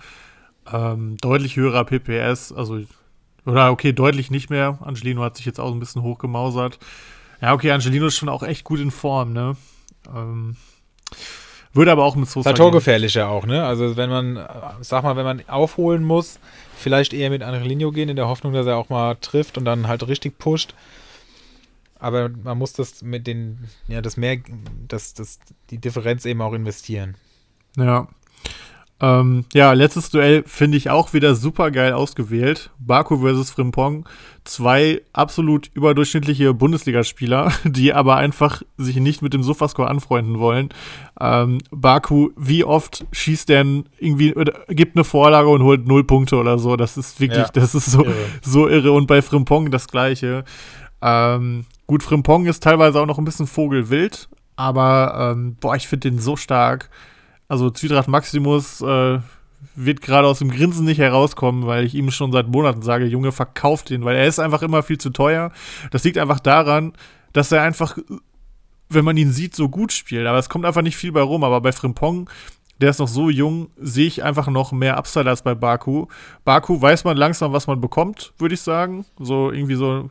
Ähm, 0.72 1.16
deutlich 1.20 1.56
höherer 1.56 1.84
PPS. 1.84 2.52
Also, 2.52 2.82
oder 3.44 3.70
okay, 3.70 3.92
deutlich 3.92 4.30
nicht 4.30 4.50
mehr. 4.50 4.78
Angelino 4.80 5.22
hat 5.22 5.36
sich 5.36 5.46
jetzt 5.46 5.60
auch 5.60 5.72
ein 5.72 5.80
bisschen 5.80 6.02
hochgemausert. 6.02 6.78
Ja, 7.40 7.52
okay, 7.52 7.72
Angelino 7.72 8.06
ist 8.06 8.16
schon 8.16 8.28
auch 8.28 8.44
echt 8.44 8.62
gut 8.64 8.78
in 8.78 8.92
Form, 8.92 9.32
ne? 9.32 9.56
Ähm, 10.14 10.56
würde 11.74 11.92
aber 11.92 12.04
auch 12.04 12.16
mit 12.16 12.28
Sosa 12.28 12.40
Ist 12.40 12.46
halt 12.46 12.56
torgefährlicher 12.58 13.28
auch, 13.28 13.46
ne? 13.46 13.64
Also 13.64 13.96
wenn 13.96 14.10
man, 14.10 14.46
sag 14.80 15.04
mal, 15.04 15.16
wenn 15.16 15.24
man 15.24 15.48
aufholen 15.48 16.04
muss, 16.04 16.38
vielleicht 16.76 17.12
eher 17.14 17.30
mit 17.30 17.42
Angelino 17.42 17.92
gehen, 17.92 18.08
in 18.08 18.16
der 18.16 18.28
Hoffnung, 18.28 18.52
dass 18.52 18.66
er 18.66 18.76
auch 18.76 18.88
mal 18.88 19.16
trifft 19.16 19.56
und 19.56 19.64
dann 19.64 19.88
halt 19.88 20.06
richtig 20.06 20.38
pusht. 20.38 20.74
Aber 21.98 22.28
man 22.28 22.58
muss 22.58 22.72
das 22.72 23.02
mit 23.02 23.26
den, 23.26 23.68
ja, 23.86 24.02
das 24.02 24.16
mehr, 24.16 24.38
das, 24.88 25.14
das, 25.14 25.38
die 25.70 25.78
Differenz 25.78 26.24
eben 26.24 26.42
auch 26.42 26.52
investieren. 26.52 27.14
Ja. 27.76 28.08
Ähm, 29.02 29.44
ja, 29.52 29.72
letztes 29.72 30.10
Duell 30.10 30.44
finde 30.46 30.78
ich 30.78 30.88
auch 30.88 31.12
wieder 31.12 31.34
super 31.34 31.72
geil 31.72 31.92
ausgewählt. 31.92 32.70
Baku 32.78 33.18
versus 33.18 33.50
Frimpong. 33.50 34.08
Zwei 34.44 35.02
absolut 35.12 35.70
überdurchschnittliche 35.74 36.54
Bundesligaspieler, 36.54 37.52
die 37.64 37.92
aber 37.92 38.16
einfach 38.16 38.62
sich 38.76 38.96
nicht 38.96 39.20
mit 39.20 39.34
dem 39.34 39.42
Sofascore 39.42 39.90
anfreunden 39.90 40.38
wollen. 40.38 40.68
Ähm, 41.20 41.58
Baku, 41.72 42.30
wie 42.36 42.62
oft 42.62 43.04
schießt 43.10 43.48
der 43.48 43.62
irgendwie, 43.98 44.34
gibt 44.68 44.96
eine 44.96 45.04
Vorlage 45.04 45.48
und 45.48 45.64
holt 45.64 45.86
null 45.86 46.04
Punkte 46.04 46.36
oder 46.36 46.58
so. 46.60 46.76
Das 46.76 46.96
ist 46.96 47.18
wirklich, 47.18 47.46
ja, 47.46 47.50
das 47.52 47.74
ist 47.74 47.86
so 47.90 48.04
irre. 48.04 48.14
so 48.40 48.68
irre. 48.68 48.92
Und 48.92 49.08
bei 49.08 49.20
Frimpong 49.20 49.72
das 49.72 49.88
gleiche. 49.88 50.44
Ähm, 51.02 51.64
gut, 51.88 52.04
Frimpong 52.04 52.46
ist 52.46 52.62
teilweise 52.62 53.00
auch 53.00 53.06
noch 53.06 53.18
ein 53.18 53.24
bisschen 53.24 53.48
vogelwild, 53.48 54.28
aber 54.54 55.32
ähm, 55.34 55.56
boah, 55.58 55.74
ich 55.74 55.88
finde 55.88 56.08
den 56.08 56.20
so 56.20 56.36
stark. 56.36 56.88
Also 57.52 57.68
Zwietracht 57.68 58.08
Maximus 58.08 58.80
äh, 58.80 59.18
wird 59.74 60.00
gerade 60.00 60.26
aus 60.26 60.38
dem 60.38 60.50
Grinsen 60.50 60.86
nicht 60.86 60.96
herauskommen, 60.96 61.66
weil 61.66 61.84
ich 61.84 61.94
ihm 61.94 62.10
schon 62.10 62.32
seit 62.32 62.48
Monaten 62.48 62.80
sage, 62.80 63.04
Junge, 63.04 63.30
verkauft 63.30 63.90
ihn, 63.90 64.06
weil 64.06 64.16
er 64.16 64.26
ist 64.26 64.38
einfach 64.38 64.62
immer 64.62 64.82
viel 64.82 64.96
zu 64.96 65.10
teuer. 65.10 65.52
Das 65.90 66.02
liegt 66.02 66.16
einfach 66.16 66.40
daran, 66.40 66.94
dass 67.34 67.52
er 67.52 67.60
einfach, 67.60 67.98
wenn 68.88 69.04
man 69.04 69.18
ihn 69.18 69.32
sieht, 69.32 69.54
so 69.54 69.68
gut 69.68 69.92
spielt. 69.92 70.26
Aber 70.26 70.38
es 70.38 70.48
kommt 70.48 70.64
einfach 70.64 70.80
nicht 70.80 70.96
viel 70.96 71.12
bei 71.12 71.20
rum. 71.20 71.44
Aber 71.44 71.60
bei 71.60 71.72
Frimpong, 71.72 72.30
der 72.80 72.88
ist 72.88 73.00
noch 73.00 73.08
so 73.08 73.28
jung, 73.28 73.68
sehe 73.76 74.06
ich 74.06 74.22
einfach 74.22 74.48
noch 74.48 74.72
mehr 74.72 74.96
Upside 74.96 75.28
als 75.28 75.42
bei 75.42 75.54
Baku. 75.54 76.06
Baku 76.46 76.80
weiß 76.80 77.04
man 77.04 77.18
langsam, 77.18 77.52
was 77.52 77.66
man 77.66 77.82
bekommt, 77.82 78.32
würde 78.38 78.54
ich 78.54 78.62
sagen. 78.62 79.04
So 79.18 79.52
irgendwie 79.52 79.74
so 79.74 80.08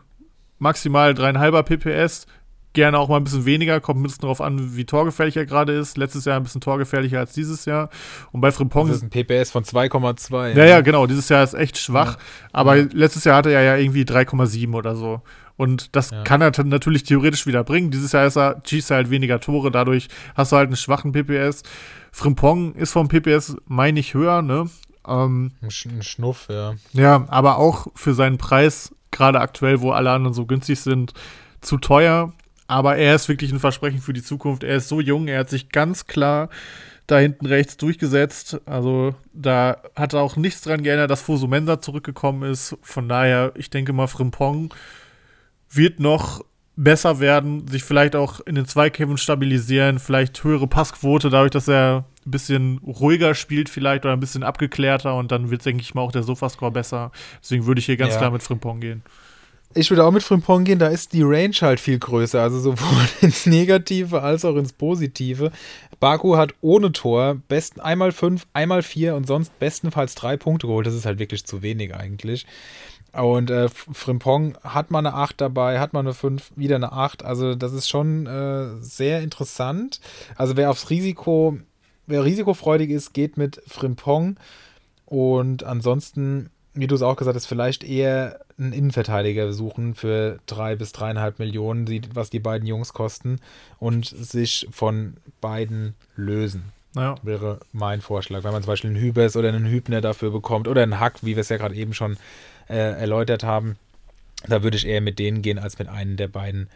maximal 0.60 1.16
dreieinhalber 1.16 1.64
PPS, 1.64 2.28
gerne 2.74 2.98
auch 3.00 3.10
mal 3.10 3.18
ein 3.18 3.24
bisschen 3.24 3.46
weniger, 3.46 3.80
kommt 3.80 4.00
ein 4.00 4.04
bisschen 4.04 4.22
darauf 4.22 4.42
an, 4.42 4.76
wie 4.76 4.86
torgefährlich 4.86 5.38
er 5.38 5.46
gerade 5.46 5.74
ist. 5.74 5.98
Letztes 5.98 6.26
Jahr 6.26 6.38
ein 6.38 6.44
bisschen 6.44 6.62
torgefährlicher 6.62 7.20
als 7.20 7.34
dieses 7.34 7.66
Jahr. 7.66 7.90
Und 8.32 8.42
bei 8.42 8.52
Frimpong. 8.52 8.88
Das 8.88 8.98
ist 8.98 9.04
ein 9.04 9.10
PPS 9.10 9.52
von 9.52 9.64
2,2. 9.64 10.58
Ja, 10.58 10.66
ja, 10.66 10.82
genau. 10.82 11.08
Dieses 11.08 11.30
Jahr 11.30 11.44
ist 11.44 11.54
echt 11.54 11.78
schwach. 11.78 12.16
Ja. 12.16 12.22
Aber 12.54 12.76
ja. 12.78 12.88
letztes 12.92 13.24
Jahr 13.24 13.38
hatte 13.38 13.52
er 13.52 13.62
ja 13.62 13.76
irgendwie 13.76 14.04
3,7 14.04 14.74
oder 14.74 14.96
so. 14.96 15.22
Und 15.58 15.96
das 15.96 16.12
ja. 16.12 16.24
kann 16.24 16.42
er 16.42 16.52
natürlich 16.64 17.04
theoretisch 17.04 17.46
wieder 17.46 17.64
bringen. 17.64 17.92
Dieses 17.92 18.14
Jahr 18.14 18.26
ist 18.26 18.36
er, 18.36 18.62
schießt 18.66 18.92
er 18.92 18.98
halt 18.98 19.10
weniger 19.10 19.40
Tore, 19.40 19.70
dadurch 19.70 20.08
hast 20.34 20.52
du 20.52 20.56
halt 20.56 20.68
einen 20.68 20.76
schwachen 20.76 21.12
PPS. 21.12 21.64
Frimpong 22.12 22.74
ist 22.74 22.94
vom 22.94 23.08
PPS, 23.08 23.58
meine 23.68 24.00
ich, 24.00 24.14
höher, 24.14 24.42
ne? 24.42 24.70
Ähm, 25.08 25.52
ein 25.62 25.70
Schnuff, 25.70 26.48
ja. 26.50 26.74
Ja, 26.94 27.26
aber 27.28 27.58
auch 27.58 27.88
für 27.96 28.14
seinen 28.14 28.38
Preis, 28.38 28.96
gerade 29.12 29.40
aktuell, 29.40 29.82
wo 29.82 29.92
alle 29.92 30.12
anderen 30.12 30.34
so 30.34 30.46
günstig 30.46 30.80
sind, 30.80 31.14
zu 31.62 31.78
teuer. 31.78 32.34
Aber 32.72 32.96
er 32.96 33.16
ist 33.16 33.28
wirklich 33.28 33.52
ein 33.52 33.60
Versprechen 33.60 34.00
für 34.00 34.14
die 34.14 34.24
Zukunft. 34.24 34.64
Er 34.64 34.78
ist 34.78 34.88
so 34.88 35.02
jung, 35.02 35.28
er 35.28 35.40
hat 35.40 35.50
sich 35.50 35.68
ganz 35.72 36.08
klar 36.08 36.48
da 37.06 37.20
hinten 37.20 37.46
rechts 37.46 37.76
durchgesetzt. 37.76 38.62
Also 38.66 39.14
da 39.34 39.82
hat 39.94 40.14
er 40.14 40.22
auch 40.22 40.38
nichts 40.38 40.62
dran 40.62 40.82
geändert, 40.82 41.12
dass 41.12 41.22
Fosumensa 41.22 41.82
zurückgekommen 41.82 42.50
ist. 42.50 42.78
Von 42.82 43.10
daher, 43.10 43.52
ich 43.56 43.72
denke 43.72 43.92
mal, 43.92 44.08
Frimpong 44.08 44.74
wird 45.70 46.00
noch 46.00 46.46
besser 46.78 47.20
werden, 47.20 47.68
sich 47.68 47.84
vielleicht 47.84 48.16
auch 48.16 48.40
in 48.40 48.56
den 48.56 48.66
Zweikämpfen 48.66 49.18
stabilisieren, 49.18 50.00
vielleicht 50.00 50.42
höhere 50.42 50.68
Passquote, 50.68 51.30
dadurch, 51.30 51.52
dass 51.52 51.68
er 51.68 52.06
ein 52.26 52.32
bisschen 52.32 52.78
ruhiger 52.86 53.36
spielt 53.36 53.68
vielleicht 53.68 54.06
oder 54.06 54.14
ein 54.14 54.22
bisschen 54.22 54.44
abgeklärter 54.44 55.16
und 55.16 55.34
dann 55.34 55.52
wird, 55.52 55.66
denke 55.66 55.82
ich 55.82 55.94
mal, 55.94 56.04
auch 56.04 56.14
der 56.14 56.24
Sofascore 56.24 56.72
besser. 56.72 57.12
Deswegen 57.42 57.66
würde 57.66 57.80
ich 57.80 57.86
hier 57.86 57.98
ganz 57.98 58.14
ja. 58.14 58.20
klar 58.20 58.32
mit 58.32 58.44
Frimpong 58.44 58.80
gehen. 58.80 59.04
Ich 59.74 59.90
würde 59.90 60.04
auch 60.04 60.12
mit 60.12 60.24
Frimpong 60.24 60.66
gehen, 60.66 60.80
da 60.80 60.88
ist 60.88 61.14
die 61.14 61.22
Range 61.24 61.56
halt 61.62 61.80
viel 61.80 61.98
größer, 61.98 62.42
also 62.42 62.60
sowohl 62.60 63.08
ins 63.22 63.46
Negative 63.46 64.22
als 64.22 64.44
auch 64.44 64.56
ins 64.56 64.74
Positive. 64.74 65.52
Baku 66.00 66.36
hat 66.36 66.54
ohne 66.62 66.92
Tor 66.92 67.36
besten 67.48 67.80
einmal 67.80 68.12
fünf, 68.12 68.48
einmal 68.54 68.84
vier 68.84 69.16
und 69.16 69.28
sonst 69.28 69.58
bestenfalls 69.60 70.16
drei 70.16 70.36
Punkte 70.36 70.68
geholt. 70.68 70.88
Das 70.88 70.94
ist 70.94 71.06
halt 71.06 71.20
wirklich 71.20 71.46
zu 71.46 71.62
wenig 71.62 71.96
eigentlich. 71.96 72.46
Und 73.14 73.50
äh, 73.50 73.68
Frimpong 73.70 74.58
hat 74.64 74.90
mal 74.90 75.00
eine 75.00 75.14
8 75.14 75.40
dabei, 75.40 75.80
hat 75.80 75.94
mal 75.94 76.00
eine 76.00 76.14
5, 76.14 76.54
wieder 76.56 76.78
eine 76.78 76.94
8. 76.94 77.24
Also 77.24 77.56
das 77.56 77.74
ist 77.74 77.90
schon 77.90 78.26
äh, 78.26 78.82
sehr 78.82 79.22
interessant. 79.22 80.00
Also 80.36 80.56
wer 80.56 80.70
aufs 80.70 80.90
Risiko, 80.90 81.58
wer 82.08 82.24
risikofreudig 82.24 82.90
ist, 82.90 83.14
geht 83.14 83.38
mit 83.38 83.62
Frimpong. 83.68 84.38
Und 85.06 85.64
ansonsten 85.64 86.50
wie 86.74 86.88
du 86.88 86.96
es 86.96 87.02
auch 87.02 87.16
gesagt 87.16 87.36
hast, 87.36 87.48
vielleicht 87.48 87.84
eher 87.84 88.40
einen 88.58 88.74
Innenverteidiger 88.74 89.52
suchen 89.52 89.96
für 89.96 90.40
drei 90.46 90.76
bis 90.76 90.92
dreieinhalb 90.92 91.40
Millionen, 91.40 91.88
was 92.14 92.30
die 92.30 92.40
beiden 92.40 92.68
Jungs 92.68 92.94
kosten, 92.94 93.40
und 93.80 94.06
sich 94.06 94.68
von 94.72 95.16
beiden 95.42 95.96
lösen. 96.16 96.72
Ja. 96.96 97.16
Wäre 97.24 97.60
mein 97.72 98.02
Vorschlag. 98.02 98.44
Wenn 98.44 98.52
man 98.52 98.64
zum 98.64 98.72
Beispiel 98.72 98.90
einen 98.90 99.00
Hübers 99.00 99.36
oder 99.36 99.50
einen 99.50 99.68
Hübner 99.68 100.02
dafür 100.02 100.32
bekommt 100.32 100.68
oder 100.68 100.84
einen 100.84 101.00
Hack, 101.00 101.20
wie 101.22 101.36
wir 101.36 101.42
es 101.42 101.50
ja 101.50 101.58
gerade 101.58 101.76
eben 101.76 101.94
schon 101.94 102.18
äh, 102.70 102.76
erläutert 102.76 103.44
haben, 103.44 103.78
da 104.48 104.64
würde 104.64 104.78
ich 104.78 104.88
eher 104.88 105.02
mit 105.02 105.20
denen 105.20 105.42
gehen 105.42 105.60
als 105.60 105.80
mit 105.80 105.88
einem 105.88 106.18
der 106.18 106.28
beiden 106.28 106.70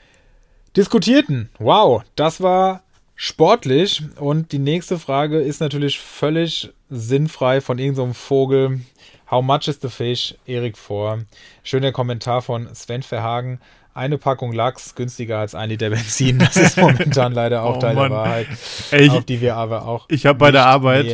diskutierten. 0.76 1.50
Wow, 1.60 2.04
das 2.16 2.42
war 2.42 2.84
sportlich. 3.16 4.04
Und 4.18 4.52
die 4.52 4.60
nächste 4.60 5.00
Frage 5.00 5.40
ist 5.40 5.60
natürlich 5.60 6.00
völlig 6.00 6.72
sinnfrei 6.90 7.62
von 7.62 7.80
irgendeinem 7.80 8.10
so 8.10 8.14
Vogel, 8.14 8.82
How 9.30 9.42
much 9.42 9.68
is 9.68 9.80
the 9.82 9.90
fish? 9.90 10.36
Erik 10.46 10.78
vor. 10.78 11.20
Schöner 11.64 11.92
Kommentar 11.92 12.42
von 12.42 12.74
Sven 12.76 13.02
Verhagen. 13.02 13.60
Eine 13.96 14.18
Packung 14.18 14.52
Lachs 14.52 14.94
günstiger 14.94 15.40
als 15.40 15.56
ein 15.56 15.70
Liter 15.70 15.90
Benzin. 15.90 16.38
Das 16.38 16.58
ist 16.58 16.78
momentan 16.82 17.32
leider 17.32 17.64
auch 17.64 17.78
oh, 17.78 17.80
Teil 17.80 17.96
Mann. 17.96 18.12
der 18.12 18.18
Wahrheit, 18.20 18.48
Ey, 18.92 19.10
auf 19.10 19.24
die 19.26 19.42
wir 19.42 19.56
aber 19.56 19.88
auch 19.88 20.06
ich 20.10 20.26
habe 20.26 20.38
bei 20.38 20.52
der 20.52 20.66
Arbeit 20.66 21.06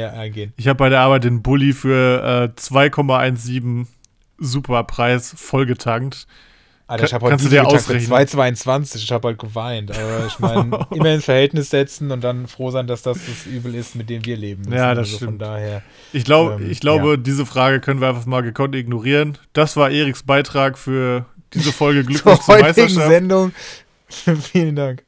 ich 0.57 0.67
habe 0.67 0.77
bei 0.77 0.89
der 0.89 1.01
Arbeit 1.01 1.23
den 1.23 1.41
Bulli 1.43 1.73
für 1.73 2.51
äh, 2.57 2.59
2,17 2.59 3.85
Superpreis 4.39 5.33
vollgetankt. 5.37 6.27
Alter, 6.91 7.05
ich 7.05 7.13
habe 7.13 7.25
heute 7.25 7.47
dir 7.47 7.65
ausrechnen? 7.65 8.11
2,22. 8.11 8.97
Ich 8.97 9.11
habe 9.13 9.29
halt 9.29 9.39
geweint. 9.39 9.91
Aber 9.91 10.25
ich 10.27 10.39
meine, 10.39 10.87
immer 10.91 11.13
ins 11.13 11.23
Verhältnis 11.23 11.69
setzen 11.69 12.11
und 12.11 12.21
dann 12.21 12.47
froh 12.47 12.69
sein, 12.69 12.85
dass 12.85 13.01
das 13.01 13.17
das 13.25 13.45
Übel 13.45 13.75
ist, 13.75 13.95
mit 13.95 14.09
dem 14.09 14.25
wir 14.25 14.35
leben 14.35 14.63
müssen. 14.63 14.73
Ja, 14.73 14.93
das 14.93 15.05
also 15.05 15.15
stimmt. 15.15 15.29
Von 15.29 15.39
daher. 15.39 15.83
Ich, 16.11 16.25
glaub, 16.25 16.59
ähm, 16.59 16.69
ich 16.69 16.81
glaube, 16.81 17.11
ja. 17.11 17.17
diese 17.17 17.45
Frage 17.45 17.79
können 17.79 18.01
wir 18.01 18.09
einfach 18.09 18.25
mal 18.25 18.41
gekonnt 18.41 18.75
ignorieren. 18.75 19.37
Das 19.53 19.77
war 19.77 19.89
Eriks 19.89 20.23
Beitrag 20.23 20.77
für 20.77 21.25
diese 21.53 21.71
Folge 21.71 22.03
Glückwunsch 22.05 22.41
zur, 22.41 22.55
zur 22.55 22.61
Meisterschaft. 22.61 23.07
Sendung. 23.07 23.53
Vielen 24.51 24.75
Dank. 24.75 25.03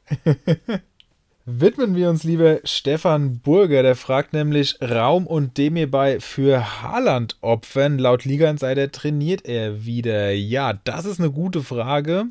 Widmen 1.46 1.94
wir 1.94 2.08
uns 2.08 2.24
lieber 2.24 2.60
Stefan 2.64 3.40
Burger, 3.40 3.82
der 3.82 3.96
fragt 3.96 4.32
nämlich 4.32 4.78
Raum 4.80 5.26
und 5.26 5.58
Demirbay 5.58 6.18
für 6.20 6.82
Haaland 6.82 7.36
opfern. 7.42 7.98
Laut 7.98 8.24
Liga 8.24 8.48
Insider 8.48 8.90
trainiert 8.90 9.44
er 9.44 9.84
wieder. 9.84 10.32
Ja, 10.32 10.72
das 10.72 11.04
ist 11.04 11.20
eine 11.20 11.30
gute 11.30 11.62
Frage. 11.62 12.28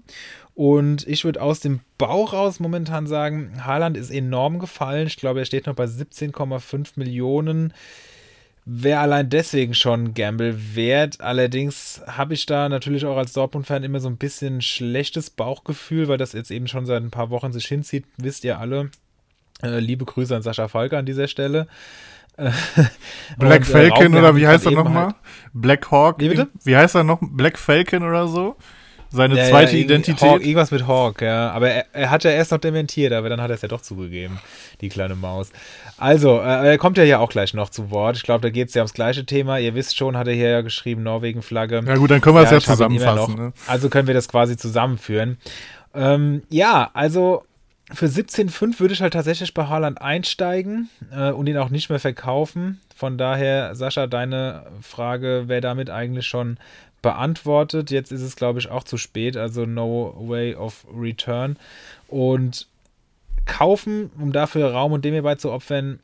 Und 0.55 1.07
ich 1.07 1.25
würde 1.25 1.43
aus 1.43 1.59
dem 1.59 1.81
Bauch 1.99 2.33
raus 2.33 2.59
momentan 2.59 3.05
sagen, 3.05 3.63
Haaland 3.63 3.97
ist 3.97 4.09
enorm 4.09 4.57
gefallen. 4.57 5.05
Ich 5.05 5.17
glaube, 5.17 5.41
er 5.41 5.45
steht 5.45 5.67
noch 5.67 5.75
bei 5.75 5.85
17,5 5.85 6.93
Millionen. 6.95 7.71
Wäre 8.65 9.01
allein 9.01 9.29
deswegen 9.29 9.75
schon 9.75 10.15
Gamble 10.15 10.75
wert. 10.75 11.21
Allerdings 11.21 12.01
habe 12.07 12.33
ich 12.33 12.47
da 12.47 12.67
natürlich 12.67 13.05
auch 13.05 13.17
als 13.17 13.33
Dortmund-Fan 13.33 13.83
immer 13.83 13.99
so 13.99 14.07
ein 14.07 14.17
bisschen 14.17 14.61
schlechtes 14.61 15.29
Bauchgefühl, 15.29 16.07
weil 16.07 16.17
das 16.17 16.33
jetzt 16.33 16.49
eben 16.49 16.67
schon 16.67 16.87
seit 16.87 17.03
ein 17.03 17.11
paar 17.11 17.29
Wochen 17.29 17.53
sich 17.53 17.67
hinzieht, 17.67 18.05
wisst 18.17 18.43
ihr 18.43 18.57
alle. 18.57 18.89
Äh, 19.63 19.79
liebe 19.79 20.05
Grüße 20.05 20.35
an 20.35 20.41
Sascha 20.41 20.67
Falke 20.67 20.97
an 20.97 21.05
dieser 21.05 21.27
Stelle. 21.27 21.67
Black 23.37 23.61
und, 23.61 23.69
äh, 23.69 23.71
Falcon 23.71 24.13
äh, 24.13 24.17
oder 24.17 24.35
wie 24.35 24.47
heißt 24.47 24.65
er 24.65 24.71
nochmal? 24.71 25.05
Halt 25.05 25.15
Black 25.53 25.91
Hawk? 25.91 26.19
Wie 26.19 26.29
bitte? 26.29 26.47
Wie 26.63 26.75
heißt 26.75 26.95
er 26.95 27.03
noch? 27.03 27.19
Black 27.21 27.57
Falcon 27.57 28.03
oder 28.03 28.27
so? 28.27 28.55
Seine 29.11 29.37
ja, 29.37 29.45
zweite 29.45 29.77
ja, 29.77 29.83
Identität. 29.83 30.27
Hawk, 30.27 30.41
irgendwas 30.41 30.71
mit 30.71 30.87
Hawk, 30.87 31.21
ja. 31.21 31.51
Aber 31.51 31.69
er, 31.69 31.85
er, 31.93 32.09
hat 32.09 32.23
ja 32.23 32.31
erst 32.31 32.51
noch 32.51 32.57
dementiert, 32.57 33.13
aber 33.13 33.29
dann 33.29 33.39
hat 33.39 33.51
er 33.51 33.53
es 33.53 33.61
ja 33.61 33.67
doch 33.67 33.81
zugegeben, 33.81 34.39
die 34.81 34.89
kleine 34.89 35.13
Maus. 35.13 35.51
Also, 35.99 36.39
äh, 36.39 36.71
er 36.71 36.77
kommt 36.79 36.97
ja 36.97 37.03
hier 37.03 37.19
auch 37.19 37.29
gleich 37.29 37.53
noch 37.53 37.69
zu 37.69 37.91
Wort. 37.91 38.17
Ich 38.17 38.23
glaube, 38.23 38.41
da 38.41 38.49
geht 38.49 38.69
es 38.69 38.73
ja 38.73 38.81
ums 38.81 38.95
gleiche 38.95 39.23
Thema. 39.23 39.59
Ihr 39.59 39.75
wisst 39.75 39.95
schon, 39.95 40.17
hat 40.17 40.27
er 40.27 40.33
hier 40.33 40.49
ja 40.49 40.61
geschrieben, 40.61 41.03
Norwegen-Flagge. 41.03 41.83
Ja 41.85 41.95
gut, 41.95 42.09
dann 42.09 42.21
können 42.21 42.37
wir 42.37 42.41
es 42.41 42.49
ja, 42.49 42.57
ja 42.57 42.63
zusammenfassen. 42.63 43.35
Ne? 43.35 43.53
Also 43.67 43.89
können 43.89 44.07
wir 44.07 44.15
das 44.15 44.27
quasi 44.27 44.57
zusammenführen. 44.57 45.37
Ähm, 45.93 46.41
ja, 46.49 46.89
also 46.95 47.43
für 47.91 48.05
17,5 48.05 48.79
würde 48.79 48.93
ich 48.93 49.01
halt 49.01 49.13
tatsächlich 49.13 49.53
bei 49.53 49.67
Haaland 49.67 50.01
einsteigen 50.01 50.89
äh, 51.11 51.31
und 51.31 51.47
ihn 51.47 51.57
auch 51.57 51.69
nicht 51.69 51.89
mehr 51.89 51.99
verkaufen. 51.99 52.79
Von 52.95 53.17
daher, 53.17 53.75
Sascha, 53.75 54.07
deine 54.07 54.65
Frage 54.81 55.45
wäre 55.47 55.61
damit 55.61 55.89
eigentlich 55.89 56.25
schon 56.25 56.57
beantwortet. 57.01 57.91
Jetzt 57.91 58.11
ist 58.11 58.21
es, 58.21 58.35
glaube 58.35 58.59
ich, 58.59 58.69
auch 58.69 58.83
zu 58.83 58.97
spät, 58.97 59.35
also 59.35 59.65
no 59.65 60.15
way 60.17 60.55
of 60.55 60.85
return. 60.95 61.57
Und 62.07 62.67
kaufen, 63.45 64.09
um 64.17 64.31
dafür 64.31 64.71
Raum 64.71 64.93
und 64.93 65.03
dem 65.03 65.13
hierbei 65.13 65.35
zu 65.35 65.51
opfern, 65.51 65.99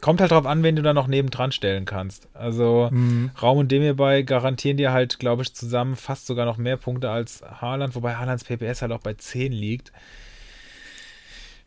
kommt 0.00 0.20
halt 0.20 0.32
drauf 0.32 0.44
an, 0.44 0.62
wen 0.62 0.76
du 0.76 0.82
da 0.82 0.92
noch 0.92 1.06
nebendran 1.06 1.52
stellen 1.52 1.86
kannst. 1.86 2.28
Also 2.34 2.88
mhm. 2.90 3.30
Raum 3.40 3.58
und 3.58 3.72
dem 3.72 3.82
hierbei 3.82 4.22
garantieren 4.22 4.76
dir 4.76 4.92
halt, 4.92 5.18
glaube 5.18 5.42
ich, 5.42 5.54
zusammen 5.54 5.96
fast 5.96 6.26
sogar 6.26 6.44
noch 6.44 6.58
mehr 6.58 6.76
Punkte 6.76 7.10
als 7.10 7.42
Haaland, 7.42 7.94
wobei 7.94 8.16
Haalands 8.16 8.44
PPS 8.44 8.82
halt 8.82 8.92
auch 8.92 9.00
bei 9.00 9.14
10 9.14 9.52
liegt. 9.52 9.92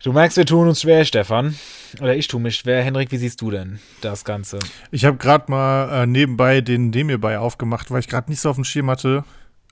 Du 0.03 0.13
merkst, 0.13 0.37
wir 0.37 0.45
tun 0.45 0.67
uns 0.67 0.81
schwer, 0.81 1.03
Stefan. 1.05 1.55
Oder 1.99 2.15
ich 2.15 2.27
tue 2.27 2.39
mich 2.39 2.57
schwer. 2.57 2.83
Henrik, 2.83 3.11
wie 3.11 3.17
siehst 3.17 3.41
du 3.41 3.49
denn 3.49 3.79
das 4.01 4.23
Ganze? 4.23 4.59
Ich 4.91 5.05
habe 5.05 5.17
gerade 5.17 5.49
mal 5.49 6.03
äh, 6.03 6.05
nebenbei 6.05 6.61
den 6.61 6.91
Demir 6.91 7.19
bei 7.19 7.39
aufgemacht, 7.39 7.89
weil 7.89 8.01
ich 8.01 8.07
gerade 8.07 8.29
nicht 8.29 8.39
so 8.39 8.51
auf 8.51 8.57
dem 8.57 8.63
Schirm 8.63 8.91
hatte, 8.91 9.23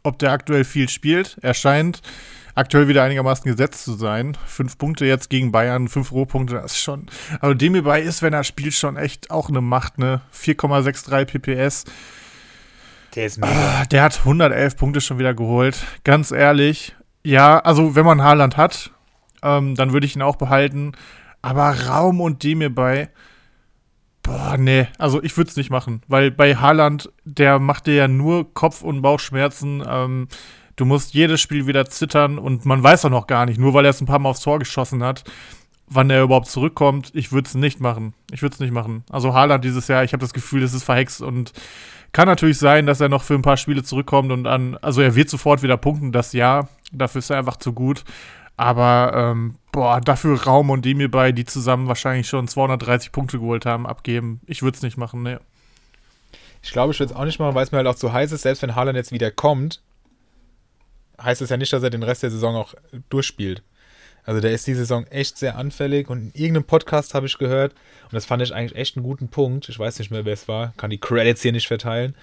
ob 0.02 0.18
der 0.18 0.32
aktuell 0.32 0.64
viel 0.64 0.90
spielt. 0.90 1.38
Er 1.44 1.54
scheint 1.54 2.02
aktuell 2.56 2.88
wieder 2.88 3.04
einigermaßen 3.04 3.50
gesetzt 3.50 3.84
zu 3.84 3.94
sein. 3.94 4.36
Fünf 4.48 4.80
Punkte 4.80 5.06
jetzt 5.06 5.30
gegen 5.30 5.52
Bayern, 5.52 5.90
fünf 5.90 6.12
Rohpunkte, 6.12 6.56
das 6.56 6.72
ist 6.72 6.80
schon. 6.82 7.06
Also 7.40 7.54
Demir 7.54 7.84
bei 7.84 8.02
ist, 8.02 8.24
wenn 8.24 8.34
er 8.34 8.44
spielt, 8.44 8.74
schon 8.74 8.98
echt 8.98 9.30
auch 9.30 9.50
eine 9.50 9.62
Macht, 9.62 10.00
ne? 10.00 10.22
4,63 10.34 11.26
PPS. 11.26 11.84
Der 13.14 13.28
ist 13.28 13.44
Ah, 13.44 13.86
der 13.86 14.02
hat 14.02 14.20
111 14.20 14.76
Punkte 14.76 15.02
schon 15.02 15.20
wieder 15.20 15.36
geholt. 15.36 15.86
Ganz 16.04 16.32
ehrlich, 16.32 16.96
ja, 17.24 17.60
also 17.60 17.96
wenn 17.96 18.06
man 18.06 18.24
Haaland 18.24 18.58
hat, 18.58 18.92
ähm, 19.46 19.76
dann 19.76 19.94
würde 19.94 20.06
ich 20.06 20.16
ihn 20.16 20.22
auch 20.22 20.36
behalten. 20.36 20.94
Aber 21.42 21.88
Raum 21.88 22.20
und 22.22 22.44
Demir 22.44 22.74
bei, 22.74 23.10
boah, 24.24 24.58
nee, 24.58 24.88
also 24.98 25.22
ich 25.22 25.38
würde 25.38 25.50
es 25.50 25.56
nicht 25.56 25.70
machen, 25.70 26.02
weil 26.08 26.32
bei 26.32 26.56
Haaland, 26.56 27.12
der 27.24 27.60
macht 27.60 27.86
dir 27.86 27.94
ja 27.94 28.08
nur 28.08 28.54
Kopf- 28.54 28.82
und 28.82 29.02
Bauchschmerzen. 29.02 29.84
Ähm, 29.88 30.28
du 30.76 30.86
musst 30.86 31.14
jedes 31.14 31.40
Spiel 31.40 31.68
wieder 31.68 31.86
zittern 31.86 32.40
und 32.40 32.66
man 32.66 32.82
weiß 32.82 33.06
auch 33.06 33.12
noch 33.12 33.28
gar 33.28 33.46
nicht, 33.46 33.60
nur 33.60 33.74
weil 33.74 33.86
er 33.86 33.92
es 33.92 34.02
ein 34.02 34.08
paar 34.08 34.20
Mal 34.20 34.30
aufs 34.30 34.42
Tor 34.42 34.60
geschossen 34.60 35.04
hat, 35.04 35.24
wann 35.88 36.10
er 36.10 36.24
überhaupt 36.24 36.48
zurückkommt. 36.48 37.12
Ich 37.14 37.32
würde 37.32 37.48
es 37.48 37.54
nicht 37.54 37.80
machen. 37.80 38.16
Ich 38.32 38.42
würde 38.42 38.56
es 38.56 38.60
nicht 38.60 38.74
machen. 38.74 39.04
Also 39.12 39.36
Haaland 39.36 39.64
dieses 39.64 39.88
Jahr, 39.88 40.04
ich 40.04 40.14
habe 40.14 40.22
das 40.22 40.34
Gefühl, 40.34 40.64
es 40.64 40.74
ist 40.74 40.84
verhext 40.84 41.22
und 41.22 41.54
kann 42.12 42.28
natürlich 42.28 42.58
sein, 42.58 42.88
dass 42.88 43.02
er 43.02 43.10
noch 43.10 43.24
für 43.24 43.36
ein 43.36 43.42
paar 43.42 43.58
Spiele 43.58 43.84
zurückkommt 43.84 44.32
und 44.32 44.48
an, 44.48 44.78
also 44.82 45.02
er 45.02 45.16
wird 45.16 45.30
sofort 45.30 45.62
wieder 45.62 45.78
punkten, 45.78 46.12
das 46.12 46.34
Jahr. 46.34 46.70
Dafür 46.92 47.20
ist 47.20 47.30
er 47.30 47.38
einfach 47.38 47.58
zu 47.58 47.74
gut. 47.74 48.04
Aber, 48.58 49.12
ähm, 49.14 49.56
boah, 49.72 50.00
dafür 50.00 50.42
Raum 50.44 50.70
und 50.70 50.86
Demir 50.86 51.12
bei, 51.12 51.32
die 51.32 51.46
zusammen 51.46 51.88
wahrscheinlich 51.88 52.28
schon 52.28 52.48
230 52.48 53.12
Punkte 53.12 53.40
geholt 53.40 53.66
haben, 53.66 53.86
abgeben. 53.86 54.40
Ich 54.48 54.62
würde 54.62 54.76
es 54.76 54.82
nicht 54.82 54.98
machen, 54.98 55.24
ne. 55.24 55.42
Ich 56.62 56.72
glaube, 56.72 56.94
ich 56.94 57.00
würde 57.00 57.14
es 57.14 57.20
auch 57.20 57.26
nicht 57.26 57.40
machen, 57.40 57.54
weil 57.54 57.64
es 57.64 57.72
mir 57.72 57.78
halt 57.78 57.88
auch 57.88 57.96
zu 57.96 58.12
heiß 58.12 58.32
ist. 58.32 58.42
Selbst 58.42 58.62
wenn 58.62 58.76
Haaland 58.76 58.96
jetzt 58.96 59.12
wieder 59.12 59.30
kommt, 59.30 59.82
heißt 61.22 61.42
es 61.42 61.50
ja 61.50 61.58
nicht, 61.58 61.72
dass 61.74 61.84
er 61.84 61.90
den 61.90 62.04
Rest 62.04 62.24
der 62.24 62.32
Saison 62.32 62.56
auch 62.56 62.74
durchspielt. 63.10 63.62
Also 64.24 64.42
der 64.42 64.52
ist 64.52 64.66
die 64.66 64.74
Saison 64.74 65.06
echt 65.08 65.38
sehr 65.38 65.58
anfällig 65.58 66.10
und 66.10 66.20
in 66.20 66.32
irgendeinem 66.34 66.64
Podcast 66.64 67.14
habe 67.14 67.28
ich 67.28 67.38
gehört, 67.38 67.74
und 68.06 68.14
das 68.14 68.26
fand 68.26 68.42
ich 68.42 68.54
eigentlich 68.54 68.76
echt 68.76 68.98
einen 68.98 69.04
guten 69.04 69.28
Punkt, 69.28 69.70
ich 69.70 69.78
weiß 69.78 70.00
nicht 70.00 70.10
mehr, 70.10 70.26
wer 70.26 70.34
es 70.34 70.48
war, 70.48 70.74
kann 70.78 70.90
die 70.90 70.98
Credits 70.98 71.44
hier 71.44 71.52
nicht 71.52 71.68
verteilen, 71.68 72.16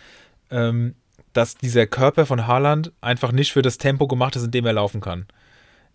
ähm, 0.51 0.97
dass 1.33 1.57
dieser 1.57 1.87
Körper 1.87 2.27
von 2.27 2.49
Haaland 2.49 2.91
einfach 3.01 3.31
nicht 3.31 3.53
für 3.53 3.63
das 3.63 3.79
Tempo 3.79 4.09
gemacht 4.09 4.35
ist, 4.35 4.45
in 4.45 4.51
dem 4.51 4.67
er 4.67 4.73
laufen 4.73 5.01
kann. 5.01 5.27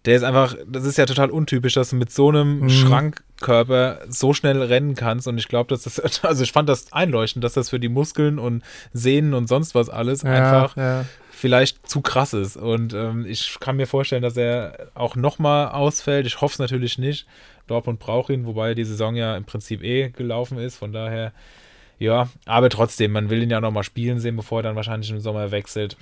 Der 0.06 0.16
ist 0.16 0.24
einfach, 0.24 0.56
das 0.68 0.86
ist 0.86 0.98
ja 0.98 1.06
total 1.06 1.30
untypisch, 1.30 1.74
dass 1.74 1.90
du 1.90 1.96
mit 1.98 2.12
so 2.12 2.30
einem 2.30 2.60
Mhm. 2.62 2.70
Schrankkörper 2.70 4.00
so 4.08 4.34
schnell 4.34 4.62
rennen 4.62 4.96
kannst. 4.96 5.28
Und 5.28 5.38
ich 5.38 5.48
glaube, 5.48 5.70
dass 5.70 5.84
das, 5.84 6.00
also 6.24 6.44
ich 6.44 6.52
fand 6.52 6.70
das 6.70 6.94
einleuchtend, 6.94 7.44
dass 7.44 7.54
das 7.54 7.70
für 7.70 7.80
die 7.80 7.90
Muskeln 7.90 8.40
und 8.40 8.64
Sehnen 8.94 9.34
und 9.34 9.48
sonst 9.48 9.76
was 9.76 9.90
alles 9.90 10.24
einfach 10.24 10.78
ja. 10.78 11.06
vielleicht 11.32 11.90
zu 11.90 12.02
krass 12.02 12.34
ist. 12.34 12.56
Und 12.56 12.94
ähm, 12.94 13.26
ich 13.28 13.58
kann 13.60 13.76
mir 13.76 13.88
vorstellen, 13.88 14.22
dass 14.22 14.38
er 14.38 14.90
auch 14.94 15.16
nochmal 15.16 15.70
ausfällt. 15.70 16.26
Ich 16.26 16.40
hoffe 16.40 16.54
es 16.54 16.60
natürlich 16.60 16.98
nicht. 16.98 17.28
Dortmund 17.68 18.00
braucht 18.00 18.30
ihn, 18.30 18.46
wobei 18.46 18.74
die 18.76 18.86
Saison 18.86 19.16
ja 19.16 19.36
im 19.36 19.44
Prinzip 19.44 19.84
eh 19.84 20.10
gelaufen 20.10 20.58
ist. 20.58 20.78
Von 20.78 20.94
daher, 20.94 21.34
ja, 22.00 22.30
aber 22.46 22.70
trotzdem, 22.70 23.12
man 23.12 23.30
will 23.30 23.44
ihn 23.44 23.50
ja 23.50 23.60
nochmal 23.60 23.84
spielen 23.84 24.20
sehen, 24.20 24.38
bevor 24.38 24.60
er 24.60 24.64
dann 24.64 24.76
wahrscheinlich 24.78 25.10
im 25.10 25.20
Sommer 25.20 25.52
wechselt. 25.52 25.98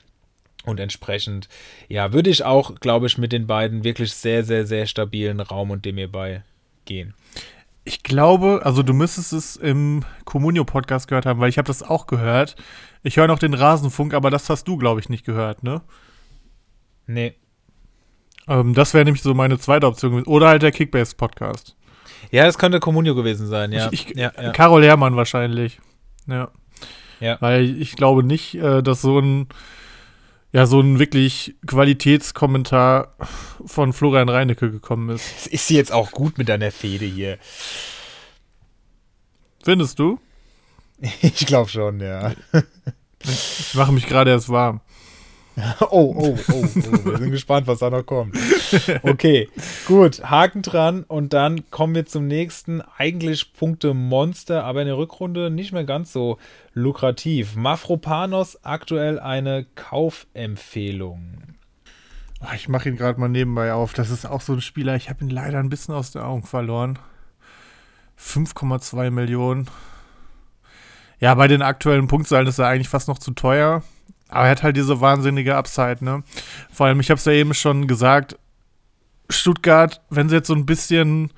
Und 0.66 0.80
entsprechend, 0.80 1.48
ja, 1.88 2.14
würde 2.14 2.30
ich 2.30 2.44
auch, 2.44 2.76
glaube 2.76 3.08
ich, 3.08 3.18
mit 3.18 3.32
den 3.32 3.48
beiden 3.48 3.84
wirklich 3.84 4.14
sehr, 4.14 4.44
sehr, 4.44 4.66
sehr 4.66 4.86
stabilen 4.86 5.40
Raum 5.40 5.72
und 5.72 5.86
dem 5.86 5.98
hierbei 5.98 6.44
gehen. 6.86 7.14
Ich 7.84 8.02
glaube, 8.02 8.62
also 8.64 8.82
du 8.82 8.94
müsstest 8.94 9.32
es 9.32 9.56
im 9.56 10.04
Communio-Podcast 10.26 11.08
gehört 11.08 11.26
haben, 11.26 11.40
weil 11.40 11.50
ich 11.50 11.58
habe 11.58 11.68
das 11.68 11.84
auch 11.84 12.08
gehört. 12.08 12.56
Ich 13.04 13.18
höre 13.18 13.28
noch 13.28 13.38
den 13.38 13.54
Rasenfunk, 13.54 14.16
aber 14.16 14.32
das 14.32 14.50
hast 14.50 14.68
du, 14.68 14.78
glaube 14.78 15.00
ich, 15.00 15.10
nicht 15.10 15.26
gehört, 15.26 15.62
ne? 15.62 15.82
Nee. 17.06 17.36
Ähm, 18.48 18.74
das 18.74 18.94
wäre 18.94 19.06
nämlich 19.06 19.22
so 19.22 19.34
meine 19.36 19.60
zweite 19.60 19.86
Option 19.86 20.12
gewesen. 20.12 20.28
Oder 20.28 20.48
halt 20.50 20.64
der 20.64 20.72
Kickbase-Podcast. 20.72 21.76
Ja, 22.32 22.46
das 22.46 22.58
könnte 22.58 22.80
Communio 22.80 23.14
gewesen 23.14 23.48
sein, 23.48 23.72
ja. 23.72 23.90
Ich, 23.92 24.10
ich, 24.10 24.18
ja, 24.18 24.32
ja. 24.42 24.52
Carol 24.52 24.84
Herrmann 24.84 25.16
wahrscheinlich. 25.16 25.80
Ja. 26.28 26.50
Ja. 27.20 27.38
Weil 27.40 27.80
ich 27.82 27.96
glaube 27.96 28.24
nicht, 28.24 28.56
äh, 28.56 28.82
dass 28.82 29.02
so 29.02 29.20
ein, 29.20 29.48
ja, 30.56 30.66
so 30.66 30.80
ein 30.80 31.00
wirklich 31.00 31.54
Qualitätskommentar 31.68 33.14
von 33.66 33.92
Florian 33.92 34.30
Reinecke 34.30 34.72
gekommen 34.72 35.10
ist. 35.10 35.48
Ist 35.48 35.68
sie 35.68 35.76
jetzt 35.76 35.92
auch 35.92 36.12
gut 36.12 36.38
mit 36.38 36.48
deiner 36.48 36.72
Fehde 36.72 37.04
hier? 37.04 37.38
Findest 39.62 40.00
du? 40.00 40.18
Ich 41.22 41.46
glaube 41.46 41.70
schon, 41.70 42.00
ja. 42.00 42.32
Ich 43.22 43.74
mache 43.74 43.92
mich 43.92 44.08
gerade 44.08 44.32
erst 44.32 44.48
warm. 44.48 44.80
Oh, 45.80 46.14
oh, 46.18 46.38
oh, 46.38 46.54
oh. 46.54 47.06
Wir 47.06 47.18
sind 47.18 47.32
gespannt, 47.32 47.68
was 47.68 47.80
da 47.80 47.90
noch 47.90 48.06
kommt. 48.06 48.36
Okay, 49.04 49.48
gut. 49.88 50.30
Haken 50.30 50.62
dran 50.62 51.04
und 51.04 51.34
dann 51.34 51.70
kommen 51.72 51.96
wir 51.96 52.06
zum 52.06 52.28
nächsten. 52.28 52.82
Eigentlich 52.98 53.54
Punkte 53.54 53.94
Monster, 53.94 54.64
aber 54.66 54.82
in 54.82 54.88
der 54.88 54.98
Rückrunde 54.98 55.50
nicht 55.50 55.72
mehr 55.72 55.86
ganz 55.86 56.12
so 56.12 56.38
lukrativ. 56.74 57.56
Mafropanos 57.56 58.64
aktuell 58.66 59.20
eine 59.20 59.66
Kaufempfehlung. 59.76 61.56
Ah, 62.42 62.54
Ich 62.56 62.68
mache 62.68 62.90
ihn 62.90 62.98
gerade 62.98 63.20
mal 63.20 63.30
nebenbei 63.30 63.74
auf. 63.74 63.94
Das 63.94 64.10
ist 64.10 64.26
auch 64.26 64.42
so 64.42 64.54
ein 64.54 64.62
Spieler, 64.62 64.96
ich 64.96 65.10
habe 65.10 65.24
ihn 65.24 65.30
leider 65.30 65.60
ein 65.60 65.70
bisschen 65.70 65.96
aus 65.96 66.12
den 66.12 66.22
Augen 66.22 66.44
verloren. 66.44 67.00
5,2 68.20 69.10
Millionen. 69.10 69.70
Ja, 71.20 71.34
bei 71.36 71.48
den 71.48 71.62
aktuellen 71.62 72.08
Punktzahlen 72.08 72.48
ist 72.48 72.60
er 72.60 72.68
eigentlich 72.68 72.90
fast 72.90 73.08
noch 73.08 73.20
zu 73.20 73.32
teuer. 73.32 73.84
Aber 74.30 74.46
er 74.46 74.52
hat 74.52 74.64
halt 74.64 74.78
diese 74.78 75.02
wahnsinnige 75.02 75.56
Upside, 75.56 76.04
ne? 76.04 76.24
Vor 76.72 76.88
allem, 76.88 77.00
ich 77.00 77.10
habe 77.10 77.20
es 77.20 77.26
ja 77.26 77.32
eben 77.32 77.54
schon 77.54 77.88
gesagt, 77.88 78.38
Stuttgart, 79.30 80.02
wenn 80.10 80.30
sie 80.30 80.36
jetzt 80.36 80.48
so 80.48 80.56
ein 80.56 80.66
bisschen, 80.66 81.32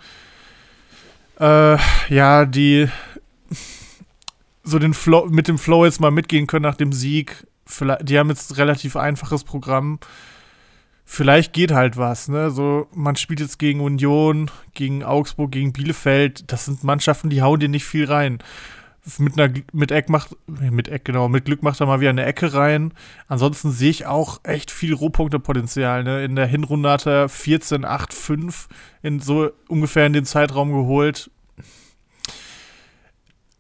äh, 1.39 1.77
ja, 2.09 2.45
die, 2.45 2.89
so 4.63 4.79
den 4.79 4.93
Flow, 4.93 5.27
mit 5.29 5.47
dem 5.47 5.57
Flow 5.57 5.85
jetzt 5.85 5.99
mal 5.99 6.11
mitgehen 6.11 6.47
können 6.47 6.63
nach 6.63 6.75
dem 6.75 6.93
Sieg. 6.93 7.47
Vielleicht, 7.65 8.07
die 8.09 8.17
haben 8.17 8.29
jetzt 8.29 8.57
relativ 8.57 8.95
einfaches 8.95 9.43
Programm 9.43 9.99
vielleicht 11.09 11.53
geht 11.53 11.71
halt 11.71 11.97
was, 11.97 12.27
ne? 12.27 12.51
So, 12.51 12.88
man 12.93 13.15
spielt 13.15 13.39
jetzt 13.39 13.57
gegen 13.57 13.79
Union, 13.79 14.51
gegen 14.73 15.03
Augsburg, 15.03 15.51
gegen 15.51 15.73
Bielefeld. 15.73 16.51
Das 16.51 16.65
sind 16.65 16.83
Mannschaften, 16.83 17.29
die 17.29 17.41
hauen 17.41 17.59
dir 17.59 17.69
nicht 17.69 17.85
viel 17.85 18.05
rein. 18.05 18.39
Mit 19.20 19.39
einer 19.39 19.53
mit 19.72 19.91
Eck 19.91 20.10
macht, 20.10 20.36
mit 20.47 20.89
Eck, 20.89 21.05
genau, 21.05 21.30
mit 21.30 21.45
Glück 21.45 21.64
macht 21.64 21.80
er 21.80 21.88
mal 21.88 22.01
wieder 22.01 22.10
eine 22.10 22.26
Ecke 22.26 22.53
rein. 22.53 22.93
Ansonsten 23.28 23.72
sehe 23.72 23.89
ich 23.89 24.05
auch 24.05 24.41
echt 24.43 24.70
viel 24.70 24.93
Rohpunktepotenzial, 24.93 26.03
ne? 26.03 26.26
In 26.26 26.36
der 26.36 26.45
Hinrunde 26.45 26.89
hat 26.89 27.05
er 27.05 27.30
14, 27.30 27.86
8, 27.86 28.14
5 28.14 28.68
in 29.01 29.20
so 29.20 29.49
ungefähr 29.70 30.05
in 30.05 30.14
den 30.14 30.26
Zeitraum 30.26 30.74
geholt. 30.74 31.32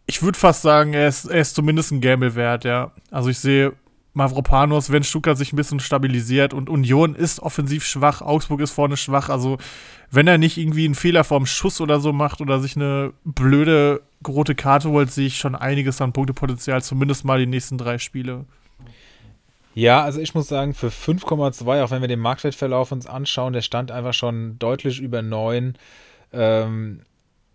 Ich 0.05 0.21
würde 0.21 0.37
fast 0.37 0.61
sagen, 0.61 0.93
er 0.93 1.07
ist, 1.07 1.25
er 1.25 1.39
ist 1.41 1.55
zumindest 1.55 1.91
ein 1.91 2.01
Gamble 2.01 2.35
wert, 2.35 2.65
ja. 2.65 2.91
Also 3.11 3.29
ich 3.29 3.39
sehe 3.39 3.73
Mavropanos, 4.17 4.91
wenn 4.91 5.03
Stuttgart 5.03 5.37
sich 5.37 5.53
ein 5.53 5.55
bisschen 5.55 5.79
stabilisiert 5.79 6.53
und 6.53 6.69
Union 6.69 7.15
ist 7.15 7.39
offensiv 7.39 7.85
schwach, 7.85 8.21
Augsburg 8.21 8.59
ist 8.59 8.71
vorne 8.71 8.97
schwach, 8.97 9.29
also 9.29 9.57
wenn 10.11 10.27
er 10.27 10.37
nicht 10.37 10.57
irgendwie 10.57 10.85
einen 10.85 10.95
Fehler 10.95 11.23
vorm 11.23 11.45
Schuss 11.45 11.79
oder 11.79 11.99
so 11.99 12.11
macht 12.11 12.41
oder 12.41 12.59
sich 12.59 12.75
eine 12.75 13.13
blöde 13.23 14.01
rote 14.27 14.55
Karte 14.55 14.89
holt, 14.89 15.11
sehe 15.11 15.27
ich 15.27 15.37
schon 15.37 15.55
einiges 15.55 16.01
an 16.01 16.13
Punktepotenzial, 16.13 16.83
zumindest 16.83 17.23
mal 17.23 17.39
die 17.39 17.45
nächsten 17.45 17.77
drei 17.77 17.97
Spiele. 17.97 18.45
Ja, 19.73 20.03
also 20.03 20.19
ich 20.19 20.33
muss 20.33 20.47
sagen, 20.47 20.73
für 20.73 20.87
5,2, 20.87 21.83
auch 21.83 21.91
wenn 21.91 22.01
wir 22.01 22.07
den 22.07 22.19
Marktwertverlauf 22.19 22.91
uns 22.91 23.05
anschauen, 23.05 23.53
der 23.53 23.61
stand 23.61 23.91
einfach 23.91 24.13
schon 24.13 24.57
deutlich 24.57 24.99
über 24.99 25.21
9. 25.21 25.75
Ähm, 26.33 27.01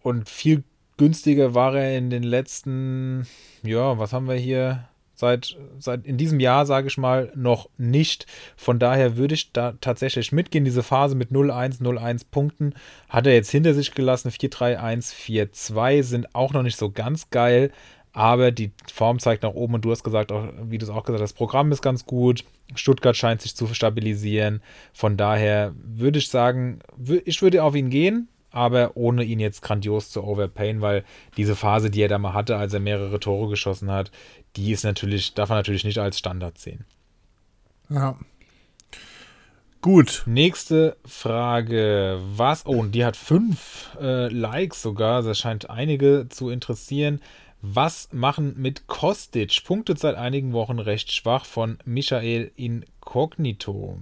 und 0.02 0.28
viel 0.28 0.62
günstiger 0.98 1.54
war 1.54 1.74
er 1.74 1.98
in 1.98 2.10
den 2.10 2.22
letzten, 2.22 3.26
ja, 3.64 3.98
was 3.98 4.12
haben 4.12 4.28
wir 4.28 4.36
hier? 4.36 4.88
Seit, 5.14 5.56
seit 5.78 6.06
in 6.06 6.16
diesem 6.16 6.40
Jahr, 6.40 6.66
sage 6.66 6.88
ich 6.88 6.98
mal, 6.98 7.32
noch 7.34 7.68
nicht. 7.76 8.26
Von 8.56 8.78
daher 8.78 9.16
würde 9.16 9.34
ich 9.34 9.52
da 9.52 9.74
tatsächlich 9.80 10.32
mitgehen. 10.32 10.64
Diese 10.64 10.82
Phase 10.82 11.14
mit 11.14 11.30
0-1, 11.30 11.80
0-1 11.80 12.26
Punkten 12.30 12.74
hat 13.08 13.26
er 13.26 13.34
jetzt 13.34 13.50
hinter 13.50 13.74
sich 13.74 13.94
gelassen. 13.94 14.30
4-3-1, 14.30 15.14
4-2 15.14 16.02
sind 16.02 16.34
auch 16.34 16.52
noch 16.52 16.62
nicht 16.62 16.76
so 16.76 16.90
ganz 16.90 17.30
geil. 17.30 17.70
Aber 18.12 18.50
die 18.50 18.72
Form 18.92 19.18
zeigt 19.18 19.42
nach 19.42 19.54
oben 19.54 19.74
und 19.74 19.84
du 19.84 19.90
hast 19.90 20.04
gesagt, 20.04 20.32
auch, 20.32 20.46
wie 20.64 20.78
du 20.78 20.84
es 20.84 20.90
auch 20.90 21.04
gesagt 21.04 21.22
hast, 21.22 21.30
das 21.30 21.32
Programm 21.32 21.72
ist 21.72 21.82
ganz 21.82 22.04
gut. 22.04 22.44
Stuttgart 22.74 23.16
scheint 23.16 23.40
sich 23.40 23.56
zu 23.56 23.66
stabilisieren. 23.72 24.62
Von 24.92 25.16
daher 25.16 25.72
würde 25.82 26.18
ich 26.18 26.28
sagen, 26.28 26.80
ich 27.24 27.40
würde 27.40 27.62
auf 27.62 27.74
ihn 27.74 27.88
gehen, 27.88 28.28
aber 28.50 28.92
ohne 28.96 29.24
ihn 29.24 29.40
jetzt 29.40 29.62
grandios 29.62 30.10
zu 30.10 30.22
overpayen, 30.22 30.82
weil 30.82 31.04
diese 31.38 31.56
Phase, 31.56 31.90
die 31.90 32.02
er 32.02 32.08
da 32.08 32.18
mal 32.18 32.34
hatte, 32.34 32.56
als 32.56 32.74
er 32.74 32.80
mehrere 32.80 33.18
Tore 33.18 33.48
geschossen 33.48 33.90
hat, 33.90 34.10
die 34.56 34.72
ist 34.72 34.84
natürlich, 34.84 35.34
darf 35.34 35.48
man 35.48 35.58
natürlich 35.58 35.84
nicht 35.84 35.98
als 35.98 36.18
Standard 36.18 36.58
sehen. 36.58 36.84
Ja. 37.88 38.16
Gut. 39.80 40.22
Nächste 40.26 40.96
Frage. 41.04 42.20
Was? 42.36 42.66
Oh, 42.66 42.78
und 42.78 42.94
die 42.94 43.04
hat 43.04 43.16
fünf 43.16 43.96
äh, 44.00 44.28
Likes 44.28 44.80
sogar. 44.80 45.22
Das 45.22 45.38
scheint 45.38 45.70
einige 45.70 46.28
zu 46.28 46.50
interessieren. 46.50 47.20
Was 47.62 48.08
machen 48.12 48.54
mit 48.56 48.86
Kostic? 48.86 49.64
Punktet 49.64 49.98
seit 49.98 50.16
einigen 50.16 50.52
Wochen 50.52 50.78
recht 50.78 51.12
schwach 51.12 51.44
von 51.44 51.78
Michael 51.84 52.52
Incognito. 52.56 53.98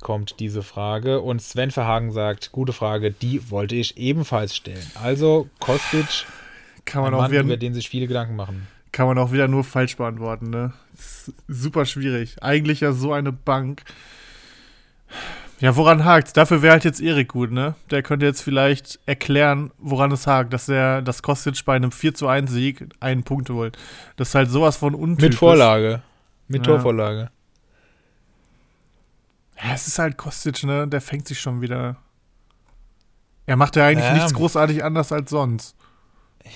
Kommt 0.00 0.40
diese 0.40 0.62
Frage. 0.62 1.20
Und 1.20 1.42
Sven 1.42 1.70
Verhagen 1.70 2.12
sagt: 2.12 2.52
Gute 2.52 2.72
Frage, 2.72 3.10
die 3.10 3.50
wollte 3.50 3.74
ich 3.76 3.96
ebenfalls 3.96 4.54
stellen. 4.54 4.90
Also, 4.94 5.48
Kostic, 5.58 6.26
Kann 6.88 7.02
man 7.02 7.12
ein 7.12 7.16
auch 7.16 7.22
Mann, 7.22 7.30
wieder, 7.30 7.42
über 7.42 7.56
den 7.56 7.74
sich 7.74 7.88
viele 7.88 8.06
Gedanken 8.06 8.34
machen. 8.36 8.66
kann 8.92 9.06
man 9.06 9.18
auch 9.18 9.32
wieder 9.32 9.46
nur 9.48 9.62
falsch 9.64 9.96
beantworten, 9.96 10.50
ne? 10.50 10.72
Super 11.46 11.84
schwierig. 11.84 12.42
Eigentlich 12.42 12.80
ja 12.80 12.92
so 12.92 13.12
eine 13.12 13.30
Bank. 13.32 13.82
Ja, 15.60 15.74
woran 15.76 16.04
hakt? 16.04 16.36
Dafür 16.36 16.62
wäre 16.62 16.72
halt 16.72 16.84
jetzt 16.84 17.00
Erik 17.00 17.28
gut, 17.28 17.50
ne? 17.50 17.74
Der 17.90 18.02
könnte 18.02 18.24
jetzt 18.26 18.42
vielleicht 18.42 19.00
erklären, 19.06 19.70
woran 19.78 20.12
es 20.12 20.26
hakt, 20.26 20.52
dass 20.52 20.68
er 20.68 21.02
das 21.02 21.22
Kostic 21.22 21.64
bei 21.64 21.74
einem 21.76 21.90
4 21.92 22.14
zu 22.14 22.28
1 22.28 22.50
Sieg 22.50 22.88
einen 23.00 23.24
Punkt 23.24 23.50
holt. 23.50 23.76
Das 24.16 24.28
ist 24.28 24.34
halt 24.34 24.50
sowas 24.50 24.76
von 24.76 24.94
untypisch. 24.94 25.30
Mit 25.30 25.34
Vorlage. 25.34 26.02
Mit 26.46 26.66
Ja. 26.66 26.72
Torvorlage. 26.74 27.30
Ja, 29.62 29.74
es 29.74 29.88
ist 29.88 29.98
halt 29.98 30.16
Kostic, 30.16 30.62
ne? 30.64 30.86
Der 30.86 31.00
fängt 31.00 31.26
sich 31.26 31.40
schon 31.40 31.60
wieder. 31.60 31.96
Er 33.46 33.56
macht 33.56 33.74
ja 33.76 33.86
eigentlich 33.86 34.04
Ja. 34.06 34.14
nichts 34.14 34.34
großartig 34.34 34.84
anders 34.84 35.10
als 35.10 35.30
sonst. 35.30 35.74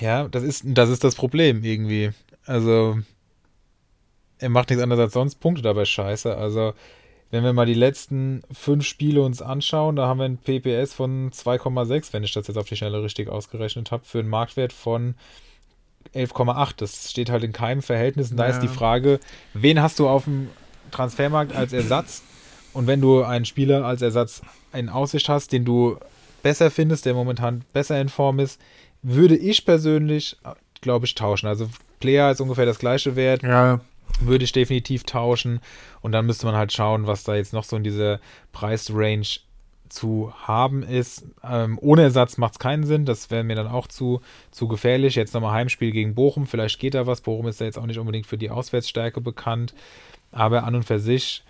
Ja, 0.01 0.29
das 0.29 0.43
ist, 0.43 0.65
das 0.67 0.91
ist 0.91 1.05
das 1.05 1.15
Problem 1.15 1.63
irgendwie. 1.65 2.11
Also, 2.47 2.99
er 4.39 4.49
macht 4.49 4.71
nichts 4.71 4.83
anderes 4.83 5.01
als 5.03 5.13
sonst, 5.13 5.37
Punkte 5.37 5.63
dabei 5.63 5.85
scheiße. 5.85 6.37
Also, 6.37 6.75
wenn 7.31 7.45
wir 7.45 7.53
mal 7.53 7.67
die 7.67 7.75
letzten 7.75 8.43
fünf 8.53 8.85
Spiele 8.85 9.23
uns 9.23 9.41
anschauen, 9.41 9.97
da 9.97 10.07
haben 10.07 10.19
wir 10.19 10.25
ein 10.27 10.37
PPS 10.39 10.93
von 10.95 11.31
2,6, 11.31 12.13
wenn 12.13 12.25
ich 12.25 12.33
das 12.33 12.47
jetzt 12.47 12.57
auf 12.59 12.69
die 12.69 12.77
Schnelle 12.77 13.03
richtig 13.03 13.29
ausgerechnet 13.29 13.91
habe, 13.91 14.05
für 14.05 14.19
einen 14.19 14.29
Marktwert 14.29 14.73
von 14.73 15.15
11,8. 16.15 16.75
Das 16.79 17.11
steht 17.11 17.31
halt 17.31 17.45
in 17.45 17.53
keinem 17.53 17.81
Verhältnis. 17.83 18.31
Und 18.31 18.37
da 18.37 18.45
Ja. 18.45 18.51
ist 18.51 18.61
die 18.61 18.69
Frage, 18.69 19.19
wen 19.55 19.81
hast 19.81 19.99
du 19.99 20.09
auf 20.09 20.25
dem 20.25 20.49
Transfermarkt 20.91 21.55
als 21.55 21.73
Ersatz? 21.73 22.23
Und 22.75 22.87
wenn 22.87 23.01
du 23.01 23.23
einen 23.23 23.45
Spieler 23.45 23.85
als 23.85 24.03
Ersatz 24.03 24.43
in 24.73 24.89
Aussicht 24.89 25.29
hast, 25.29 25.53
den 25.53 25.65
du 25.65 25.97
besser 26.43 26.71
findest, 26.71 27.07
der 27.07 27.15
momentan 27.15 27.65
besser 27.73 28.01
in 28.01 28.09
Form 28.09 28.41
ist, 28.41 28.61
würde 29.03 29.37
ich 29.37 29.65
persönlich, 29.65 30.37
glaube 30.81 31.07
ich, 31.07 31.15
tauschen. 31.15 31.47
Also 31.47 31.69
Player 32.01 32.31
ist 32.31 32.41
ungefähr 32.41 32.67
das 32.67 32.79
gleiche 32.79 33.17
Wert, 33.17 33.43
Ja, 33.43 33.81
würde 34.21 34.45
ich 34.45 34.53
definitiv 34.53 35.05
tauschen. 35.05 35.61
Und 36.01 36.13
dann 36.13 36.27
müsste 36.27 36.47
man 36.47 36.57
halt 36.57 36.73
schauen, 36.73 37.07
was 37.07 37.25
da 37.25 37.35
jetzt 37.35 37.53
noch 37.53 37.65
so 37.65 37.77
in 37.77 37.85
dieser 37.85 38.21
Preisrange 38.53 39.41
zu 39.89 40.33
haben 40.43 40.83
ist. 40.83 41.25
Ähm, 41.45 41.79
ohne 41.81 42.03
Ersatz 42.03 42.39
macht 42.39 42.55
es 42.55 42.59
keinen 42.59 42.85
Sinn. 42.85 43.05
Das 43.05 43.31
wäre 43.31 43.45
mir 43.45 43.57
dann 43.57 43.67
auch 43.67 43.87
zu, 43.87 44.21
zu 44.51 44.67
gefährlich. 44.67 45.17
Jetzt 45.17 45.35
nochmal 45.35 45.53
Heimspiel 45.53 45.93
gegen 45.93 46.15
Bochum. 46.15 46.47
Vielleicht 46.47 46.79
geht 46.79 46.95
da 46.95 47.07
was. 47.07 47.21
Bochum 47.21 47.47
ist 47.47 47.61
ja 47.61 47.67
jetzt 47.67 47.79
auch 47.79 47.87
nicht 47.87 47.99
unbedingt 47.99 48.27
für 48.27 48.39
die 48.39 48.51
Auswärtsstärke 48.51 49.21
bekannt. 49.21 49.75
Aber 50.31 50.65
an 50.65 50.75
und 50.75 50.85
für 50.85 50.99
sich, 50.99 51.43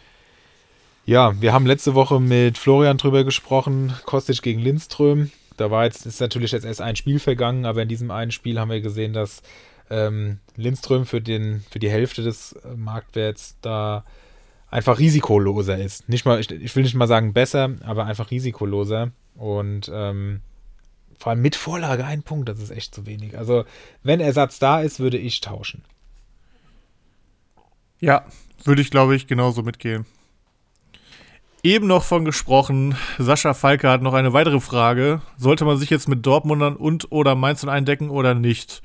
ja, 1.06 1.40
wir 1.40 1.52
haben 1.52 1.66
letzte 1.66 1.94
Woche 1.94 2.20
mit 2.20 2.58
Florian 2.58 2.98
drüber 2.98 3.22
gesprochen. 3.22 3.94
Kostic 4.04 4.42
gegen 4.42 4.60
Lindström. 4.60 5.30
Da 5.56 5.70
war 5.70 5.84
jetzt, 5.84 6.06
ist 6.06 6.20
natürlich 6.20 6.52
jetzt 6.52 6.64
erst 6.64 6.80
ein 6.80 6.96
Spiel 6.96 7.18
vergangen, 7.18 7.64
aber 7.64 7.82
in 7.82 7.88
diesem 7.88 8.10
einen 8.10 8.30
Spiel 8.30 8.58
haben 8.58 8.70
wir 8.70 8.80
gesehen, 8.80 9.12
dass 9.12 9.42
ähm, 9.90 10.38
Lindström 10.56 11.06
für, 11.06 11.20
den, 11.20 11.64
für 11.70 11.78
die 11.78 11.90
Hälfte 11.90 12.22
des 12.22 12.52
äh, 12.52 12.74
Marktwerts 12.74 13.56
da 13.60 14.04
einfach 14.70 14.98
risikoloser 14.98 15.78
ist. 15.78 16.08
Nicht 16.08 16.24
mal, 16.24 16.40
ich, 16.40 16.50
ich 16.50 16.74
will 16.74 16.82
nicht 16.82 16.94
mal 16.94 17.06
sagen 17.06 17.32
besser, 17.32 17.76
aber 17.82 18.06
einfach 18.06 18.30
risikoloser. 18.30 19.12
Und 19.34 19.90
ähm, 19.92 20.40
vor 21.18 21.30
allem 21.30 21.42
mit 21.42 21.56
Vorlage 21.56 22.04
ein 22.04 22.22
Punkt, 22.22 22.48
das 22.48 22.58
ist 22.58 22.70
echt 22.70 22.94
zu 22.94 23.06
wenig. 23.06 23.36
Also, 23.36 23.64
wenn 24.02 24.20
Ersatz 24.20 24.58
da 24.58 24.80
ist, 24.80 24.98
würde 24.98 25.18
ich 25.18 25.40
tauschen. 25.40 25.84
Ja, 28.00 28.26
würde 28.64 28.82
ich, 28.82 28.90
glaube 28.90 29.14
ich, 29.14 29.26
genauso 29.26 29.62
mitgehen. 29.62 30.06
Eben 31.64 31.86
noch 31.86 32.02
von 32.02 32.24
gesprochen, 32.24 32.96
Sascha 33.18 33.54
Falke 33.54 33.88
hat 33.88 34.02
noch 34.02 34.14
eine 34.14 34.32
weitere 34.32 34.58
Frage. 34.58 35.20
Sollte 35.36 35.64
man 35.64 35.76
sich 35.76 35.90
jetzt 35.90 36.08
mit 36.08 36.26
Dortmundern 36.26 36.74
und 36.74 37.12
oder 37.12 37.36
Mainzern 37.36 37.70
eindecken 37.70 38.10
oder 38.10 38.34
nicht? 38.34 38.82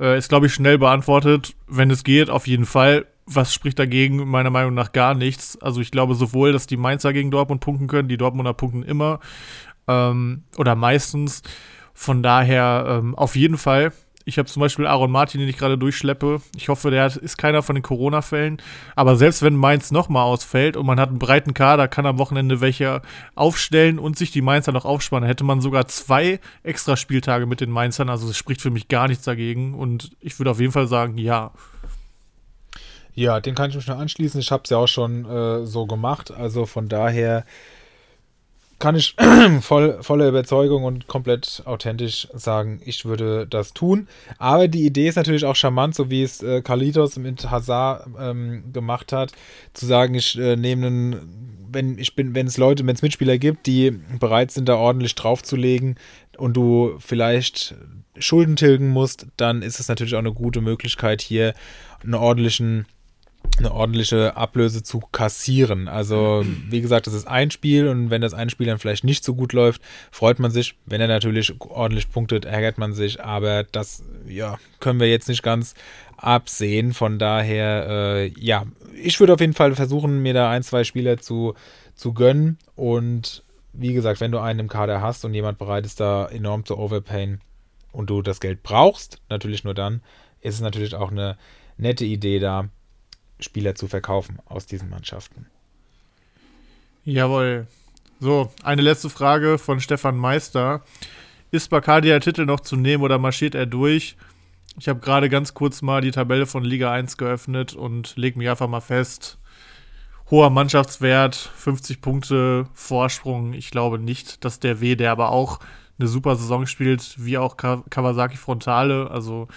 Äh, 0.00 0.18
ist, 0.18 0.28
glaube 0.28 0.46
ich, 0.46 0.54
schnell 0.54 0.76
beantwortet. 0.76 1.54
Wenn 1.68 1.88
es 1.88 2.02
geht, 2.02 2.28
auf 2.28 2.48
jeden 2.48 2.66
Fall. 2.66 3.06
Was 3.26 3.54
spricht 3.54 3.78
dagegen? 3.78 4.28
Meiner 4.28 4.50
Meinung 4.50 4.74
nach 4.74 4.90
gar 4.90 5.14
nichts. 5.14 5.56
Also 5.62 5.80
ich 5.80 5.92
glaube 5.92 6.16
sowohl, 6.16 6.50
dass 6.50 6.66
die 6.66 6.76
Mainzer 6.76 7.12
gegen 7.12 7.30
Dortmund 7.30 7.60
punkten 7.60 7.86
können, 7.86 8.08
die 8.08 8.16
Dortmunder 8.16 8.54
punkten 8.54 8.82
immer 8.82 9.20
ähm, 9.86 10.42
oder 10.58 10.74
meistens. 10.74 11.42
Von 11.94 12.24
daher 12.24 12.86
ähm, 12.88 13.14
auf 13.14 13.36
jeden 13.36 13.56
Fall. 13.56 13.92
Ich 14.28 14.38
habe 14.38 14.48
zum 14.48 14.58
Beispiel 14.58 14.88
Aaron 14.88 15.12
Martin, 15.12 15.38
den 15.38 15.48
ich 15.48 15.56
gerade 15.56 15.78
durchschleppe. 15.78 16.42
Ich 16.56 16.68
hoffe, 16.68 16.90
der 16.90 17.06
ist 17.06 17.38
keiner 17.38 17.62
von 17.62 17.76
den 17.76 17.84
Corona-Fällen. 17.84 18.60
Aber 18.96 19.14
selbst 19.14 19.40
wenn 19.42 19.54
Mainz 19.54 19.92
nochmal 19.92 20.24
ausfällt 20.24 20.76
und 20.76 20.84
man 20.84 20.98
hat 20.98 21.10
einen 21.10 21.20
breiten 21.20 21.54
Kader, 21.54 21.86
kann 21.86 22.06
am 22.06 22.18
Wochenende 22.18 22.60
welche 22.60 23.02
aufstellen 23.36 24.00
und 24.00 24.18
sich 24.18 24.32
die 24.32 24.42
Mainzer 24.42 24.72
noch 24.72 24.84
aufspannen, 24.84 25.28
hätte 25.28 25.44
man 25.44 25.60
sogar 25.60 25.86
zwei 25.86 26.40
extra 26.64 26.96
Spieltage 26.96 27.46
mit 27.46 27.60
den 27.60 27.70
Mainzern. 27.70 28.08
Also 28.08 28.28
es 28.28 28.36
spricht 28.36 28.60
für 28.60 28.70
mich 28.70 28.88
gar 28.88 29.06
nichts 29.06 29.22
dagegen. 29.22 29.74
Und 29.74 30.10
ich 30.18 30.40
würde 30.40 30.50
auf 30.50 30.58
jeden 30.58 30.72
Fall 30.72 30.88
sagen, 30.88 31.18
ja. 31.18 31.52
Ja, 33.14 33.38
den 33.38 33.54
kann 33.54 33.70
ich 33.70 33.76
mich 33.76 33.86
nur 33.86 33.96
anschließen. 33.96 34.40
Ich 34.40 34.50
habe 34.50 34.64
es 34.64 34.70
ja 34.70 34.78
auch 34.78 34.88
schon 34.88 35.24
äh, 35.24 35.66
so 35.66 35.86
gemacht. 35.86 36.32
Also 36.32 36.66
von 36.66 36.88
daher 36.88 37.44
kann 38.78 38.94
ich 38.96 39.16
voll, 39.60 40.02
voller 40.02 40.28
Überzeugung 40.28 40.84
und 40.84 41.06
komplett 41.06 41.62
authentisch 41.64 42.28
sagen, 42.34 42.80
ich 42.84 43.04
würde 43.04 43.46
das 43.46 43.72
tun. 43.72 44.08
Aber 44.38 44.68
die 44.68 44.84
Idee 44.84 45.08
ist 45.08 45.16
natürlich 45.16 45.44
auch 45.44 45.56
charmant, 45.56 45.94
so 45.94 46.10
wie 46.10 46.22
es 46.22 46.42
äh, 46.42 46.62
Kalitos 46.62 47.16
mit 47.16 47.50
Hazard 47.50 48.06
ähm, 48.18 48.64
gemacht 48.72 49.12
hat, 49.12 49.32
zu 49.72 49.86
sagen, 49.86 50.14
ich 50.14 50.38
äh, 50.38 50.56
nehme 50.56 50.86
einen, 50.86 51.66
wenn 51.70 51.98
ich 51.98 52.14
bin, 52.14 52.34
wenn 52.34 52.46
es 52.46 52.58
Leute, 52.58 52.86
wenn 52.86 52.94
es 52.94 53.02
Mitspieler 53.02 53.38
gibt, 53.38 53.66
die 53.66 53.92
bereit 54.18 54.50
sind, 54.50 54.68
da 54.68 54.76
ordentlich 54.76 55.14
draufzulegen 55.14 55.96
und 56.36 56.54
du 56.54 56.96
vielleicht 56.98 57.74
Schulden 58.18 58.56
tilgen 58.56 58.88
musst, 58.88 59.26
dann 59.36 59.62
ist 59.62 59.80
es 59.80 59.88
natürlich 59.88 60.14
auch 60.14 60.20
eine 60.20 60.32
gute 60.32 60.60
Möglichkeit, 60.60 61.22
hier 61.22 61.54
einen 62.02 62.14
ordentlichen 62.14 62.86
eine 63.58 63.72
ordentliche 63.72 64.36
Ablöse 64.36 64.82
zu 64.82 65.00
kassieren. 65.00 65.88
Also, 65.88 66.44
wie 66.68 66.80
gesagt, 66.80 67.06
das 67.06 67.14
ist 67.14 67.26
ein 67.26 67.50
Spiel 67.50 67.88
und 67.88 68.10
wenn 68.10 68.20
das 68.20 68.34
ein 68.34 68.50
Spiel 68.50 68.66
dann 68.66 68.78
vielleicht 68.78 69.04
nicht 69.04 69.24
so 69.24 69.34
gut 69.34 69.52
läuft, 69.52 69.80
freut 70.10 70.38
man 70.38 70.50
sich. 70.50 70.74
Wenn 70.84 71.00
er 71.00 71.08
natürlich 71.08 71.54
ordentlich 71.60 72.10
punktet, 72.10 72.44
ärgert 72.44 72.78
man 72.78 72.92
sich. 72.92 73.22
Aber 73.22 73.64
das, 73.64 74.04
ja, 74.26 74.58
können 74.80 75.00
wir 75.00 75.08
jetzt 75.08 75.28
nicht 75.28 75.42
ganz 75.42 75.74
absehen. 76.16 76.92
Von 76.92 77.18
daher, 77.18 77.86
äh, 77.88 78.26
ja, 78.38 78.64
ich 78.94 79.20
würde 79.20 79.34
auf 79.34 79.40
jeden 79.40 79.54
Fall 79.54 79.74
versuchen, 79.74 80.22
mir 80.22 80.34
da 80.34 80.50
ein, 80.50 80.62
zwei 80.62 80.84
Spieler 80.84 81.18
zu, 81.18 81.54
zu 81.94 82.12
gönnen. 82.12 82.58
Und 82.74 83.42
wie 83.72 83.92
gesagt, 83.92 84.20
wenn 84.20 84.32
du 84.32 84.38
einen 84.38 84.60
im 84.60 84.68
Kader 84.68 85.00
hast 85.00 85.24
und 85.24 85.34
jemand 85.34 85.58
bereit 85.58 85.86
ist, 85.86 86.00
da 86.00 86.26
enorm 86.26 86.64
zu 86.64 86.78
overpayen 86.78 87.40
und 87.92 88.10
du 88.10 88.22
das 88.22 88.40
Geld 88.40 88.62
brauchst, 88.62 89.20
natürlich 89.28 89.64
nur 89.64 89.74
dann, 89.74 90.02
ist 90.40 90.54
es 90.54 90.60
natürlich 90.60 90.94
auch 90.94 91.10
eine 91.10 91.36
nette 91.76 92.04
Idee 92.04 92.38
da, 92.38 92.68
Spieler 93.40 93.74
zu 93.74 93.88
verkaufen 93.88 94.38
aus 94.46 94.66
diesen 94.66 94.90
Mannschaften. 94.90 95.46
Jawohl. 97.04 97.66
So, 98.18 98.50
eine 98.62 98.82
letzte 98.82 99.10
Frage 99.10 99.58
von 99.58 99.80
Stefan 99.80 100.16
Meister. 100.16 100.82
Ist 101.50 101.70
Bacardi 101.70 102.08
der 102.08 102.20
Titel 102.20 102.46
noch 102.46 102.60
zu 102.60 102.76
nehmen 102.76 103.02
oder 103.02 103.18
marschiert 103.18 103.54
er 103.54 103.66
durch? 103.66 104.16
Ich 104.78 104.88
habe 104.88 105.00
gerade 105.00 105.28
ganz 105.28 105.54
kurz 105.54 105.82
mal 105.82 106.00
die 106.00 106.10
Tabelle 106.10 106.46
von 106.46 106.64
Liga 106.64 106.92
1 106.92 107.16
geöffnet 107.16 107.74
und 107.74 108.16
leg 108.16 108.36
mich 108.36 108.48
einfach 108.48 108.68
mal 108.68 108.80
fest. 108.80 109.38
Hoher 110.30 110.50
Mannschaftswert, 110.50 111.34
50 111.34 112.00
Punkte 112.00 112.66
Vorsprung. 112.74 113.52
Ich 113.52 113.70
glaube 113.70 113.98
nicht, 113.98 114.44
dass 114.44 114.58
der 114.58 114.80
W, 114.80 114.96
der 114.96 115.12
aber 115.12 115.30
auch 115.30 115.60
eine 115.98 116.08
super 116.08 116.36
Saison 116.36 116.66
spielt, 116.66 117.14
wie 117.16 117.38
auch 117.38 117.56
Ka 117.56 117.84
Kawasaki 117.88 118.36
Frontale. 118.36 119.10
Also 119.10 119.48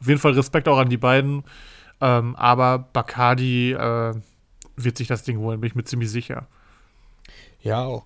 auf 0.00 0.06
jeden 0.06 0.20
Fall 0.20 0.32
Respekt 0.32 0.68
auch 0.68 0.78
an 0.78 0.90
die 0.90 0.98
beiden. 0.98 1.42
Ähm, 2.00 2.34
aber 2.36 2.78
Bacardi 2.92 3.72
äh, 3.72 4.14
wird 4.76 4.96
sich 4.96 5.08
das 5.08 5.22
Ding 5.22 5.38
holen, 5.38 5.60
bin 5.60 5.68
ich 5.68 5.74
mir 5.74 5.84
ziemlich 5.84 6.10
sicher. 6.10 6.46
Ja, 7.62 7.84
auch 7.84 8.04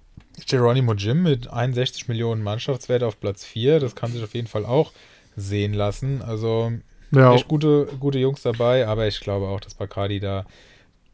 Geronimo 0.49 0.95
Jim 0.95 1.23
mit 1.23 1.49
61 1.49 2.09
Millionen 2.09 2.43
Mannschaftswert 2.43 3.03
auf 3.05 3.21
Platz 3.21 3.45
4, 3.45 3.79
das 3.79 3.95
kann 3.95 4.11
sich 4.11 4.23
auf 4.23 4.35
jeden 4.35 4.49
Fall 4.49 4.67
auch 4.67 4.93
sehen 5.37 5.75
lassen. 5.75 6.23
Also 6.23 6.73
Ja, 7.13 7.35
echt 7.35 7.47
gute, 7.49 7.87
gute 8.01 8.19
Jungs 8.19 8.43
dabei, 8.43 8.87
aber 8.87 9.07
ich 9.07 9.21
glaube 9.21 9.47
auch, 9.47 9.61
dass 9.61 9.75
Bacardi 9.75 10.19
da 10.19 10.45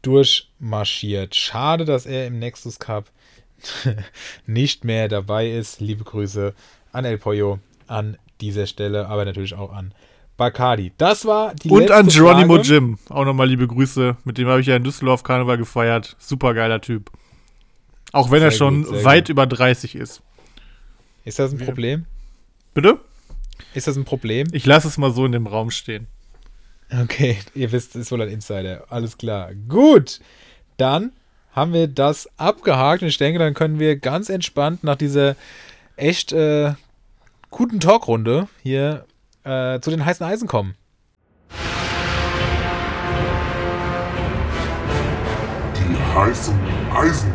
durchmarschiert. 0.01 1.35
Schade, 1.35 1.85
dass 1.85 2.05
er 2.07 2.25
im 2.25 2.39
Nexus 2.39 2.79
Cup 2.79 3.11
nicht 4.47 4.83
mehr 4.83 5.07
dabei 5.07 5.51
ist. 5.51 5.79
Liebe 5.79 6.03
Grüße 6.03 6.55
an 6.91 7.05
El 7.05 7.19
Pollo 7.19 7.59
an 7.87 8.17
dieser 8.41 8.65
Stelle, 8.65 9.07
aber 9.07 9.25
natürlich 9.25 9.53
auch 9.53 9.71
an 9.71 9.93
Bacardi. 10.41 10.91
Das 10.97 11.25
war 11.25 11.53
die 11.53 11.69
Und 11.69 11.81
letzte 11.81 11.95
an 11.95 12.07
Geronimo 12.07 12.55
Frage. 12.55 12.67
Jim. 12.67 12.97
Auch 13.09 13.25
nochmal 13.25 13.47
liebe 13.47 13.67
Grüße. 13.67 14.17
Mit 14.23 14.39
dem 14.39 14.47
habe 14.47 14.59
ich 14.59 14.65
ja 14.65 14.75
in 14.75 14.83
Düsseldorf 14.83 15.21
Karneval 15.21 15.59
gefeiert. 15.59 16.15
Super 16.17 16.55
geiler 16.55 16.81
Typ. 16.81 17.11
Auch 18.11 18.31
wenn 18.31 18.41
er 18.41 18.49
Sehr 18.49 18.57
schon 18.57 18.83
gut, 18.85 19.03
weit 19.03 19.25
gut. 19.25 19.29
über 19.29 19.45
30 19.45 19.93
ist. 19.93 20.23
Ist 21.25 21.37
das 21.37 21.51
ein 21.51 21.59
Problem? 21.59 22.05
Bitte? 22.73 22.99
Ist 23.75 23.85
das 23.85 23.95
ein 23.97 24.03
Problem? 24.03 24.47
Ich 24.51 24.65
lasse 24.65 24.87
es 24.87 24.97
mal 24.97 25.11
so 25.11 25.27
in 25.27 25.31
dem 25.31 25.45
Raum 25.45 25.69
stehen. 25.69 26.07
Okay, 27.03 27.37
ihr 27.53 27.71
wisst, 27.71 27.95
ist 27.95 28.11
wohl 28.11 28.23
ein 28.23 28.29
Insider. 28.29 28.85
Alles 28.89 29.19
klar. 29.19 29.51
Gut, 29.69 30.21
dann 30.77 31.11
haben 31.51 31.71
wir 31.71 31.87
das 31.87 32.27
abgehakt 32.37 33.03
und 33.03 33.09
ich 33.09 33.19
denke, 33.19 33.37
dann 33.37 33.53
können 33.53 33.77
wir 33.77 33.95
ganz 33.95 34.29
entspannt 34.29 34.83
nach 34.83 34.95
dieser 34.95 35.35
echt 35.97 36.31
äh, 36.33 36.73
guten 37.51 37.79
Talkrunde 37.79 38.47
hier 38.63 39.05
äh, 39.43 39.79
zu 39.79 39.89
den 39.89 40.05
heißen 40.05 40.25
Eisen 40.25 40.47
kommen. 40.47 40.75
Die 45.75 46.15
heißen 46.15 46.59
Eisen. 46.93 47.31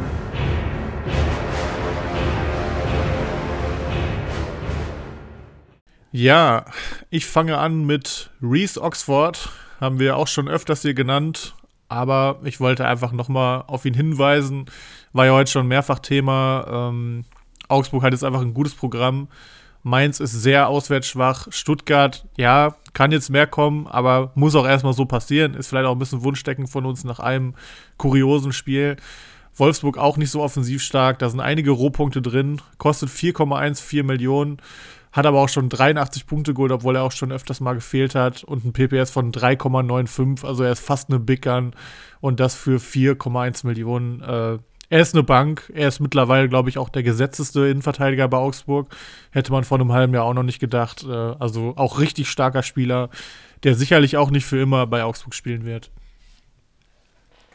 Ja, 6.13 6.65
ich 7.11 7.27
fange 7.27 7.59
an 7.59 7.85
mit 7.85 8.31
Reese 8.41 8.81
Oxford. 8.81 9.51
Haben 9.81 9.99
wir 9.99 10.17
auch 10.17 10.29
schon 10.29 10.49
öfters 10.49 10.81
hier 10.81 10.95
genannt. 10.95 11.55
Aber 11.89 12.41
ich 12.43 12.59
wollte 12.59 12.87
einfach 12.87 13.13
nochmal 13.13 13.65
auf 13.67 13.85
ihn 13.85 13.95
hinweisen. 13.95 14.65
War 15.13 15.27
ja 15.27 15.33
heute 15.33 15.51
schon 15.51 15.69
mehrfach 15.69 15.99
Thema. 15.99 16.67
Ähm, 16.69 17.25
Augsburg 17.69 18.03
hat 18.03 18.13
jetzt 18.13 18.25
einfach 18.25 18.41
ein 18.41 18.55
gutes 18.55 18.75
Programm. 18.75 19.29
Mainz 19.87 20.19
ist 20.19 20.33
sehr 20.33 20.69
auswärtsschwach. 20.69 21.47
Stuttgart, 21.51 22.27
ja, 22.37 22.75
kann 22.93 23.13
jetzt 23.13 23.31
mehr 23.31 23.47
kommen, 23.47 23.87
aber 23.87 24.33
muss 24.35 24.57
auch 24.57 24.67
erstmal 24.67 24.95
so 24.95 25.05
passieren. 25.05 25.55
Ist 25.55 25.69
vielleicht 25.69 25.87
auch 25.87 25.93
ein 25.93 26.01
bisschen 26.01 26.25
Wunschdecken 26.25 26.67
von 26.67 26.85
uns 26.87 27.05
nach 27.05 27.21
einem 27.21 27.55
kuriosen 27.97 28.53
Spiel. 28.53 28.97
Wolfsburg 29.55 29.97
auch 29.97 30.17
nicht 30.17 30.33
so 30.33 30.43
offensiv 30.43 30.83
stark. 30.83 31.21
Da 31.21 31.31
sind 31.31 31.39
einige 31.39 31.71
Rohpunkte 31.71 32.21
drin. 32.21 32.61
Kostet 32.79 33.11
4,14 33.11 34.03
Millionen. 34.03 34.57
Hat 35.13 35.25
aber 35.25 35.41
auch 35.41 35.49
schon 35.49 35.69
83 35.69 36.27
Punkte 36.27 36.53
geholt, 36.53 36.73
obwohl 36.73 36.97
er 36.97 37.05
auch 37.05 37.13
schon 37.13 37.31
öfters 37.31 37.61
mal 37.61 37.75
gefehlt 37.75 38.17
hat. 38.17 38.43
Und 38.43 38.65
ein 38.65 38.73
PPS 38.73 39.13
von 39.13 39.31
3,95. 39.31 40.45
Also 40.45 40.65
er 40.65 40.73
ist 40.73 40.81
fast 40.81 41.11
eine 41.11 41.21
Big 41.21 41.43
Gun. 41.43 41.77
Und 42.21 42.41
das 42.41 42.57
für 42.57 42.81
4,1 42.81 43.65
Millionen. 43.65 44.21
Äh, 44.21 44.59
er 44.89 45.01
ist 45.01 45.15
eine 45.15 45.23
Bank. 45.23 45.73
Er 45.75 45.89
ist 45.89 46.01
mittlerweile, 46.01 46.49
glaube 46.49 46.69
ich, 46.69 46.79
auch 46.79 46.89
der 46.89 47.03
gesetzteste 47.03 47.67
Innenverteidiger 47.67 48.29
bei 48.29 48.39
Augsburg. 48.39 48.95
Hätte 49.33 49.53
man 49.53 49.65
vor 49.65 49.79
einem 49.79 49.93
halben 49.93 50.15
Jahr 50.15 50.25
auch 50.25 50.35
noch 50.35 50.43
nicht 50.43 50.61
gedacht. 50.61 51.05
Äh, 51.05 51.13
also 51.13 51.75
auch 51.77 51.99
richtig 51.99 52.29
starker 52.29 52.63
Spieler, 52.63 53.11
der 53.65 53.75
sicherlich 53.75 54.17
auch 54.17 54.31
nicht 54.31 54.45
für 54.45 54.61
immer 54.61 54.87
bei 54.87 55.03
Augsburg 55.03 55.35
spielen 55.35 55.65
wird. 55.65 55.91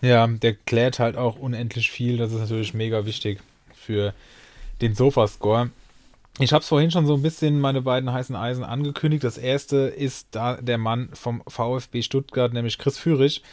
Ja, 0.02 0.28
der 0.28 0.56
klärt 0.56 1.00
halt 1.00 1.16
auch 1.16 1.38
unendlich 1.38 1.92
viel. 1.92 2.18
Das 2.18 2.32
ist 2.32 2.40
natürlich 2.40 2.74
mega 2.74 3.06
wichtig 3.06 3.40
für 3.74 4.14
den 4.82 4.96
Sofascore. 4.96 5.70
Ich 6.40 6.54
habe 6.54 6.62
es 6.62 6.68
vorhin 6.68 6.92
schon 6.92 7.06
so 7.06 7.14
ein 7.14 7.22
bisschen 7.22 7.60
meine 7.60 7.82
beiden 7.82 8.12
heißen 8.12 8.36
Eisen 8.36 8.64
angekündigt. 8.64 9.24
Das 9.24 9.38
erste 9.38 9.78
ist 9.78 10.30
da 10.32 10.56
der 10.56 10.78
Mann 10.78 11.10
vom 11.14 11.44
VfB 11.48 12.02
Stuttgart, 12.02 12.54
nämlich 12.54 12.78
Chris 12.78 12.98
Führig, 12.98 13.44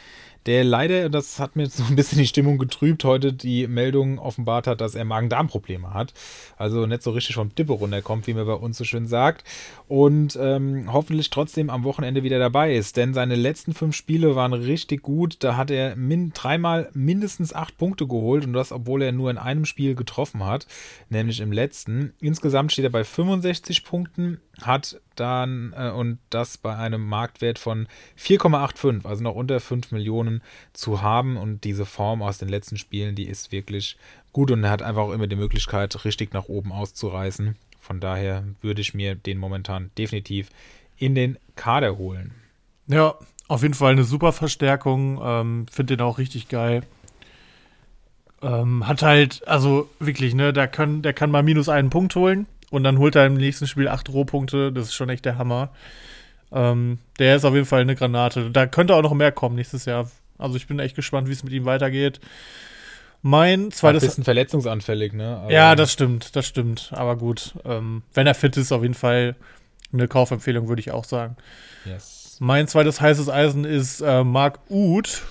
der 0.45 0.63
leider, 0.63 1.09
das 1.09 1.39
hat 1.39 1.55
mir 1.55 1.63
jetzt 1.63 1.77
so 1.77 1.83
ein 1.83 1.95
bisschen 1.95 2.19
die 2.19 2.27
Stimmung 2.27 2.57
getrübt, 2.57 3.03
heute 3.03 3.33
die 3.33 3.67
Meldung 3.67 4.19
offenbart 4.19 4.67
hat, 4.67 4.81
dass 4.81 4.95
er 4.95 5.05
Magen-Darm-Probleme 5.05 5.93
hat. 5.93 6.13
Also 6.57 6.85
nicht 6.85 7.03
so 7.03 7.11
richtig 7.11 7.35
vom 7.35 7.53
Dippe 7.53 7.73
runterkommt, 7.73 8.27
wie 8.27 8.33
man 8.33 8.45
bei 8.45 8.53
uns 8.53 8.77
so 8.77 8.83
schön 8.83 9.07
sagt. 9.07 9.43
Und 9.87 10.37
ähm, 10.41 10.91
hoffentlich 10.91 11.29
trotzdem 11.29 11.69
am 11.69 11.83
Wochenende 11.83 12.23
wieder 12.23 12.39
dabei 12.39 12.75
ist. 12.75 12.97
Denn 12.97 13.13
seine 13.13 13.35
letzten 13.35 13.73
fünf 13.73 13.95
Spiele 13.95 14.35
waren 14.35 14.53
richtig 14.53 15.03
gut. 15.03 15.37
Da 15.39 15.57
hat 15.57 15.71
er 15.71 15.95
min 15.95 16.31
dreimal 16.33 16.89
mindestens 16.93 17.53
acht 17.53 17.77
Punkte 17.77 18.07
geholt 18.07 18.45
und 18.45 18.53
das, 18.53 18.71
obwohl 18.71 19.01
er 19.01 19.11
nur 19.11 19.29
in 19.29 19.37
einem 19.37 19.65
Spiel 19.65 19.95
getroffen 19.95 20.45
hat, 20.45 20.67
nämlich 21.09 21.41
im 21.41 21.51
letzten. 21.51 22.13
Insgesamt 22.21 22.71
steht 22.71 22.85
er 22.85 22.91
bei 22.91 23.03
65 23.03 23.83
Punkten, 23.83 24.39
hat 24.61 24.99
dann 25.15 25.73
äh, 25.77 25.89
und 25.89 26.19
das 26.29 26.57
bei 26.57 26.75
einem 26.75 27.05
Marktwert 27.05 27.59
von 27.59 27.87
4,85, 28.17 29.05
also 29.05 29.23
noch 29.23 29.35
unter 29.35 29.59
5 29.59 29.91
Millionen 29.91 30.41
zu 30.73 31.01
haben. 31.01 31.37
Und 31.37 31.63
diese 31.63 31.85
Form 31.85 32.21
aus 32.21 32.37
den 32.37 32.49
letzten 32.49 32.77
Spielen, 32.77 33.15
die 33.15 33.27
ist 33.27 33.51
wirklich 33.51 33.97
gut 34.31 34.51
und 34.51 34.63
er 34.63 34.71
hat 34.71 34.81
einfach 34.81 35.03
auch 35.03 35.11
immer 35.11 35.27
die 35.27 35.35
Möglichkeit, 35.35 36.05
richtig 36.05 36.33
nach 36.33 36.45
oben 36.45 36.71
auszureißen. 36.71 37.55
Von 37.79 37.99
daher 37.99 38.43
würde 38.61 38.81
ich 38.81 38.93
mir 38.93 39.15
den 39.15 39.37
momentan 39.37 39.91
definitiv 39.97 40.49
in 40.97 41.15
den 41.15 41.37
Kader 41.55 41.97
holen. 41.97 42.31
Ja, 42.87 43.15
auf 43.47 43.61
jeden 43.63 43.73
Fall 43.73 43.93
eine 43.93 44.03
super 44.03 44.31
Verstärkung. 44.31 45.19
Ähm, 45.23 45.65
Finde 45.71 45.97
den 45.97 46.05
auch 46.05 46.17
richtig 46.17 46.49
geil. 46.49 46.83
Ähm, 48.41 48.87
hat 48.87 49.01
halt, 49.01 49.47
also 49.47 49.89
wirklich, 49.99 50.33
ne, 50.33 50.53
der 50.53 50.67
kann, 50.67 51.01
der 51.01 51.13
kann 51.13 51.31
mal 51.31 51.43
minus 51.43 51.67
einen 51.67 51.89
Punkt 51.89 52.15
holen 52.15 52.47
und 52.71 52.83
dann 52.83 52.97
holt 52.99 53.15
er 53.15 53.25
im 53.25 53.35
nächsten 53.35 53.67
Spiel 53.67 53.87
acht 53.87 54.09
Rohpunkte. 54.09 54.71
Das 54.71 54.87
ist 54.87 54.93
schon 54.93 55.09
echt 55.09 55.25
der 55.25 55.37
Hammer. 55.37 55.69
Ähm, 56.51 56.99
der 57.19 57.35
ist 57.35 57.45
auf 57.45 57.53
jeden 57.53 57.65
Fall 57.65 57.81
eine 57.81 57.95
Granate. 57.95 58.49
Da 58.51 58.65
könnte 58.67 58.95
auch 58.95 59.01
noch 59.01 59.13
mehr 59.13 59.31
kommen 59.31 59.55
nächstes 59.55 59.85
Jahr. 59.85 60.09
Also 60.37 60.55
ich 60.55 60.67
bin 60.67 60.79
echt 60.79 60.95
gespannt, 60.95 61.27
wie 61.27 61.33
es 61.33 61.43
mit 61.43 61.53
ihm 61.53 61.65
weitergeht. 61.65 62.19
Mein 63.21 63.59
War 63.61 63.67
ein 63.67 63.71
zweites. 63.71 64.03
bisschen 64.03 64.23
verletzungsanfällig, 64.23 65.13
ne? 65.13 65.37
Aber 65.43 65.51
Ja, 65.51 65.75
das 65.75 65.91
stimmt, 65.91 66.35
das 66.35 66.47
stimmt. 66.47 66.91
Aber 66.93 67.17
gut, 67.17 67.53
ähm, 67.65 68.03
wenn 68.13 68.27
er 68.27 68.33
fit 68.35 68.55
ist, 68.55 68.71
auf 68.71 68.81
jeden 68.81 68.93
Fall 68.93 69.35
eine 69.91 70.07
Kaufempfehlung, 70.07 70.69
würde 70.69 70.79
ich 70.79 70.91
auch 70.91 71.03
sagen. 71.03 71.35
Yes. 71.85 72.37
Mein 72.39 72.67
zweites 72.67 73.01
heißes 73.01 73.29
Eisen 73.29 73.65
ist 73.65 74.01
äh, 74.01 74.23
Mark 74.23 74.59
Uth. 74.69 75.23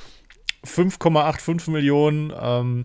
5,85 0.67 1.71
Millionen. 1.71 2.33
Ähm, 2.39 2.85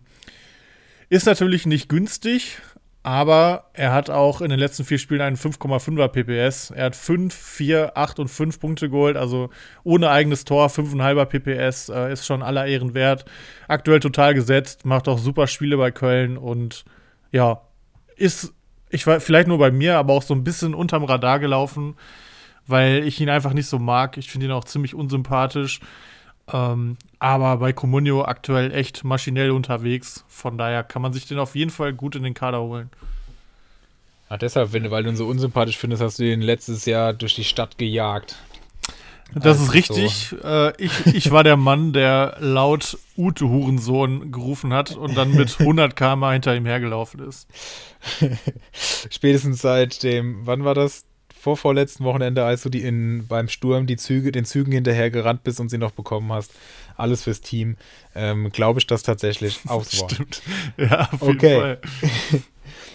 ist 1.09 1.25
natürlich 1.25 1.65
nicht 1.65 1.89
günstig, 1.89 2.59
aber 3.03 3.65
er 3.73 3.91
hat 3.91 4.09
auch 4.09 4.39
in 4.39 4.49
den 4.49 4.59
letzten 4.59 4.85
vier 4.85 4.97
Spielen 4.97 5.19
einen 5.19 5.35
5,5er 5.35 6.07
PPS. 6.07 6.71
Er 6.71 6.85
hat 6.85 6.95
5, 6.95 7.33
4, 7.35 7.97
8 7.97 8.19
und 8.19 8.29
5 8.29 8.59
Punkte 8.61 8.89
geholt, 8.89 9.17
also 9.17 9.49
ohne 9.83 10.09
eigenes 10.09 10.45
Tor, 10.45 10.67
5,5er 10.67 11.25
PPS, 11.25 11.89
äh, 11.89 12.13
ist 12.13 12.25
schon 12.25 12.41
aller 12.41 12.65
Ehren 12.65 12.93
wert. 12.93 13.25
Aktuell 13.67 13.99
total 13.99 14.33
gesetzt, 14.33 14.85
macht 14.85 15.09
auch 15.09 15.17
super 15.19 15.47
Spiele 15.47 15.75
bei 15.75 15.91
Köln 15.91 16.37
und 16.37 16.85
ja, 17.31 17.61
ist, 18.15 18.53
ich 18.89 19.05
war 19.05 19.19
vielleicht 19.19 19.49
nur 19.49 19.57
bei 19.57 19.71
mir, 19.71 19.97
aber 19.97 20.13
auch 20.13 20.23
so 20.23 20.33
ein 20.33 20.45
bisschen 20.45 20.73
unterm 20.73 21.03
Radar 21.03 21.39
gelaufen, 21.39 21.95
weil 22.67 23.05
ich 23.05 23.19
ihn 23.19 23.29
einfach 23.29 23.51
nicht 23.51 23.67
so 23.67 23.79
mag. 23.79 24.17
Ich 24.17 24.31
finde 24.31 24.45
ihn 24.45 24.51
auch 24.53 24.63
ziemlich 24.63 24.95
unsympathisch. 24.95 25.81
Ähm, 26.51 26.97
aber 27.23 27.55
bei 27.55 27.71
Comunio 27.71 28.25
aktuell 28.25 28.73
echt 28.73 29.05
maschinell 29.05 29.51
unterwegs. 29.51 30.25
Von 30.27 30.57
daher 30.57 30.83
kann 30.83 31.01
man 31.01 31.13
sich 31.13 31.25
den 31.25 31.39
auf 31.39 31.55
jeden 31.55 31.71
Fall 31.71 31.93
gut 31.93 32.17
in 32.17 32.23
den 32.23 32.33
Kader 32.33 32.61
holen. 32.61 32.89
Ach, 34.27 34.37
deshalb, 34.37 34.73
wenn, 34.73 34.91
weil 34.91 35.03
du 35.03 35.09
ihn 35.09 35.15
so 35.15 35.25
unsympathisch 35.27 35.77
findest, 35.77 36.03
hast 36.03 36.19
du 36.19 36.29
ihn 36.29 36.41
letztes 36.41 36.85
Jahr 36.85 37.13
durch 37.13 37.33
die 37.35 37.45
Stadt 37.45 37.77
gejagt. 37.77 38.35
Das 39.33 39.45
Also 39.45 39.63
ist 39.63 39.73
richtig. 39.73 40.35
Äh, 40.43 40.73
ich, 40.83 41.05
ich 41.15 41.31
war 41.31 41.45
der 41.45 41.55
Mann, 41.55 41.93
der 41.93 42.35
laut 42.41 42.97
Ute 43.17 43.47
Hurensohn 43.47 44.33
gerufen 44.33 44.73
hat 44.73 44.97
und 44.97 45.15
dann 45.15 45.31
mit 45.31 45.57
100 45.61 45.95
km 45.95 46.25
hinter 46.25 46.53
ihm 46.57 46.65
hergelaufen 46.65 47.21
ist. 47.21 47.47
Spätestens 49.09 49.61
seit 49.61 50.03
dem, 50.03 50.45
wann 50.45 50.65
war 50.65 50.75
das? 50.75 51.05
Vorvorletzten 51.39 52.05
Wochenende, 52.05 52.45
als 52.45 52.63
du 52.63 52.69
die 52.69 52.83
in, 52.83 53.27
beim 53.27 53.49
Sturm 53.49 53.85
die 53.85 53.97
Züge, 53.97 54.31
den 54.31 54.45
Zügen 54.45 54.71
hinterher 54.71 55.09
gerannt 55.09 55.43
bist 55.43 55.59
und 55.59 55.69
sie 55.69 55.77
noch 55.77 55.91
bekommen 55.91 56.31
hast. 56.31 56.53
Alles 56.97 57.23
fürs 57.23 57.41
Team. 57.41 57.77
Ähm, 58.15 58.51
Glaube 58.51 58.79
ich 58.79 58.87
das 58.87 59.03
tatsächlich 59.03 59.59
aufs 59.67 59.99
Wort. 59.99 60.11
Stimmt. 60.13 60.41
Ja, 60.77 61.09
auf 61.11 61.21
Okay. 61.21 61.49
jeden 61.49 61.61
Fall. 61.61 61.79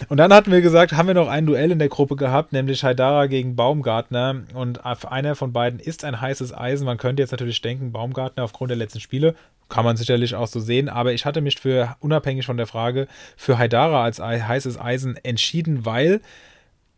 Und 0.07 0.15
dann 0.17 0.33
hatten 0.33 0.51
wir 0.51 0.61
gesagt, 0.61 0.93
haben 0.93 1.07
wir 1.07 1.13
noch 1.13 1.27
ein 1.27 1.45
Duell 1.45 1.71
in 1.71 1.79
der 1.79 1.89
Gruppe 1.89 2.15
gehabt, 2.15 2.53
nämlich 2.53 2.83
Haidara 2.85 3.27
gegen 3.27 3.55
Baumgartner. 3.57 4.43
Und 4.53 4.85
einer 4.85 5.35
von 5.35 5.51
beiden 5.51 5.79
ist 5.79 6.05
ein 6.05 6.19
heißes 6.21 6.53
Eisen. 6.57 6.85
Man 6.85 6.97
könnte 6.97 7.21
jetzt 7.21 7.31
natürlich 7.31 7.61
denken, 7.61 7.91
Baumgartner 7.91 8.43
aufgrund 8.45 8.69
der 8.69 8.77
letzten 8.77 9.01
Spiele. 9.01 9.35
Kann 9.67 9.83
man 9.85 9.97
sicherlich 9.97 10.35
auch 10.35 10.47
so 10.47 10.59
sehen. 10.61 10.87
Aber 10.87 11.11
ich 11.13 11.25
hatte 11.25 11.41
mich 11.41 11.59
für, 11.59 11.95
unabhängig 11.99 12.45
von 12.45 12.55
der 12.57 12.65
Frage, 12.65 13.07
für 13.35 13.57
Haidara 13.57 14.03
als 14.03 14.21
ei- 14.21 14.39
heißes 14.39 14.79
Eisen 14.79 15.17
entschieden, 15.17 15.85
weil, 15.85 16.21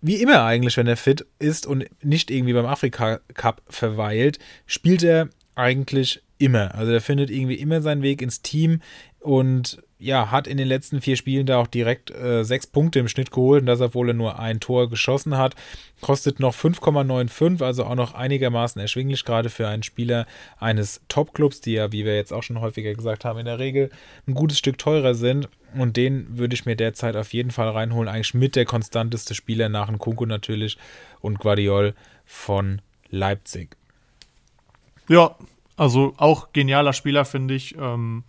wie 0.01 0.21
immer 0.21 0.43
eigentlich, 0.43 0.77
wenn 0.77 0.87
er 0.87 0.95
fit 0.97 1.25
ist 1.39 1.65
und 1.65 1.85
nicht 2.03 2.29
irgendwie 2.29 2.53
beim 2.53 2.67
Afrika 2.67 3.19
Cup 3.33 3.61
verweilt, 3.67 4.37
spielt 4.67 5.03
er 5.03 5.27
eigentlich 5.55 6.21
immer. 6.41 6.75
Also 6.75 6.91
er 6.91 7.01
findet 7.01 7.29
irgendwie 7.29 7.55
immer 7.55 7.81
seinen 7.81 8.01
Weg 8.01 8.21
ins 8.21 8.41
Team 8.41 8.81
und 9.19 9.81
ja, 9.99 10.31
hat 10.31 10.47
in 10.47 10.57
den 10.57 10.67
letzten 10.67 10.99
vier 10.99 11.15
Spielen 11.15 11.45
da 11.45 11.59
auch 11.59 11.67
direkt 11.67 12.09
äh, 12.09 12.43
sechs 12.43 12.65
Punkte 12.65 12.97
im 12.97 13.07
Schnitt 13.07 13.29
geholt 13.29 13.61
und 13.61 13.67
das, 13.67 13.81
obwohl 13.81 14.09
er 14.09 14.15
nur 14.15 14.39
ein 14.39 14.59
Tor 14.59 14.89
geschossen 14.89 15.37
hat. 15.37 15.55
Kostet 16.01 16.39
noch 16.39 16.55
5,95, 16.55 17.63
also 17.63 17.85
auch 17.85 17.93
noch 17.93 18.15
einigermaßen 18.15 18.81
erschwinglich, 18.81 19.23
gerade 19.23 19.51
für 19.51 19.67
einen 19.67 19.83
Spieler 19.83 20.25
eines 20.57 21.01
Top-Clubs, 21.07 21.61
die 21.61 21.73
ja, 21.73 21.91
wie 21.91 22.03
wir 22.03 22.15
jetzt 22.15 22.33
auch 22.33 22.41
schon 22.41 22.61
häufiger 22.61 22.95
gesagt 22.95 23.25
haben, 23.25 23.37
in 23.37 23.45
der 23.45 23.59
Regel 23.59 23.91
ein 24.27 24.33
gutes 24.33 24.57
Stück 24.57 24.79
teurer 24.79 25.13
sind. 25.13 25.47
Und 25.77 25.97
den 25.97 26.35
würde 26.35 26.55
ich 26.55 26.65
mir 26.65 26.75
derzeit 26.75 27.15
auf 27.15 27.31
jeden 27.31 27.51
Fall 27.51 27.69
reinholen. 27.69 28.09
Eigentlich 28.09 28.33
mit 28.33 28.55
der 28.55 28.65
konstanteste 28.65 29.35
Spieler 29.35 29.69
nach 29.69 29.91
Nkunku 29.91 30.25
natürlich 30.25 30.79
und 31.19 31.37
Guardiol 31.37 31.93
von 32.25 32.81
Leipzig. 33.11 33.77
Ja, 35.07 35.35
also 35.81 36.13
auch 36.17 36.53
genialer 36.53 36.93
Spieler, 36.93 37.25
finde 37.25 37.55
ich. 37.55 37.75
Ähm, 37.75 38.23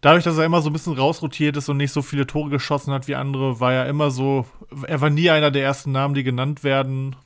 dadurch, 0.00 0.22
dass 0.22 0.38
er 0.38 0.44
immer 0.44 0.62
so 0.62 0.70
ein 0.70 0.72
bisschen 0.72 0.92
rausrotiert 0.92 1.56
ist 1.56 1.68
und 1.68 1.78
nicht 1.78 1.90
so 1.92 2.00
viele 2.00 2.28
Tore 2.28 2.48
geschossen 2.48 2.92
hat 2.92 3.08
wie 3.08 3.16
andere, 3.16 3.58
war 3.58 3.72
er 3.72 3.88
immer 3.88 4.12
so, 4.12 4.46
er 4.86 5.00
war 5.00 5.10
nie 5.10 5.30
einer 5.30 5.50
der 5.50 5.64
ersten 5.64 5.90
Namen, 5.90 6.14
die 6.14 6.22
genannt 6.22 6.62
werden 6.62 7.16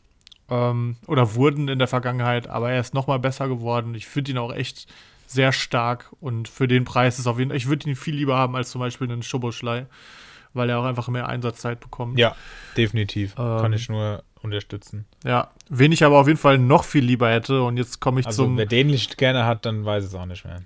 ähm, 0.49 0.97
oder 1.07 1.35
wurden 1.35 1.69
in 1.69 1.79
der 1.79 1.89
Vergangenheit, 1.89 2.47
aber 2.47 2.73
er 2.73 2.81
ist 2.81 2.95
noch 2.95 3.07
mal 3.07 3.19
besser 3.19 3.49
geworden. 3.49 3.95
Ich 3.95 4.07
finde 4.07 4.31
ihn 4.31 4.39
auch 4.39 4.55
echt 4.55 4.87
sehr 5.27 5.53
stark 5.53 6.11
und 6.21 6.49
für 6.49 6.67
den 6.67 6.85
Preis 6.85 7.19
ist 7.19 7.27
auf 7.27 7.39
jeden 7.39 7.51
Fall, 7.51 7.59
ich 7.59 7.69
würde 7.69 7.91
ihn 7.91 7.97
viel 7.97 8.15
lieber 8.15 8.39
haben 8.39 8.57
als 8.57 8.71
zum 8.71 8.81
Beispiel 8.81 9.13
einen 9.13 9.23
Schoboschlei, 9.23 9.85
weil 10.55 10.71
er 10.71 10.79
auch 10.79 10.85
einfach 10.85 11.09
mehr 11.09 11.29
Einsatzzeit 11.29 11.81
bekommt. 11.81 12.19
Ja, 12.19 12.35
definitiv. 12.79 13.35
Kann 13.35 13.67
Ähm, 13.67 13.73
ich 13.75 13.91
nur 13.91 14.23
unterstützen. 14.43 15.07
Ja, 15.25 15.51
wen 15.69 15.93
ich 15.93 16.05
aber 16.05 16.19
auf 16.19 16.27
jeden 16.27 16.39
Fall 16.39 16.59
noch 16.59 16.85
viel 16.85 17.05
lieber 17.05 17.31
hätte 17.31 17.63
und 17.63 17.77
jetzt 17.77 18.01
komme 18.01 18.21
ich 18.21 18.27
Also, 18.27 18.45
zum, 18.45 18.57
wer 18.57 18.67
den 18.67 18.89
nicht 18.89 19.19
gerne 19.19 19.45
hat, 19.47 19.65
dann 19.67 19.85
weiß 19.85 20.05
es 20.05 20.15
auch 20.15 20.27
nicht 20.27 20.45
mehr. 20.45 20.61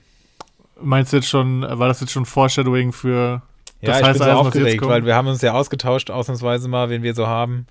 meinst 0.80 1.12
du 1.12 1.16
jetzt 1.18 1.28
schon, 1.28 1.62
war 1.62 1.88
das 1.88 2.00
jetzt 2.00 2.12
schon 2.12 2.26
Foreshadowing 2.26 2.92
für 2.92 3.42
Ja, 3.80 3.88
das 3.88 3.98
ich 4.00 4.04
heißt 4.04 4.18
bin 4.18 4.24
so 4.24 4.30
jetzt 4.30 4.38
aufgeregt, 4.46 4.86
weil 4.86 5.04
wir 5.04 5.14
haben 5.14 5.28
uns 5.28 5.42
ja 5.42 5.52
ausgetauscht, 5.52 6.10
ausnahmsweise 6.10 6.68
mal, 6.68 6.90
wen 6.90 7.02
wir 7.02 7.14
so 7.14 7.26
haben. 7.26 7.66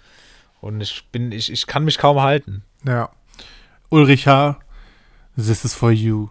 Und 0.62 0.82
ich 0.82 1.06
bin, 1.12 1.32
ich, 1.32 1.52
ich 1.52 1.68
kann 1.68 1.84
mich 1.84 1.98
kaum 1.98 2.22
halten. 2.22 2.64
Ja. 2.88 3.10
Ulrich 3.90 4.28
H., 4.28 4.58
this 5.36 5.64
is 5.64 5.76
for 5.76 5.92
you. 5.92 6.30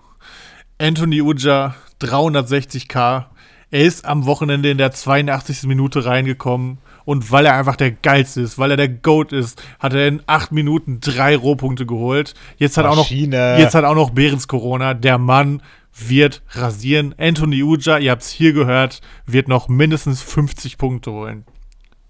Anthony 0.79 1.21
Uja, 1.23 1.75
360k. 2.01 3.27
Er 3.71 3.81
ist 3.85 4.05
am 4.05 4.27
Wochenende 4.27 4.71
in 4.71 4.79
der 4.79 4.91
82. 4.93 5.65
Minute 5.65 6.05
reingekommen. 6.05 6.79
Und 7.05 7.31
weil 7.31 7.47
er 7.47 7.55
einfach 7.55 7.77
der 7.77 7.91
Geilste 7.91 8.41
ist, 8.41 8.59
weil 8.59 8.71
er 8.71 8.77
der 8.77 8.89
GOAT 8.89 9.33
ist, 9.33 9.63
hat 9.79 9.93
er 9.93 10.09
in 10.09 10.23
8 10.27 10.53
Minuten 10.53 11.01
drei 11.01 11.37
Rohpunkte 11.37 11.85
geholt. 11.85 12.35
Jetzt 12.57 12.79
hat, 12.79 12.87
auch 12.87 12.97
noch, 12.97 13.11
jetzt 13.11 13.75
hat 13.75 13.85
auch 13.85 13.95
noch 13.95 14.11
Behrens 14.11 14.49
Corona. 14.49 14.95
Der 14.95 15.19
Mann 15.19 15.63
wird 15.97 16.43
rasieren. 16.51 17.15
Anthony 17.19 17.63
Uja, 17.63 17.99
ihr 17.99 18.11
habt 18.11 18.23
es 18.23 18.31
hier 18.31 18.53
gehört, 18.53 19.01
wird 19.27 19.49
noch 19.49 19.69
mindestens 19.69 20.23
50 20.23 20.79
Punkte 20.79 21.13
holen. 21.13 21.45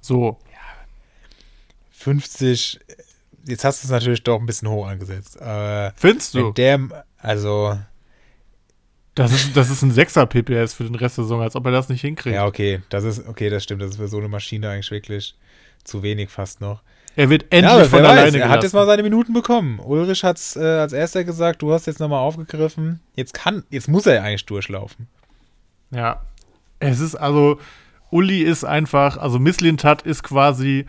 So. 0.01 0.39
50, 1.93 2.81
jetzt 3.47 3.65
hast 3.65 3.83
du 3.83 3.87
es 3.87 3.91
natürlich 3.91 4.23
doch 4.23 4.39
ein 4.39 4.47
bisschen 4.47 4.69
hoch 4.69 4.87
angesetzt. 4.87 5.41
Äh, 5.41 5.93
Findest 5.97 6.35
du? 6.35 6.53
der, 6.53 7.05
also, 7.19 7.79
Das 9.15 9.33
ist, 9.33 9.57
das 9.57 9.71
ist 9.71 9.83
ein 9.83 9.93
6er 9.93 10.27
PPS 10.27 10.75
für 10.75 10.85
den 10.85 10.95
Rest 10.97 11.19
der 11.19 11.25
Saison, 11.25 11.41
als 11.41 11.55
ob 11.55 11.65
er 11.67 11.73
das 11.73 11.89
nicht 11.89 12.01
hinkriegt. 12.01 12.35
ja, 12.35 12.47
okay, 12.47 12.81
das 12.89 13.05
ist, 13.05 13.27
okay, 13.29 13.49
das 13.49 13.63
stimmt. 13.63 13.83
Das 13.83 13.91
ist 13.91 13.97
für 13.97 14.09
so 14.09 14.19
eine 14.19 14.29
Maschine 14.29 14.69
eigentlich 14.71 14.91
wirklich 14.91 15.37
zu 15.85 16.03
wenig 16.03 16.31
fast 16.31 16.61
noch. 16.61 16.83
Er 17.17 17.31
wird 17.31 17.43
Ja, 17.45 17.49
endlich 17.59 17.73
aber 17.73 17.85
von 17.85 17.99
alleine 18.05 18.39
er 18.39 18.49
hat 18.49 18.63
jetzt 18.63 18.73
gelassen. 18.73 18.77
mal 18.77 18.87
seine 18.87 19.05
Minuten 19.05 19.33
bekommen. 19.33 19.79
Ulrich 19.79 20.25
hat 20.25 20.37
es 20.37 20.57
äh, 20.57 20.61
als 20.65 20.93
erster 20.93 21.23
gesagt, 21.23 21.63
du 21.63 21.73
hast 21.73 21.87
jetzt 21.87 22.01
nochmal 22.01 22.19
aufgegriffen. 22.19 22.99
Jetzt 23.15 23.35
kann, 23.35 23.63
jetzt 23.71 23.87
muss 23.89 24.07
er 24.07 24.15
ja 24.15 24.23
eigentlich 24.23 24.47
durchlaufen. 24.47 25.07
Ja. 25.93 26.23
Es 26.81 26.99
ist 26.99 27.15
also, 27.15 27.61
Uli 28.11 28.43
ist 28.43 28.65
einfach, 28.65 29.17
also 29.17 29.39
Misslintat 29.39 30.03
ist 30.03 30.25
quasi 30.25 30.87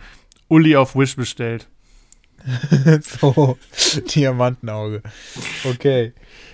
Uli 0.48 0.74
auf 0.74 0.96
Wish 0.96 1.14
bestellt. 1.14 1.68
so, 3.00 3.58
Diamantenauge. 4.14 5.02
Okay. 5.64 6.12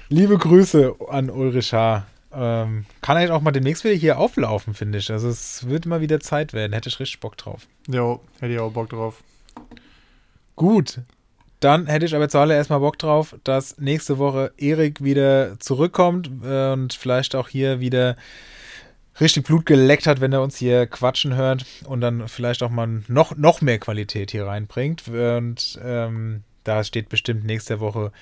Liebe 0.08 0.38
Grüße 0.38 0.94
an 1.08 1.30
Ulrich 1.30 1.72
H. 1.72 2.06
Ähm, 2.34 2.86
kann 3.02 3.16
eigentlich 3.16 3.30
auch 3.30 3.42
mal 3.42 3.50
demnächst 3.50 3.84
wieder 3.84 3.94
hier 3.94 4.18
auflaufen, 4.18 4.74
finde 4.74 4.98
ich. 4.98 5.10
Also 5.10 5.28
es 5.28 5.68
wird 5.68 5.86
mal 5.86 6.00
wieder 6.00 6.20
Zeit 6.20 6.52
werden. 6.52 6.72
Hätte 6.72 6.88
ich 6.88 7.00
richtig 7.00 7.20
Bock 7.20 7.36
drauf. 7.36 7.66
Jo, 7.88 8.20
hätte 8.40 8.54
ich 8.54 8.60
auch 8.60 8.72
Bock 8.72 8.88
drauf. 8.90 9.22
Gut. 10.56 11.00
Dann 11.60 11.86
hätte 11.86 12.06
ich 12.06 12.14
aber 12.16 12.28
zuallererst 12.28 12.70
mal 12.70 12.78
Bock 12.78 12.98
drauf, 12.98 13.36
dass 13.44 13.78
nächste 13.78 14.18
Woche 14.18 14.52
Erik 14.56 15.04
wieder 15.04 15.60
zurückkommt 15.60 16.28
äh, 16.44 16.72
und 16.72 16.92
vielleicht 16.92 17.36
auch 17.36 17.48
hier 17.48 17.78
wieder 17.80 18.16
richtig 19.20 19.44
Blut 19.46 19.66
geleckt 19.66 20.06
hat, 20.06 20.20
wenn 20.20 20.32
er 20.32 20.42
uns 20.42 20.56
hier 20.56 20.86
quatschen 20.86 21.34
hört 21.34 21.64
und 21.84 22.00
dann 22.00 22.28
vielleicht 22.28 22.62
auch 22.62 22.70
mal 22.70 23.02
noch, 23.08 23.36
noch 23.36 23.60
mehr 23.60 23.78
Qualität 23.78 24.30
hier 24.30 24.46
reinbringt. 24.46 25.08
Und 25.08 25.78
ähm, 25.84 26.42
da 26.64 26.82
steht 26.84 27.08
bestimmt 27.08 27.44
nächste 27.44 27.80
Woche, 27.80 28.12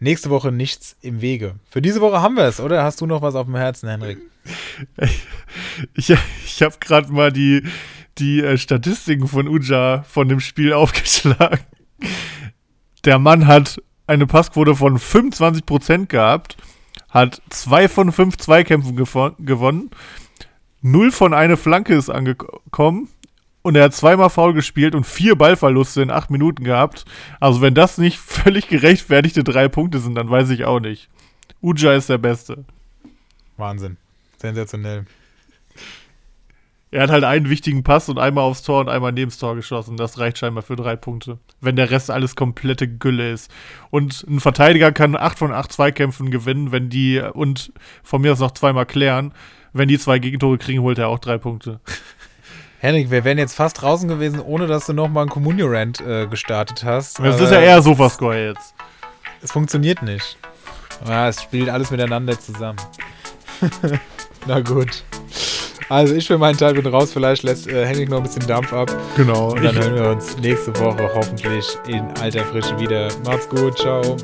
nächste 0.00 0.30
Woche 0.30 0.50
nichts 0.52 0.96
im 1.00 1.20
Wege. 1.20 1.56
Für 1.70 1.80
diese 1.82 2.00
Woche 2.00 2.20
haben 2.20 2.36
wir 2.36 2.44
es, 2.44 2.60
oder? 2.60 2.82
Hast 2.82 3.00
du 3.00 3.06
noch 3.06 3.22
was 3.22 3.34
auf 3.34 3.46
dem 3.46 3.56
Herzen, 3.56 3.88
Henrik? 3.88 4.18
Ich, 5.94 6.10
ich 6.44 6.62
habe 6.62 6.74
gerade 6.80 7.12
mal 7.12 7.32
die, 7.32 7.62
die 8.18 8.40
äh, 8.40 8.58
Statistiken 8.58 9.28
von 9.28 9.46
Uja 9.48 10.02
von 10.08 10.28
dem 10.28 10.40
Spiel 10.40 10.72
aufgeschlagen. 10.72 11.60
Der 13.04 13.18
Mann 13.18 13.46
hat 13.46 13.80
eine 14.06 14.26
Passquote 14.26 14.74
von 14.74 14.98
25% 14.98 16.06
gehabt, 16.06 16.56
hat 17.10 17.40
zwei 17.50 17.88
von 17.88 18.12
fünf 18.12 18.36
Zweikämpfen 18.38 18.98
gewo- 18.98 19.34
gewonnen, 19.38 19.90
null 20.82 21.10
von 21.10 21.32
eine 21.32 21.56
Flanke 21.56 21.94
ist 21.94 22.10
angekommen 22.10 23.08
und 23.62 23.76
er 23.76 23.84
hat 23.84 23.94
zweimal 23.94 24.28
faul 24.28 24.52
gespielt 24.52 24.94
und 24.94 25.06
vier 25.06 25.36
Ballverluste 25.36 26.02
in 26.02 26.10
acht 26.10 26.30
Minuten 26.30 26.64
gehabt. 26.64 27.04
Also 27.40 27.60
wenn 27.60 27.74
das 27.74 27.96
nicht 27.98 28.18
völlig 28.18 28.68
gerechtfertigte 28.68 29.44
drei 29.44 29.68
Punkte 29.68 30.00
sind, 30.00 30.16
dann 30.16 30.30
weiß 30.30 30.50
ich 30.50 30.64
auch 30.64 30.80
nicht. 30.80 31.08
Uja 31.62 31.94
ist 31.94 32.08
der 32.08 32.18
Beste. 32.18 32.64
Wahnsinn. 33.56 33.96
Sensationell. 34.38 35.06
Er 36.90 37.04
hat 37.04 37.10
halt 37.10 37.24
einen 37.24 37.48
wichtigen 37.48 37.84
Pass 37.84 38.10
und 38.10 38.18
einmal 38.18 38.44
aufs 38.44 38.62
Tor 38.62 38.80
und 38.80 38.90
einmal 38.90 39.12
neben 39.12 39.30
das 39.30 39.38
Tor 39.38 39.54
geschossen. 39.54 39.96
Das 39.96 40.18
reicht 40.18 40.36
scheinbar 40.36 40.62
für 40.62 40.76
drei 40.76 40.94
Punkte. 40.94 41.38
Wenn 41.60 41.74
der 41.74 41.90
Rest 41.90 42.10
alles 42.10 42.36
komplette 42.36 42.86
Gülle 42.86 43.32
ist. 43.32 43.50
Und 43.88 44.26
ein 44.28 44.40
Verteidiger 44.40 44.92
kann 44.92 45.16
acht 45.16 45.38
von 45.38 45.52
acht 45.52 45.72
Zweikämpfen 45.72 46.30
gewinnen, 46.30 46.70
wenn 46.70 46.90
die 46.90 47.18
und 47.18 47.72
von 48.02 48.20
mir 48.20 48.32
aus 48.32 48.40
noch 48.40 48.50
zweimal 48.50 48.84
klären. 48.84 49.32
Wenn 49.72 49.88
die 49.88 49.98
zwei 49.98 50.18
Gegentore 50.18 50.58
kriegen, 50.58 50.82
holt 50.82 50.98
er 50.98 51.08
auch 51.08 51.18
drei 51.18 51.38
Punkte. 51.38 51.80
Henrik, 52.80 53.10
wir 53.10 53.24
wären 53.24 53.38
jetzt 53.38 53.54
fast 53.54 53.80
draußen 53.80 54.08
gewesen, 54.08 54.40
ohne 54.40 54.66
dass 54.66 54.86
du 54.86 54.92
nochmal 54.92 55.22
einen 55.22 55.30
Communio-Rant 55.30 56.00
äh, 56.00 56.26
gestartet 56.26 56.82
hast. 56.84 57.20
Das 57.20 57.40
ist 57.40 57.52
ja 57.52 57.60
eher 57.60 57.80
Sofascore 57.80 58.48
jetzt. 58.48 58.74
Es 59.40 59.52
funktioniert 59.52 60.02
nicht. 60.02 60.36
Ja, 61.06 61.28
es 61.28 61.42
spielt 61.42 61.68
alles 61.68 61.90
miteinander 61.90 62.38
zusammen. 62.38 62.78
Na 64.46 64.60
gut. 64.60 65.04
Also 65.88 66.14
ich 66.14 66.26
für 66.26 66.38
meinen 66.38 66.56
Teil 66.56 66.74
bin 66.74 66.86
raus. 66.86 67.12
Vielleicht 67.12 67.42
lässt 67.42 67.68
äh, 67.68 67.86
Henrik 67.86 68.08
noch 68.08 68.18
ein 68.18 68.22
bisschen 68.24 68.46
Dampf 68.46 68.72
ab. 68.72 68.90
Genau. 69.16 69.52
Und 69.52 69.62
dann 69.62 69.76
hören 69.76 69.94
wir 69.94 70.10
uns 70.10 70.36
nächste 70.38 70.76
Woche 70.78 71.08
hoffentlich 71.14 71.66
in 71.86 72.02
alter 72.20 72.44
Frische 72.46 72.78
wieder. 72.78 73.08
Macht's 73.24 73.48
gut. 73.48 73.78
Ciao. 73.78 74.16